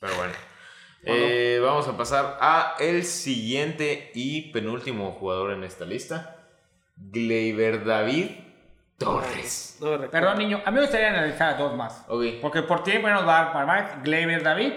Pero 0.00 0.14
bueno. 0.16 0.32
Eh, 1.04 1.60
vamos 1.62 1.86
a 1.88 1.96
pasar 1.96 2.36
a 2.40 2.74
el 2.80 3.04
siguiente 3.04 4.10
y 4.14 4.52
penúltimo 4.52 5.12
jugador 5.12 5.52
en 5.52 5.64
esta 5.64 5.84
lista. 5.84 6.36
Gleyber 6.96 7.84
David 7.84 8.30
Torres. 8.98 9.78
No 9.80 9.96
me. 9.96 10.08
Perdón, 10.08 10.38
niño. 10.38 10.60
A 10.64 10.70
mí 10.70 10.74
me 10.74 10.80
gustaría 10.82 11.08
analizar 11.10 11.54
a 11.54 11.56
dos 11.56 11.74
más. 11.76 12.04
Ok. 12.08 12.24
Porque 12.42 12.62
por 12.62 12.82
tiempo 12.82 13.08
nos 13.08 13.26
va 13.26 13.38
a 13.38 13.44
dar 13.44 13.52
para 13.52 13.66
más 13.66 14.02
Gleyber 14.02 14.42
David, 14.42 14.72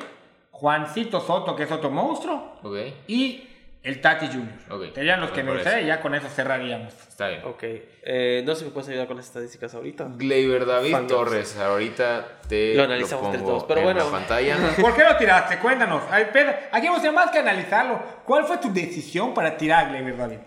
Juancito 0.52 1.20
Soto, 1.20 1.56
que 1.56 1.64
es 1.64 1.72
otro 1.72 1.90
monstruo, 1.90 2.56
Ok. 2.62 2.76
y 3.08 3.48
el 3.84 4.00
Tati 4.00 4.28
Jr. 4.28 4.48
Ok, 4.70 4.94
Serían 4.94 5.20
los 5.22 5.32
me 5.32 5.36
que 5.36 5.44
me 5.44 5.54
gustaría 5.54 5.82
y 5.82 5.86
ya 5.88 6.02
con 6.02 6.14
eso 6.14 6.28
cerraríamos. 6.30 6.94
Está 6.94 7.30
bien. 7.30 7.42
Ok. 7.46 7.64
Eh, 7.64 8.44
no 8.46 8.54
sé 8.54 8.60
si 8.60 8.66
me 8.66 8.72
puedes 8.72 8.90
ayudar 8.90 9.08
con 9.08 9.18
las 9.18 9.26
estadísticas 9.26 9.74
ahorita. 9.74 10.08
Gleyber 10.18 10.66
David. 10.68 10.96
Torres. 11.08 11.58
Ahorita 11.58 12.28
te 12.48 12.76
Lo 12.76 12.84
analizamos 12.84 13.26
entre 13.28 13.42
todos, 13.42 13.64
pero 13.64 13.80
en 13.80 13.86
bueno. 13.86 14.06
la 14.06 14.12
pantalla. 14.12 14.58
¿Por 14.82 14.96
qué 14.96 15.04
lo 15.04 15.18
tiraste? 15.18 15.58
Cuéntanos. 15.58 16.04
Ay, 16.12 16.28
Pedro, 16.32 16.54
aquí 16.72 16.86
vamos 16.88 17.00
a 17.00 17.02
hacer 17.02 17.12
más 17.14 17.32
que 17.32 17.40
analizarlo. 17.40 18.00
¿Cuál 18.26 18.46
fue 18.46 18.58
tu 18.60 18.72
decisión 18.72 19.34
para 19.34 19.58
tirar 19.58 19.86
a 19.86 19.90
Gleyber 19.90 20.16
David? 20.18 20.38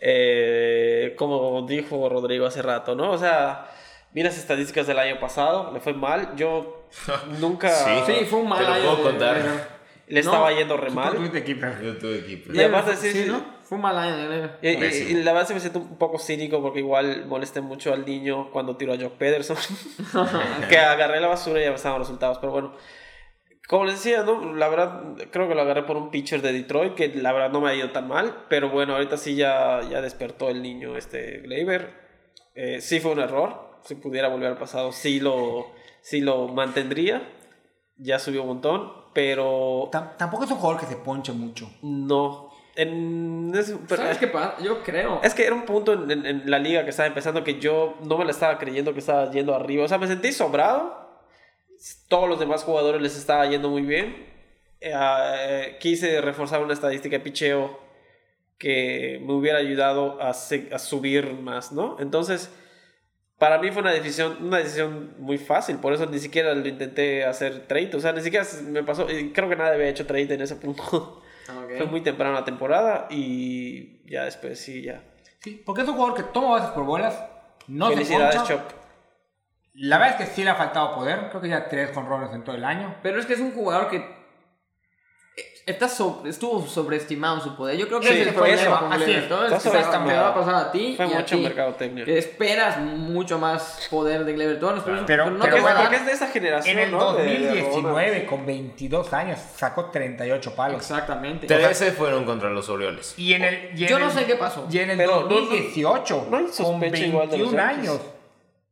Eh, 0.00 1.14
como 1.18 1.62
dijo 1.66 2.08
Rodrigo 2.08 2.46
hace 2.46 2.62
rato, 2.62 2.94
¿no? 2.94 3.10
O 3.10 3.18
sea, 3.18 3.66
vi 4.12 4.22
las 4.22 4.38
estadísticas 4.38 4.86
del 4.86 4.98
año 4.98 5.18
pasado, 5.20 5.72
le 5.72 5.80
fue 5.80 5.92
mal. 5.92 6.30
Yo 6.36 6.86
nunca 7.40 7.68
Sí. 7.70 7.90
Sí, 8.06 8.24
fue 8.24 8.40
un 8.40 8.48
mal 8.48 8.64
Te 8.64 8.70
lo 8.70 8.74
puedo 8.96 9.02
contar. 9.02 9.42
de- 9.42 9.77
le 10.08 10.22
No, 10.22 10.30
estaba 10.30 10.52
yendo 10.52 10.76
re 10.76 10.88
Tú 10.88 10.94
mal. 10.94 11.14
tuviste 11.14 11.44
keeper. 11.44 11.82
Yo 11.82 11.96
tuve 11.98 12.18
equipo. 12.18 12.52
Y 12.52 12.60
aparte, 12.62 12.96
sí, 12.96 13.10
sí, 13.10 13.22
sí. 13.24 13.28
¿no? 13.28 13.58
Fue 13.62 13.76
un 13.76 13.82
mal 13.82 13.98
año. 13.98 14.50
Y, 14.62 14.68
y- 14.68 14.84
y 15.10 15.14
la 15.22 15.32
verdad 15.32 15.48
se 15.48 15.54
me 15.54 15.60
siento 15.60 15.78
un 15.80 15.98
poco 15.98 16.18
cínico 16.18 16.62
porque 16.62 16.78
igual 16.78 17.26
molesté 17.26 17.60
mucho 17.60 17.92
al 17.92 18.06
niño 18.06 18.50
cuando 18.50 18.76
tiró 18.76 18.94
a 18.94 18.96
Jock 18.98 19.14
Pederson. 19.18 19.56
que 20.68 20.78
agarré 20.78 21.20
la 21.20 21.28
basura 21.28 21.60
y 21.60 21.64
ya 21.64 21.70
los 21.70 21.82
resultados. 21.98 22.38
Pero 22.38 22.52
bueno, 22.52 22.74
como 23.68 23.84
les 23.84 23.96
decía, 23.96 24.22
¿no? 24.22 24.54
la 24.54 24.68
verdad 24.68 25.02
creo 25.30 25.46
que 25.48 25.54
lo 25.54 25.60
agarré 25.60 25.82
por 25.82 25.96
un 25.98 26.10
pitcher 26.10 26.40
de 26.40 26.52
Detroit 26.54 26.94
que 26.94 27.08
la 27.08 27.32
verdad 27.32 27.50
no 27.50 27.60
me 27.60 27.70
ha 27.70 27.74
ido 27.74 27.90
tan 27.90 28.08
mal. 28.08 28.46
Pero 28.48 28.70
bueno, 28.70 28.94
ahorita 28.94 29.18
sí 29.18 29.36
ya, 29.36 29.80
ya 29.90 30.00
despertó 30.00 30.48
el 30.48 30.62
niño 30.62 30.96
este 30.96 31.40
Gleyber. 31.40 31.92
Eh, 32.54 32.80
sí 32.80 33.00
fue 33.00 33.12
un 33.12 33.20
error. 33.20 33.68
Si 33.84 33.94
pudiera 33.94 34.28
volver 34.28 34.48
al 34.48 34.58
pasado, 34.58 34.92
sí 34.92 35.20
lo, 35.20 35.66
sí 36.00 36.20
lo 36.22 36.48
mantendría. 36.48 37.30
Ya 37.98 38.18
subió 38.18 38.42
un 38.42 38.48
montón. 38.48 38.92
Pero 39.18 39.88
Tam- 39.90 40.16
Tampoco 40.16 40.44
es 40.44 40.50
un 40.52 40.58
jugador 40.58 40.80
que 40.80 40.86
se 40.86 40.94
ponche 40.94 41.32
mucho. 41.32 41.68
no. 41.82 42.46
En, 42.76 43.50
es- 43.56 43.74
pero- 43.88 44.02
¿Sabes 44.02 44.18
qué 44.18 44.28
pasa? 44.28 44.54
Yo 44.62 44.84
creo. 44.84 45.20
es 45.24 45.34
que 45.34 45.44
era 45.44 45.52
un 45.56 45.64
punto 45.64 45.92
en, 45.94 46.08
en- 46.12 46.24
en 46.24 46.48
la 46.48 46.60
liga 46.60 46.84
que 46.84 46.90
estaba 46.90 47.08
empezando 47.08 47.42
que 47.42 47.58
yo 47.58 47.96
no 48.04 48.16
me 48.16 48.24
la 48.24 48.30
estaba 48.30 48.56
creyendo 48.58 48.92
que 48.92 49.00
estaba 49.00 49.28
yendo 49.32 49.52
arriba. 49.56 49.84
O 49.84 49.88
sea, 49.88 49.98
me 49.98 50.06
sentí 50.06 50.30
sobrado. 50.30 50.96
Todos 52.06 52.28
los 52.28 52.38
demás 52.38 52.62
jugadores 52.62 53.02
les 53.02 53.16
estaba 53.16 53.44
yendo 53.46 53.68
muy 53.68 53.82
bien. 53.82 54.24
Eh, 54.80 55.76
quise 55.80 56.20
reforzar 56.20 56.62
una 56.62 56.72
estadística 56.74 57.16
de 57.16 57.24
picheo 57.24 57.80
que 58.58 59.20
me 59.26 59.32
hubiera 59.32 59.58
ayudado 59.58 60.22
a, 60.22 60.30
a 60.30 60.78
subir 60.78 61.32
más, 61.34 61.72
¿no? 61.72 61.96
Entonces, 61.98 62.48
para 63.38 63.58
mí 63.58 63.70
fue 63.70 63.82
una 63.82 63.92
decisión, 63.92 64.36
una 64.40 64.58
decisión 64.58 65.14
muy 65.18 65.38
fácil. 65.38 65.76
Por 65.76 65.92
eso 65.92 66.06
ni 66.06 66.18
siquiera 66.18 66.54
lo 66.54 66.66
intenté 66.66 67.24
hacer 67.24 67.66
trade. 67.68 67.92
O 67.94 68.00
sea, 68.00 68.12
ni 68.12 68.20
siquiera 68.20 68.44
me 68.64 68.82
pasó. 68.82 69.06
Creo 69.06 69.48
que 69.48 69.56
nadie 69.56 69.74
había 69.74 69.88
hecho 69.88 70.06
trade 70.06 70.34
en 70.34 70.42
ese 70.42 70.56
punto. 70.56 70.82
Ok. 71.48 71.78
Fue 71.78 71.86
muy 71.86 72.02
temprano 72.02 72.34
la 72.34 72.44
temporada 72.44 73.06
y 73.10 74.02
ya 74.10 74.24
después 74.24 74.60
sí, 74.60 74.82
ya. 74.82 75.02
Sí, 75.40 75.62
porque 75.64 75.82
es 75.82 75.88
un 75.88 75.94
jugador 75.94 76.16
que 76.16 76.24
toma 76.24 76.50
bases 76.50 76.70
por 76.70 76.84
bolas. 76.84 77.18
No 77.68 77.88
se 77.88 77.94
Felicidades, 77.94 78.36
poncha. 78.36 78.54
Chop. 78.54 78.72
La 79.74 79.98
verdad 79.98 80.20
es 80.20 80.26
que 80.28 80.34
sí 80.34 80.42
le 80.42 80.50
ha 80.50 80.56
faltado 80.56 80.94
poder. 80.94 81.28
Creo 81.30 81.40
que 81.40 81.48
ya 81.48 81.68
tres 81.68 81.92
jonrones 81.94 82.34
en 82.34 82.42
todo 82.42 82.56
el 82.56 82.64
año. 82.64 82.96
Pero 83.02 83.20
es 83.20 83.26
que 83.26 83.34
es 83.34 83.40
un 83.40 83.52
jugador 83.52 83.88
que 83.88 84.17
está 85.68 85.88
so- 85.88 86.22
estuvo 86.26 86.66
sobreestimado 86.66 87.36
en 87.36 87.42
su 87.42 87.56
poder. 87.56 87.76
Yo 87.76 87.86
creo 87.86 88.00
que 88.00 88.06
Sí, 88.08 88.12
ese 88.14 88.22
es 88.22 88.28
el 88.28 88.34
fue 88.34 88.48
problema 88.56 88.94
Así 88.94 89.12
es. 89.12 89.28
Todo 89.28 89.46
es 89.46 89.52
Está 89.52 89.56
que 89.58 89.62
te- 89.76 89.76
te 89.78 89.84
sobreestimado. 89.84 90.22
va 90.22 90.28
a 90.30 90.34
pasar 90.34 90.54
a 90.54 90.72
ti 90.72 90.94
Fue 90.96 91.06
y 91.06 91.12
a 91.12 91.16
mucho 91.18 91.36
ti. 91.36 91.42
mercadotecnia. 91.42 92.04
Esperas 92.06 92.78
mucho 92.78 93.38
más 93.38 93.86
poder 93.90 94.24
de 94.24 94.32
Gleyber 94.32 94.58
Torres, 94.60 94.82
pero, 94.84 95.04
Pero- 95.06 95.24
pero 95.24 95.30
no 95.36 95.44
pero 95.44 95.56
a 95.56 95.60
bueno, 95.60 95.80
porque 95.80 95.96
es 95.96 96.06
de 96.06 96.12
esa 96.12 96.26
generación, 96.28 96.78
En 96.78 96.84
el 96.84 96.90
¿no? 96.92 97.12
De- 97.12 97.22
de 97.22 97.38
2019, 97.48 98.06
Arjona. 98.16 98.26
con 98.30 98.46
22 98.46 99.12
años, 99.12 99.38
sacó 99.56 99.86
38 99.86 100.54
palos. 100.54 100.78
Exactamente. 100.78 101.46
13 101.46 101.92
fueron 101.92 102.24
contra 102.24 102.50
los 102.50 102.68
Orioles. 102.68 103.14
Y 103.18 103.34
en 103.34 103.44
el, 103.44 103.70
y 103.78 103.84
en 103.84 103.88
Yo 103.90 103.98
no 103.98 104.06
el- 104.06 104.12
sé 104.12 104.24
qué 104.26 104.36
pasó. 104.36 104.66
Y 104.70 104.78
en 104.78 104.90
el 104.90 104.96
Pero 104.96 105.16
no- 105.16 105.20
no- 105.22 105.28
2018, 105.28 106.26
no 106.30 106.36
hay 106.36 106.44
con 106.44 106.52
sospecha 106.52 106.78
21 106.80 107.06
igual 107.08 107.30
de 107.30 107.38
los 107.38 107.52
Yankees. 107.52 107.78
años, 107.90 108.00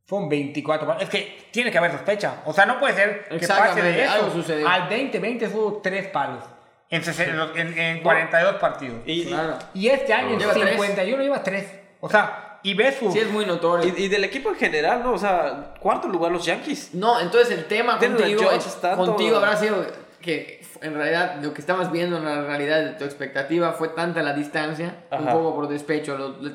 fue 0.05 0.19
un 0.19 0.29
24 0.29 0.87
palos. 0.87 1.03
Es 1.03 1.09
que 1.09 1.47
tiene 1.51 1.69
que 1.71 1.77
haber 1.77 1.91
sospecha. 1.91 2.41
O 2.45 2.53
sea, 2.53 2.65
no 2.65 2.79
puede 2.79 2.93
ser 2.95 3.27
que 3.29 3.45
pase 3.47 3.81
de 3.81 4.05
algo 4.05 4.27
eso 4.27 4.35
sucedió. 4.37 4.67
al 4.67 4.87
2020 4.89 5.47
fue 5.49 5.61
3 5.83 6.07
palos. 6.07 6.43
En, 6.89 7.03
60 7.03 7.59
en, 7.59 7.77
en 7.77 8.01
42 8.01 8.55
partidos. 8.55 9.01
Y, 9.05 9.25
Claro. 9.25 9.57
Y 9.73 9.89
este 9.89 10.13
año 10.13 10.33
en 10.33 10.39
Lleva 10.39 10.53
tres. 10.53 10.71
51 10.71 11.23
lleva 11.23 11.43
3. 11.43 11.65
O 11.99 12.09
sea, 12.09 12.59
y 12.63 12.73
ves. 12.73 12.97
Sí, 13.11 13.19
es 13.19 13.29
muy 13.29 13.45
notorio. 13.45 13.93
y, 13.97 14.03
y 14.03 14.07
del 14.07 14.23
equipo 14.23 14.49
en 14.49 14.55
general, 14.55 15.03
¿no? 15.03 15.13
O 15.13 15.17
sea, 15.17 15.73
cuarto 15.79 16.07
lugar 16.07 16.31
los 16.31 16.45
Yankees. 16.45 16.93
No, 16.93 17.19
entonces 17.19 17.57
el 17.57 17.65
tema 17.65 17.99
contigo, 17.99 18.49
contigo 18.95 19.37
habrá 19.37 19.57
sido 19.57 19.85
que 20.21 20.56
en 20.81 20.93
realidad 20.93 21.35
lo 21.41 21.53
que 21.53 21.61
estabas 21.61 21.91
viendo 21.91 22.17
en 22.17 22.25
la 22.25 22.41
realidad 22.43 22.79
de 22.83 22.89
tu 22.91 23.03
expectativa 23.03 23.71
fue 23.73 23.89
tanta 23.89 24.21
la 24.23 24.33
distancia, 24.33 24.95
un 25.11 25.25
poco 25.27 25.55
por 25.55 25.67
despecho, 25.67 26.17
lo- 26.17 26.29
lo 26.41 26.51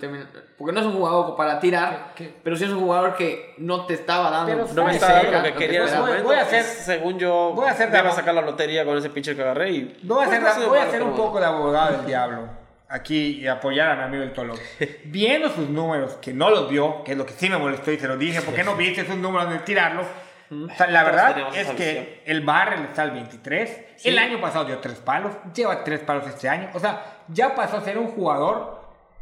porque 0.59 0.73
no 0.75 0.81
es 0.81 0.87
un 0.87 0.93
jugador 0.95 1.37
para 1.37 1.59
tirar, 1.61 2.12
¿Qué- 2.14 2.27
qué? 2.29 2.35
pero 2.43 2.57
sí 2.57 2.64
es 2.64 2.70
un 2.70 2.81
jugador 2.81 3.16
que 3.16 3.55
no 3.59 3.87
te 3.87 3.95
estaba 3.95 4.31
dando. 4.31 4.53
Pero 4.53 4.75
No 4.75 4.85
me 4.85 4.93
estaba 4.93 5.12
dando 5.14 5.33
lo 5.33 5.43
que 5.43 5.51
lo 5.51 5.57
quería 5.57 5.79
en 5.81 5.85
ese 5.87 5.95
esperaba. 5.95 6.01
Voy- 6.01 6.11
momento. 6.11 6.29
voy 6.29 6.37
a 6.37 6.43
hacer- 6.43 6.64
Según 6.64 7.18
yo, 7.18 7.53
voy 7.55 7.66
a 7.68 7.70
hacer 7.73 7.89
me 7.91 7.95
iba 7.97 8.03
de- 8.05 8.09
a 8.09 8.12
sacar 8.12 8.35
la 8.35 8.43
lotería 8.43 8.85
con 8.85 8.97
ese 8.97 9.11
pitcher 9.11 9.35
que 9.37 9.43
agarré 9.43 9.70
y... 9.70 9.99
Voy 10.03 10.25
a 10.25 10.27
hacer, 10.29 10.68
voy 10.68 10.79
a 10.79 10.83
hacer 10.85 11.03
un 11.03 11.14
poco 11.16 11.41
de 11.41 11.47
abogado 11.47 11.97
del 11.97 12.07
diablo 12.07 12.62
aquí 12.89 13.41
y 13.41 13.47
apoyar 13.47 13.91
a 13.93 13.97
mi 13.97 14.03
amigo 14.05 14.23
el 14.23 14.33
Tolo. 14.33 14.55
Viendo 15.05 15.49
sus 15.49 15.68
números, 15.68 16.14
que 16.20 16.33
no 16.35 16.51
los 16.51 16.68
vio, 16.68 17.03
que 17.05 17.12
es 17.12 17.18
lo 17.18 17.25
que 17.25 17.33
sí 17.33 17.49
me 17.49 17.57
molestó 17.57 17.91
y 17.91 17.99
se 17.99 18.07
lo 18.07 18.16
dije, 18.18 18.43
¿por 18.43 18.55
qué 18.55 18.62
no 18.64 18.75
viste 18.77 19.07
sus 19.07 19.16
números 19.16 19.51
de 19.51 19.59
tirarlos? 19.61 20.07
O 20.53 20.74
sea, 20.76 20.86
la 20.88 21.05
verdad 21.05 21.36
es 21.55 21.68
que 21.70 22.22
el 22.26 22.42
Barrel 22.42 22.84
está 22.84 23.03
al 23.03 23.11
23. 23.12 23.84
El 24.05 24.18
año 24.18 24.40
pasado 24.40 24.64
dio 24.64 24.78
tres 24.78 24.98
palos, 24.98 25.32
lleva 25.55 25.82
tres 25.84 26.00
palos 26.00 26.26
este 26.26 26.48
año. 26.48 26.70
O 26.74 26.78
sea, 26.80 27.22
ya 27.28 27.55
pasó 27.55 27.78
a 27.78 27.80
ser 27.82 27.98
un 27.98 28.09
jugador 28.09 28.80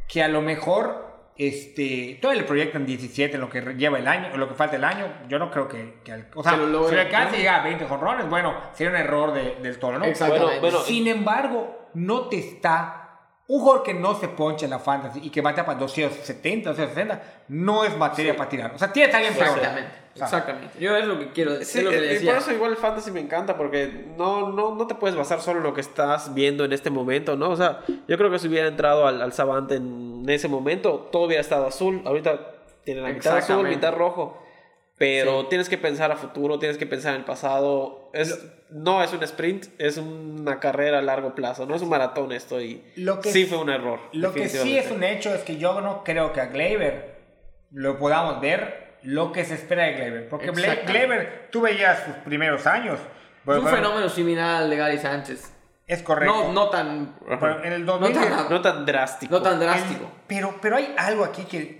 que 0.08 0.22
a 0.22 0.28
lo 0.28 0.40
mejor 0.42 1.08
este, 1.36 2.18
todavía 2.20 2.42
le 2.42 2.48
proyectan 2.48 2.84
17 2.84 3.34
en 3.36 3.40
lo 3.40 3.48
que 3.48 3.60
lleva 3.74 3.98
el 3.98 4.06
año, 4.06 4.36
lo 4.36 4.48
que 4.48 4.54
falta 4.54 4.76
el 4.76 4.84
año. 4.84 5.06
Yo 5.28 5.38
no 5.38 5.50
creo 5.50 5.68
que, 5.68 6.00
que 6.04 6.24
o 6.34 6.42
sea, 6.42 6.56
lo 6.56 6.88
si 6.88 6.94
le 6.94 7.02
alcanza 7.02 7.30
¿no? 7.30 7.34
a 7.36 7.38
llegar 7.38 7.60
a 7.60 7.64
20 7.64 7.84
jonrones, 7.86 8.28
bueno, 8.28 8.54
sería 8.74 8.90
un 8.90 8.96
error 8.98 9.32
de- 9.32 9.56
del 9.62 9.78
Toro, 9.78 9.98
¿no? 9.98 10.04
Exactamente. 10.04 10.60
Bueno, 10.60 10.60
bueno, 10.60 10.78
Sin 10.80 11.06
embargo, 11.08 11.88
no 11.94 12.28
te 12.28 12.38
está. 12.38 12.96
Un 13.46 13.60
jugador 13.62 13.82
que 13.82 13.94
no 13.94 14.14
se 14.14 14.28
poncha 14.28 14.66
en 14.66 14.70
la 14.70 14.78
fantasy 14.78 15.20
y 15.24 15.30
que 15.30 15.40
batea 15.40 15.64
para 15.64 15.76
270, 15.78 16.70
260, 16.70 17.22
no 17.48 17.84
es 17.84 17.96
materia 17.96 18.36
para 18.36 18.48
tirar. 18.48 18.72
O 18.74 18.78
sea, 18.78 18.92
tienes 18.92 19.12
a 19.12 19.18
alguien 19.18 19.34
peor. 19.34 19.48
Exactamente, 19.48 19.90
Exactamente. 20.14 20.78
Yo 20.78 20.96
es 20.96 21.06
lo 21.06 21.18
que 21.18 21.30
quiero 21.30 21.52
decir, 21.56 21.66
Sí, 21.66 21.78
es 21.78 21.84
lo 21.84 21.90
que 21.90 22.12
eh, 22.16 22.20
y 22.22 22.26
por 22.26 22.34
eso 22.36 22.52
igual 22.52 22.72
el 22.72 22.76
fantasy 22.76 23.10
me 23.10 23.20
encanta 23.20 23.56
porque 23.56 24.06
no, 24.16 24.50
no, 24.50 24.74
no 24.74 24.86
te 24.86 24.94
puedes 24.94 25.16
basar 25.16 25.40
solo 25.40 25.58
en 25.58 25.64
lo 25.64 25.72
que 25.74 25.80
estás 25.80 26.34
viendo 26.34 26.64
en 26.64 26.72
este 26.72 26.90
momento, 26.90 27.36
¿no? 27.36 27.50
O 27.50 27.56
sea, 27.56 27.80
yo 28.08 28.18
creo 28.18 28.30
que 28.30 28.38
si 28.38 28.48
hubiera 28.48 28.68
entrado 28.68 29.06
al, 29.06 29.22
al 29.22 29.32
Savant 29.32 29.70
en 29.72 30.24
ese 30.28 30.48
momento, 30.48 31.08
todo 31.12 31.24
hubiera 31.26 31.40
estado 31.40 31.66
azul. 31.66 32.02
Ahorita 32.04 32.38
tiene 32.84 33.00
la 33.02 33.10
mitad 33.10 33.36
azul, 33.36 33.66
mitad 33.68 33.94
rojo. 33.94 34.36
Pero 34.98 35.40
Sí. 35.42 35.46
tienes 35.48 35.68
que 35.70 35.78
pensar 35.78 36.12
a 36.12 36.16
futuro, 36.16 36.58
tienes 36.58 36.76
que 36.76 36.86
pensar 36.86 37.14
en 37.14 37.20
el 37.20 37.24
pasado. 37.24 38.10
Es, 38.12 38.38
no 38.68 39.02
es 39.02 39.12
un 39.14 39.22
sprint, 39.22 39.66
es 39.78 39.96
una 39.96 40.60
carrera 40.60 40.98
a 40.98 41.02
largo 41.02 41.34
plazo, 41.34 41.64
no 41.64 41.74
es 41.74 41.80
un 41.80 41.88
maratón 41.88 42.32
esto 42.32 42.60
y 42.60 42.84
Lo 42.96 43.18
que 43.20 43.30
sí 43.32 43.46
fue 43.46 43.56
un 43.58 43.70
error. 43.70 43.98
Lo 44.12 44.34
que 44.34 44.48
sí 44.50 44.76
es 44.76 44.90
un 44.90 45.02
hecho 45.02 45.32
es 45.34 45.40
que 45.42 45.56
yo 45.56 45.80
no 45.80 46.04
creo 46.04 46.34
que 46.34 46.42
a 46.42 46.46
Gleyber 46.46 47.18
lo 47.70 47.98
podamos 47.98 48.42
ver 48.42 48.79
lo 49.02 49.32
que 49.32 49.44
se 49.44 49.54
espera 49.54 49.84
de 49.84 49.92
Gleyber. 49.94 50.28
Porque. 50.28 50.50
Gleyber, 50.50 51.48
tú 51.50 51.60
veías 51.62 52.04
sus 52.04 52.14
primeros 52.16 52.66
años. 52.66 52.98
es 53.46 53.56
un 53.56 53.68
fenómeno 53.68 54.08
similar 54.08 54.62
al 54.62 54.70
de 54.70 54.76
Gary 54.76 54.98
Sánchez. 54.98 55.52
Es 55.86 56.02
correcto. 56.02 56.44
No, 56.44 56.52
no 56.52 56.70
tan, 56.70 57.16
Pero 57.26 57.64
en 57.64 57.72
el 57.72 57.84
no 57.84 57.98
2000 57.98 58.12
tan, 58.30 58.48
No 58.48 58.60
tan 58.60 58.86
drástico. 58.86 59.34
no 59.34 59.42
tan 59.42 59.58
drástico. 59.58 60.10
Pero, 60.28 60.54
pero 60.62 60.76
hay 60.76 60.94
algo 60.96 61.24
aquí 61.24 61.42
que. 61.44 61.79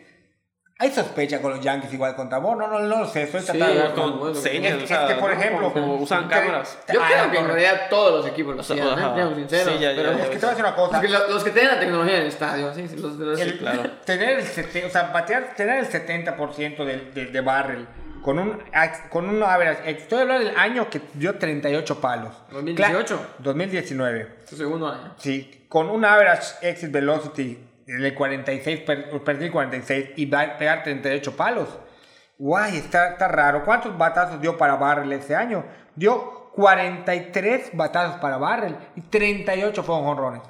Hay 0.83 0.91
sospecha 0.91 1.43
con 1.43 1.51
los 1.53 1.61
Yankees 1.61 1.93
igual 1.93 2.17
contra 2.17 2.39
vos. 2.39 2.57
No, 2.57 2.67
no, 2.67 2.81
no 2.81 3.01
lo 3.01 3.07
sé. 3.07 3.27
Sí, 3.27 3.33
tratando 3.33 3.67
de 3.67 3.75
ver 3.75 3.93
con- 3.93 4.19
con- 4.19 4.35
señas, 4.35 4.73
es- 4.83 4.91
o 4.91 4.95
es 4.95 5.09
que, 5.13 5.15
por 5.21 5.31
ejemplo, 5.31 5.73
Como 5.73 5.95
usan 5.97 6.27
cámaras. 6.27 6.79
Yo 6.93 7.01
Ah, 7.03 7.07
creo 7.13 7.31
que 7.31 7.39
en 7.39 7.47
realidad 7.49 7.81
todos 7.91 8.13
los 8.25 8.27
equipos 8.33 8.55
lo 8.55 8.63
hacían, 8.63 8.79
¿eh? 8.79 9.35
sinceros. 9.37 9.75
Sí, 9.75 9.79
ya, 9.79 9.93
ya, 9.93 9.97
pero- 9.97 10.17
ya. 10.17 10.25
Es 10.25 10.31
que 10.31 10.37
te 10.37 10.41
voy 10.41 10.47
a 10.47 10.51
decir 10.51 10.65
una 10.65 10.75
cosa. 10.75 10.91
Porque 10.93 11.09
lo- 11.09 11.29
los 11.29 11.45
que 11.45 11.51
tienen 11.51 11.71
la 11.75 11.81
tecnología 11.81 12.15
en 12.17 12.23
el 12.23 12.29
estadio, 12.29 12.73
sí, 12.75 12.89
sí, 12.89 12.97
los, 12.97 13.13
los- 13.17 13.41
el- 13.41 13.59
claro. 13.59 13.83
tener 14.07 14.39
el 14.41 14.85
o 14.87 14.91
sea, 14.91 15.03
batear, 15.13 15.55
tener 15.55 15.81
el 15.81 15.87
70% 15.87 16.85
de, 16.85 16.97
de, 17.15 17.27
de 17.27 17.41
barrel 17.43 17.87
con 18.23 18.39
un 18.39 18.63
con 19.11 19.29
un 19.29 19.43
average, 19.43 19.91
estoy 19.91 20.21
hablando 20.21 20.47
del 20.47 20.57
año 20.57 20.89
que 20.89 21.01
dio 21.15 21.37
38 21.37 22.01
palos. 22.01 22.33
2018. 22.53 23.17
Cla- 23.17 23.27
2019. 23.39 24.29
su 24.47 24.57
segundo 24.57 24.89
año. 24.89 25.15
Sí, 25.19 25.65
con 25.69 25.89
un 25.91 26.05
average 26.05 26.55
exit 26.63 26.91
velocity 26.91 27.59
en 27.91 28.05
el 28.05 28.15
46, 28.15 28.81
per, 28.81 29.11
perdí 29.25 29.47
el 29.47 29.53
46 29.53 30.11
y 30.17 30.27
va 30.27 30.41
a 30.43 30.57
pegar 30.57 30.83
38 30.83 31.37
palos. 31.37 31.79
Guay, 32.39 32.77
está, 32.79 33.11
está 33.11 33.29
raro. 33.29 33.65
¿Cuántos 33.65 33.97
batazos 33.99 34.41
dio 34.41 34.57
para 34.57 34.77
Barrel 34.77 35.13
ese 35.13 35.35
año? 35.37 35.65
Dio 35.95 36.51
43 36.55 37.71
batazos 37.75 38.17
para 38.21 38.39
Barrel 38.39 38.77
y 38.97 39.03
38 39.03 39.83
fueron 39.83 40.05
jonrones. 40.05 40.43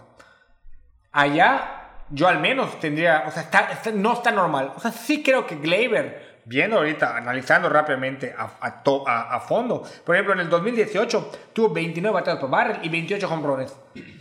Allá 1.12 1.76
yo 2.10 2.26
al 2.28 2.40
menos 2.40 2.78
tendría, 2.80 3.24
o 3.26 3.30
sea, 3.30 3.42
está- 3.42 3.70
está- 3.72 3.90
no 3.92 4.12
está 4.14 4.30
normal. 4.32 4.72
O 4.76 4.80
sea, 4.80 4.90
sí 4.92 5.22
creo 5.22 5.46
que 5.46 5.56
Gleyber, 5.56 6.29
viendo 6.50 6.78
ahorita, 6.78 7.16
analizando 7.16 7.68
rápidamente 7.68 8.34
a, 8.36 8.50
a, 8.60 8.82
to- 8.82 9.06
a- 9.06 9.36
a 9.36 9.38
fondo, 9.40 9.84
por 10.04 10.16
ejemplo, 10.16 10.34
en 10.34 10.40
el 10.40 10.48
2018 10.50 11.30
tuvo 11.52 11.68
29 11.72 12.12
bateados 12.12 12.40
por 12.40 12.50
barrel 12.50 12.78
y 12.82 12.88
28 12.88 13.28
home 13.32 13.46
runs. 13.46 13.76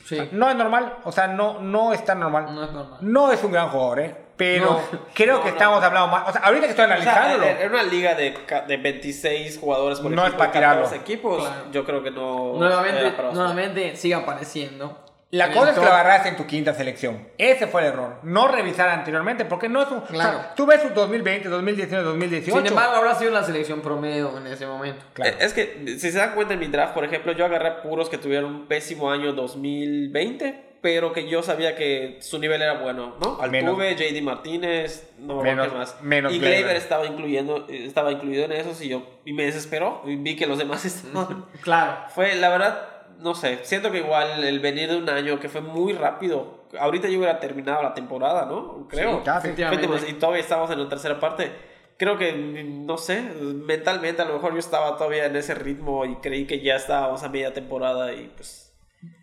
Sí. 0.05 0.29
No 0.31 0.47
es 0.47 0.55
normal, 0.55 0.93
o 1.05 1.11
sea, 1.11 1.25
no, 1.27 1.59
no 1.59 1.91
está 1.91 2.13
normal. 2.13 2.53
No 2.53 2.63
es 2.63 2.71
normal. 2.71 2.97
No 3.01 3.31
es 3.31 3.43
un 3.43 3.51
gran 3.51 3.69
jugador, 3.69 3.99
¿eh? 3.99 4.15
Pero 4.37 4.79
No. 4.91 4.99
creo 5.13 5.37
No, 5.37 5.43
que 5.43 5.49
no. 5.49 5.53
estamos 5.55 5.83
hablando 5.83 6.07
más. 6.07 6.29
O 6.29 6.31
sea, 6.31 6.41
ahorita 6.41 6.65
que 6.67 6.69
estoy 6.71 6.85
O 6.85 6.87
sea, 6.87 6.95
analizándolo. 6.95 7.45
en, 7.45 7.71
una 7.71 7.83
liga 7.83 8.13
de, 8.13 8.37
de 8.67 8.77
26 8.77 9.57
jugadores 9.59 9.99
por 9.99 10.11
No 10.11 10.21
es 10.21 10.27
equipo, 10.27 10.37
para 10.37 10.51
tirarlo. 10.51 10.83
14 10.83 11.01
equipos, 11.01 11.41
Claro. 11.45 11.71
yo 11.71 11.83
creo 11.83 12.03
que 12.03 12.11
no. 12.11 12.53
Nuevamente, 12.57 13.13
nuevamente 13.33 13.95
sigue 13.95 14.13
apareciendo. 14.15 14.97
La 15.31 15.51
cosa 15.51 15.69
es 15.71 15.75
que 15.77 15.85
lo 15.85 15.91
agarraste 15.91 16.29
en 16.29 16.37
tu 16.37 16.47
quinta 16.47 16.73
selección. 16.73 17.27
Ese 17.37 17.67
fue 17.67 17.81
el 17.81 17.87
error. 17.89 18.15
No 18.23 18.47
revisar 18.47 18.89
anteriormente, 18.89 19.45
porque 19.45 19.69
no 19.69 19.81
es 19.83 19.89
un. 19.91 20.01
Claro. 20.01 20.37
o 20.39 20.41
sea, 20.41 20.55
tú 20.55 20.65
ves 20.65 20.81
su 20.81 20.89
2020, 20.89 21.49
2019, 21.49 22.03
2018. 22.07 22.57
Sin 22.57 22.67
embargo, 22.67 22.95
habrá 22.95 23.13
sido 23.13 23.29
la 23.31 23.43
selección 23.43 23.81
promedio 23.81 24.35
en 24.39 24.47
ese 24.47 24.65
momento. 24.65 25.05
Claro. 25.13 25.31
Eh, 25.31 25.37
Es 25.39 25.53
que, 25.53 25.85
si 25.99 26.11
se 26.11 26.17
dan 26.17 26.33
cuenta 26.33 26.55
en 26.55 26.59
mi 26.59 26.65
draft, 26.67 26.93
por 26.95 27.05
ejemplo, 27.05 27.31
yo 27.33 27.45
agarré 27.45 27.73
puros 27.83 28.09
que 28.09 28.17
tuvieron 28.17 28.45
un 28.55 28.67
pésimo 28.67 29.11
año 29.11 29.33
2020, 29.33 30.63
pero 30.81 31.11
que 31.13 31.27
yo 31.29 31.43
sabía 31.43 31.75
que 31.75 32.17
su 32.21 32.39
nivel 32.39 32.61
era 32.61 32.79
bueno, 32.79 33.15
¿no? 33.21 33.37
Menos- 33.49 33.69
Altuve, 33.69 33.95
JD 33.95 34.21
Martínez, 34.23 35.09
no 35.19 35.35
me 35.37 35.43
Menos- 35.43 35.67
acuerdo 35.67 35.71
qué 35.73 35.77
más. 35.77 36.01
menos 36.01 36.33
y 36.33 36.39
Gleyber. 36.39 36.57
Gleyber 36.59 36.75
estaba, 36.77 37.05
incluyendo, 37.05 37.67
estaba 37.69 38.11
incluido 38.11 38.45
en 38.45 38.53
esos 38.53 38.81
y 38.81 38.89
yo 38.89 39.03
y 39.25 39.33
me 39.33 39.43
desesperó 39.45 40.01
y 40.05 40.15
vi 40.15 40.35
que 40.35 40.47
los 40.47 40.57
demás 40.57 40.85
estaban... 40.85 41.45
Claro. 41.61 41.97
Fue, 42.15 42.33
la 42.35 42.49
verdad, 42.49 42.87
no 43.19 43.35
sé, 43.35 43.59
siento 43.63 43.91
que 43.91 43.99
igual 43.99 44.43
el 44.43 44.59
venir 44.59 44.89
de 44.89 44.97
un 44.97 45.09
año 45.09 45.39
que 45.39 45.49
fue 45.49 45.61
muy 45.61 45.93
rápido, 45.93 46.65
ahorita 46.79 47.07
yo 47.07 47.19
hubiera 47.19 47.39
terminado 47.39 47.83
la 47.83 47.93
temporada, 47.93 48.45
¿no? 48.45 48.87
Creo. 48.89 49.17
Sí, 49.17 49.21
casi. 49.25 49.49
Demasi- 49.49 50.09
Y 50.09 50.13
todavía 50.13 50.41
estamos 50.41 50.71
en 50.71 50.81
la 50.83 50.89
tercera 50.89 51.19
parte. 51.19 51.51
Creo 51.97 52.17
que, 52.17 52.31
no 52.33 52.97
sé, 52.97 53.21
mentalmente 53.21 54.21
a 54.21 54.25
lo 54.25 54.35
mejor 54.35 54.53
yo 54.53 54.59
estaba 54.59 54.95
todavía 54.97 55.25
en 55.25 55.35
ese 55.35 55.53
ritmo 55.53 56.05
y 56.05 56.15
creí 56.17 56.47
que 56.47 56.61
ya 56.61 56.75
estábamos 56.75 57.23
a 57.23 57.29
media 57.29 57.53
temporada 57.53 58.13
y 58.13 58.31
pues... 58.35 58.73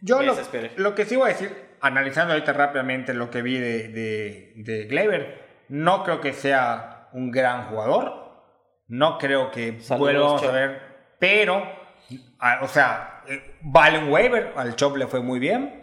Yo 0.02 0.23
lo, 0.23 0.35
lo 0.77 0.94
que 0.94 1.05
sí 1.06 1.16
voy 1.16 1.31
a 1.31 1.32
decir, 1.32 1.55
analizando 1.81 2.32
ahorita 2.35 2.52
rápidamente 2.52 3.14
lo 3.14 3.31
que 3.31 3.43
vi 3.43 3.59
de, 3.59 3.89
de, 3.89 4.52
de 4.56 4.85
Gleyber, 4.85 5.64
no 5.68 6.02
creo 6.05 6.20
que 6.20 6.32
sea 6.32 7.09
un 7.12 7.31
gran 7.31 7.68
jugador. 7.68 8.24
No 8.89 9.18
creo 9.18 9.51
que 9.51 9.81
Saludos, 9.81 9.98
vuelvamos 9.98 10.43
a 10.44 10.51
ver. 10.52 10.82
Pero, 11.18 11.62
ah, 12.40 12.60
o 12.62 12.68
sea, 12.68 13.22
eh, 13.28 13.56
vale 13.62 13.98
un 13.98 14.08
waiver. 14.10 14.52
Al 14.56 14.76
Chop 14.76 14.96
le 14.96 15.06
fue 15.06 15.20
muy 15.20 15.38
bien. 15.38 15.82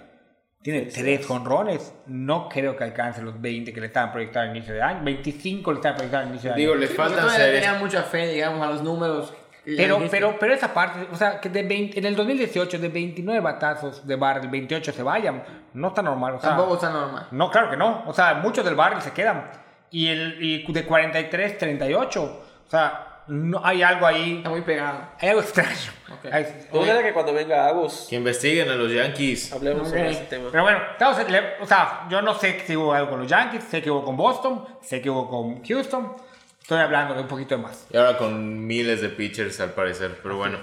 Tiene 0.62 0.84
tres 0.84 1.26
jonrones. 1.28 1.94
No 2.08 2.48
creo 2.48 2.76
que 2.78 2.86
alcance 2.86 3.22
los 3.22 3.40
20 3.42 3.74
que 3.74 3.82
le 3.82 3.88
estaban 3.88 4.12
proyectando 4.14 4.52
al 4.52 4.58
inicio 4.58 4.74
de 4.74 4.82
año. 4.82 5.04
25 5.04 5.72
le 5.72 5.76
estaban 5.78 5.98
proyectando 5.98 6.28
al 6.28 6.34
inicio 6.34 6.50
de 6.50 6.54
año. 6.54 6.60
Digo, 6.62 6.76
le 6.76 6.88
Sí, 6.88 6.94
faltan 6.94 7.30
series. 7.30 7.62
tenía 7.62 7.80
mucha 7.80 8.04
fe, 8.04 8.28
digamos, 8.30 8.62
a 8.66 8.70
los 8.72 8.82
números. 8.82 9.34
Pero, 9.66 10.02
pero, 10.12 10.36
pero 10.40 10.54
esa 10.54 10.74
parte, 10.74 11.08
o 11.12 11.16
sea, 11.16 11.40
que 11.40 11.48
de 11.50 11.64
20 11.64 11.98
en 11.98 12.06
el 12.06 12.16
2018 12.18 12.80
de 12.80 12.90
29 12.90 13.40
batazos 13.40 14.06
de 14.06 14.16
barril, 14.18 14.50
28 14.50 14.92
se 14.92 15.04
vayan, 15.04 15.42
no 15.74 15.88
está 15.90 16.02
normal. 16.02 16.34
O 16.36 16.40
sea, 16.40 16.50
Tampoco 16.50 16.76
está 16.76 16.90
normal. 16.90 17.28
No, 17.32 17.50
claro 17.50 17.70
que 17.70 17.78
no. 17.78 18.04
O 18.06 18.14
sea, 18.14 18.34
muchos 18.36 18.66
del 18.66 18.76
barril 18.76 19.02
se 19.02 19.12
quedan. 19.12 19.52
Y, 19.90 20.08
el, 20.08 20.38
y 20.42 20.72
de 20.72 20.86
43, 20.86 21.58
38. 21.58 22.24
O 22.66 22.70
sea, 22.70 23.13
no, 23.28 23.64
hay 23.66 23.82
algo 23.84 24.06
ahí. 24.06 24.38
Está 24.38 24.50
muy 24.50 24.62
pegado. 24.62 25.08
Hay 25.20 25.30
algo 25.30 25.42
extraño. 25.42 25.92
Ok. 26.12 26.26
Hay- 26.32 26.68
¿No 26.74 26.84
será 26.84 27.04
que 27.04 27.14
cuando 27.14 27.34
venga 27.34 27.68
Agus 27.68 28.08
Que 28.10 28.16
investiguen 28.18 28.70
a 28.70 28.76
los 28.76 28.92
Yankees. 28.92 29.52
hablemos 29.54 29.84
Ok. 29.88 29.88
sobre 29.90 30.12
ese 30.12 30.24
tema? 30.26 30.50
Pero 30.52 30.64
bueno, 30.64 30.80
estamos 30.92 31.18
o 31.62 31.66
sea, 31.66 32.08
yo 32.10 32.22
no 32.22 32.34
sé 32.36 32.60
si 32.66 32.76
hubo 32.76 32.94
algo 32.94 33.10
con 33.12 33.20
los 33.22 33.30
Yankees, 33.30 33.64
sé 33.64 33.82
que 33.82 33.90
hubo 33.92 34.04
con 34.04 34.16
Boston, 34.18 34.66
sé 34.82 35.02
que 35.02 35.10
hubo 35.10 35.30
con 35.30 35.64
Houston. 35.64 36.16
Estoy 36.62 36.80
hablando 36.80 37.14
de 37.14 37.22
un 37.22 37.28
poquito 37.28 37.56
de 37.58 37.62
más. 37.64 37.88
Y 37.92 37.98
ahora 37.98 38.18
con 38.18 38.66
miles 38.66 39.02
de 39.02 39.10
pitchers 39.10 39.60
al 39.60 39.72
parecer. 39.74 40.20
Pero 40.24 40.38
bueno. 40.38 40.60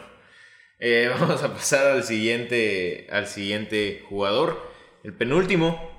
Eh, 0.79 1.11
vamos 1.21 1.43
a 1.43 1.53
pasar 1.53 1.87
al 1.89 2.05
siguiente, 2.05 3.07
al 3.13 3.27
siguiente 3.27 4.05
jugador. 4.09 4.71
El 5.05 5.13
penúltimo. 5.15 5.91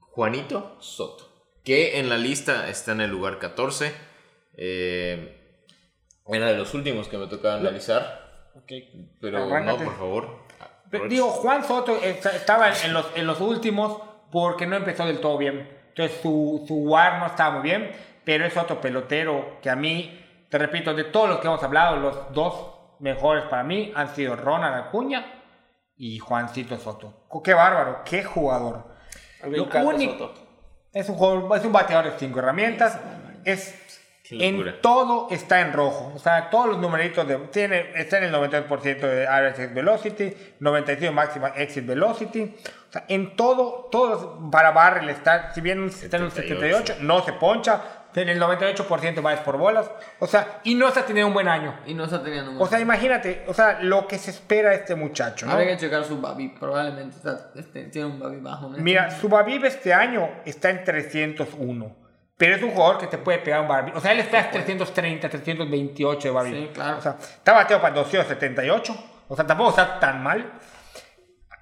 Juanito 0.00 0.76
Soto. 0.80 1.24
Que 1.64 1.98
en 1.98 2.08
la 2.08 2.16
lista 2.16 2.68
está 2.70 2.92
en 2.92 3.02
el 3.02 3.10
lugar 3.10 3.38
14. 3.38 3.92
Eh, 4.56 5.45
era 6.28 6.46
de 6.46 6.56
los 6.56 6.72
últimos 6.74 7.08
que 7.08 7.18
me 7.18 7.26
tocaba 7.26 7.54
analizar. 7.56 8.26
Pero 9.20 9.44
Arráncate. 9.44 9.78
no, 9.78 9.84
por 9.84 9.98
favor. 9.98 10.38
Pero, 10.90 11.08
Digo, 11.08 11.28
Juan 11.30 11.64
Soto 11.64 11.96
esta- 12.02 12.34
estaba 12.34 12.70
en 12.70 12.92
los, 12.92 13.06
en 13.16 13.26
los 13.26 13.40
últimos 13.40 14.00
porque 14.30 14.66
no 14.66 14.76
empezó 14.76 15.04
del 15.04 15.20
todo 15.20 15.36
bien. 15.38 15.68
Entonces 15.88 16.20
su, 16.20 16.64
su 16.66 16.74
WAR 16.74 17.18
no 17.20 17.26
estaba 17.26 17.58
muy 17.58 17.62
bien, 17.68 17.90
pero 18.24 18.44
es 18.44 18.56
otro 18.56 18.80
pelotero 18.80 19.58
que 19.62 19.70
a 19.70 19.76
mí, 19.76 20.24
te 20.50 20.58
repito, 20.58 20.94
de 20.94 21.04
todos 21.04 21.28
los 21.28 21.38
que 21.38 21.46
hemos 21.46 21.62
hablado, 21.62 21.96
los 21.96 22.32
dos 22.32 22.72
mejores 22.98 23.44
para 23.44 23.62
mí 23.62 23.92
han 23.94 24.14
sido 24.14 24.36
Ronald 24.36 24.74
Acuña 24.86 25.42
y 25.96 26.18
Juancito 26.18 26.76
Soto. 26.78 27.26
Qué 27.42 27.54
bárbaro, 27.54 28.02
qué 28.04 28.24
jugador. 28.24 28.84
Lo 29.44 29.64
Soto. 30.18 30.34
Es 30.92 31.08
un, 31.08 31.16
jugador, 31.16 31.56
es 31.58 31.64
un 31.64 31.72
bateador 31.72 32.12
de 32.12 32.18
cinco 32.18 32.38
herramientas. 32.38 32.98
Es. 33.44 33.82
En 34.30 34.80
todo 34.80 35.28
está 35.30 35.60
en 35.60 35.72
rojo. 35.72 36.12
O 36.14 36.18
sea, 36.18 36.50
todos 36.50 36.68
los 36.68 36.78
numeritos 36.78 37.26
de, 37.26 37.36
tiene, 37.48 37.92
está 37.94 38.18
en 38.18 38.24
el 38.24 38.32
92% 38.34 39.00
de 39.00 39.26
average 39.26 39.62
exit 39.62 39.74
velocity, 39.74 40.34
95 40.60 41.12
máxima 41.12 41.48
exit 41.48 41.86
velocity. 41.86 42.54
O 42.88 42.92
sea, 42.92 43.04
en 43.08 43.36
todo, 43.36 43.88
todos 43.90 44.50
para 44.50 44.70
Barrel 44.70 45.08
está, 45.10 45.52
si 45.54 45.60
bien 45.60 45.84
está 45.86 46.16
en 46.16 46.24
un 46.24 46.30
78, 46.30 46.96
no 47.00 47.22
se 47.24 47.32
poncha. 47.34 47.82
En 48.14 48.30
el 48.30 48.40
98% 48.40 49.22
va 49.24 49.36
por 49.44 49.58
bolas. 49.58 49.90
O 50.20 50.26
sea, 50.26 50.60
y 50.64 50.74
no 50.74 50.88
está 50.88 51.04
teniendo 51.04 51.28
un 51.28 51.34
buen 51.34 51.48
año. 51.48 51.78
Y 51.84 51.92
no 51.92 52.04
está 52.04 52.22
teniendo 52.22 52.46
números. 52.50 52.66
O 52.66 52.70
sea, 52.70 52.80
imagínate, 52.80 53.44
o 53.46 53.52
sea, 53.52 53.78
lo 53.82 54.06
que 54.08 54.16
se 54.16 54.30
espera 54.30 54.70
de 54.70 54.76
este 54.76 54.94
muchacho, 54.94 55.44
¿no? 55.44 55.52
Habría 55.52 55.72
que 55.72 55.76
checar 55.76 56.02
su 56.02 56.18
babi. 56.18 56.48
Probablemente 56.48 57.14
está- 57.18 57.50
este, 57.54 57.84
tiene 57.84 58.08
un 58.08 58.18
babi 58.18 58.40
bajo. 58.40 58.70
¿no? 58.70 58.78
Mira, 58.78 59.10
su 59.10 59.28
Babib 59.28 59.66
este 59.66 59.92
año 59.92 60.30
está 60.46 60.70
en 60.70 60.82
301. 60.82 62.05
Pero 62.36 62.56
es 62.56 62.62
un 62.62 62.70
jugador 62.70 62.98
que 62.98 63.06
te 63.06 63.18
puede 63.18 63.38
pegar 63.38 63.62
un 63.62 63.68
Babib. 63.68 63.96
O 63.96 64.00
sea, 64.00 64.12
él 64.12 64.20
está 64.20 64.40
en 64.40 64.50
330, 64.50 65.28
328 65.28 66.28
de 66.28 66.34
Babib. 66.34 66.54
Sí, 66.54 66.70
claro. 66.74 66.98
O 66.98 67.00
sea, 67.00 67.16
está 67.18 67.52
bateado 67.52 67.80
para 67.80 67.94
278. 67.94 68.96
O 69.28 69.36
sea, 69.36 69.46
tampoco 69.46 69.70
está 69.70 69.98
tan 69.98 70.22
mal. 70.22 70.52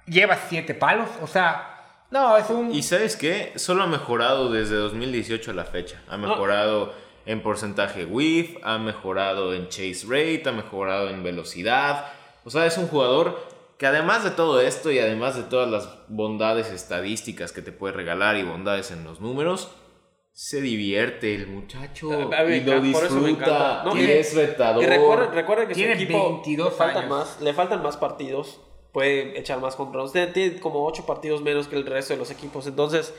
Lleva 0.05 0.37
7 0.49 0.73
palos. 0.73 1.09
O 1.21 1.27
sea, 1.27 1.75
no, 2.11 2.37
es 2.37 2.49
un. 2.49 2.73
Y 2.73 2.83
sabes 2.83 3.15
qué? 3.15 3.53
Solo 3.55 3.83
ha 3.83 3.87
mejorado 3.87 4.51
desde 4.51 4.75
2018 4.75 5.51
a 5.51 5.53
la 5.53 5.65
fecha. 5.65 6.01
Ha 6.09 6.17
mejorado 6.17 6.93
en 7.25 7.41
porcentaje 7.41 8.05
whiff, 8.05 8.57
ha 8.63 8.77
mejorado 8.77 9.53
en 9.53 9.69
chase 9.69 10.05
rate, 10.07 10.43
ha 10.47 10.51
mejorado 10.51 11.09
en 11.09 11.23
velocidad. 11.23 12.05
O 12.43 12.49
sea, 12.49 12.65
es 12.65 12.77
un 12.77 12.87
jugador 12.87 13.47
que 13.77 13.87
además 13.87 14.23
de 14.23 14.31
todo 14.31 14.61
esto 14.61 14.91
y 14.91 14.99
además 14.99 15.35
de 15.35 15.43
todas 15.43 15.69
las 15.69 15.89
bondades 16.07 16.71
estadísticas 16.71 17.51
que 17.51 17.61
te 17.61 17.71
puede 17.71 17.93
regalar 17.93 18.37
y 18.37 18.43
bondades 18.43 18.91
en 18.91 19.03
los 19.03 19.19
números, 19.19 19.71
se 20.37 20.59
divierte 20.59 21.33
el 21.33 21.47
muchacho 21.47 22.11
A 22.11 22.43
mí 22.43 22.49
me 22.49 22.57
y 22.57 22.61
lo 22.65 22.81
disfruta. 22.81 23.83
No, 23.85 23.95
y 23.95 24.03
es 24.03 24.35
retador. 24.35 24.83
Y 24.83 24.85
recuerden, 24.85 25.31
recuerden 25.31 25.67
que 25.69 25.73
Tiene 25.73 25.95
su 25.95 26.03
equipo 26.03 26.23
22 26.43 26.71
le 26.71 26.77
faltan, 26.77 26.97
años. 27.05 27.09
más, 27.09 27.41
le 27.41 27.53
faltan 27.53 27.81
más 27.81 27.95
partidos. 27.95 28.59
Puede 28.91 29.39
echar 29.39 29.61
más 29.61 29.79
home 29.79 29.93
runs. 29.93 30.11
Tiene, 30.11 30.27
tiene 30.33 30.59
como 30.59 30.85
8 30.85 31.05
partidos 31.05 31.41
menos 31.41 31.69
que 31.69 31.77
el 31.77 31.85
resto 31.85 32.13
de 32.13 32.19
los 32.19 32.31
equipos. 32.31 32.67
Entonces, 32.67 33.13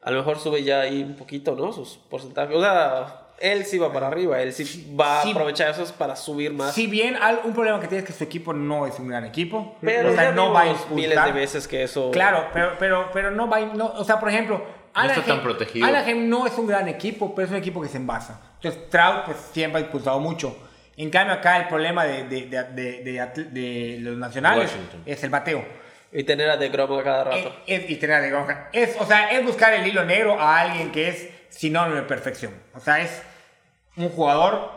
a 0.00 0.12
lo 0.12 0.18
mejor 0.18 0.38
sube 0.38 0.62
ya 0.62 0.82
ahí 0.82 1.02
un 1.02 1.16
poquito, 1.16 1.56
¿no? 1.56 1.72
Sus 1.72 1.96
porcentajes. 2.08 2.54
O 2.56 2.60
sea, 2.60 3.26
él 3.40 3.64
sí 3.64 3.76
va 3.78 3.92
para 3.92 4.06
arriba. 4.06 4.40
Él 4.40 4.52
sí 4.52 4.94
va 4.98 5.22
Sí. 5.22 5.28
a 5.30 5.32
aprovechar 5.32 5.70
esos 5.70 5.90
para 5.90 6.14
subir 6.14 6.52
más. 6.52 6.72
Si 6.72 6.86
bien 6.86 7.16
un 7.44 7.52
problema 7.52 7.80
que 7.80 7.88
tiene 7.88 8.02
es 8.02 8.06
que 8.06 8.12
su 8.16 8.22
equipo 8.22 8.52
no 8.52 8.86
es 8.86 8.96
un 9.00 9.08
gran 9.08 9.24
equipo. 9.24 9.74
Pero 9.80 10.10
o 10.10 10.14
sea, 10.14 10.22
ya 10.22 10.32
no 10.32 10.52
va 10.52 10.60
a 10.60 10.64
vimos 10.66 10.88
miles 10.90 11.10
impulsar. 11.10 11.34
de 11.34 11.40
veces 11.40 11.66
que 11.66 11.82
eso... 11.82 12.12
Claro, 12.12 12.46
pero, 12.52 12.76
pero, 12.78 13.08
pero 13.12 13.32
no 13.32 13.48
va 13.48 13.56
a- 13.56 13.66
no, 13.66 13.86
o 13.86 14.04
sea, 14.04 14.20
por 14.20 14.28
ejemplo, 14.28 14.62
está 14.94 15.22
tan 15.24 15.42
protegido. 15.42 15.86
Anaheim 15.86 16.28
no 16.28 16.46
es 16.46 16.56
un 16.58 16.66
gran 16.66 16.88
equipo, 16.88 17.34
pero 17.34 17.46
es 17.46 17.50
un 17.52 17.58
equipo 17.58 17.80
que 17.80 17.88
se 17.88 17.96
envasa. 17.98 18.40
Entonces, 18.56 18.88
Trout 18.90 19.24
pues, 19.26 19.36
siempre 19.52 19.80
ha 19.80 19.84
impulsado 19.84 20.18
mucho. 20.20 20.56
En 20.96 21.08
cambio, 21.10 21.34
acá 21.34 21.56
el 21.56 21.68
problema 21.68 22.04
de, 22.04 22.24
de, 22.24 22.42
de, 22.46 22.62
de- 22.64 23.02
de 23.04 23.14
atl- 23.18 23.48
de 23.50 23.96
los 24.00 24.16
nacionales 24.18 24.70
Washington. 24.70 25.02
es 25.06 25.22
el 25.24 25.30
bateo. 25.30 25.64
Y 26.12 26.24
tener 26.24 26.50
a 26.50 26.56
DeGrom 26.56 26.98
a 26.98 27.02
cada 27.04 27.24
rato. 27.24 27.54
Es, 27.66 27.84
es- 27.84 27.90
y 27.90 27.96
tener 27.96 28.16
a 28.16 28.20
De 28.20 28.30
Grom. 28.30 28.46
es, 28.72 28.96
o 29.00 29.06
sea, 29.06 29.30
es 29.30 29.44
buscar 29.46 29.72
el 29.72 29.86
hilo 29.86 30.04
negro 30.04 30.38
a 30.40 30.60
alguien 30.60 30.90
que 30.90 31.08
es 31.08 31.28
sinónimo 31.48 31.94
de 31.96 32.02
perfección. 32.02 32.52
O 32.74 32.80
sea, 32.80 33.00
es 33.00 33.22
un 33.96 34.08
jugador, 34.10 34.72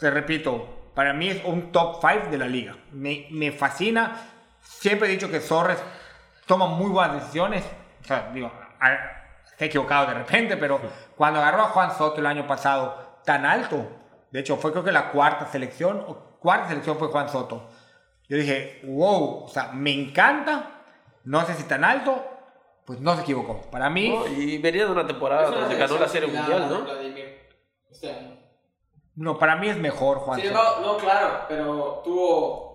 te 0.00 0.10
repito, 0.10 0.90
para 0.94 1.12
mí 1.12 1.28
es 1.30 1.40
un 1.44 1.70
top 1.72 1.98
5 2.00 2.26
de 2.30 2.38
la 2.38 2.46
liga. 2.46 2.76
Me, 2.92 3.26
me 3.30 3.52
fascina. 3.52 4.30
Siempre 4.62 5.08
he 5.08 5.12
dicho 5.12 5.30
que 5.30 5.38
Torres 5.40 5.78
toma 6.46 6.66
muy 6.66 6.90
buenas 6.90 7.20
decisiones. 7.20 7.64
O 8.02 8.04
sea, 8.06 8.30
digo, 8.34 8.52
a- 8.80 9.13
se 9.56 9.64
ha 9.64 9.66
equivocado 9.68 10.06
de 10.08 10.14
repente, 10.14 10.56
pero 10.56 10.80
cuando 11.16 11.40
agarró 11.40 11.62
a 11.62 11.68
Juan 11.68 11.92
Soto 11.96 12.20
el 12.20 12.26
año 12.26 12.46
pasado 12.46 13.18
tan 13.24 13.44
alto, 13.46 13.86
de 14.30 14.40
hecho 14.40 14.56
fue 14.56 14.72
creo 14.72 14.84
que 14.84 14.92
la 14.92 15.10
cuarta 15.10 15.46
selección, 15.46 16.04
o 16.06 16.38
cuarta 16.40 16.68
selección 16.68 16.98
fue 16.98 17.08
Juan 17.08 17.28
Soto. 17.28 17.68
Yo 18.28 18.36
dije, 18.36 18.80
wow, 18.84 19.44
o 19.44 19.48
sea, 19.48 19.70
me 19.72 19.92
encanta, 19.92 20.82
no 21.24 21.44
sé 21.44 21.54
si 21.54 21.64
tan 21.64 21.84
alto, 21.84 22.24
pues 22.86 23.00
no 23.00 23.14
se 23.16 23.22
equivocó. 23.22 23.60
Para 23.70 23.88
mí, 23.90 24.08
No, 24.10 24.26
y 24.26 24.58
venía 24.58 24.86
de 24.86 24.92
una 24.92 25.06
temporada 25.06 25.50
donde 25.50 25.76
ganó 25.76 25.98
la 25.98 26.08
Serie 26.08 26.28
Mundial, 26.34 26.68
¿no? 26.70 26.80
Vladimir 26.82 27.48
este 27.90 28.10
año. 28.10 28.36
no, 29.16 29.38
para 29.38 29.56
mí 29.56 29.68
es 29.68 29.76
mejor 29.76 30.18
Juan 30.18 30.40
Sí, 30.40 30.48
Soto. 30.48 30.80
no, 30.80 30.92
no, 30.92 30.96
claro, 30.98 31.44
pero 31.48 32.00
tuvo, 32.04 32.73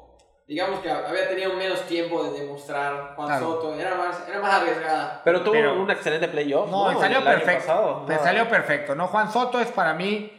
digamos 0.49 0.79
que 0.79 0.89
había 0.89 1.29
tenido 1.29 1.53
menos 1.53 1.85
tiempo 1.85 2.23
de 2.23 2.39
demostrar 2.41 3.13
Juan 3.15 3.27
Claro. 3.27 3.45
Soto, 3.45 3.75
era 3.79 3.93
más, 3.95 4.27
era 4.27 4.39
más 4.41 4.51
arriesgada. 4.55 5.21
Pero 5.23 5.41
tuvo 5.43 5.53
Pero- 5.53 5.79
un 5.79 5.91
excelente 5.91 6.27
playoff. 6.27 6.67
No, 6.71 6.91
¿no? 6.91 6.99
salió 6.99 7.23
perfecto. 7.23 8.05
Le 8.07 8.15
No, 8.15 8.23
salió 8.23 8.49
perfecto. 8.49 8.95
No, 8.95 9.07
Juan 9.07 9.31
Soto 9.31 9.59
es 9.61 9.67
para 9.67 9.93
mí, 9.93 10.31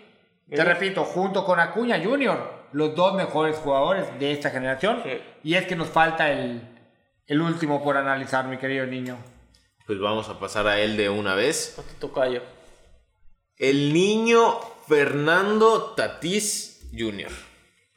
te 0.48 0.56
Sí. 0.56 0.62
repito, 0.62 1.04
junto 1.04 1.44
con 1.44 1.60
Acuña 1.60 2.02
Junior, 2.02 2.66
los 2.72 2.92
dos 2.96 3.14
mejores 3.14 3.56
jugadores 3.58 4.06
de 4.18 4.32
esta 4.32 4.50
generación. 4.50 5.00
Sí. 5.04 5.22
Y 5.44 5.54
es 5.54 5.64
que 5.66 5.76
nos 5.76 5.86
falta 5.88 6.28
el, 6.32 6.60
el 7.28 7.40
último 7.40 7.80
por 7.82 7.96
analizar, 7.96 8.46
mi 8.46 8.58
querido 8.58 8.86
niño. 8.86 9.16
Pues 9.86 10.00
vamos 10.00 10.28
a 10.28 10.40
pasar 10.40 10.66
a 10.66 10.80
él 10.80 10.96
de 10.96 11.08
una 11.08 11.36
vez. 11.36 11.78
a 11.78 11.82
tu 11.82 11.94
tocayo. 12.08 12.42
El 13.58 13.92
niño 13.92 14.58
Fernando 14.88 15.94
Tatís 15.96 16.88
Jr. 16.92 17.30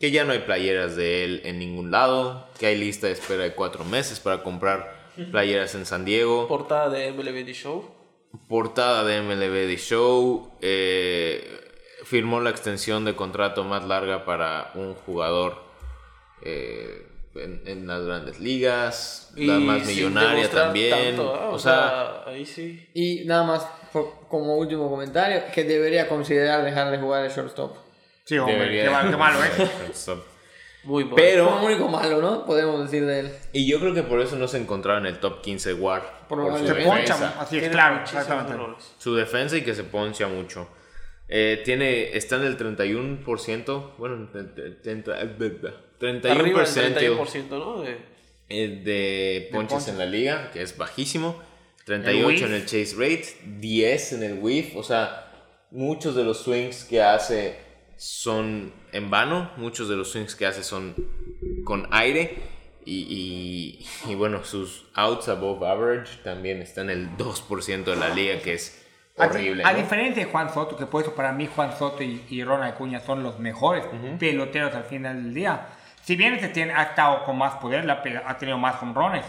Que 0.04 0.12
ya 0.12 0.26
no 0.26 0.34
hay 0.34 0.40
playeras 0.40 0.98
de 0.98 1.24
él 1.24 1.42
en 1.46 1.60
ningún 1.60 1.90
lado. 1.90 2.46
Que 2.60 2.66
hay 2.66 2.78
lista 2.78 3.08
de 3.08 3.14
espera 3.14 3.44
de 3.44 3.54
cuatro 3.54 3.86
meses 3.86 4.20
para 4.20 4.44
comprar 4.44 4.94
playeras 5.32 5.76
en 5.76 5.86
San 5.86 6.04
Diego. 6.04 6.46
Portada 6.50 6.90
de 6.90 7.10
MLB 7.14 7.46
The 7.46 7.54
Show. 7.54 7.86
Portada 8.50 9.06
de 9.06 9.22
MLB 9.22 9.66
The 9.68 9.78
Show. 9.78 10.52
eh, 10.60 11.58
firmó 12.04 12.42
la 12.42 12.50
extensión 12.50 13.06
de 13.06 13.16
contrato 13.16 13.64
más 13.64 13.86
larga 13.88 14.26
para 14.26 14.72
un 14.76 14.94
jugador 14.94 15.64
eh, 16.42 17.08
en, 17.36 17.62
en 17.66 17.88
las 17.88 18.04
grandes 18.04 18.42
ligas. 18.42 19.32
la 19.38 19.54
más 19.60 19.86
millonaria 19.86 20.50
también. 20.50 21.16
tanto, 21.16 21.34
ah, 21.34 21.50
o 21.52 21.58
sea, 21.60 22.24
ahí 22.28 22.46
sí. 22.46 22.90
Y 22.94 23.24
nada 23.24 23.44
más, 23.44 23.66
por- 23.94 24.28
como 24.28 24.58
último 24.58 24.90
comentario, 24.90 25.44
que 25.56 25.64
debería 25.64 26.10
considerar 26.10 26.66
dejar 26.66 26.92
de 26.92 26.98
jugar 26.98 27.24
de 27.24 27.34
shortstop. 27.34 27.78
Sí, 28.26 28.38
hombre, 28.38 28.56
debería- 28.56 28.84
qué, 28.86 28.90
mal- 28.90 29.10
qué 29.12 29.18
malo 29.18 29.40
es. 29.92 30.10
Muy 30.86 31.04
bueno. 31.04 31.16
Pero, 31.16 31.46
Como 31.50 31.66
único 31.68 31.88
malo, 31.88 32.22
¿no? 32.22 32.46
Podemos 32.46 32.84
decir 32.84 33.06
de 33.06 33.20
él. 33.22 33.32
y 33.54 33.66
yo 33.66 33.80
creo 33.80 33.94
que 33.94 34.04
por 34.04 34.20
eso 34.20 34.36
no 34.36 34.48
se 34.50 34.58
encontraba 34.58 35.00
en 35.00 35.06
el 35.06 35.20
top 35.20 35.42
15 35.42 35.74
WAR. 35.76 36.02
Por 36.28 36.40
su 36.40 36.44
Probablemente. 36.44 36.68
Se 36.84 36.90
defensa. 36.90 37.18
poncha, 37.18 37.42
así 37.42 37.58
es, 37.58 37.70
claro, 37.70 38.02
exactamente. 38.04 38.54
Su 38.98 39.16
defensa 39.16 39.56
y 39.58 39.62
que 39.62 39.74
se 39.76 39.84
poncha 39.86 40.28
mucho. 40.28 40.68
Eh, 41.30 41.62
tiene, 41.64 42.16
está 42.18 42.36
en 42.36 42.44
el 42.44 42.58
31%, 42.58 43.94
bueno, 43.98 44.28
te- 44.32 44.44
te- 44.44 44.72
te- 44.72 45.04
31% 45.04 46.30
Arriba 46.32 46.64
del 46.64 46.96
31%, 47.18 47.50
¿no? 47.60 47.82
De- 47.82 47.98
eh, 48.50 48.82
de 48.84 49.50
ponches 49.54 49.88
en 49.88 49.98
la 49.98 50.06
liga, 50.06 50.52
que 50.52 50.62
es 50.62 50.78
bajísimo. 50.78 51.42
38 51.86 52.28
whiff. 52.28 52.44
en 52.44 52.54
el 52.54 52.66
chase 52.66 52.94
rate, 52.98 53.26
10 53.60 54.14
en 54.14 54.24
el 54.24 54.40
whiff. 54.40 54.76
O 54.76 54.84
sea, 54.84 55.32
muchos 55.72 56.14
de 56.16 56.24
los 56.24 56.40
swings 56.44 56.84
que 56.84 57.02
hace 57.02 57.58
son 57.98 58.74
en 58.92 59.10
vano, 59.10 59.52
muchos 59.58 59.90
de 59.90 59.96
los 59.96 60.12
swings 60.12 60.36
que 60.36 60.46
hace 60.46 60.64
son 60.64 60.96
con 61.66 61.88
aire. 61.92 62.52
Y, 62.86 63.80
y- 64.08 64.12
y 64.12 64.16
bueno, 64.16 64.44
sus 64.44 64.86
outs 64.94 65.30
above 65.30 65.64
average 65.64 66.18
también 66.24 66.62
están 66.62 66.90
en 66.90 67.00
el 67.00 67.18
2% 67.18 67.84
de 67.86 67.96
la 67.96 68.10
liga, 68.10 68.40
que 68.42 68.56
es 68.56 68.86
horrible. 69.16 69.64
A, 69.64 69.72
¿no? 69.72 69.78
diferencia 69.80 70.26
de 70.26 70.30
Juan 70.30 70.54
Soto, 70.54 70.76
que 70.76 70.86
por 70.86 71.02
eso 71.02 71.16
para 71.16 71.32
mí 71.32 71.48
Juan 71.48 71.78
Soto 71.78 72.04
y, 72.04 72.26
y 72.30 72.44
Ronald 72.44 72.74
Acuña 72.74 73.00
son 73.00 73.24
los 73.24 73.40
mejores 73.40 73.86
peloteros 74.20 74.76
al 74.76 74.84
final 74.84 75.24
del 75.24 75.34
día. 75.34 75.68
Si 76.04 76.18
bien 76.18 76.34
este 76.34 76.50
tiene, 76.50 76.74
ha 76.74 76.84
estado 76.84 77.24
con 77.24 77.38
más 77.38 77.56
poder, 77.56 77.86
pega- 78.04 78.24
ha 78.28 78.38
tenido 78.38 78.58
más 78.58 78.84
hombrones, 78.84 79.24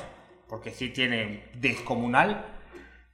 porque 0.48 0.72
sí 0.72 0.88
tiene 0.88 1.44
descomunal, 1.54 2.44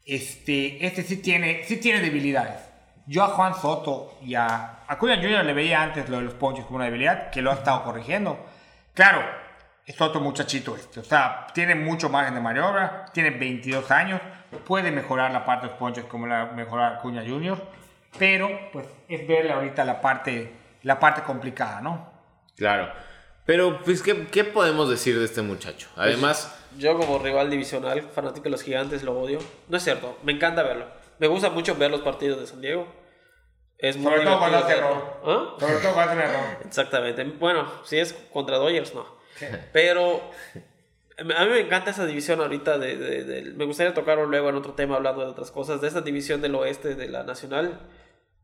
este, 0.07 0.87
este 0.87 1.03
sí 1.03 1.19
tiene, 1.19 1.65
sí 1.65 1.77
tiene 1.77 2.01
debilidades. 2.01 2.63
Yo 3.11 3.25
a 3.25 3.27
Juan 3.27 3.57
Soto 3.57 4.19
y 4.23 4.37
a 4.37 4.85
Acuña 4.87 5.17
Junior 5.17 5.45
le 5.45 5.53
veía 5.53 5.83
antes 5.83 6.09
lo 6.09 6.19
de 6.19 6.23
los 6.23 6.35
ponches 6.35 6.65
como 6.65 6.77
una 6.77 6.85
debilidad, 6.85 7.29
que 7.31 7.43
lo 7.43 7.51
ha 7.51 7.55
estado 7.55 7.83
corrigiendo. 7.83 8.39
Claro, 8.95 9.21
es 9.85 10.01
otro 10.01 10.21
muchachito 10.21 10.77
este, 10.77 11.01
o 11.01 11.03
sea, 11.03 11.49
tiene 11.53 11.75
mucho 11.75 12.09
margen 12.09 12.35
de 12.35 12.41
maniobra, 12.41 13.07
tiene 13.13 13.31
22 13.31 13.91
años, 13.91 14.21
puede 14.65 14.93
mejorar 14.93 15.33
la 15.33 15.45
parte 15.45 15.67
de 15.67 15.73
los 15.73 15.79
ponches 15.81 16.05
como 16.05 16.29
la 16.29 16.53
mejora 16.55 16.99
Acuña 16.99 17.25
Junior, 17.27 17.61
pero 18.17 18.49
pues 18.73 18.87
es 19.09 19.27
verle 19.27 19.55
ahorita 19.55 19.85
la 19.85 20.01
parte, 20.01 20.53
la 20.85 21.01
parte 21.01 21.23
complicada, 21.23 21.81
¿no? 21.81 22.13
Claro. 22.57 22.93
Pero, 23.45 23.81
pues, 23.83 24.05
¿qué, 24.05 24.29
qué 24.29 24.45
podemos 24.45 24.89
decir 24.89 25.19
de 25.19 25.25
este 25.25 25.43
muchacho? 25.43 25.89
Además, 25.97 26.57
Yo 26.79 26.97
como 26.97 27.19
rival 27.19 27.51
divisional, 27.51 28.03
fanático 28.03 28.45
de 28.45 28.51
los 28.51 28.63
gigantes, 28.63 29.03
lo 29.03 29.19
odio. 29.19 29.41
No 29.69 29.79
es 29.79 29.83
cierto, 29.83 30.17
me 30.23 30.31
encanta 30.31 30.63
verlo. 30.63 30.87
Me 31.19 31.27
gusta 31.27 31.51
mucho 31.51 31.75
ver 31.75 31.91
los 31.91 32.03
partidos 32.03 32.39
de 32.39 32.47
San 32.47 32.61
Diego. 32.61 33.00
Es 33.83 33.97
muy 33.97 34.13
Sobre 34.13 34.25
todo 34.25 34.39
cuando 34.39 34.59
hace 34.59 34.73
error. 34.73 35.21
¿Ah? 35.25 35.57
Sobre 35.59 35.75
todo 35.77 35.93
cuando 35.95 36.13
hace 36.13 36.23
error. 36.23 36.45
Exactamente. 36.67 37.25
Bueno, 37.25 37.71
si 37.85 37.99
es 37.99 38.13
contra 38.33 38.57
Dodgers, 38.59 38.95
no. 38.95 39.07
Pero 39.73 40.31
a 41.19 41.45
mí 41.45 41.51
me 41.51 41.61
encanta 41.61 41.91
esa 41.91 42.05
división 42.07 42.41
ahorita. 42.41 42.79
De, 42.79 42.97
de- 42.97 43.25
de- 43.25 43.43
me 43.55 43.65
gustaría 43.65 43.95
tocarlo 43.95 44.27
luego 44.27 44.51
en 44.51 44.57
otro 44.57 44.75
tema 44.75 44.97
hablando 44.97 45.23
de 45.23 45.29
otras 45.31 45.51
cosas. 45.51 45.81
De 45.81 45.89
esta 45.89 46.03
división 46.03 46.43
del 46.43 46.55
oeste 46.57 46.95
de 46.95 47.09
la 47.09 47.23
nacional. 47.23 47.81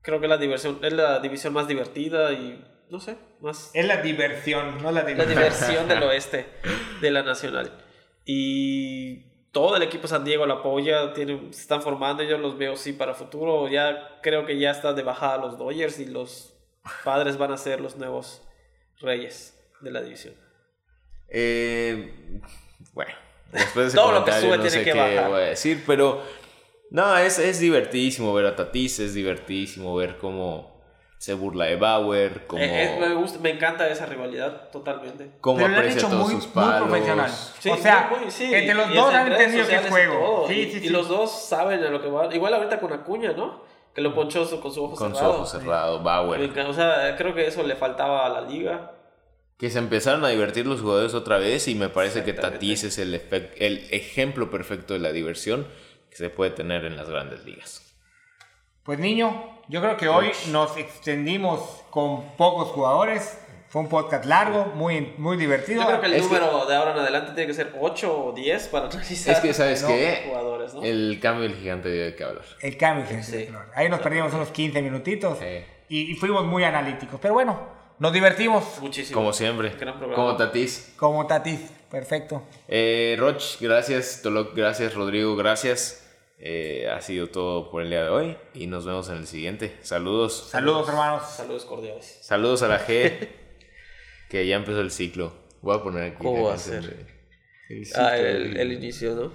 Creo 0.03 0.21
que 0.21 0.29
la 0.29 0.39
diversión, 0.39 0.79
es 0.83 0.93
la 0.93 1.19
división 1.19 1.53
más 1.53 1.67
divertida 1.69 2.33
y 2.33 2.65
no 2.91 3.01
sé, 3.01 3.17
más 3.41 3.73
Es 3.75 3.85
la 3.85 3.97
diversión, 4.01 4.81
no 4.81 4.93
la 4.93 5.03
la 5.03 5.03
diversión. 5.03 5.37
diversión 5.37 5.89
del 5.89 6.03
oeste 6.05 6.47
de 7.01 7.11
la 7.11 7.23
nacional. 7.25 7.73
Y 8.25 9.26
todo 9.57 9.75
el 9.75 9.83
equipo 9.83 10.07
San 10.07 10.23
Diego 10.23 10.45
la 10.45 10.57
apoya, 10.57 11.15
tiene, 11.15 11.51
se 11.51 11.63
están 11.63 11.81
formando, 11.81 12.23
yo 12.23 12.37
los 12.37 12.59
veo 12.59 12.77
sí 12.77 12.93
para 12.93 13.15
futuro. 13.15 13.69
Ya 13.69 14.19
creo 14.21 14.45
que 14.45 14.59
ya 14.59 14.71
está 14.71 14.93
de 14.93 15.03
bajada 15.03 15.39
los 15.39 15.57
Dodgers 15.57 15.99
y 15.99 16.05
los 16.05 16.53
padres 17.03 17.39
van 17.39 17.53
a 17.53 17.57
ser 17.57 17.81
los 17.81 17.97
nuevos 17.97 18.43
reyes 19.01 19.59
de 19.81 19.91
la 19.91 20.03
división. 20.03 20.35
Eh, 21.29 22.43
bueno, 22.93 23.15
después 23.51 23.87
de 23.87 23.87
ese 23.87 23.97
Todo 23.97 24.13
lo 24.13 24.27
que 24.27 24.33
sube 24.33 24.59
no 24.59 24.63
tiene 24.63 24.69
sé 24.69 24.85
que 24.85 24.93
qué 24.93 24.99
bajar. 24.99 25.31
voy 25.31 25.41
a 25.41 25.45
decir, 25.45 25.83
pero 25.87 26.23
no, 26.91 27.17
es, 27.17 27.39
es 27.39 27.59
divertidísimo 27.59 28.35
ver 28.35 28.45
a 28.45 28.57
Tatis, 28.57 28.99
es 28.99 29.15
divertidísimo 29.15 29.97
ver 29.97 30.19
cómo 30.19 30.76
se 31.19 31.35
burla 31.35 31.65
de 31.67 31.77
Bauer, 31.77 32.47
cómo, 32.47 32.63
Eh, 32.63 32.95
eh, 32.95 32.97
me, 33.01 33.15
gusta, 33.15 33.39
me 33.41 33.51
encanta 33.51 33.89
esa 33.89 34.07
rivalidad 34.07 34.69
totalmente. 34.71 35.31
Pero 35.43 35.69
lo 35.69 35.77
han 35.79 35.89
hecho 35.89 36.09
todos 36.09 36.25
muy, 36.31 36.35
sus 36.35 36.45
muy 36.47 36.55
palos. 36.65 36.89
profesional. 36.89 37.31
Sí, 37.59 37.71
o 37.71 37.77
sea, 37.77 38.09
muy- 38.11 38.21
muy- 38.21 38.31
sí, 38.31 38.55
entre 38.55 38.75
los 38.75 38.91
y 38.91 38.95
dos 38.95 39.15
han 39.15 39.33
entendido 39.33 39.67
que 39.67 39.79
juego. 39.79 40.45
Sí, 40.49 40.55
y, 40.55 40.71
sí, 40.73 40.77
y 40.79 40.81
sí. 40.83 40.89
los 40.91 41.09
dos 41.09 41.31
saben 41.49 41.83
a 41.85 41.91
lo 41.91 42.01
que 42.03 42.09
va. 42.09 42.33
Igual 42.35 42.55
ahorita 42.55 42.79
con 42.81 42.93
Acuña, 42.93 43.33
¿no? 43.33 43.63
Que 43.95 44.03
lo 44.03 44.15
ponchó 44.15 44.45
su- 44.45 44.61
con 44.61 44.73
su 44.73 44.85
ojo 44.85 44.95
Con 44.95 45.11
su 45.13 45.17
cerrado. 45.17 45.35
ojo 45.37 45.47
cerrado, 45.47 46.03
Bauer. 46.03 46.51
O 46.69 46.75
sea, 46.75 47.17
creo 47.17 47.35
que 47.35 47.47
eso 47.47 47.63
le 47.63 47.77
faltaba 47.77 48.27
a 48.27 48.29
la 48.29 48.43
liga. 48.43 48.93
Que 49.57 49.71
se 49.71 49.79
empezaron 49.79 50.23
a 50.23 50.29
divertir 50.29 50.67
los 50.67 50.83
jugadores 50.83 51.15
otra 51.15 51.39
vez 51.39 51.67
y 51.67 51.75
me 51.75 51.89
parece 51.89 52.23
que. 52.25 52.35
Tatis 52.35 52.85
es 52.85 52.99
el, 52.99 53.15
el 53.57 53.87
ejemplo 53.91 54.51
perfecto 54.51 54.93
de 54.93 55.01
la 55.01 55.13
diversión 55.13 55.67
que 56.11 56.17
se 56.17 56.29
puede 56.29 56.51
tener 56.51 56.85
en 56.85 56.95
las 56.99 57.09
grandes 57.09 57.43
ligas. 57.47 57.86
Pues 58.87 58.99
niño, 58.99 59.45
yo 59.69 59.81
creo 59.81 59.97
que 59.97 60.09
hoy 60.09 60.31
nos 60.51 60.77
extendimos 60.77 61.83
con 61.91 62.23
pocos 62.37 62.69
jugadores. 62.69 63.39
Fue 63.69 63.83
un 63.83 63.89
podcast 63.89 64.25
largo, 64.25 64.67
muy, 64.77 65.13
muy 65.19 65.37
divertido. 65.37 65.83
Yo 65.83 65.89
creo 65.89 66.01
que 66.01 66.07
el 66.07 66.15
Es 66.15 66.23
que- 66.23 66.39
número 66.39 66.65
de 66.67 66.77
ahora 66.77 66.93
en 66.93 66.99
adelante 67.01 67.33
tiene 67.33 67.49
que 67.49 67.55
ser 67.55 67.75
8 67.81 68.27
o 68.27 68.33
10 68.33 68.69
para 68.69 68.87
analizar 68.87 69.35
Es 69.35 69.41
que, 69.41 69.53
¿sabes 69.53 69.83
no, 69.83 69.89
qué? 69.89 70.23
jugadores, 70.29 70.73
¿no? 70.75 70.83
El 70.85 71.19
cambio 71.21 71.49
del 71.49 71.57
gigante 71.59 71.91
dio 71.91 72.05
de 72.05 72.15
qué 72.15 72.25
hablar. 72.25 72.45
El 72.63 72.77
cambio. 72.77 73.07
sí, 73.09 73.23
Sí. 73.23 73.47
sí. 73.47 73.49
Ahí 73.75 73.89
nos 73.89 74.01
perdimos 74.01 74.33
unos 74.33 74.49
15 74.51 74.81
minutitos 74.83 75.39
Sí. 75.39 75.65
y, 75.89 76.13
y 76.13 76.15
fuimos 76.15 76.45
muy 76.47 76.63
analíticos. 76.63 77.19
Pero 77.21 77.35
bueno, 77.35 77.59
nos 77.99 78.13
divertimos 78.13 78.63
Muchísimo. 78.81 79.19
Como 79.19 79.33
siempre. 79.33 79.73
Como 80.15 80.37
Tatis. 80.37 80.95
como 80.97 81.27
Tatis. 81.27 81.61
Perfecto. 81.91 82.43
Eh, 82.69 83.17
Roch, 83.19 83.61
gracias. 83.61 84.21
Tolok, 84.23 84.55
gracias. 84.55 84.95
Rodrigo, 84.95 85.35
gracias. 85.35 86.06
Eh, 86.39 86.89
ha 86.91 87.01
sido 87.01 87.29
todo 87.29 87.71
por 87.71 87.83
el 87.83 87.89
día 87.89 88.05
de 88.05 88.09
hoy 88.11 88.37
y 88.53 88.67
nos 88.67 88.85
vemos 88.85 89.09
en 89.09 89.17
el 89.17 89.27
siguiente. 89.27 89.77
Saludos. 89.81 90.49
Saludos, 90.51 90.89
hermanos. 90.89 91.23
Saludos 91.31 91.65
cordiales. 91.65 92.19
Saludos 92.23 92.63
a 92.63 92.69
la 92.69 92.87
G, 92.87 93.29
que 94.29 94.47
ya 94.47 94.57
empezó 94.57 94.81
el 94.81 94.91
ciclo. 94.91 95.33
Voy 95.63 95.77
a 95.77 95.83
poner 95.83 96.13
aquí. 96.13 96.23
¿Cómo 96.23 96.45
va 96.45 96.55
a 96.55 96.59
ser? 96.59 97.07
el 97.69 97.87
Ah, 97.97 98.17
el 98.17 98.73
inicio, 98.73 99.15
¿no? 99.15 99.33